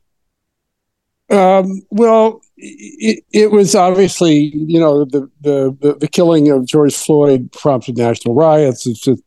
Um, 1.30 1.82
well, 1.90 2.42
it, 2.58 3.24
it, 3.32 3.52
was 3.52 3.76
obviously, 3.76 4.52
you 4.54 4.80
know, 4.80 5.06
the, 5.06 5.30
the, 5.42 5.98
the 6.00 6.08
killing 6.08 6.50
of 6.50 6.66
George 6.66 6.96
Floyd 6.96 7.52
prompted 7.52 7.98
national 7.98 8.34
riots. 8.34 8.88
It's 8.88 9.08
a, 9.08 9.18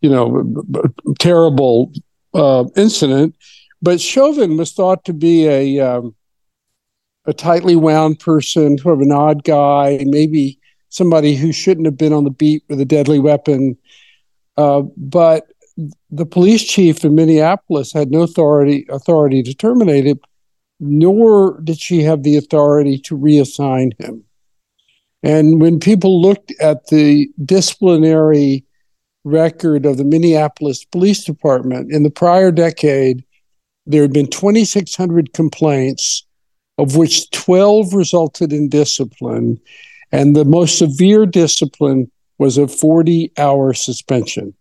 you 0.00 0.10
know, 0.10 0.84
terrible 1.18 1.92
uh, 2.34 2.64
incident. 2.74 3.34
But 3.82 4.00
Chauvin 4.00 4.56
was 4.56 4.72
thought 4.72 5.04
to 5.04 5.12
be 5.12 5.46
a 5.46 5.80
um, 5.80 6.14
a 7.26 7.32
tightly 7.32 7.76
wound 7.76 8.20
person, 8.20 8.78
sort 8.78 8.94
of 8.94 9.00
an 9.00 9.12
odd 9.12 9.44
guy, 9.44 10.04
maybe 10.06 10.58
somebody 10.88 11.34
who 11.34 11.52
shouldn't 11.52 11.86
have 11.86 11.98
been 11.98 12.12
on 12.12 12.24
the 12.24 12.30
beat 12.30 12.62
with 12.68 12.80
a 12.80 12.84
deadly 12.84 13.18
weapon. 13.18 13.76
Uh, 14.56 14.82
but 14.96 15.48
the 16.10 16.26
police 16.26 16.64
chief 16.64 17.04
in 17.04 17.14
Minneapolis 17.14 17.92
had 17.92 18.10
no 18.10 18.22
authority 18.22 18.86
authority 18.88 19.42
to 19.42 19.54
terminate 19.54 20.06
him, 20.06 20.20
nor 20.80 21.60
did 21.60 21.78
she 21.78 22.02
have 22.02 22.22
the 22.22 22.36
authority 22.36 22.98
to 22.98 23.16
reassign 23.16 23.92
him. 24.00 24.24
And 25.22 25.60
when 25.60 25.80
people 25.80 26.22
looked 26.22 26.52
at 26.60 26.86
the 26.86 27.28
disciplinary 27.44 28.64
record 29.24 29.84
of 29.84 29.96
the 29.96 30.04
Minneapolis 30.04 30.84
Police 30.84 31.24
Department 31.24 31.92
in 31.92 32.04
the 32.04 32.10
prior 32.10 32.52
decade, 32.52 33.24
there 33.86 34.02
had 34.02 34.12
been 34.12 34.28
2,600 34.28 35.32
complaints, 35.32 36.24
of 36.78 36.96
which 36.96 37.30
12 37.30 37.92
resulted 37.92 38.52
in 38.52 38.68
discipline. 38.68 39.60
And 40.12 40.36
the 40.36 40.44
most 40.44 40.78
severe 40.78 41.26
discipline 41.26 42.10
was 42.38 42.58
a 42.58 42.68
40 42.68 43.32
hour 43.38 43.72
suspension. 43.72 44.54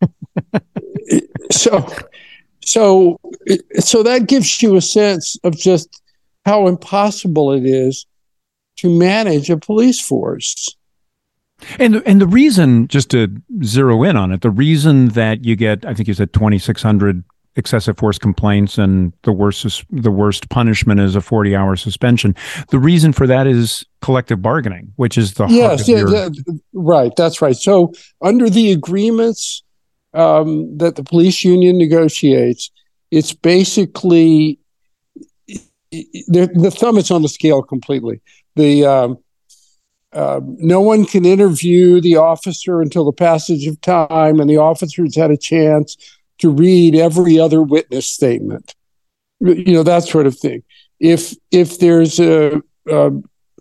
so, 1.50 1.86
so, 2.64 3.20
so 3.78 4.02
that 4.02 4.26
gives 4.26 4.62
you 4.62 4.76
a 4.76 4.80
sense 4.80 5.36
of 5.44 5.56
just 5.56 6.02
how 6.46 6.66
impossible 6.66 7.52
it 7.52 7.64
is 7.64 8.06
to 8.78 8.88
manage 8.88 9.50
a 9.50 9.56
police 9.56 10.00
force. 10.00 10.74
And 11.78 12.02
and 12.06 12.20
the 12.20 12.26
reason, 12.26 12.88
just 12.88 13.10
to 13.10 13.28
zero 13.62 14.02
in 14.02 14.16
on 14.16 14.32
it, 14.32 14.40
the 14.40 14.50
reason 14.50 15.08
that 15.08 15.44
you 15.44 15.56
get, 15.56 15.84
I 15.84 15.92
think 15.92 16.08
you 16.08 16.14
said 16.14 16.32
twenty 16.32 16.58
six 16.58 16.82
hundred 16.82 17.22
excessive 17.60 17.96
force 17.96 18.18
complaints 18.18 18.76
and 18.78 19.12
the 19.22 19.32
worst 19.32 19.84
the 19.90 20.10
worst 20.10 20.48
punishment 20.48 20.98
is 20.98 21.14
a 21.14 21.20
40 21.20 21.54
hour 21.54 21.76
suspension 21.76 22.34
the 22.70 22.78
reason 22.78 23.12
for 23.12 23.28
that 23.28 23.46
is 23.46 23.84
collective 24.00 24.42
bargaining 24.42 24.92
which 24.96 25.16
is 25.16 25.34
the 25.34 25.46
yes 25.46 25.86
yeah, 25.86 25.98
your... 25.98 26.30
right 26.72 27.12
that's 27.16 27.40
right 27.40 27.56
so 27.56 27.92
under 28.20 28.50
the 28.50 28.72
agreements 28.72 29.62
um, 30.12 30.76
that 30.78 30.96
the 30.96 31.04
police 31.04 31.44
union 31.44 31.78
negotiates 31.78 32.72
it's 33.12 33.32
basically 33.32 34.58
the, 35.90 36.50
the 36.54 36.70
thumb 36.70 36.98
is 36.98 37.10
on 37.10 37.22
the 37.22 37.28
scale 37.28 37.62
completely. 37.62 38.20
The 38.56 38.86
um, 38.86 39.18
uh, 40.12 40.40
no 40.44 40.80
one 40.80 41.04
can 41.04 41.24
interview 41.24 42.00
the 42.00 42.16
officer 42.16 42.80
until 42.80 43.04
the 43.04 43.12
passage 43.12 43.66
of 43.66 43.80
time, 43.80 44.40
and 44.40 44.48
the 44.48 44.56
officer's 44.56 45.16
had 45.16 45.30
a 45.30 45.36
chance 45.36 45.96
to 46.40 46.50
read 46.50 46.94
every 46.94 47.38
other 47.38 47.62
witness 47.62 48.06
statement. 48.06 48.74
You 49.40 49.72
know 49.72 49.82
that 49.82 50.04
sort 50.04 50.26
of 50.26 50.38
thing. 50.38 50.62
If 50.98 51.34
if 51.50 51.78
there's 51.78 52.20
a, 52.20 52.56
uh, 52.90 53.10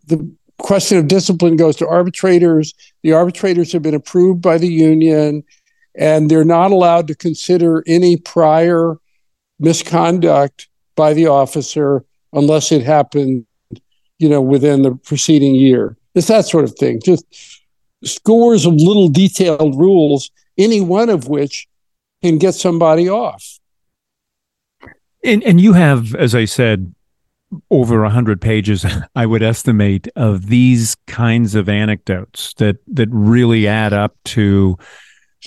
the 0.07 0.29
question 0.57 0.97
of 0.97 1.07
discipline 1.07 1.55
goes 1.55 1.77
to 1.77 1.87
arbitrators, 1.87 2.73
the 3.03 3.13
arbitrators 3.13 3.71
have 3.71 3.81
been 3.81 3.93
approved 3.93 4.41
by 4.41 4.57
the 4.57 4.67
union, 4.67 5.43
and 5.95 6.29
they're 6.29 6.43
not 6.43 6.71
allowed 6.71 7.07
to 7.07 7.15
consider 7.15 7.83
any 7.87 8.17
prior 8.17 8.97
misconduct 9.59 10.67
by 10.95 11.13
the 11.13 11.27
officer 11.27 12.03
unless 12.33 12.71
it 12.71 12.83
happened, 12.83 13.45
you 14.17 14.27
know, 14.27 14.41
within 14.41 14.81
the 14.81 14.91
preceding 14.95 15.55
year. 15.55 15.95
It's 16.13 16.27
that 16.27 16.45
sort 16.45 16.65
of 16.65 16.75
thing. 16.75 16.99
Just 17.03 17.25
scores 18.03 18.65
of 18.65 18.73
little 18.73 19.07
detailed 19.07 19.79
rules, 19.79 20.29
any 20.57 20.81
one 20.81 21.09
of 21.09 21.29
which 21.29 21.68
can 22.21 22.37
get 22.37 22.53
somebody 22.53 23.09
off. 23.09 23.59
And, 25.23 25.43
and 25.43 25.59
you 25.59 25.73
have, 25.73 26.15
as 26.15 26.33
I 26.33 26.45
said, 26.45 26.93
over 27.71 28.03
a 28.03 28.09
hundred 28.09 28.41
pages, 28.41 28.85
I 29.15 29.25
would 29.25 29.43
estimate, 29.43 30.07
of 30.15 30.47
these 30.47 30.95
kinds 31.07 31.55
of 31.55 31.67
anecdotes 31.67 32.53
that 32.55 32.77
that 32.87 33.09
really 33.11 33.67
add 33.67 33.93
up 33.93 34.15
to 34.25 34.77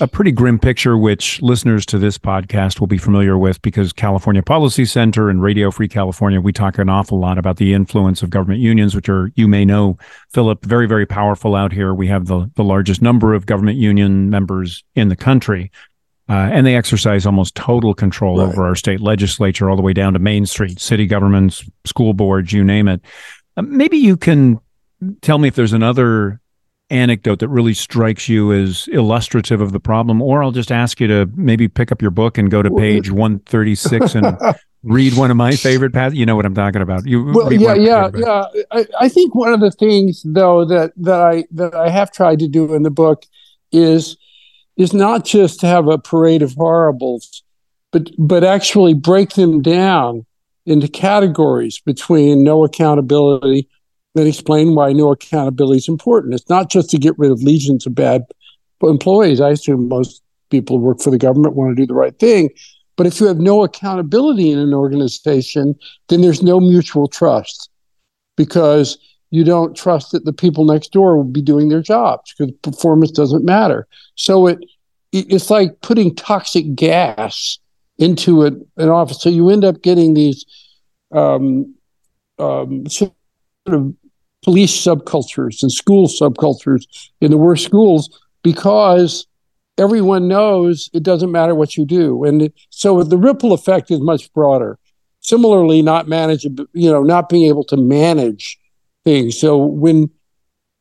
a 0.00 0.08
pretty 0.08 0.32
grim 0.32 0.58
picture, 0.58 0.96
which 0.96 1.40
listeners 1.42 1.84
to 1.84 1.98
this 1.98 2.16
podcast 2.16 2.80
will 2.80 2.86
be 2.86 2.96
familiar 2.96 3.36
with 3.36 3.60
because 3.60 3.92
California 3.92 4.42
Policy 4.42 4.86
Center 4.86 5.28
and 5.28 5.42
Radio 5.42 5.70
Free 5.70 5.88
California, 5.88 6.40
we 6.40 6.52
talk 6.52 6.78
an 6.78 6.88
awful 6.88 7.20
lot 7.20 7.36
about 7.36 7.58
the 7.58 7.74
influence 7.74 8.22
of 8.22 8.30
government 8.30 8.60
unions, 8.60 8.94
which 8.94 9.10
are, 9.10 9.30
you 9.34 9.46
may 9.46 9.66
know, 9.66 9.98
Philip, 10.32 10.64
very, 10.64 10.88
very 10.88 11.04
powerful 11.04 11.54
out 11.54 11.72
here. 11.72 11.92
We 11.92 12.06
have 12.06 12.26
the, 12.26 12.50
the 12.54 12.64
largest 12.64 13.02
number 13.02 13.34
of 13.34 13.44
government 13.44 13.76
union 13.76 14.30
members 14.30 14.82
in 14.94 15.08
the 15.08 15.16
country. 15.16 15.70
Uh, 16.28 16.48
and 16.52 16.66
they 16.66 16.76
exercise 16.76 17.26
almost 17.26 17.54
total 17.54 17.94
control 17.94 18.38
right. 18.38 18.48
over 18.48 18.64
our 18.64 18.76
state 18.76 19.00
legislature, 19.00 19.68
all 19.68 19.76
the 19.76 19.82
way 19.82 19.92
down 19.92 20.12
to 20.12 20.18
Main 20.18 20.46
Street, 20.46 20.80
city 20.80 21.06
governments, 21.06 21.64
school 21.84 22.14
boards, 22.14 22.52
you 22.52 22.62
name 22.62 22.88
it. 22.88 23.00
Uh, 23.56 23.62
maybe 23.62 23.98
you 23.98 24.16
can 24.16 24.60
tell 25.20 25.38
me 25.38 25.48
if 25.48 25.54
there's 25.54 25.72
another 25.72 26.40
anecdote 26.90 27.38
that 27.40 27.48
really 27.48 27.74
strikes 27.74 28.28
you 28.28 28.52
as 28.52 28.86
illustrative 28.92 29.60
of 29.60 29.72
the 29.72 29.80
problem, 29.80 30.22
or 30.22 30.42
I'll 30.42 30.52
just 30.52 30.70
ask 30.70 31.00
you 31.00 31.08
to 31.08 31.26
maybe 31.34 31.66
pick 31.66 31.90
up 31.90 32.00
your 32.00 32.10
book 32.10 32.38
and 32.38 32.50
go 32.50 32.62
to 32.62 32.70
page 32.70 33.10
136 33.10 34.14
and 34.14 34.38
read 34.82 35.16
one 35.16 35.30
of 35.30 35.36
my 35.36 35.56
favorite 35.56 35.92
passages. 35.92 36.18
You 36.18 36.26
know 36.26 36.36
what 36.36 36.46
I'm 36.46 36.54
talking 36.54 36.82
about. 36.82 37.06
You 37.06 37.24
well, 37.24 37.52
yeah, 37.52 37.74
yeah, 37.74 38.10
yeah. 38.14 38.44
I, 38.70 38.86
I, 39.00 39.08
think 39.08 39.34
one 39.34 39.52
of 39.52 39.60
the 39.60 39.70
things 39.70 40.22
though 40.24 40.64
that 40.66 40.92
that 40.96 41.20
I 41.20 41.44
that 41.52 41.74
I 41.74 41.88
have 41.88 42.12
tried 42.12 42.38
to 42.40 42.48
do 42.48 42.72
in 42.74 42.82
the 42.82 42.90
book 42.90 43.24
is 43.72 44.16
is 44.76 44.92
not 44.92 45.24
just 45.24 45.60
to 45.60 45.66
have 45.66 45.88
a 45.88 45.98
parade 45.98 46.42
of 46.42 46.54
horribles, 46.54 47.42
but 47.90 48.10
but 48.18 48.44
actually 48.44 48.94
break 48.94 49.30
them 49.30 49.62
down 49.62 50.24
into 50.64 50.88
categories 50.88 51.80
between 51.80 52.44
no 52.44 52.64
accountability, 52.64 53.68
and 54.14 54.28
explain 54.28 54.74
why 54.74 54.92
no 54.92 55.10
accountability 55.10 55.78
is 55.78 55.88
important. 55.88 56.34
It's 56.34 56.48
not 56.48 56.70
just 56.70 56.90
to 56.90 56.98
get 56.98 57.18
rid 57.18 57.30
of 57.30 57.42
legions 57.42 57.86
of 57.86 57.94
bad 57.94 58.24
employees. 58.82 59.40
I 59.40 59.50
assume 59.50 59.88
most 59.88 60.22
people 60.50 60.78
who 60.78 60.84
work 60.84 61.00
for 61.00 61.10
the 61.10 61.18
government 61.18 61.54
want 61.54 61.76
to 61.76 61.82
do 61.82 61.86
the 61.86 61.94
right 61.94 62.18
thing. 62.18 62.50
But 62.96 63.06
if 63.06 63.20
you 63.20 63.26
have 63.26 63.38
no 63.38 63.64
accountability 63.64 64.50
in 64.50 64.58
an 64.58 64.74
organization, 64.74 65.74
then 66.08 66.20
there's 66.20 66.42
no 66.42 66.60
mutual 66.60 67.08
trust 67.08 67.70
because 68.36 68.98
you 69.32 69.44
don't 69.44 69.74
trust 69.74 70.12
that 70.12 70.26
the 70.26 70.32
people 70.32 70.66
next 70.66 70.92
door 70.92 71.16
will 71.16 71.24
be 71.24 71.40
doing 71.40 71.70
their 71.70 71.80
jobs 71.80 72.34
because 72.36 72.54
performance 72.62 73.10
doesn't 73.10 73.44
matter. 73.44 73.88
So 74.14 74.46
it 74.46 74.58
it's 75.10 75.50
like 75.50 75.80
putting 75.80 76.14
toxic 76.14 76.74
gas 76.74 77.58
into 77.98 78.42
an 78.42 78.88
office. 78.88 79.20
So 79.20 79.28
you 79.28 79.50
end 79.50 79.64
up 79.64 79.82
getting 79.82 80.14
these 80.14 80.44
um, 81.12 81.74
um, 82.38 82.86
sort 82.88 83.12
of 83.66 83.94
police 84.42 84.72
subcultures 84.72 85.62
and 85.62 85.70
school 85.70 86.08
subcultures 86.08 86.84
in 87.20 87.30
the 87.30 87.36
worst 87.36 87.64
schools 87.64 88.20
because 88.42 89.26
everyone 89.76 90.28
knows 90.28 90.88
it 90.94 91.02
doesn't 91.02 91.32
matter 91.32 91.54
what 91.54 91.76
you 91.76 91.84
do. 91.84 92.24
And 92.24 92.50
so 92.70 93.02
the 93.02 93.18
ripple 93.18 93.52
effect 93.52 93.90
is 93.90 94.00
much 94.00 94.32
broader. 94.32 94.78
Similarly, 95.20 95.82
not 95.82 96.08
manage, 96.08 96.44
you 96.44 96.90
know, 96.90 97.02
not 97.02 97.28
being 97.28 97.46
able 97.46 97.64
to 97.64 97.76
manage 97.76 98.58
things. 99.04 99.38
So 99.38 99.56
when, 99.58 100.10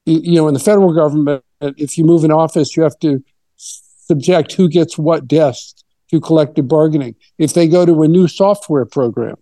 you 0.06 0.36
know, 0.36 0.48
in 0.48 0.54
the 0.54 0.60
federal 0.60 0.94
government, 0.94 1.44
if 1.62 1.98
you 1.98 2.04
move 2.04 2.24
in 2.24 2.32
office, 2.32 2.76
you 2.76 2.84
have 2.84 2.98
to 3.00 3.24
subject 3.56 4.54
who 4.54 4.68
gets 4.68 4.98
what 4.98 5.28
desk 5.28 5.78
to 6.10 6.20
collective 6.20 6.68
bargaining. 6.68 7.16
If 7.38 7.54
they 7.54 7.68
go 7.68 7.86
to 7.86 8.04
a 8.04 8.08
new 8.08 8.28
software 8.28 8.86
program, 8.86 9.36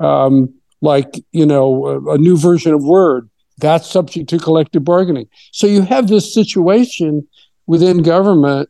um, 0.00 0.54
like, 0.80 1.14
you 1.32 1.46
know, 1.46 1.86
a, 1.86 2.14
a 2.14 2.18
new 2.18 2.36
version 2.36 2.74
of 2.74 2.84
Word, 2.84 3.28
that's 3.58 3.88
subject 3.88 4.28
to 4.30 4.38
collective 4.38 4.84
bargaining. 4.84 5.28
So 5.52 5.66
you 5.66 5.82
have 5.82 6.08
this 6.08 6.34
situation 6.34 7.26
within 7.66 8.02
government 8.02 8.68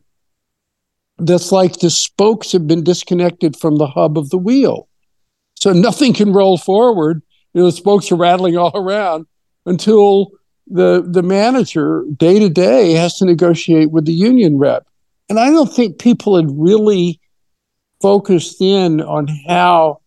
that's 1.17 1.51
like 1.51 1.79
the 1.79 1.89
spokes 1.89 2.51
have 2.51 2.67
been 2.67 2.83
disconnected 2.83 3.55
from 3.55 3.77
the 3.77 3.87
hub 3.87 4.17
of 4.17 4.29
the 4.29 4.37
wheel. 4.37 4.87
So 5.55 5.71
nothing 5.73 6.13
can 6.13 6.33
roll 6.33 6.57
forward. 6.57 7.21
You 7.53 7.61
know, 7.61 7.67
the 7.67 7.71
spokes 7.71 8.11
are 8.11 8.15
rattling 8.17 8.57
all 8.57 8.71
around 8.75 9.25
until 9.65 10.31
the 10.67 11.05
the 11.07 11.23
manager 11.23 12.03
day 12.17 12.39
to 12.39 12.49
day 12.49 12.93
has 12.93 13.17
to 13.17 13.25
negotiate 13.25 13.91
with 13.91 14.05
the 14.05 14.13
union 14.13 14.57
rep. 14.57 14.87
And 15.29 15.39
I 15.39 15.49
don't 15.49 15.71
think 15.71 15.99
people 15.99 16.35
had 16.35 16.47
really 16.49 17.19
focused 18.01 18.61
in 18.61 19.01
on 19.01 19.27
how 19.47 20.01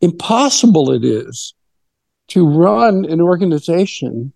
impossible 0.00 0.90
it 0.90 1.04
is 1.04 1.54
to 2.28 2.46
run 2.46 3.04
an 3.04 3.20
organization 3.20 4.32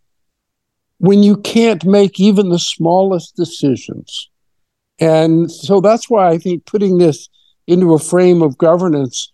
when 0.98 1.22
you 1.22 1.36
can't 1.36 1.84
make 1.84 2.18
even 2.18 2.48
the 2.48 2.58
smallest 2.58 3.36
decisions. 3.36 4.30
And 4.98 5.50
so 5.50 5.80
that's 5.80 6.08
why 6.08 6.28
I 6.28 6.38
think 6.38 6.64
putting 6.64 6.98
this 6.98 7.28
into 7.66 7.94
a 7.94 7.98
frame 7.98 8.42
of 8.42 8.56
governance, 8.56 9.32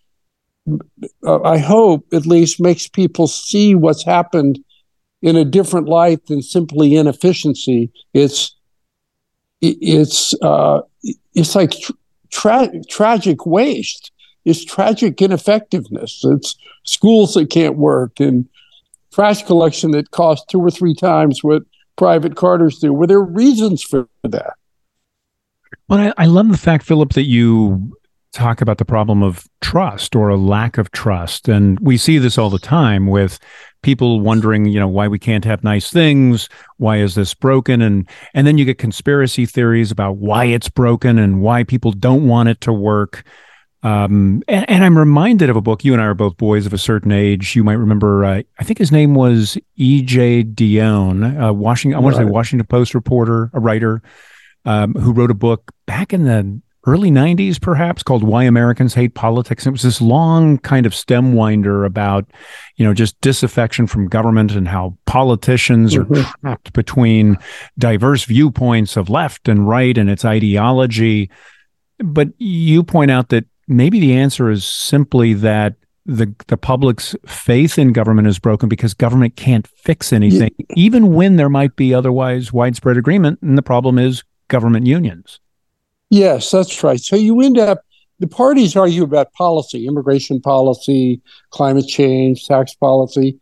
I 1.27 1.59
hope 1.59 2.07
at 2.13 2.27
least 2.27 2.61
makes 2.61 2.87
people 2.89 3.27
see 3.27 3.75
what's 3.75 4.05
happened 4.05 4.63
in 5.21 5.37
a 5.37 5.45
different 5.45 5.89
light 5.89 6.27
than 6.27 6.43
simply 6.43 6.95
inefficiency. 6.97 7.93
It's 8.15 8.55
it's 9.61 10.35
uh, 10.43 10.81
it's 11.35 11.55
like 11.55 11.75
tra- 12.31 12.83
tragic 12.89 13.47
waste. 13.47 14.11
It's 14.45 14.65
tragic 14.65 15.23
ineffectiveness. 15.23 16.21
It's 16.25 16.57
schools 16.85 17.35
that 17.35 17.51
can't 17.51 17.77
work 17.77 18.19
and 18.19 18.49
trash 19.13 19.45
collection 19.45 19.93
that 19.93 20.11
costs 20.11 20.47
two 20.47 20.61
or 20.61 20.71
three 20.71 20.95
times 20.95 21.45
what 21.45 21.63
private 21.97 22.35
carters 22.35 22.79
do. 22.79 22.93
Were 22.93 23.07
there 23.07 23.21
reasons 23.21 23.83
for 23.83 24.09
that? 24.25 24.55
Well, 25.89 26.13
I, 26.19 26.25
I 26.25 26.27
love 26.27 26.49
the 26.49 26.59
fact, 26.59 26.85
Philip, 26.85 27.13
that 27.13 27.29
you 27.29 27.97
talk 28.33 28.61
about 28.61 28.79
the 28.79 28.85
problem 28.85 29.23
of 29.23 29.47
trust 29.61 30.17
or 30.17 30.29
a 30.29 30.37
lack 30.37 30.79
of 30.79 30.91
trust. 30.91 31.49
And 31.49 31.79
we 31.81 31.97
see 31.97 32.19
this 32.19 32.39
all 32.39 32.51
the 32.51 32.59
time 32.59 33.07
with 33.07 33.39
people 33.83 34.21
wondering, 34.21 34.67
you 34.67 34.81
know, 34.81 34.89
why 34.89 35.09
we 35.09 35.19
can't 35.19 35.45
have 35.45 35.63
nice 35.63 35.91
things, 35.91 36.49
why 36.79 36.99
is 36.99 37.15
this 37.15 37.35
broken? 37.35 37.83
And 37.83 38.09
and 38.35 38.47
then 38.47 38.59
you 38.59 38.65
get 38.65 38.79
conspiracy 38.79 39.47
theories 39.47 39.91
about 39.91 40.17
why 40.17 40.47
it's 40.47 40.69
broken 40.69 41.19
and 41.19 41.43
why 41.43 41.65
people 41.65 41.93
don't 41.93 42.27
want 42.27 42.49
it 42.49 42.61
to 42.63 42.73
work. 42.73 43.25
Um, 43.85 44.45
and, 44.47 44.71
and, 44.71 44.85
I'm 44.85 44.97
reminded 44.97 45.51
of 45.51 45.57
a 45.57 45.61
book. 45.61 45.85
You 45.85 45.93
and 45.93 46.01
I 46.01 46.05
are 46.05 46.15
both 46.15 46.37
boys 46.37 46.67
of 46.67 46.73
a 46.73 46.79
certain 46.79 47.11
age. 47.11 47.57
You 47.57 47.65
might 47.65 47.73
remember. 47.73 48.25
Uh, 48.25 48.43
I 48.61 48.63
think 48.63 48.79
his 48.79 48.93
name 48.93 49.17
was 49.17 49.59
E.J. 49.75 50.45
Dionne, 50.45 51.49
uh, 51.49 51.53
Washington. 51.53 51.97
I 51.97 52.01
want 52.01 52.15
to 52.15 52.23
say 52.23 52.25
Washington 52.25 52.65
Post 52.65 52.95
reporter, 52.95 53.51
a 53.53 53.59
writer, 53.59 54.01
um, 54.65 54.95
who 54.95 55.13
wrote 55.13 55.33
a 55.33 55.35
book 55.35 55.73
back 55.85 56.13
in 56.13 56.27
the 56.27 56.63
early 56.87 57.11
90s, 57.11 57.61
perhaps, 57.61 58.03
called 58.03 58.25
Why 58.25 58.45
Americans 58.45 58.95
Hate 58.95 59.15
Politics. 59.15 59.67
It 59.67 59.71
was 59.71 59.83
this 59.83 60.01
long 60.01 60.59
kind 60.59 60.87
of 60.87 60.95
stem 60.95 61.35
winder 61.35 61.85
about, 61.85 62.31
you 62.77 62.85
know, 62.85 62.95
just 62.95 63.21
disaffection 63.21 63.87
from 63.87 64.09
government 64.09 64.53
and 64.53 64.67
how 64.67 64.97
politicians 65.07 65.95
mm-hmm. 65.95 66.15
are 66.15 66.33
trapped 66.41 66.73
between 66.73 67.39
diverse 67.79 68.25
viewpoints 68.25 68.97
of 68.97 69.09
left 69.09 69.49
and 69.49 69.69
right 69.69 69.97
and 69.97 70.11
its 70.11 70.25
ideology. 70.25 71.31
But 71.99 72.29
you 72.39 72.83
point 72.83 73.11
out 73.11 73.29
that 73.29 73.45
maybe 73.69 74.01
the 74.01 74.15
answer 74.15 74.51
is 74.51 74.65
simply 74.65 75.35
that 75.35 75.75
the 76.05 76.35
the 76.49 76.57
public's 76.57 77.15
faith 77.27 77.79
in 77.79 77.93
government 77.93 78.27
is 78.27 78.41
broken 78.41 78.69
because 78.69 78.93
government 78.93 79.37
can't 79.37 79.69
fix 79.69 80.13
anything, 80.13 80.51
yeah. 80.59 80.67
even 80.77 81.15
when 81.15 81.37
there 81.37 81.49
might 81.49 81.77
be 81.77 81.95
otherwise 81.95 82.53
widespread 82.53 82.97
agreement. 82.97 83.39
And 83.41 83.57
the 83.57 83.63
problem 83.63 83.99
is 83.99 84.25
government 84.49 84.87
unions. 84.87 85.39
Yes, 86.13 86.51
that's 86.51 86.85
right. 86.85 87.01
So 87.01 87.17
you 87.17 87.41
end 87.41 87.57
up 87.57 87.87
the 88.19 88.27
parties 88.27 88.77
argue 88.77 89.03
about 89.03 89.33
policy, 89.33 89.87
immigration 89.87 90.43
policy, 90.43 91.23
climate 91.49 91.87
change, 91.89 92.45
tax 92.45 92.75
policy. 92.75 93.41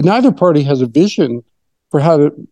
Neither 0.00 0.32
party 0.32 0.62
has 0.62 0.80
a 0.80 0.86
vision 0.86 1.44
for 1.90 2.00
how 2.00 2.16
to 2.16 2.48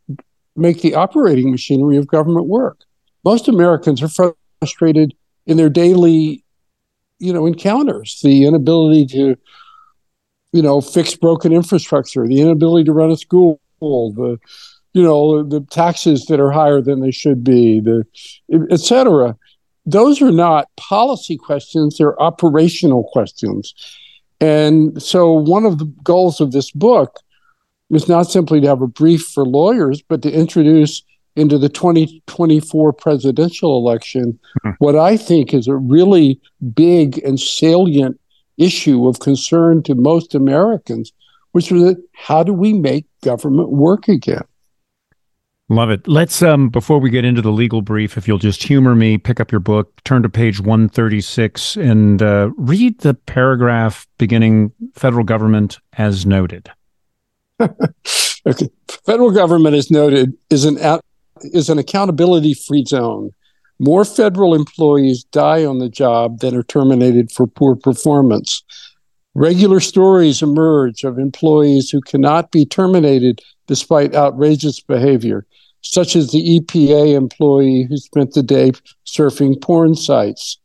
make 0.55 0.83
the 0.83 0.95
operating 0.95 1.51
machinery 1.51 1.97
of 1.97 2.07
government 2.09 2.47
work. 2.47 2.81
Most 3.25 3.49
Americans 3.49 4.03
are 4.03 4.35
frustrated 4.61 5.15
in 5.47 5.57
their 5.57 5.71
daily, 5.71 6.45
you 7.19 7.33
know, 7.33 7.47
encounters. 7.47 8.21
The 8.23 8.45
inability 8.45 9.07
to, 9.07 9.37
you 10.53 10.61
know, 10.61 10.83
fix 10.83 11.17
broken 11.17 11.55
infrastructure, 11.55 12.29
the 12.29 12.43
inability 12.43 12.85
to 12.85 12.93
run 12.93 13.11
a 13.11 13.17
school, 13.17 13.59
the, 13.81 14.39
you 14.93 15.03
know, 15.03 15.43
the 15.43 15.61
taxes 15.71 16.27
that 16.27 16.41
are 16.41 16.51
higher 16.51 16.81
than 16.81 17.01
they 17.01 17.11
should 17.11 17.43
be, 17.43 17.81
the, 17.81 18.05
et 18.71 18.81
cetera 18.81 19.37
those 19.87 20.23
are 20.23 20.31
not 20.31 20.69
policy 20.77 21.37
questions, 21.37 21.99
they're 21.99 22.21
operational 22.21 23.05
questions. 23.13 23.75
And 24.41 25.01
so, 25.03 25.33
one 25.33 25.65
of 25.65 25.79
the 25.79 25.87
goals 26.03 26.41
of 26.41 26.53
this 26.53 26.71
book 26.71 27.21
is 27.91 28.09
not 28.09 28.25
simply 28.25 28.61
to 28.61 28.69
have 28.69 28.83
a 28.83 28.87
brief 28.87 29.27
for 29.27 29.45
lawyers, 29.45 30.03
but 30.03 30.23
to 30.23 30.33
introduce 30.33 31.03
into 31.37 31.59
the 31.59 31.69
2024 31.69 32.93
presidential 32.93 33.77
election 33.77 34.39
mm-hmm. 34.65 34.71
what 34.79 34.97
I 34.97 35.17
think 35.17 35.55
is 35.55 35.69
a 35.69 35.77
really 35.77 36.41
big 36.75 37.19
and 37.25 37.39
salient 37.39 38.21
issue 38.59 39.09
of 39.09 39.21
concern 39.21 39.83
to 39.85 39.95
most 39.95 40.35
Americans, 40.35 41.13
which 41.53 41.73
is 41.73 41.97
how 42.15 42.43
do 42.43 42.53
we 42.53 42.73
make 42.73 43.07
government 43.23 43.71
work 43.71 44.09
again? 44.09 44.43
Love 45.73 45.89
it. 45.89 46.07
Let's 46.07 46.43
um 46.43 46.69
before 46.69 46.99
we 46.99 47.09
get 47.09 47.25
into 47.25 47.41
the 47.41 47.51
legal 47.51 47.81
brief, 47.81 48.19
if 48.19 48.29
you'll 48.29 48.37
just 48.37 48.63
humor 48.63 48.95
me, 48.95 49.17
pick 49.17 49.41
up 49.41 49.51
your 49.51 49.59
book, 49.59 50.05
turn 50.05 50.23
to 50.23 50.29
page 50.29 50.61
136 50.61 51.77
and 51.77 52.21
uh, 52.21 52.51
read 52.59 53.01
the 53.01 53.15
paragraph 53.15 54.07
beginning 54.19 54.73
federal 54.95 55.25
government 55.25 55.79
as 55.95 56.27
noted. 56.27 56.71
okay. 57.61 58.69
Federal 59.07 59.31
government 59.31 59.75
as 59.75 59.91
noted 59.91 60.35
is 60.51 60.67
an 60.67 60.77
is 61.41 61.71
an 61.71 61.79
accountability 61.79 62.53
free 62.53 62.85
zone. 62.85 63.31
More 63.79 64.05
federal 64.05 64.55
employees 64.55 65.25
die 65.25 65.65
on 65.65 65.79
the 65.79 65.89
job 65.89 66.41
than 66.41 66.55
are 66.55 66.63
terminated 66.63 67.33
for 67.33 67.47
poor 67.47 67.77
performance. 67.77 68.63
Regular 69.35 69.81
stories 69.81 70.43
emerge 70.43 71.03
of 71.03 71.19
employees 71.19 71.89
who 71.89 72.03
cannot 72.03 72.51
be 72.51 72.67
terminated 72.67 73.41
despite 73.67 74.15
outrageous 74.15 74.79
behavior 74.79 75.47
such 75.83 76.17
as 76.17 76.31
the 76.31 76.61
EPA 76.61 77.15
employee 77.15 77.83
who 77.83 77.97
spent 77.97 78.33
the 78.33 78.43
day 78.43 78.73
surfing 79.05 79.61
porn 79.61 79.95
sites. 79.95 80.59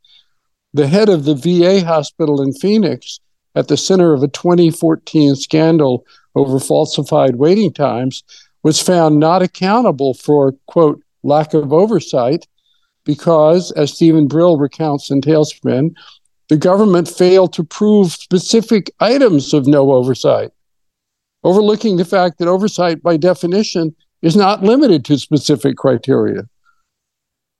The 0.73 0.87
head 0.87 1.09
of 1.09 1.25
the 1.25 1.35
VA 1.35 1.85
hospital 1.85 2.41
in 2.41 2.53
Phoenix, 2.53 3.19
at 3.55 3.67
the 3.67 3.77
center 3.77 4.13
of 4.13 4.21
a 4.21 4.27
2014 4.27 5.35
scandal 5.35 6.05
over 6.35 6.59
falsified 6.59 7.37
waiting 7.37 7.73
times, 7.73 8.23
was 8.63 8.81
found 8.81 9.19
not 9.19 9.41
accountable 9.41 10.13
for, 10.13 10.53
quote, 10.67 11.01
lack 11.23 11.53
of 11.53 11.73
oversight 11.73 12.47
because, 13.03 13.71
as 13.71 13.93
Steven 13.93 14.27
Brill 14.27 14.57
recounts 14.57 15.09
in 15.09 15.21
Tailspin, 15.21 15.95
the 16.49 16.57
government 16.57 17.07
failed 17.07 17.53
to 17.53 17.63
prove 17.63 18.11
specific 18.11 18.91
items 18.99 19.53
of 19.53 19.67
no 19.67 19.91
oversight, 19.91 20.51
overlooking 21.43 21.97
the 21.97 22.05
fact 22.05 22.37
that 22.37 22.47
oversight, 22.47 23.01
by 23.01 23.17
definition, 23.17 23.95
is 24.21 24.35
not 24.35 24.63
limited 24.63 25.05
to 25.05 25.17
specific 25.17 25.77
criteria. 25.77 26.43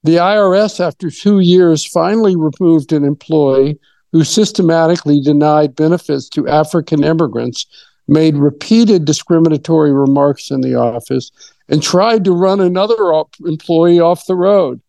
The 0.04 0.16
IRS, 0.16 0.80
after 0.80 1.10
two 1.10 1.40
years, 1.40 1.84
finally 1.84 2.36
removed 2.36 2.92
an 2.92 3.04
employee 3.04 3.78
who 4.12 4.24
systematically 4.24 5.20
denied 5.20 5.76
benefits 5.76 6.28
to 6.30 6.48
African 6.48 7.04
immigrants, 7.04 7.66
made 8.06 8.36
repeated 8.36 9.04
discriminatory 9.04 9.92
remarks 9.92 10.50
in 10.50 10.62
the 10.62 10.74
office, 10.74 11.30
and 11.68 11.82
tried 11.82 12.24
to 12.24 12.32
run 12.32 12.60
another 12.60 13.12
op- 13.12 13.34
employee 13.44 14.00
off 14.00 14.26
the 14.26 14.34
road. 14.34 14.80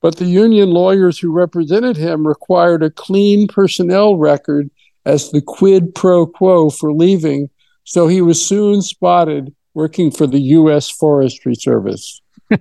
But 0.00 0.16
the 0.16 0.26
union 0.26 0.70
lawyers 0.70 1.18
who 1.18 1.32
represented 1.32 1.96
him 1.96 2.26
required 2.26 2.82
a 2.82 2.90
clean 2.90 3.48
personnel 3.48 4.16
record 4.16 4.70
as 5.04 5.30
the 5.30 5.40
quid 5.40 5.94
pro 5.94 6.26
quo 6.26 6.70
for 6.70 6.92
leaving, 6.92 7.50
so 7.84 8.06
he 8.06 8.20
was 8.20 8.44
soon 8.44 8.82
spotted 8.82 9.52
working 9.74 10.10
for 10.10 10.26
the 10.26 10.40
U.S. 10.40 10.90
Forestry 10.90 11.54
Service. 11.54 12.20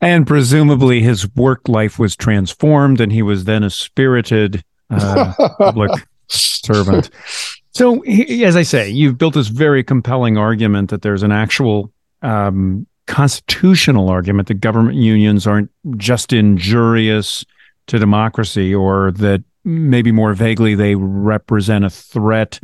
and 0.00 0.26
presumably 0.26 1.02
his 1.02 1.32
work 1.34 1.68
life 1.68 1.98
was 1.98 2.16
transformed 2.16 3.00
and 3.00 3.12
he 3.12 3.22
was 3.22 3.44
then 3.44 3.62
a 3.62 3.70
spirited 3.70 4.64
uh, 4.90 5.32
public 5.58 5.90
servant. 6.28 7.10
So, 7.72 8.02
as 8.02 8.56
I 8.56 8.62
say, 8.62 8.88
you've 8.88 9.18
built 9.18 9.34
this 9.34 9.48
very 9.48 9.84
compelling 9.84 10.38
argument 10.38 10.90
that 10.90 11.02
there's 11.02 11.22
an 11.22 11.32
actual 11.32 11.92
um, 12.22 12.86
constitutional 13.06 14.08
argument 14.08 14.48
that 14.48 14.54
government 14.54 14.96
unions 14.96 15.46
aren't 15.46 15.70
just 15.96 16.32
injurious 16.32 17.44
to 17.86 17.98
democracy 17.98 18.74
or 18.74 19.12
that 19.12 19.44
maybe 19.64 20.12
more 20.12 20.32
vaguely 20.32 20.74
they 20.74 20.94
represent 20.94 21.84
a 21.84 21.90
threat 21.90 22.58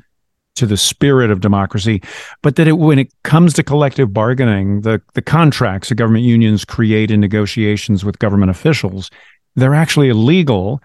to 0.56 0.66
the 0.66 0.76
spirit 0.76 1.30
of 1.30 1.40
democracy, 1.40 2.02
but 2.42 2.56
that 2.56 2.68
it, 2.68 2.72
when 2.72 2.98
it 2.98 3.12
comes 3.22 3.54
to 3.54 3.62
collective 3.62 4.12
bargaining, 4.12 4.82
the, 4.82 5.00
the 5.14 5.22
contracts 5.22 5.88
that 5.88 5.94
government 5.94 6.24
unions 6.24 6.64
create 6.64 7.10
in 7.10 7.20
negotiations 7.20 8.04
with 8.04 8.18
government 8.18 8.50
officials, 8.50 9.10
they're 9.56 9.74
actually 9.74 10.08
illegal. 10.08 10.82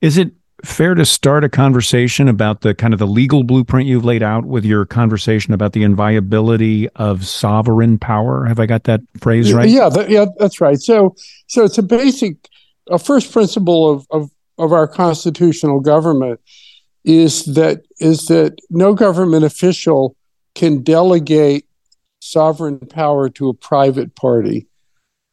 Is 0.00 0.16
it 0.16 0.32
fair 0.64 0.94
to 0.94 1.04
start 1.04 1.44
a 1.44 1.48
conversation 1.48 2.28
about 2.28 2.60
the 2.62 2.74
kind 2.74 2.92
of 2.92 2.98
the 2.98 3.06
legal 3.06 3.44
blueprint 3.44 3.88
you've 3.88 4.04
laid 4.04 4.22
out 4.22 4.44
with 4.44 4.64
your 4.64 4.84
conversation 4.84 5.52
about 5.54 5.72
the 5.72 5.82
inviolability 5.82 6.88
of 6.96 7.26
sovereign 7.26 7.98
power? 7.98 8.46
Have 8.46 8.58
I 8.58 8.66
got 8.66 8.84
that 8.84 9.00
phrase 9.20 9.52
right? 9.52 9.68
Yeah, 9.68 9.88
that, 9.90 10.10
yeah, 10.10 10.26
that's 10.38 10.60
right. 10.60 10.78
So, 10.78 11.14
so 11.46 11.64
it's 11.64 11.78
a 11.78 11.82
basic, 11.82 12.36
a 12.90 12.98
first 12.98 13.32
principle 13.32 13.90
of 13.90 14.06
of, 14.10 14.30
of 14.58 14.72
our 14.72 14.88
constitutional 14.88 15.80
government 15.80 16.40
is 17.04 17.44
that 17.46 17.82
is 17.98 18.26
that 18.26 18.58
no 18.70 18.94
government 18.94 19.44
official 19.44 20.16
can 20.54 20.82
delegate 20.82 21.66
sovereign 22.20 22.78
power 22.78 23.28
to 23.30 23.48
a 23.48 23.54
private 23.54 24.14
party. 24.14 24.66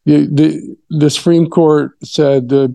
The, 0.05 0.25
the, 0.31 0.77
the 0.89 1.09
Supreme 1.09 1.49
Court 1.49 1.91
said 2.03 2.49
the, 2.49 2.73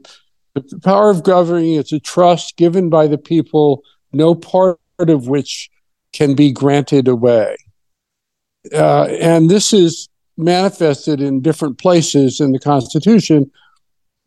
the 0.55 0.81
power 0.81 1.09
of 1.09 1.23
governing 1.23 1.75
is 1.75 1.93
a 1.93 2.01
trust 2.01 2.57
given 2.57 2.91
by 2.91 3.07
the 3.07 3.17
people, 3.17 3.83
no 4.13 4.35
part 4.35 4.79
of 4.99 5.29
which 5.29 5.71
can 6.13 6.35
be 6.35 6.53
granted 6.53 7.09
away. 7.09 7.57
Uh, 8.73 9.05
and 9.05 9.49
this 9.49 9.73
is 9.73 10.09
manifested 10.37 11.21
in 11.21 11.41
different 11.41 11.79
places 11.79 12.39
in 12.39 12.53
the 12.53 12.61
Constitution, 12.61 13.51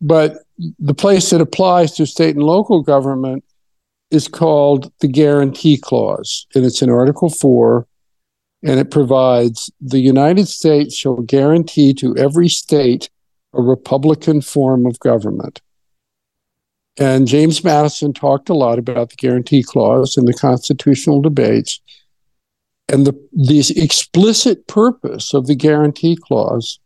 but 0.00 0.38
the 0.78 0.94
place 0.94 1.30
that 1.30 1.40
applies 1.40 1.92
to 1.92 2.06
state 2.06 2.34
and 2.34 2.44
local 2.44 2.82
government 2.82 3.44
is 4.16 4.26
called 4.26 4.90
the 5.00 5.06
Guarantee 5.06 5.76
Clause, 5.76 6.46
and 6.54 6.64
it's 6.64 6.82
in 6.82 6.90
Article 6.90 7.30
4, 7.30 7.86
and 8.64 8.80
it 8.80 8.90
provides 8.90 9.70
the 9.80 10.00
United 10.00 10.48
States 10.48 10.96
shall 10.96 11.18
guarantee 11.18 11.94
to 11.94 12.16
every 12.16 12.48
state 12.48 13.08
a 13.52 13.62
Republican 13.62 14.40
form 14.40 14.86
of 14.86 14.98
government. 14.98 15.60
And 16.98 17.28
James 17.28 17.62
Madison 17.62 18.12
talked 18.14 18.48
a 18.48 18.54
lot 18.54 18.78
about 18.78 19.10
the 19.10 19.16
Guarantee 19.16 19.62
Clause 19.62 20.16
in 20.16 20.24
the 20.24 20.32
constitutional 20.32 21.20
debates. 21.20 21.80
And 22.88 23.06
the, 23.06 23.12
the 23.32 23.60
explicit 23.76 24.66
purpose 24.66 25.34
of 25.34 25.46
the 25.46 25.54
Guarantee 25.54 26.16
Clause 26.16 26.78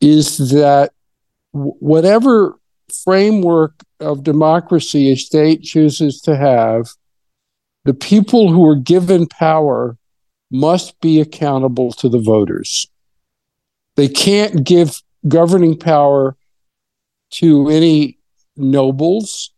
is 0.00 0.50
that 0.50 0.92
whatever 1.52 2.59
framework 2.92 3.74
of 4.00 4.24
democracy 4.24 5.10
a 5.10 5.16
state 5.16 5.62
chooses 5.62 6.20
to 6.22 6.36
have, 6.36 6.88
the 7.84 7.94
people 7.94 8.52
who 8.52 8.66
are 8.66 8.76
given 8.76 9.26
power 9.26 9.96
must 10.50 11.00
be 11.00 11.20
accountable 11.20 11.92
to 11.92 12.08
the 12.08 12.18
voters. 12.18 12.86
They 13.96 14.08
can't 14.08 14.64
give 14.64 15.02
governing 15.28 15.78
power 15.78 16.36
to 17.32 17.68
any 17.68 18.18
nobles 18.56 19.52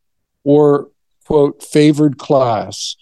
or, 0.44 0.88
quote, 1.24 1.62
favored 1.62 2.18
class. 2.18 2.96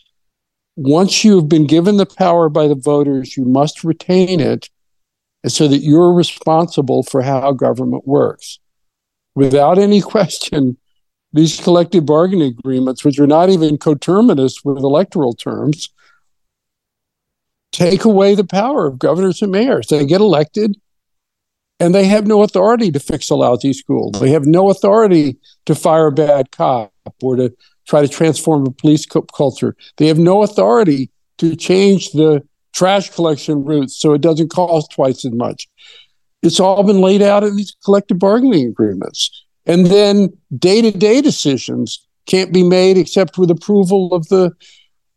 Once 0.76 1.24
you 1.24 1.36
have 1.36 1.48
been 1.48 1.66
given 1.66 1.96
the 1.96 2.06
power 2.06 2.48
by 2.48 2.68
the 2.68 2.74
voters, 2.74 3.36
you 3.36 3.44
must 3.44 3.84
retain 3.84 4.40
it 4.40 4.70
so 5.46 5.66
that 5.68 5.78
you're 5.78 6.12
responsible 6.12 7.02
for 7.02 7.22
how 7.22 7.52
government 7.52 8.06
works 8.06 8.58
without 9.34 9.78
any 9.78 10.00
question, 10.14 10.76
these 11.32 11.60
collective 11.60 12.06
bargaining 12.06 12.56
agreements, 12.58 13.04
which 13.04 13.18
are 13.18 13.26
not 13.26 13.50
even 13.50 13.78
coterminous 13.78 14.64
with 14.64 14.78
electoral 14.78 15.34
terms, 15.34 15.90
take 17.72 18.04
away 18.04 18.34
the 18.34 18.44
power 18.44 18.86
of 18.86 18.98
governors 18.98 19.40
and 19.42 19.52
mayors. 19.52 19.86
They 19.86 20.04
get 20.04 20.20
elected 20.20 20.76
and 21.78 21.94
they 21.94 22.04
have 22.04 22.26
no 22.26 22.42
authority 22.42 22.90
to 22.90 23.00
fix 23.00 23.30
a 23.30 23.36
lousy 23.36 23.72
school. 23.72 24.10
They 24.10 24.30
have 24.30 24.44
no 24.44 24.70
authority 24.70 25.38
to 25.66 25.74
fire 25.74 26.08
a 26.08 26.12
bad 26.12 26.50
cop 26.50 26.92
or 27.22 27.36
to 27.36 27.54
try 27.86 28.02
to 28.02 28.08
transform 28.08 28.66
a 28.66 28.70
police 28.70 29.06
culture. 29.06 29.76
They 29.96 30.06
have 30.08 30.18
no 30.18 30.42
authority 30.42 31.10
to 31.38 31.56
change 31.56 32.12
the 32.12 32.42
trash 32.72 33.10
collection 33.10 33.64
routes 33.64 33.98
so 33.98 34.12
it 34.12 34.20
doesn't 34.20 34.50
cost 34.50 34.92
twice 34.92 35.24
as 35.24 35.32
much. 35.32 35.68
It's 36.42 36.60
all 36.60 36.82
been 36.82 37.00
laid 37.00 37.22
out 37.22 37.44
in 37.44 37.56
these 37.56 37.76
collective 37.84 38.18
bargaining 38.18 38.68
agreements. 38.68 39.44
And 39.66 39.86
then 39.86 40.30
day-to-day 40.56 41.20
decisions 41.20 42.06
can't 42.26 42.52
be 42.52 42.62
made 42.62 42.96
except 42.96 43.38
with 43.38 43.50
approval 43.50 44.14
of 44.14 44.28
the 44.28 44.52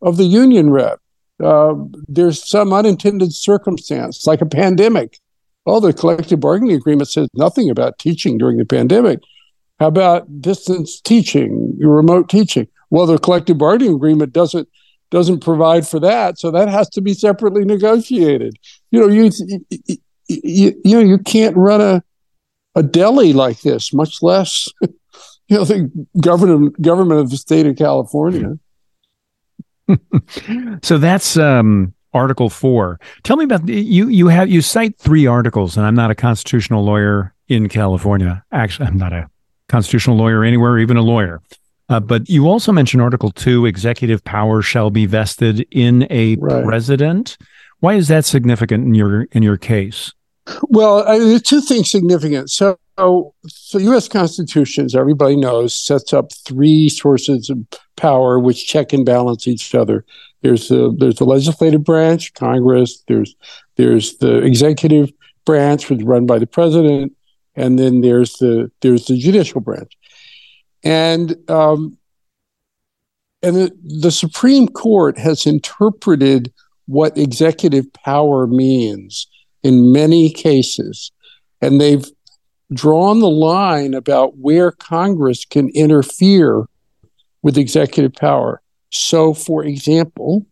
of 0.02 0.16
the 0.16 0.24
union 0.24 0.70
rep. 0.70 1.00
Uh, 1.42 1.74
there's 2.06 2.46
some 2.46 2.72
unintended 2.72 3.32
circumstance, 3.32 4.26
like 4.26 4.40
a 4.42 4.46
pandemic. 4.46 5.18
Well, 5.64 5.80
the 5.80 5.92
collective 5.92 6.40
bargaining 6.40 6.76
agreement 6.76 7.08
says 7.08 7.28
nothing 7.34 7.70
about 7.70 7.98
teaching 7.98 8.36
during 8.36 8.58
the 8.58 8.66
pandemic. 8.66 9.20
How 9.80 9.88
about 9.88 10.42
distance 10.42 11.00
teaching, 11.00 11.76
remote 11.78 12.28
teaching? 12.28 12.68
Well, 12.90 13.06
the 13.06 13.18
collective 13.18 13.58
bargaining 13.58 13.94
agreement 13.94 14.32
doesn't 14.32 14.68
doesn't 15.10 15.40
provide 15.40 15.86
for 15.86 16.00
that, 16.00 16.38
so 16.38 16.50
that 16.50 16.68
has 16.68 16.88
to 16.90 17.00
be 17.00 17.14
separately 17.14 17.64
negotiated. 17.64 18.56
You 18.90 19.00
know, 19.00 19.08
you 19.08 19.30
you, 20.28 20.80
you 20.84 20.96
know 20.96 21.00
you 21.00 21.18
can't 21.18 21.56
run 21.56 21.80
a 21.80 22.02
a 22.74 22.82
deli 22.82 23.32
like 23.32 23.60
this, 23.60 23.92
much 23.92 24.22
less 24.22 24.68
you 24.82 25.56
know 25.56 25.64
the 25.64 25.90
government 26.20 26.80
government 26.80 27.20
of 27.20 27.30
the 27.30 27.36
state 27.36 27.66
of 27.66 27.76
California. 27.76 28.58
so 30.82 30.98
that's 30.98 31.36
um, 31.36 31.94
Article 32.12 32.48
Four. 32.48 33.00
Tell 33.22 33.36
me 33.36 33.44
about 33.44 33.68
you. 33.68 34.08
You 34.08 34.28
have 34.28 34.48
you 34.48 34.62
cite 34.62 34.98
three 34.98 35.26
articles, 35.26 35.76
and 35.76 35.86
I'm 35.86 35.94
not 35.94 36.10
a 36.10 36.14
constitutional 36.14 36.84
lawyer 36.84 37.34
in 37.48 37.68
California. 37.68 38.42
Actually, 38.52 38.88
I'm 38.88 38.96
not 38.98 39.12
a 39.12 39.28
constitutional 39.68 40.16
lawyer 40.16 40.44
anywhere, 40.44 40.78
even 40.78 40.96
a 40.96 41.02
lawyer. 41.02 41.40
Uh, 41.90 42.00
but 42.00 42.28
you 42.28 42.48
also 42.48 42.72
mention 42.72 43.00
Article 43.00 43.30
Two: 43.30 43.66
executive 43.66 44.24
power 44.24 44.62
shall 44.62 44.90
be 44.90 45.06
vested 45.06 45.66
in 45.70 46.06
a 46.10 46.36
right. 46.36 46.64
president. 46.64 47.36
Why 47.80 47.94
is 47.94 48.08
that 48.08 48.24
significant 48.24 48.84
in 48.84 48.94
your 48.94 49.22
in 49.32 49.42
your 49.42 49.56
case? 49.56 50.12
Well, 50.64 51.08
I 51.08 51.18
mean, 51.18 51.40
two 51.40 51.60
things 51.60 51.90
significant. 51.90 52.50
So, 52.50 52.78
so 52.98 53.78
U.S. 53.78 54.08
Constitution, 54.08 54.88
everybody 54.94 55.36
knows, 55.36 55.74
sets 55.74 56.12
up 56.12 56.32
three 56.32 56.90
sources 56.90 57.48
of 57.48 57.58
power 57.96 58.38
which 58.38 58.66
check 58.66 58.92
and 58.92 59.06
balance 59.06 59.48
each 59.48 59.74
other. 59.74 60.04
There's 60.42 60.68
the 60.68 60.94
there's 60.98 61.16
the 61.16 61.24
legislative 61.24 61.84
branch, 61.84 62.34
Congress. 62.34 63.02
There's 63.08 63.34
there's 63.76 64.18
the 64.18 64.38
executive 64.38 65.10
branch, 65.46 65.88
which 65.88 66.00
is 66.00 66.04
run 66.04 66.26
by 66.26 66.38
the 66.38 66.46
president, 66.46 67.16
and 67.56 67.78
then 67.78 68.02
there's 68.02 68.34
the 68.34 68.70
there's 68.82 69.06
the 69.06 69.16
judicial 69.16 69.62
branch, 69.62 69.96
and 70.82 71.34
um, 71.50 71.96
and 73.42 73.56
the, 73.56 73.78
the 74.00 74.10
Supreme 74.10 74.68
Court 74.68 75.18
has 75.18 75.46
interpreted 75.46 76.52
what 76.86 77.16
executive 77.16 77.92
power 77.92 78.46
means 78.46 79.26
in 79.62 79.92
many 79.92 80.30
cases, 80.30 81.10
and 81.60 81.80
they've 81.80 82.06
drawn 82.72 83.20
the 83.20 83.30
line 83.30 83.94
about 83.94 84.36
where 84.36 84.70
Congress 84.70 85.44
can 85.44 85.68
interfere 85.70 86.66
with 87.42 87.56
executive 87.56 88.12
power. 88.12 88.60
So, 88.90 89.34
for 89.34 89.64
example, 89.64 90.46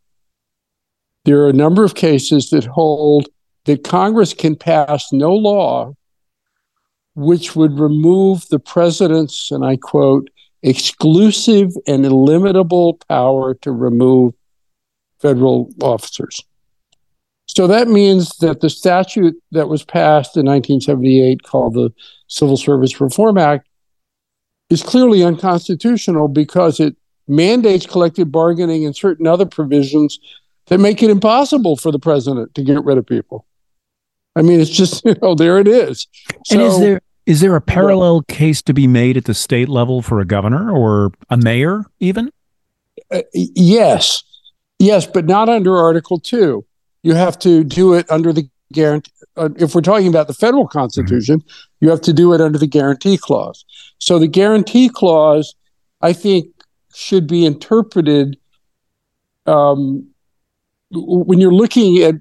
there 1.24 1.40
are 1.40 1.48
a 1.48 1.54
number 1.54 1.84
of 1.84 1.94
cases 1.94 2.50
that 2.50 2.64
hold 2.64 3.28
that 3.64 3.84
Congress 3.84 4.34
can 4.34 4.56
pass 4.56 5.12
no 5.12 5.32
law 5.32 5.94
which 7.14 7.54
would 7.54 7.78
remove 7.78 8.48
the 8.48 8.58
president's, 8.58 9.50
and 9.50 9.64
I 9.64 9.76
quote, 9.76 10.30
exclusive 10.62 11.72
and 11.86 12.06
illimitable 12.06 12.98
power 13.08 13.54
to 13.54 13.72
remove 13.72 14.34
federal 15.22 15.72
officers. 15.80 16.42
So 17.46 17.66
that 17.66 17.88
means 17.88 18.36
that 18.38 18.60
the 18.60 18.70
statute 18.70 19.34
that 19.52 19.68
was 19.68 19.84
passed 19.84 20.36
in 20.36 20.46
1978, 20.46 21.42
called 21.42 21.74
the 21.74 21.90
Civil 22.26 22.56
Service 22.56 23.00
Reform 23.00 23.38
Act, 23.38 23.68
is 24.70 24.82
clearly 24.82 25.22
unconstitutional 25.22 26.28
because 26.28 26.80
it 26.80 26.96
mandates 27.28 27.86
collective 27.86 28.32
bargaining 28.32 28.84
and 28.84 28.96
certain 28.96 29.26
other 29.26 29.46
provisions 29.46 30.18
that 30.66 30.78
make 30.78 31.02
it 31.02 31.10
impossible 31.10 31.76
for 31.76 31.92
the 31.92 31.98
president 31.98 32.54
to 32.54 32.62
get 32.62 32.82
rid 32.84 32.98
of 32.98 33.06
people. 33.06 33.46
I 34.34 34.42
mean, 34.42 34.60
it's 34.60 34.70
just 34.70 35.04
you 35.04 35.14
know 35.20 35.34
there 35.34 35.58
it 35.58 35.68
is. 35.68 36.06
So, 36.46 36.54
and 36.54 36.62
is 36.62 36.80
there 36.80 37.00
is 37.26 37.40
there 37.40 37.54
a 37.54 37.60
parallel 37.60 38.14
well, 38.14 38.22
case 38.22 38.62
to 38.62 38.72
be 38.72 38.86
made 38.86 39.16
at 39.16 39.26
the 39.26 39.34
state 39.34 39.68
level 39.68 40.02
for 40.02 40.20
a 40.20 40.24
governor 40.24 40.70
or 40.70 41.12
a 41.28 41.36
mayor 41.36 41.84
even? 42.00 42.30
Uh, 43.10 43.22
yes, 43.34 44.24
yes, 44.82 45.06
but 45.06 45.24
not 45.26 45.48
under 45.48 45.76
Article 45.76 46.18
Two. 46.20 46.64
You 47.02 47.14
have 47.14 47.38
to 47.40 47.64
do 47.64 47.94
it 47.94 48.10
under 48.10 48.32
the 48.32 48.48
guarantee. 48.72 49.10
Uh, 49.36 49.48
if 49.56 49.74
we're 49.74 49.80
talking 49.80 50.08
about 50.08 50.26
the 50.26 50.34
federal 50.34 50.66
constitution, 50.66 51.40
mm-hmm. 51.40 51.76
you 51.80 51.90
have 51.90 52.00
to 52.02 52.12
do 52.12 52.32
it 52.34 52.40
under 52.40 52.58
the 52.58 52.66
guarantee 52.66 53.16
clause. 53.16 53.64
So 53.98 54.18
the 54.18 54.28
guarantee 54.28 54.88
clause, 54.88 55.54
I 56.00 56.12
think, 56.12 56.46
should 56.94 57.26
be 57.26 57.46
interpreted 57.46 58.36
um, 59.46 60.08
when 60.90 61.40
you're 61.40 61.52
looking 61.52 61.98
at 62.02 62.16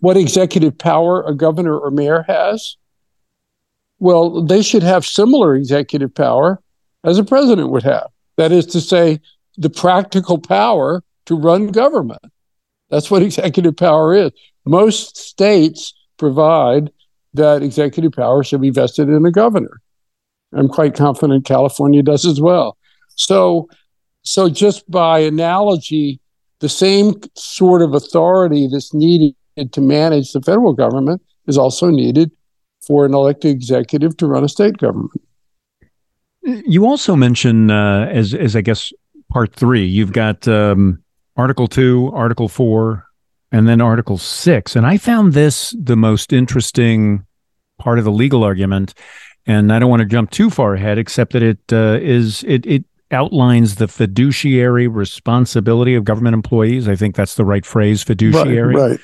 what 0.00 0.16
executive 0.16 0.76
power 0.76 1.22
a 1.24 1.34
governor 1.34 1.78
or 1.78 1.90
mayor 1.90 2.24
has. 2.28 2.76
Well, 3.98 4.44
they 4.44 4.62
should 4.62 4.82
have 4.82 5.04
similar 5.04 5.54
executive 5.56 6.14
power 6.14 6.60
as 7.04 7.18
a 7.18 7.24
president 7.24 7.70
would 7.70 7.82
have. 7.82 8.08
That 8.36 8.52
is 8.52 8.66
to 8.66 8.80
say, 8.80 9.20
the 9.56 9.70
practical 9.70 10.38
power 10.38 11.02
to 11.28 11.36
run 11.36 11.68
government. 11.68 12.22
That's 12.90 13.10
what 13.10 13.22
executive 13.30 13.76
power 13.76 14.14
is. 14.14 14.32
Most 14.64 15.16
states 15.16 15.94
provide 16.18 16.90
that 17.34 17.62
executive 17.62 18.12
power 18.12 18.42
should 18.42 18.60
be 18.60 18.70
vested 18.70 19.08
in 19.08 19.22
the 19.22 19.30
governor. 19.30 19.80
I'm 20.54 20.68
quite 20.68 20.94
confident 20.94 21.44
California 21.44 22.02
does 22.02 22.24
as 22.24 22.40
well. 22.40 22.76
So, 23.10 23.68
so 24.22 24.48
just 24.48 24.90
by 24.90 25.20
analogy, 25.20 26.20
the 26.60 26.68
same 26.68 27.14
sort 27.36 27.82
of 27.82 27.94
authority 27.94 28.66
that's 28.66 28.94
needed 28.94 29.34
to 29.72 29.80
manage 29.80 30.32
the 30.32 30.40
federal 30.40 30.72
government 30.72 31.22
is 31.46 31.58
also 31.58 31.90
needed 31.90 32.30
for 32.80 33.04
an 33.04 33.12
elected 33.12 33.50
executive 33.50 34.16
to 34.16 34.26
run 34.26 34.44
a 34.44 34.48
state 34.48 34.78
government. 34.78 35.20
You 36.42 36.86
also 36.86 37.14
mention, 37.14 37.70
uh, 37.70 38.08
as 38.10 38.32
as 38.32 38.56
I 38.56 38.62
guess 38.62 38.92
part 39.30 39.54
three, 39.54 39.84
you've 39.84 40.12
got 40.12 40.48
um, 40.48 41.02
Article 41.38 41.68
two, 41.68 42.10
Article 42.12 42.48
four, 42.48 43.06
and 43.50 43.66
then 43.66 43.80
Article 43.80 44.18
six, 44.18 44.76
and 44.76 44.86
I 44.86 44.98
found 44.98 45.32
this 45.32 45.74
the 45.80 45.96
most 45.96 46.32
interesting 46.34 47.24
part 47.78 47.98
of 47.98 48.04
the 48.04 48.12
legal 48.12 48.44
argument 48.44 48.92
and 49.48 49.72
I 49.72 49.78
don't 49.78 49.88
want 49.88 50.00
to 50.00 50.06
jump 50.06 50.30
too 50.30 50.50
far 50.50 50.74
ahead, 50.74 50.98
except 50.98 51.32
that 51.32 51.42
it 51.42 51.58
uh, 51.72 51.98
is 52.00 52.44
it 52.46 52.66
it 52.66 52.84
outlines 53.10 53.76
the 53.76 53.88
fiduciary 53.88 54.86
responsibility 54.86 55.94
of 55.94 56.04
government 56.04 56.34
employees. 56.34 56.86
I 56.86 56.94
think 56.94 57.16
that's 57.16 57.34
the 57.34 57.46
right 57.46 57.64
phrase, 57.64 58.02
fiduciary. 58.02 58.74
Right. 58.74 58.90
right. 58.90 59.00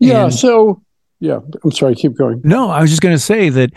Yeah. 0.00 0.24
And, 0.24 0.34
so, 0.34 0.82
yeah. 1.20 1.38
I'm 1.62 1.70
sorry. 1.70 1.94
Keep 1.94 2.16
going. 2.16 2.40
No, 2.42 2.70
I 2.70 2.80
was 2.80 2.90
just 2.90 3.00
going 3.00 3.14
to 3.14 3.22
say 3.22 3.48
that 3.50 3.70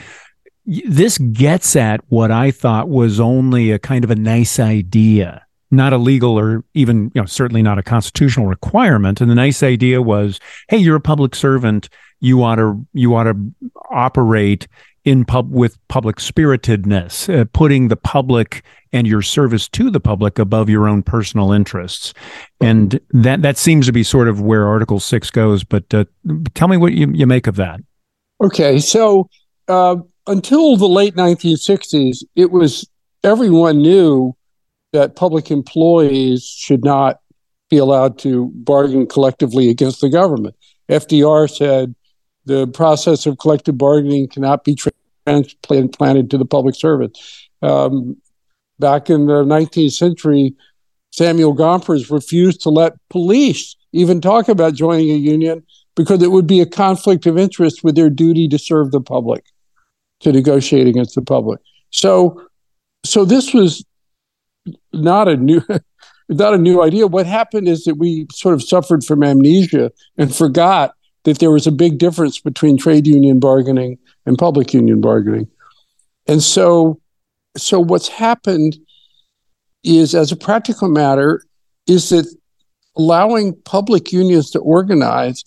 this 0.65 1.19
gets 1.19 1.75
at 1.75 2.01
what 2.09 2.31
I 2.31 2.49
thought 2.49 2.89
was 2.89 3.19
only 3.19 3.71
a 3.71 3.77
kind 3.77 4.03
of 4.03 4.09
a 4.09 4.15
nice 4.15 4.59
idea 4.59 5.45
not 5.69 5.93
a 5.93 5.97
legal 5.97 6.39
or 6.39 6.63
even 6.73 7.11
you 7.13 7.21
know 7.21 7.25
certainly 7.25 7.61
not 7.61 7.77
a 7.77 7.83
constitutional 7.83 8.47
requirement 8.47 9.19
and 9.19 9.29
the 9.29 9.35
nice 9.35 9.61
idea 9.61 10.01
was 10.01 10.39
hey 10.69 10.77
you're 10.77 10.95
a 10.95 11.01
public 11.01 11.35
servant 11.35 11.89
you 12.19 12.43
ought 12.43 12.55
to 12.55 12.85
you 12.93 13.13
ought 13.15 13.25
to 13.25 13.35
operate 13.89 14.67
in 15.07 15.23
pub 15.23 15.49
with 15.49 15.77
public 15.87 16.19
spiritedness, 16.19 17.29
uh, 17.29 17.45
putting 17.53 17.87
the 17.87 17.95
public 17.95 18.61
and 18.91 19.07
your 19.07 19.21
service 19.21 19.69
to 19.69 19.89
the 19.89 20.01
public 20.01 20.37
above 20.37 20.69
your 20.69 20.85
own 20.85 21.01
personal 21.01 21.53
interests, 21.53 22.13
and 22.59 22.99
that 23.11 23.41
that 23.41 23.57
seems 23.57 23.85
to 23.85 23.93
be 23.93 24.03
sort 24.03 24.27
of 24.27 24.41
where 24.41 24.67
Article 24.67 24.99
Six 24.99 25.31
goes. 25.31 25.63
But 25.63 25.93
uh, 25.93 26.03
tell 26.55 26.67
me 26.67 26.75
what 26.75 26.91
you, 26.91 27.09
you 27.13 27.25
make 27.25 27.47
of 27.47 27.55
that. 27.55 27.79
Okay, 28.41 28.79
so 28.79 29.29
uh, 29.69 29.95
until 30.27 30.75
the 30.75 30.89
late 30.89 31.15
1960s, 31.15 32.17
it 32.35 32.51
was 32.51 32.85
everyone 33.23 33.81
knew 33.81 34.35
that 34.93 35.15
public 35.15 35.51
employees 35.51 36.43
should 36.45 36.83
not 36.83 37.19
be 37.69 37.77
allowed 37.77 38.17
to 38.19 38.51
bargain 38.55 39.05
collectively 39.05 39.69
against 39.69 40.01
the 40.01 40.09
government. 40.09 40.55
FDR 40.89 41.49
said 41.49 41.93
the 42.45 42.67
process 42.67 43.25
of 43.25 43.37
collective 43.39 43.77
bargaining 43.77 44.27
cannot 44.27 44.63
be 44.63 44.77
transplanted 45.25 46.29
to 46.31 46.37
the 46.37 46.45
public 46.45 46.75
service. 46.75 47.49
Um, 47.61 48.17
back 48.79 49.09
in 49.09 49.25
the 49.25 49.43
19th 49.43 49.91
century, 49.91 50.55
Samuel 51.11 51.53
Gompers 51.53 52.09
refused 52.09 52.61
to 52.61 52.69
let 52.69 52.93
police 53.09 53.75
even 53.91 54.21
talk 54.21 54.47
about 54.47 54.75
joining 54.75 55.09
a 55.09 55.15
union 55.15 55.63
because 55.95 56.21
it 56.21 56.31
would 56.31 56.47
be 56.47 56.61
a 56.61 56.65
conflict 56.65 57.25
of 57.25 57.37
interest 57.37 57.83
with 57.83 57.95
their 57.95 58.09
duty 58.09 58.47
to 58.47 58.57
serve 58.57 58.91
the 58.91 59.01
public. 59.01 59.43
to 60.19 60.31
negotiate 60.31 60.87
against 60.87 61.13
the 61.13 61.21
public. 61.21 61.59
So, 61.91 62.41
so 63.05 63.23
this 63.23 63.53
was 63.53 63.85
not 64.93 65.27
a 65.27 65.37
new, 65.37 65.61
not 66.29 66.53
a 66.53 66.57
new 66.57 66.81
idea. 66.81 67.07
What 67.07 67.25
happened 67.25 67.67
is 67.67 67.83
that 67.85 67.95
we 67.95 68.27
sort 68.31 68.53
of 68.53 68.63
suffered 68.63 69.03
from 69.03 69.23
amnesia 69.23 69.91
and 70.17 70.35
forgot 70.35 70.93
that 71.23 71.39
there 71.39 71.51
was 71.51 71.67
a 71.67 71.71
big 71.71 71.97
difference 71.97 72.39
between 72.39 72.77
trade 72.77 73.05
union 73.05 73.39
bargaining 73.39 73.97
and 74.25 74.37
public 74.37 74.73
union 74.73 75.01
bargaining. 75.01 75.47
And 76.27 76.41
so, 76.41 76.99
so 77.55 77.79
what's 77.79 78.07
happened 78.07 78.77
is, 79.83 80.15
as 80.15 80.31
a 80.31 80.37
practical 80.37 80.89
matter, 80.89 81.43
is 81.87 82.09
that 82.09 82.27
allowing 82.97 83.55
public 83.63 84.11
unions 84.11 84.51
to 84.51 84.59
organize 84.59 85.43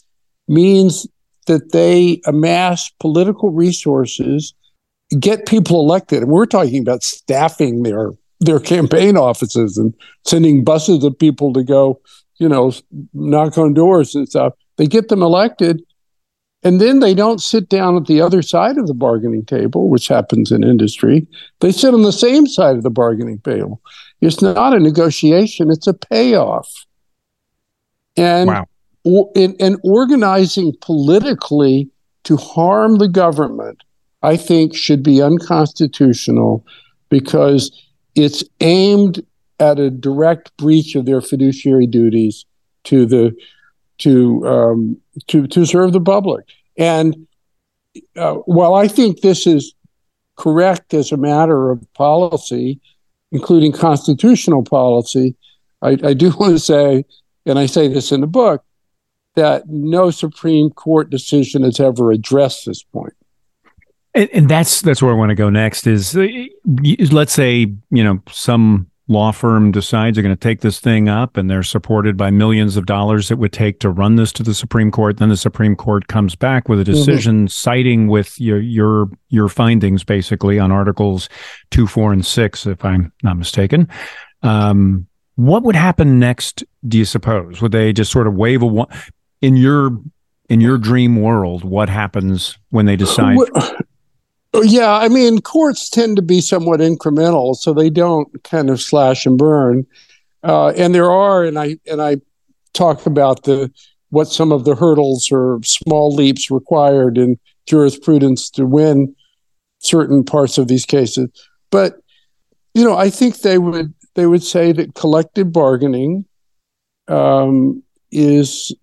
means 0.49 1.07
that 1.47 1.73
they 1.73 2.21
amass 2.27 2.91
political 3.01 3.51
resources, 3.51 4.55
get 5.19 5.47
people 5.47 5.81
elected. 5.81 6.23
And 6.23 6.31
we're 6.31 6.47
talking 6.47 6.83
about 6.83 7.03
staffing 7.03 7.83
their 7.83 8.11
their 8.41 8.59
campaign 8.59 9.17
offices 9.17 9.77
and 9.77 9.95
sending 10.25 10.65
buses 10.65 11.05
of 11.05 11.19
people 11.19 11.53
to 11.53 11.63
go, 11.63 12.01
you 12.39 12.49
know, 12.49 12.73
knock 13.13 13.59
on 13.59 13.75
doors 13.75 14.15
and 14.15 14.29
stuff. 14.29 14.55
They 14.77 14.87
get 14.87 15.09
them 15.09 15.23
elected, 15.23 15.83
and 16.63 16.81
then 16.81 17.01
they 17.01 17.15
don't 17.15 17.41
sit 17.41 17.69
down 17.69 17.97
at 17.97 18.07
the 18.07 18.21
other 18.21 18.41
side 18.41 18.79
of 18.79 18.87
the 18.87 18.95
bargaining 18.95 19.45
table, 19.45 19.89
which 19.89 20.09
happens 20.09 20.51
in 20.51 20.65
industry. 20.65 21.27
They 21.61 21.71
sit 21.71 21.93
on 21.93 22.03
the 22.03 22.13
same 22.13 22.47
side 22.47 22.77
of 22.77 22.83
the 22.83 22.91
bargaining 22.91 23.41
table. 23.41 23.81
It's 24.23 24.41
not 24.43 24.75
a 24.75 24.81
negotiation, 24.81 25.71
it's 25.71 25.87
a 25.87 25.95
payoff. 25.95 26.69
And, 28.17 28.49
wow. 28.49 28.67
and, 29.35 29.55
and 29.61 29.79
organizing 29.85 30.75
politically 30.81 31.91
to 32.25 32.37
harm 32.37 32.97
the 32.97 33.09
government, 33.09 33.83
I 34.23 34.37
think, 34.37 34.75
should 34.75 35.03
be 35.03 35.23
unconstitutional 35.23 36.67
because 37.09 37.71
it's 38.23 38.45
aimed 38.61 39.25
at 39.59 39.79
a 39.79 39.91
direct 39.91 40.57
breach 40.57 40.95
of 40.95 41.07
their 41.07 41.21
fiduciary 41.21 41.87
duties 41.87 42.45
to 42.85 43.07
the 43.07 43.37
to 43.99 44.47
um, 44.47 44.97
to 45.29 45.47
to 45.47 45.67
serve 45.67 45.93
the 45.93 46.01
public. 46.01 46.47
And 46.79 47.27
uh, 48.17 48.35
while 48.35 48.75
I 48.75 48.89
think 48.89 49.21
this 49.21 49.47
is 49.47 49.75
correct 50.37 50.95
as 50.95 51.13
a 51.13 51.17
matter 51.17 51.71
of 51.71 51.93
policy, 51.95 52.81
including 53.33 53.73
constitutional 53.73 54.63
policy, 54.63 55.37
I, 55.83 55.99
I 56.03 56.15
do 56.15 56.31
want 56.39 56.55
to 56.55 56.59
say, 56.59 57.05
and 57.47 57.59
I 57.59 57.67
say 57.67 57.89
this 57.89 58.13
in 58.13 58.21
the 58.21 58.27
book, 58.27 58.65
that 59.37 59.69
no 59.69 60.11
Supreme 60.11 60.71
Court 60.71 61.11
decision 61.11 61.63
has 61.63 61.79
ever 61.79 62.11
addressed 62.11 62.67
this 62.67 62.83
point. 62.83 63.15
And, 64.15 64.29
and, 64.33 64.49
that's 64.49 64.81
that's 64.81 65.01
where 65.01 65.13
I 65.13 65.17
want 65.17 65.29
to 65.31 65.37
go 65.37 65.51
next. 65.51 65.87
Is 65.87 66.17
uh, 66.17 66.27
let's 67.13 67.33
say 67.33 67.73
you 67.91 68.05
know 68.05 68.21
some 68.29 68.91
law 69.11 69.33
firm 69.33 69.73
decides 69.73 70.15
they're 70.15 70.23
going 70.23 70.35
to 70.35 70.41
take 70.41 70.61
this 70.61 70.81
thing 70.81 71.09
up, 71.09 71.37
and 71.37 71.51
they're 71.51 71.63
supported 71.63 72.17
by 72.17 72.31
millions 72.31 72.77
of 72.77 72.87
dollars 72.87 73.31
it 73.31 73.39
would 73.39 73.53
take 73.53 73.81
to 73.81 73.91
run 73.91 74.17
this 74.17 74.33
to 74.33 74.43
the 74.43 74.55
Supreme 74.55 74.91
Court. 74.91 75.19
Then 75.19 75.29
the 75.29 75.37
Supreme 75.37 75.77
Court 75.77 76.09
comes 76.09 76.35
back 76.35 76.69
with 76.69 76.81
a 76.81 76.85
mm-hmm. 76.85 76.93
decision 76.93 77.37
mm-hmm. 77.41 77.49
citing 77.49 78.09
with 78.09 78.41
your 78.41 78.61
your 78.61 79.11
your 79.29 79.49
findings 79.49 80.05
basically 80.05 80.59
on 80.59 80.73
Articles 80.73 81.29
two, 81.71 81.87
four, 81.87 82.13
and 82.13 82.25
six, 82.25 82.67
if 82.67 82.85
I'm 82.85 83.13
not 83.23 83.37
mistaken. 83.37 83.89
Um, 84.43 85.07
what 85.37 85.63
would 85.63 85.77
happen 85.77 86.19
next? 86.19 86.65
Do 86.87 86.99
you 86.99 87.05
suppose? 87.05 87.63
Would 87.63 87.73
they 87.73 87.93
just 87.93 88.13
sort 88.13 88.27
of 88.27 88.35
wave 88.35 88.63
a 88.63 88.67
one 88.67 88.89
in 89.41 89.57
your 89.57 89.99
in 90.49 90.61
your 90.61 90.79
dream 90.79 91.21
world? 91.21 91.65
What 91.65 91.89
happens 91.89 92.59
when 92.71 92.87
they 92.87 92.97
decide? 92.97 93.39
Yeah, 94.53 94.93
I 94.93 95.09
mean, 95.09 95.41
courts 95.41 95.89
tend 95.89 96.17
to 96.17 96.23
be 96.23 96.41
somewhat 96.41 96.81
incremental, 96.81 97.55
so 97.55 97.73
they 97.73 97.89
don't 97.89 98.43
kind 98.43 98.69
of 98.69 98.81
slash 98.81 99.25
and 99.25 99.39
burn. 99.39 99.87
Uh, 100.43 100.69
and 100.71 100.95
there 100.95 101.11
are, 101.11 101.45
and 101.45 101.59
I 101.59 101.77
and 101.87 102.03
I 102.03 102.17
talk 102.73 103.07
about 103.07 103.45
the 103.45 103.71
what 104.11 104.27
some 104.27 104.51
of 104.51 104.65
the 104.65 104.75
hurdles 104.75 105.29
or 105.31 105.61
small 105.63 106.13
leaps 106.13 106.51
required 106.51 107.17
in 107.17 107.39
jurisprudence 107.67 108.51
to 108.51 108.67
win 108.67 109.15
certain 109.79 110.25
parts 110.25 110.59
of 110.59 110.67
these 110.67 110.85
cases. 110.85 111.29
But 111.71 112.01
you 112.75 112.85
know, 112.85 112.97
I 112.97 113.09
think 113.09 113.39
they 113.39 113.59
would 113.59 113.95
they 114.17 114.27
would 114.27 114.43
say 114.43 114.73
that 114.73 114.95
collective 114.95 115.53
bargaining 115.53 116.25
um, 117.07 117.85
is 118.11 118.75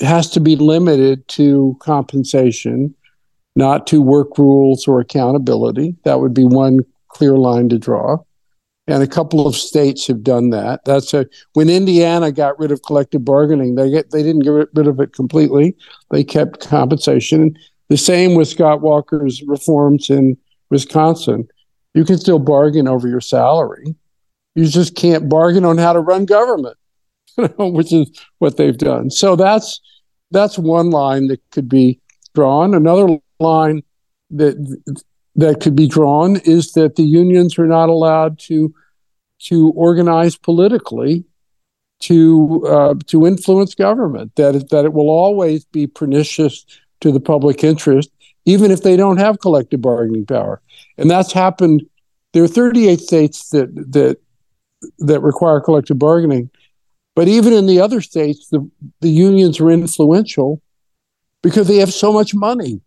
has 0.00 0.30
to 0.30 0.40
be 0.40 0.56
limited 0.56 1.26
to 1.28 1.76
compensation 1.80 2.94
not 3.56 3.86
to 3.88 4.00
work 4.00 4.38
rules 4.38 4.86
or 4.86 5.00
accountability. 5.00 5.96
That 6.04 6.20
would 6.20 6.34
be 6.34 6.44
one 6.44 6.80
clear 7.08 7.36
line 7.36 7.68
to 7.70 7.78
draw. 7.78 8.18
And 8.86 9.02
a 9.02 9.08
couple 9.08 9.46
of 9.48 9.56
states 9.56 10.06
have 10.06 10.22
done 10.22 10.50
that. 10.50 10.84
That's 10.84 11.12
a, 11.12 11.26
when 11.54 11.68
Indiana 11.68 12.30
got 12.30 12.58
rid 12.58 12.70
of 12.70 12.82
collective 12.82 13.24
bargaining, 13.24 13.74
they 13.74 13.90
get 13.90 14.12
they 14.12 14.22
didn't 14.22 14.44
get 14.44 14.68
rid 14.74 14.86
of 14.86 15.00
it 15.00 15.12
completely. 15.12 15.74
They 16.10 16.22
kept 16.22 16.60
compensation. 16.60 17.56
The 17.88 17.96
same 17.96 18.36
with 18.36 18.46
Scott 18.46 18.82
Walker's 18.82 19.42
reforms 19.42 20.08
in 20.08 20.36
Wisconsin. 20.70 21.48
You 21.94 22.04
can 22.04 22.18
still 22.18 22.38
bargain 22.38 22.86
over 22.86 23.08
your 23.08 23.20
salary. 23.20 23.96
You 24.54 24.66
just 24.66 24.94
can't 24.94 25.28
bargain 25.28 25.64
on 25.64 25.78
how 25.78 25.92
to 25.92 26.00
run 26.00 26.24
government, 26.24 26.76
which 27.58 27.92
is 27.92 28.10
what 28.38 28.56
they've 28.56 28.78
done. 28.78 29.10
So 29.10 29.34
that's 29.34 29.80
that's 30.30 30.58
one 30.58 30.90
line 30.90 31.26
that 31.28 31.40
could 31.50 31.68
be 31.68 32.00
drawn. 32.34 32.72
Another 32.72 33.18
line 33.40 33.82
that 34.30 34.56
that 35.36 35.60
could 35.60 35.76
be 35.76 35.86
drawn 35.86 36.36
is 36.44 36.72
that 36.72 36.96
the 36.96 37.04
unions 37.04 37.58
are 37.58 37.66
not 37.66 37.88
allowed 37.88 38.38
to 38.38 38.74
to 39.38 39.70
organize 39.72 40.36
politically 40.36 41.24
to 42.00 42.66
uh, 42.66 42.94
to 43.06 43.26
influence 43.26 43.74
government. 43.74 44.34
That 44.36 44.56
it, 44.56 44.70
that 44.70 44.84
it 44.84 44.92
will 44.92 45.10
always 45.10 45.64
be 45.66 45.86
pernicious 45.86 46.64
to 47.00 47.12
the 47.12 47.20
public 47.20 47.62
interest, 47.62 48.10
even 48.44 48.70
if 48.70 48.82
they 48.82 48.96
don't 48.96 49.18
have 49.18 49.40
collective 49.40 49.82
bargaining 49.82 50.26
power. 50.26 50.62
And 50.96 51.10
that's 51.10 51.32
happened. 51.32 51.82
There 52.32 52.42
are 52.42 52.48
38 52.48 53.00
states 53.00 53.50
that 53.50 53.74
that 53.92 54.18
that 54.98 55.20
require 55.20 55.60
collective 55.60 55.98
bargaining, 55.98 56.50
but 57.14 57.28
even 57.28 57.52
in 57.52 57.66
the 57.66 57.80
other 57.80 58.00
states, 58.00 58.48
the 58.48 58.68
the 59.00 59.10
unions 59.10 59.60
are 59.60 59.70
influential 59.70 60.62
because 61.42 61.68
they 61.68 61.76
have 61.76 61.92
so 61.92 62.12
much 62.12 62.34
money 62.34 62.80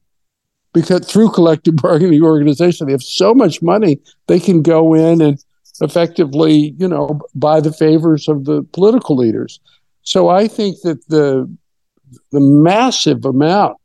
because 0.74 1.06
through 1.10 1.32
collective 1.32 1.76
bargaining 1.82 2.24
organization, 2.24 2.88
they 2.88 2.94
have 2.94 3.04
so 3.04 3.34
much 3.34 3.62
money 3.62 4.00
they 4.28 4.40
can 4.40 4.62
go 4.62 4.94
in 4.94 5.22
and 5.22 5.44
effectively, 5.82 6.76
you 6.78 6.88
know, 6.88 7.22
buy 7.36 7.62
the 7.62 7.72
favors 7.72 8.28
of 8.28 8.46
the 8.46 8.64
political 8.74 9.16
leaders. 9.16 9.60
So 10.04 10.30
I 10.30 10.48
think 10.48 10.82
that 10.82 11.08
the 11.08 11.50
the 12.32 12.40
massive 12.40 13.24
amount 13.24 13.78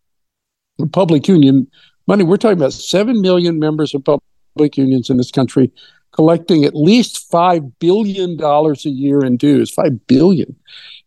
of 0.79 0.91
public 0.93 1.29
union 1.29 1.67
money, 2.07 2.25
we're 2.25 2.37
talking 2.37 2.59
about 2.59 2.73
seven 2.73 3.21
million 3.21 3.59
members 3.59 3.95
of 3.95 4.05
public 4.05 4.77
unions 4.77 5.11
in 5.11 5.17
this 5.17 5.31
country 5.31 5.71
collecting 6.15 6.65
at 6.65 6.77
least 6.77 7.31
five 7.31 7.79
billion 7.81 8.37
dollars 8.37 8.87
a 8.87 8.91
year 8.91 9.25
in 9.25 9.37
dues. 9.37 9.73
Five 9.73 10.07
billion. 10.07 10.55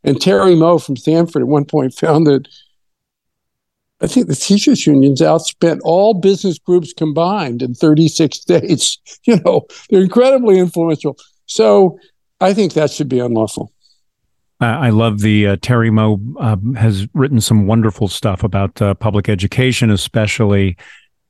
And 0.04 0.22
Terry 0.22 0.56
Moe 0.56 0.78
from 0.78 0.98
Stanford 0.98 1.42
at 1.42 1.48
one 1.48 1.66
point 1.66 1.94
found 1.98 2.28
that 2.28 2.48
I 4.00 4.08
think 4.08 4.28
the 4.28 4.36
teachers 4.36 4.86
unions 4.86 5.22
outspent 5.22 5.80
all 5.84 6.14
business 6.14 6.60
groups 6.60 6.94
combined 6.94 7.62
in 7.62 7.74
36 7.74 8.38
states. 8.42 9.00
You 9.26 9.40
know, 9.44 9.66
they're 9.90 10.02
incredibly 10.02 10.60
influential. 10.60 11.18
So 11.46 12.00
I 12.40 12.54
think 12.54 12.74
that 12.74 12.92
should 12.92 13.10
be 13.10 13.20
unlawful. 13.20 13.72
I 14.60 14.90
love 14.90 15.20
the 15.20 15.48
uh, 15.48 15.58
Terry 15.62 15.92
Moe 15.92 16.20
uh, 16.40 16.58
has 16.76 17.08
written 17.14 17.40
some 17.40 17.68
wonderful 17.68 18.08
stuff 18.08 18.44
about 18.44 18.82
uh, 18.82 18.96
public 18.96 19.30
education, 19.30 19.92
especially, 19.92 20.78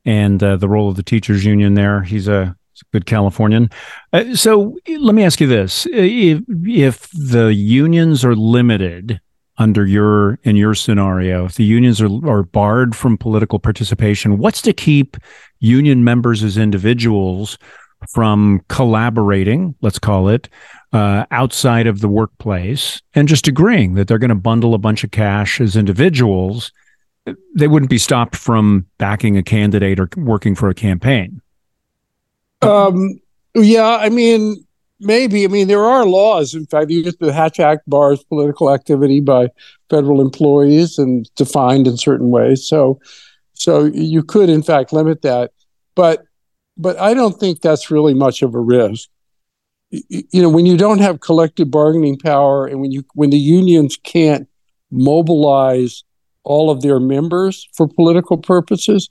and 0.06 0.42
uh, 0.42 0.56
the 0.56 0.70
role 0.70 0.90
of 0.90 0.96
the 0.96 1.04
teachers 1.04 1.44
union 1.44 1.74
there. 1.74 2.04
He's 2.04 2.30
a, 2.30 2.56
he's 2.72 2.82
a 2.84 2.92
good 2.94 3.06
Californian. 3.06 3.70
Uh, 4.14 4.34
so 4.34 4.78
let 4.88 5.14
me 5.14 5.26
ask 5.26 5.42
you 5.42 5.48
this: 5.48 5.86
if, 5.92 6.42
if 6.48 7.10
the 7.12 7.54
unions 7.54 8.24
are 8.24 8.36
limited 8.36 9.20
under 9.58 9.86
your 9.86 10.40
in 10.44 10.56
your 10.56 10.76
scenario 10.76 11.46
if 11.46 11.56
the 11.56 11.64
unions 11.64 12.02
are, 12.02 12.30
are 12.30 12.44
barred 12.44 12.96
from 12.96 13.18
political 13.18 13.60
participation 13.60 14.38
what's 14.38 14.62
to 14.62 14.74
keep 14.74 15.18
union 15.60 16.04
members 16.04 16.44
as 16.44 16.58
individuals 16.58 17.58
from 18.10 18.62
collaborating 18.70 19.76
let's 19.82 20.00
call 20.00 20.30
it 20.30 20.50
uh, 20.94 21.26
outside 21.32 21.88
of 21.88 22.00
the 22.00 22.08
workplace 22.08 23.02
and 23.14 23.28
just 23.28 23.48
agreeing 23.48 23.96
that 23.96 24.08
they're 24.08 24.20
going 24.20 24.30
to 24.30 24.36
bundle 24.36 24.74
a 24.74 24.78
bunch 24.78 25.04
of 25.04 25.12
cash 25.12 25.60
as 25.60 25.76
individuals 25.76 26.72
they 27.56 27.68
wouldn't 27.68 27.90
be 27.90 27.98
stopped 27.98 28.36
from 28.36 28.86
backing 28.98 29.38
a 29.38 29.44
candidate 29.44 30.00
or 30.00 30.08
working 30.16 30.56
for 30.56 30.70
a 30.70 30.74
campaign? 30.74 31.42
Um, 32.62 33.20
yeah 33.64 33.98
i 33.98 34.10
mean 34.10 34.67
maybe. 35.00 35.44
I 35.46 35.48
mean, 35.48 35.68
there 35.68 35.86
are 35.86 36.06
laws. 36.06 36.54
In 36.54 36.66
fact, 36.66 36.88
the 36.88 37.34
Hatch 37.34 37.60
Act 37.60 37.88
bars 37.88 38.24
political 38.24 38.74
activity 38.74 39.20
by 39.20 39.50
federal 39.90 40.22
employees 40.22 40.98
and 40.98 41.30
defined 41.36 41.88
in 41.88 41.98
certain 41.98 42.30
ways. 42.30 42.68
So, 42.68 43.00
so 43.54 43.86
you 43.86 44.24
could, 44.24 44.50
in 44.50 44.64
fact, 44.64 44.94
limit 44.94 45.22
that. 45.24 45.52
but 45.96 46.24
but 46.78 47.00
I 47.00 47.14
don't 47.14 47.40
think 47.40 47.62
that's 47.62 47.90
really 47.90 48.14
much 48.14 48.42
of 48.44 48.54
a 48.54 48.60
risk. 48.60 49.10
You 49.90 50.42
know, 50.42 50.50
when 50.50 50.66
you 50.66 50.78
don't 50.78 51.00
have 51.00 51.22
collective 51.22 51.72
bargaining 51.72 52.18
power, 52.20 52.68
and 52.68 52.82
when 52.82 52.92
you 52.92 53.04
when 53.14 53.30
the 53.32 53.40
unions 53.40 53.98
can't 54.04 54.48
mobilize 54.92 56.04
all 56.44 56.70
of 56.70 56.82
their 56.82 57.00
members 57.00 57.68
for 57.74 57.88
political 57.88 58.38
purposes, 58.38 59.10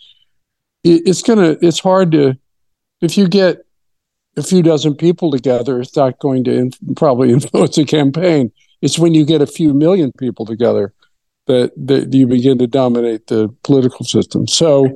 it's 0.85 1.23
gonna 1.23 1.57
it's 1.61 1.81
hard 1.81 2.13
to 2.13 2.35
if 3.01 3.19
you 3.19 3.27
get 3.29 3.66
a 4.37 4.43
few 4.43 4.63
dozen 4.63 4.95
people 4.95 5.31
together, 5.31 5.81
it's 5.81 5.97
not 5.97 6.19
going 6.19 6.45
to 6.45 6.71
probably 6.97 7.33
influence 7.33 7.79
a 7.79 7.85
campaign. 7.85 8.53
It's 8.83 8.99
when 8.99 9.15
you 9.15 9.25
get 9.25 9.41
a 9.41 9.47
few 9.47 9.73
million 9.73 10.13
people 10.13 10.45
together 10.45 10.93
that, 11.47 11.73
that 11.77 12.13
you 12.13 12.27
begin 12.27 12.59
to 12.59 12.67
dominate 12.67 13.29
the 13.29 13.49
political 13.63 14.05
system. 14.05 14.47
So, 14.47 14.87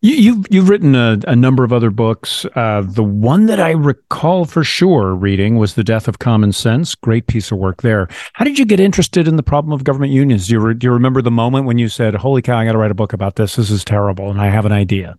you, 0.00 0.14
have 0.14 0.24
you've, 0.24 0.46
you've 0.50 0.68
written 0.68 0.94
a, 0.94 1.18
a, 1.26 1.34
number 1.34 1.64
of 1.64 1.72
other 1.72 1.90
books. 1.90 2.46
Uh, 2.54 2.82
the 2.86 3.02
one 3.02 3.46
that 3.46 3.58
I 3.58 3.70
recall 3.70 4.44
for 4.44 4.62
sure 4.62 5.14
reading 5.14 5.56
was 5.56 5.74
"The 5.74 5.82
Death 5.82 6.06
of 6.06 6.20
Common 6.20 6.52
Sense." 6.52 6.94
Great 6.94 7.26
piece 7.26 7.50
of 7.50 7.58
work 7.58 7.82
there. 7.82 8.08
How 8.34 8.44
did 8.44 8.58
you 8.58 8.64
get 8.64 8.78
interested 8.78 9.26
in 9.26 9.36
the 9.36 9.42
problem 9.42 9.72
of 9.72 9.82
government 9.82 10.12
unions? 10.12 10.46
Do 10.46 10.54
you, 10.54 10.60
re, 10.60 10.74
do 10.74 10.86
you 10.86 10.92
remember 10.92 11.20
the 11.20 11.32
moment 11.32 11.66
when 11.66 11.78
you 11.78 11.88
said, 11.88 12.14
"Holy 12.14 12.42
cow, 12.42 12.58
I 12.58 12.64
got 12.64 12.72
to 12.72 12.78
write 12.78 12.92
a 12.92 12.94
book 12.94 13.12
about 13.12 13.34
this. 13.34 13.56
This 13.56 13.70
is 13.70 13.84
terrible, 13.84 14.30
and 14.30 14.40
I 14.40 14.46
have 14.46 14.64
an 14.66 14.72
idea." 14.72 15.18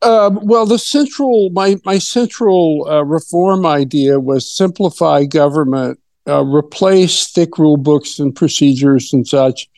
Um, 0.00 0.38
well, 0.42 0.64
the 0.64 0.78
central 0.78 1.50
my 1.50 1.76
my 1.84 1.98
central 1.98 2.86
uh, 2.88 3.04
reform 3.04 3.66
idea 3.66 4.20
was 4.20 4.54
simplify 4.56 5.24
government, 5.24 5.98
uh, 6.28 6.44
replace 6.44 7.30
thick 7.30 7.58
rule 7.58 7.76
books 7.76 8.18
and 8.18 8.34
procedures 8.34 9.12
and 9.12 9.26
such 9.26 9.68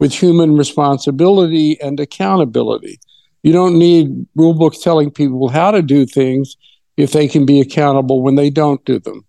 with 0.00 0.12
human 0.12 0.56
responsibility 0.56 1.78
and 1.80 2.00
accountability. 2.00 2.98
You 3.42 3.52
don't 3.52 3.78
need 3.78 4.26
rule 4.34 4.54
books 4.54 4.78
telling 4.78 5.10
people 5.10 5.48
how 5.48 5.70
to 5.70 5.82
do 5.82 6.06
things 6.06 6.56
if 6.96 7.12
they 7.12 7.28
can 7.28 7.46
be 7.46 7.60
accountable 7.60 8.22
when 8.22 8.34
they 8.34 8.50
don't 8.50 8.84
do 8.84 8.98
them. 8.98 9.24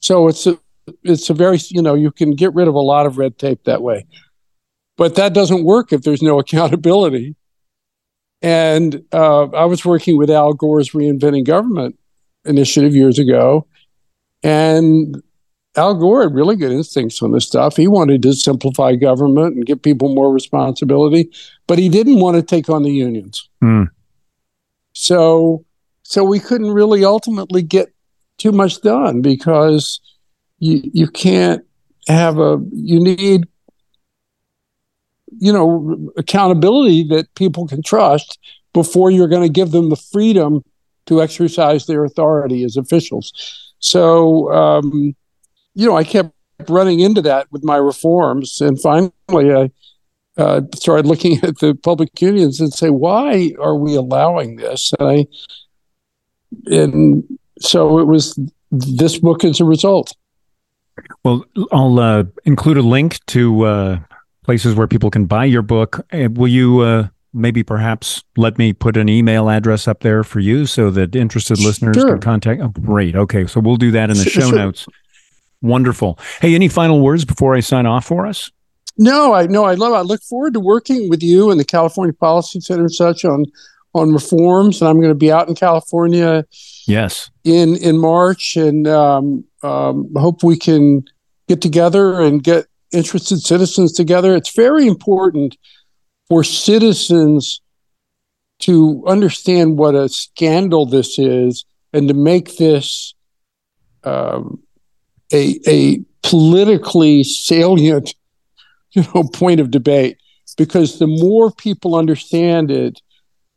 So 0.00 0.28
it's 0.28 0.46
a 0.46 0.58
it's 1.02 1.30
a 1.30 1.34
very 1.34 1.58
you 1.68 1.82
know 1.82 1.94
you 1.94 2.10
can 2.10 2.32
get 2.32 2.54
rid 2.54 2.68
of 2.68 2.74
a 2.74 2.80
lot 2.80 3.06
of 3.06 3.18
red 3.18 3.38
tape 3.38 3.64
that 3.64 3.82
way, 3.82 4.06
but 4.96 5.16
that 5.16 5.34
doesn't 5.34 5.64
work 5.64 5.92
if 5.92 6.02
there's 6.02 6.22
no 6.22 6.38
accountability. 6.44 7.34
And 8.42 9.04
uh, 9.12 9.44
I 9.50 9.64
was 9.64 9.84
working 9.84 10.18
with 10.18 10.30
Al 10.30 10.52
Gore's 10.52 10.90
Reinventing 10.90 11.46
Government 11.46 11.98
initiative 12.44 12.94
years 12.94 13.18
ago. 13.18 13.66
And 14.42 15.22
Al 15.76 15.94
Gore 15.94 16.22
had 16.22 16.34
really 16.34 16.56
good 16.56 16.72
instincts 16.72 17.22
on 17.22 17.32
this 17.32 17.46
stuff. 17.46 17.76
He 17.76 17.88
wanted 17.88 18.22
to 18.22 18.34
simplify 18.34 18.94
government 18.94 19.56
and 19.56 19.64
give 19.64 19.80
people 19.80 20.14
more 20.14 20.32
responsibility, 20.32 21.30
but 21.66 21.78
he 21.78 21.88
didn't 21.88 22.20
want 22.20 22.36
to 22.36 22.42
take 22.42 22.68
on 22.68 22.82
the 22.82 22.90
unions. 22.90 23.48
Mm. 23.62 23.88
So, 24.92 25.64
so 26.02 26.24
we 26.24 26.40
couldn't 26.40 26.72
really 26.72 27.04
ultimately 27.04 27.62
get 27.62 27.88
too 28.36 28.52
much 28.52 28.82
done 28.82 29.22
because 29.22 30.00
you 30.58 30.82
you 30.92 31.08
can't 31.08 31.64
have 32.08 32.38
a 32.38 32.60
you 32.72 33.00
need 33.00 33.46
you 35.42 35.52
know 35.52 36.08
accountability 36.16 37.02
that 37.02 37.34
people 37.34 37.66
can 37.66 37.82
trust 37.82 38.38
before 38.72 39.10
you're 39.10 39.26
going 39.26 39.42
to 39.42 39.48
give 39.48 39.72
them 39.72 39.90
the 39.90 39.96
freedom 39.96 40.62
to 41.06 41.20
exercise 41.20 41.86
their 41.86 42.04
authority 42.04 42.62
as 42.62 42.76
officials. 42.76 43.32
So, 43.80 44.52
um, 44.52 45.16
you 45.74 45.86
know, 45.88 45.96
I 45.96 46.04
kept 46.04 46.30
running 46.68 47.00
into 47.00 47.20
that 47.22 47.50
with 47.50 47.64
my 47.64 47.76
reforms, 47.76 48.60
and 48.60 48.80
finally, 48.80 49.12
I 49.52 49.70
uh, 50.36 50.60
started 50.76 51.06
looking 51.06 51.38
at 51.42 51.58
the 51.58 51.74
public 51.74 52.20
unions 52.20 52.60
and 52.60 52.72
say, 52.72 52.90
why 52.90 53.50
are 53.60 53.74
we 53.74 53.96
allowing 53.96 54.56
this? 54.56 54.92
And 55.00 55.08
I, 55.08 55.26
and 56.66 57.24
so 57.58 57.98
it 57.98 58.06
was 58.06 58.38
this 58.70 59.18
book 59.18 59.42
as 59.42 59.58
a 59.58 59.64
result. 59.64 60.14
Well, 61.24 61.44
I'll 61.72 61.98
uh, 61.98 62.24
include 62.44 62.76
a 62.76 62.82
link 62.82 63.18
to 63.26 63.64
uh, 63.64 63.98
places 64.42 64.74
where 64.74 64.86
people 64.86 65.10
can 65.10 65.26
buy 65.26 65.44
your 65.44 65.62
book. 65.62 66.04
Uh, 66.12 66.28
will 66.32 66.48
you 66.48 66.80
uh, 66.80 67.08
maybe 67.32 67.62
perhaps 67.62 68.22
let 68.36 68.58
me 68.58 68.72
put 68.72 68.96
an 68.96 69.08
email 69.08 69.48
address 69.48 69.88
up 69.88 70.00
there 70.00 70.24
for 70.24 70.40
you 70.40 70.66
so 70.66 70.90
that 70.90 71.14
interested 71.14 71.58
listeners 71.58 71.96
sure. 71.96 72.10
can 72.10 72.20
contact? 72.20 72.60
Oh, 72.60 72.68
great. 72.68 73.16
Okay. 73.16 73.46
So 73.46 73.60
we'll 73.60 73.76
do 73.76 73.90
that 73.92 74.10
in 74.10 74.16
the 74.16 74.24
show 74.24 74.48
sure. 74.48 74.56
notes. 74.56 74.86
Wonderful. 75.60 76.18
Hey, 76.40 76.54
any 76.54 76.68
final 76.68 77.00
words 77.00 77.24
before 77.24 77.54
I 77.54 77.60
sign 77.60 77.86
off 77.86 78.04
for 78.04 78.26
us? 78.26 78.50
No, 78.98 79.32
I 79.32 79.46
know 79.46 79.64
I 79.64 79.74
love. 79.74 79.92
I 79.92 80.02
look 80.02 80.22
forward 80.22 80.54
to 80.54 80.60
working 80.60 81.08
with 81.08 81.22
you 81.22 81.50
and 81.50 81.58
the 81.58 81.64
California 81.64 82.12
Policy 82.12 82.60
Center 82.60 82.82
and 82.82 82.92
such 82.92 83.24
on 83.24 83.46
on 83.94 84.12
reforms. 84.12 84.80
And 84.80 84.88
I'm 84.88 84.98
going 84.98 85.10
to 85.10 85.14
be 85.14 85.30
out 85.30 85.48
in 85.48 85.54
California. 85.54 86.44
Yes. 86.86 87.30
In 87.44 87.76
in 87.76 87.98
March, 87.98 88.56
and 88.56 88.86
um, 88.88 89.44
um, 89.62 90.10
hope 90.16 90.42
we 90.42 90.58
can 90.58 91.04
get 91.48 91.62
together 91.62 92.20
and 92.20 92.42
get 92.42 92.66
interested 92.92 93.40
citizens 93.40 93.92
together. 93.92 94.34
It's 94.34 94.54
very 94.54 94.86
important 94.86 95.56
for 96.28 96.44
citizens 96.44 97.60
to 98.60 99.02
understand 99.06 99.76
what 99.76 99.94
a 99.94 100.08
scandal 100.08 100.86
this 100.86 101.18
is 101.18 101.64
and 101.92 102.08
to 102.08 102.14
make 102.14 102.56
this 102.56 103.14
um, 104.04 104.62
a, 105.32 105.58
a 105.66 106.00
politically 106.22 107.24
salient 107.24 108.14
you 108.92 109.04
know 109.14 109.24
point 109.24 109.60
of 109.60 109.70
debate 109.70 110.18
because 110.56 110.98
the 110.98 111.06
more 111.06 111.50
people 111.50 111.94
understand 111.94 112.70
it 112.70 113.00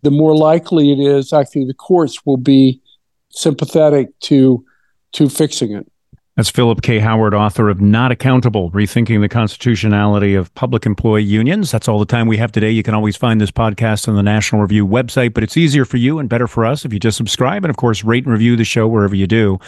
the 0.02 0.12
more 0.12 0.36
likely 0.36 0.91
it 0.91 0.99
is 0.99 1.34
actually 1.34 1.66
the 1.66 1.74
courts 1.74 2.26
will 2.26 2.38
be 2.38 2.82
sympathetic 3.30 4.18
to 4.22 4.66
to 5.12 5.30
fixing 5.30 5.74
it 5.74 5.91
that's 6.36 6.49
Philip 6.49 6.82
K. 6.82 6.99
Howard, 6.99 7.34
author 7.34 7.70
of 7.70 7.80
Not 7.80 8.12
Accountable 8.12 8.70
Rethinking 8.72 9.22
the 9.22 9.30
Constitutionality 9.30 10.36
of 10.36 10.53
Public 10.53 10.86
Employee 10.86 11.24
Unions. 11.24 11.72
That's 11.72 11.88
all 11.88 11.98
the 11.98 12.06
time 12.06 12.28
we 12.28 12.36
have 12.36 12.52
today. 12.52 12.72
You 12.72 12.84
can 12.84 12.94
always 12.94 13.16
find 13.16 13.40
this 13.40 13.52
podcast 13.52 14.10
on 14.10 14.16
the 14.16 14.24
National 14.24 14.62
Review 14.62 14.86
website, 14.86 15.34
but 15.34 15.44
it's 15.44 15.56
easier 15.56 15.86
for 15.86 15.95
you 15.95 16.20
and 16.20 16.28
better 16.28 16.48
for 16.48 16.66
us 16.66 16.84
if 16.84 16.91
you 16.91 16.99
just 16.99 17.16
subscribe 17.16 17.64
and, 17.64 17.70
of 17.70 17.78
course, 17.78 18.03
rate 18.03 18.26
and 18.26 18.34
review 18.34 18.57
the 18.57 18.66
show 18.66 18.86
wherever 18.86 19.16
you 19.16 19.28
do. 19.28 19.60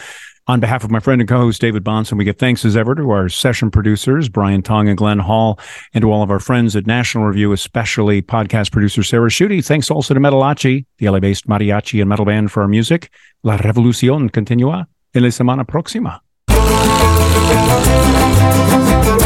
On 0.46 0.60
behalf 0.60 0.84
of 0.84 0.90
my 0.90 1.00
friend 1.00 1.22
and 1.22 1.28
co-host 1.28 1.58
David 1.58 1.84
Bahnsen, 1.84 2.18
we 2.18 2.24
give 2.26 2.36
thanks 2.36 2.66
as 2.66 2.76
ever 2.76 2.94
to 2.94 3.10
our 3.12 3.30
session 3.30 3.70
producers, 3.70 4.28
Brian 4.28 4.60
Tong 4.60 4.88
and 4.88 4.98
Glenn 4.98 5.20
Hall, 5.20 5.58
and 5.94 6.02
to 6.02 6.12
all 6.12 6.22
of 6.22 6.30
our 6.30 6.38
friends 6.38 6.76
at 6.76 6.86
National 6.86 7.24
Review, 7.24 7.52
especially 7.52 8.20
podcast 8.20 8.72
producer 8.72 9.02
Sarah 9.02 9.30
Schutte. 9.30 9.64
Thanks 9.64 9.90
also 9.90 10.12
to 10.12 10.20
Metalachi, 10.20 10.84
the 10.98 11.08
LA-based 11.08 11.46
mariachi 11.46 12.00
and 12.02 12.10
metal 12.10 12.26
band 12.26 12.52
for 12.52 12.60
our 12.60 12.68
music. 12.68 13.10
La 13.42 13.56
revolución 13.56 14.30
continúa 14.30 14.86
en 15.14 15.22
la 15.22 15.30
semana 15.30 15.66
próxima. 15.66 16.20
Thank 18.70 19.06
you. 19.06 19.17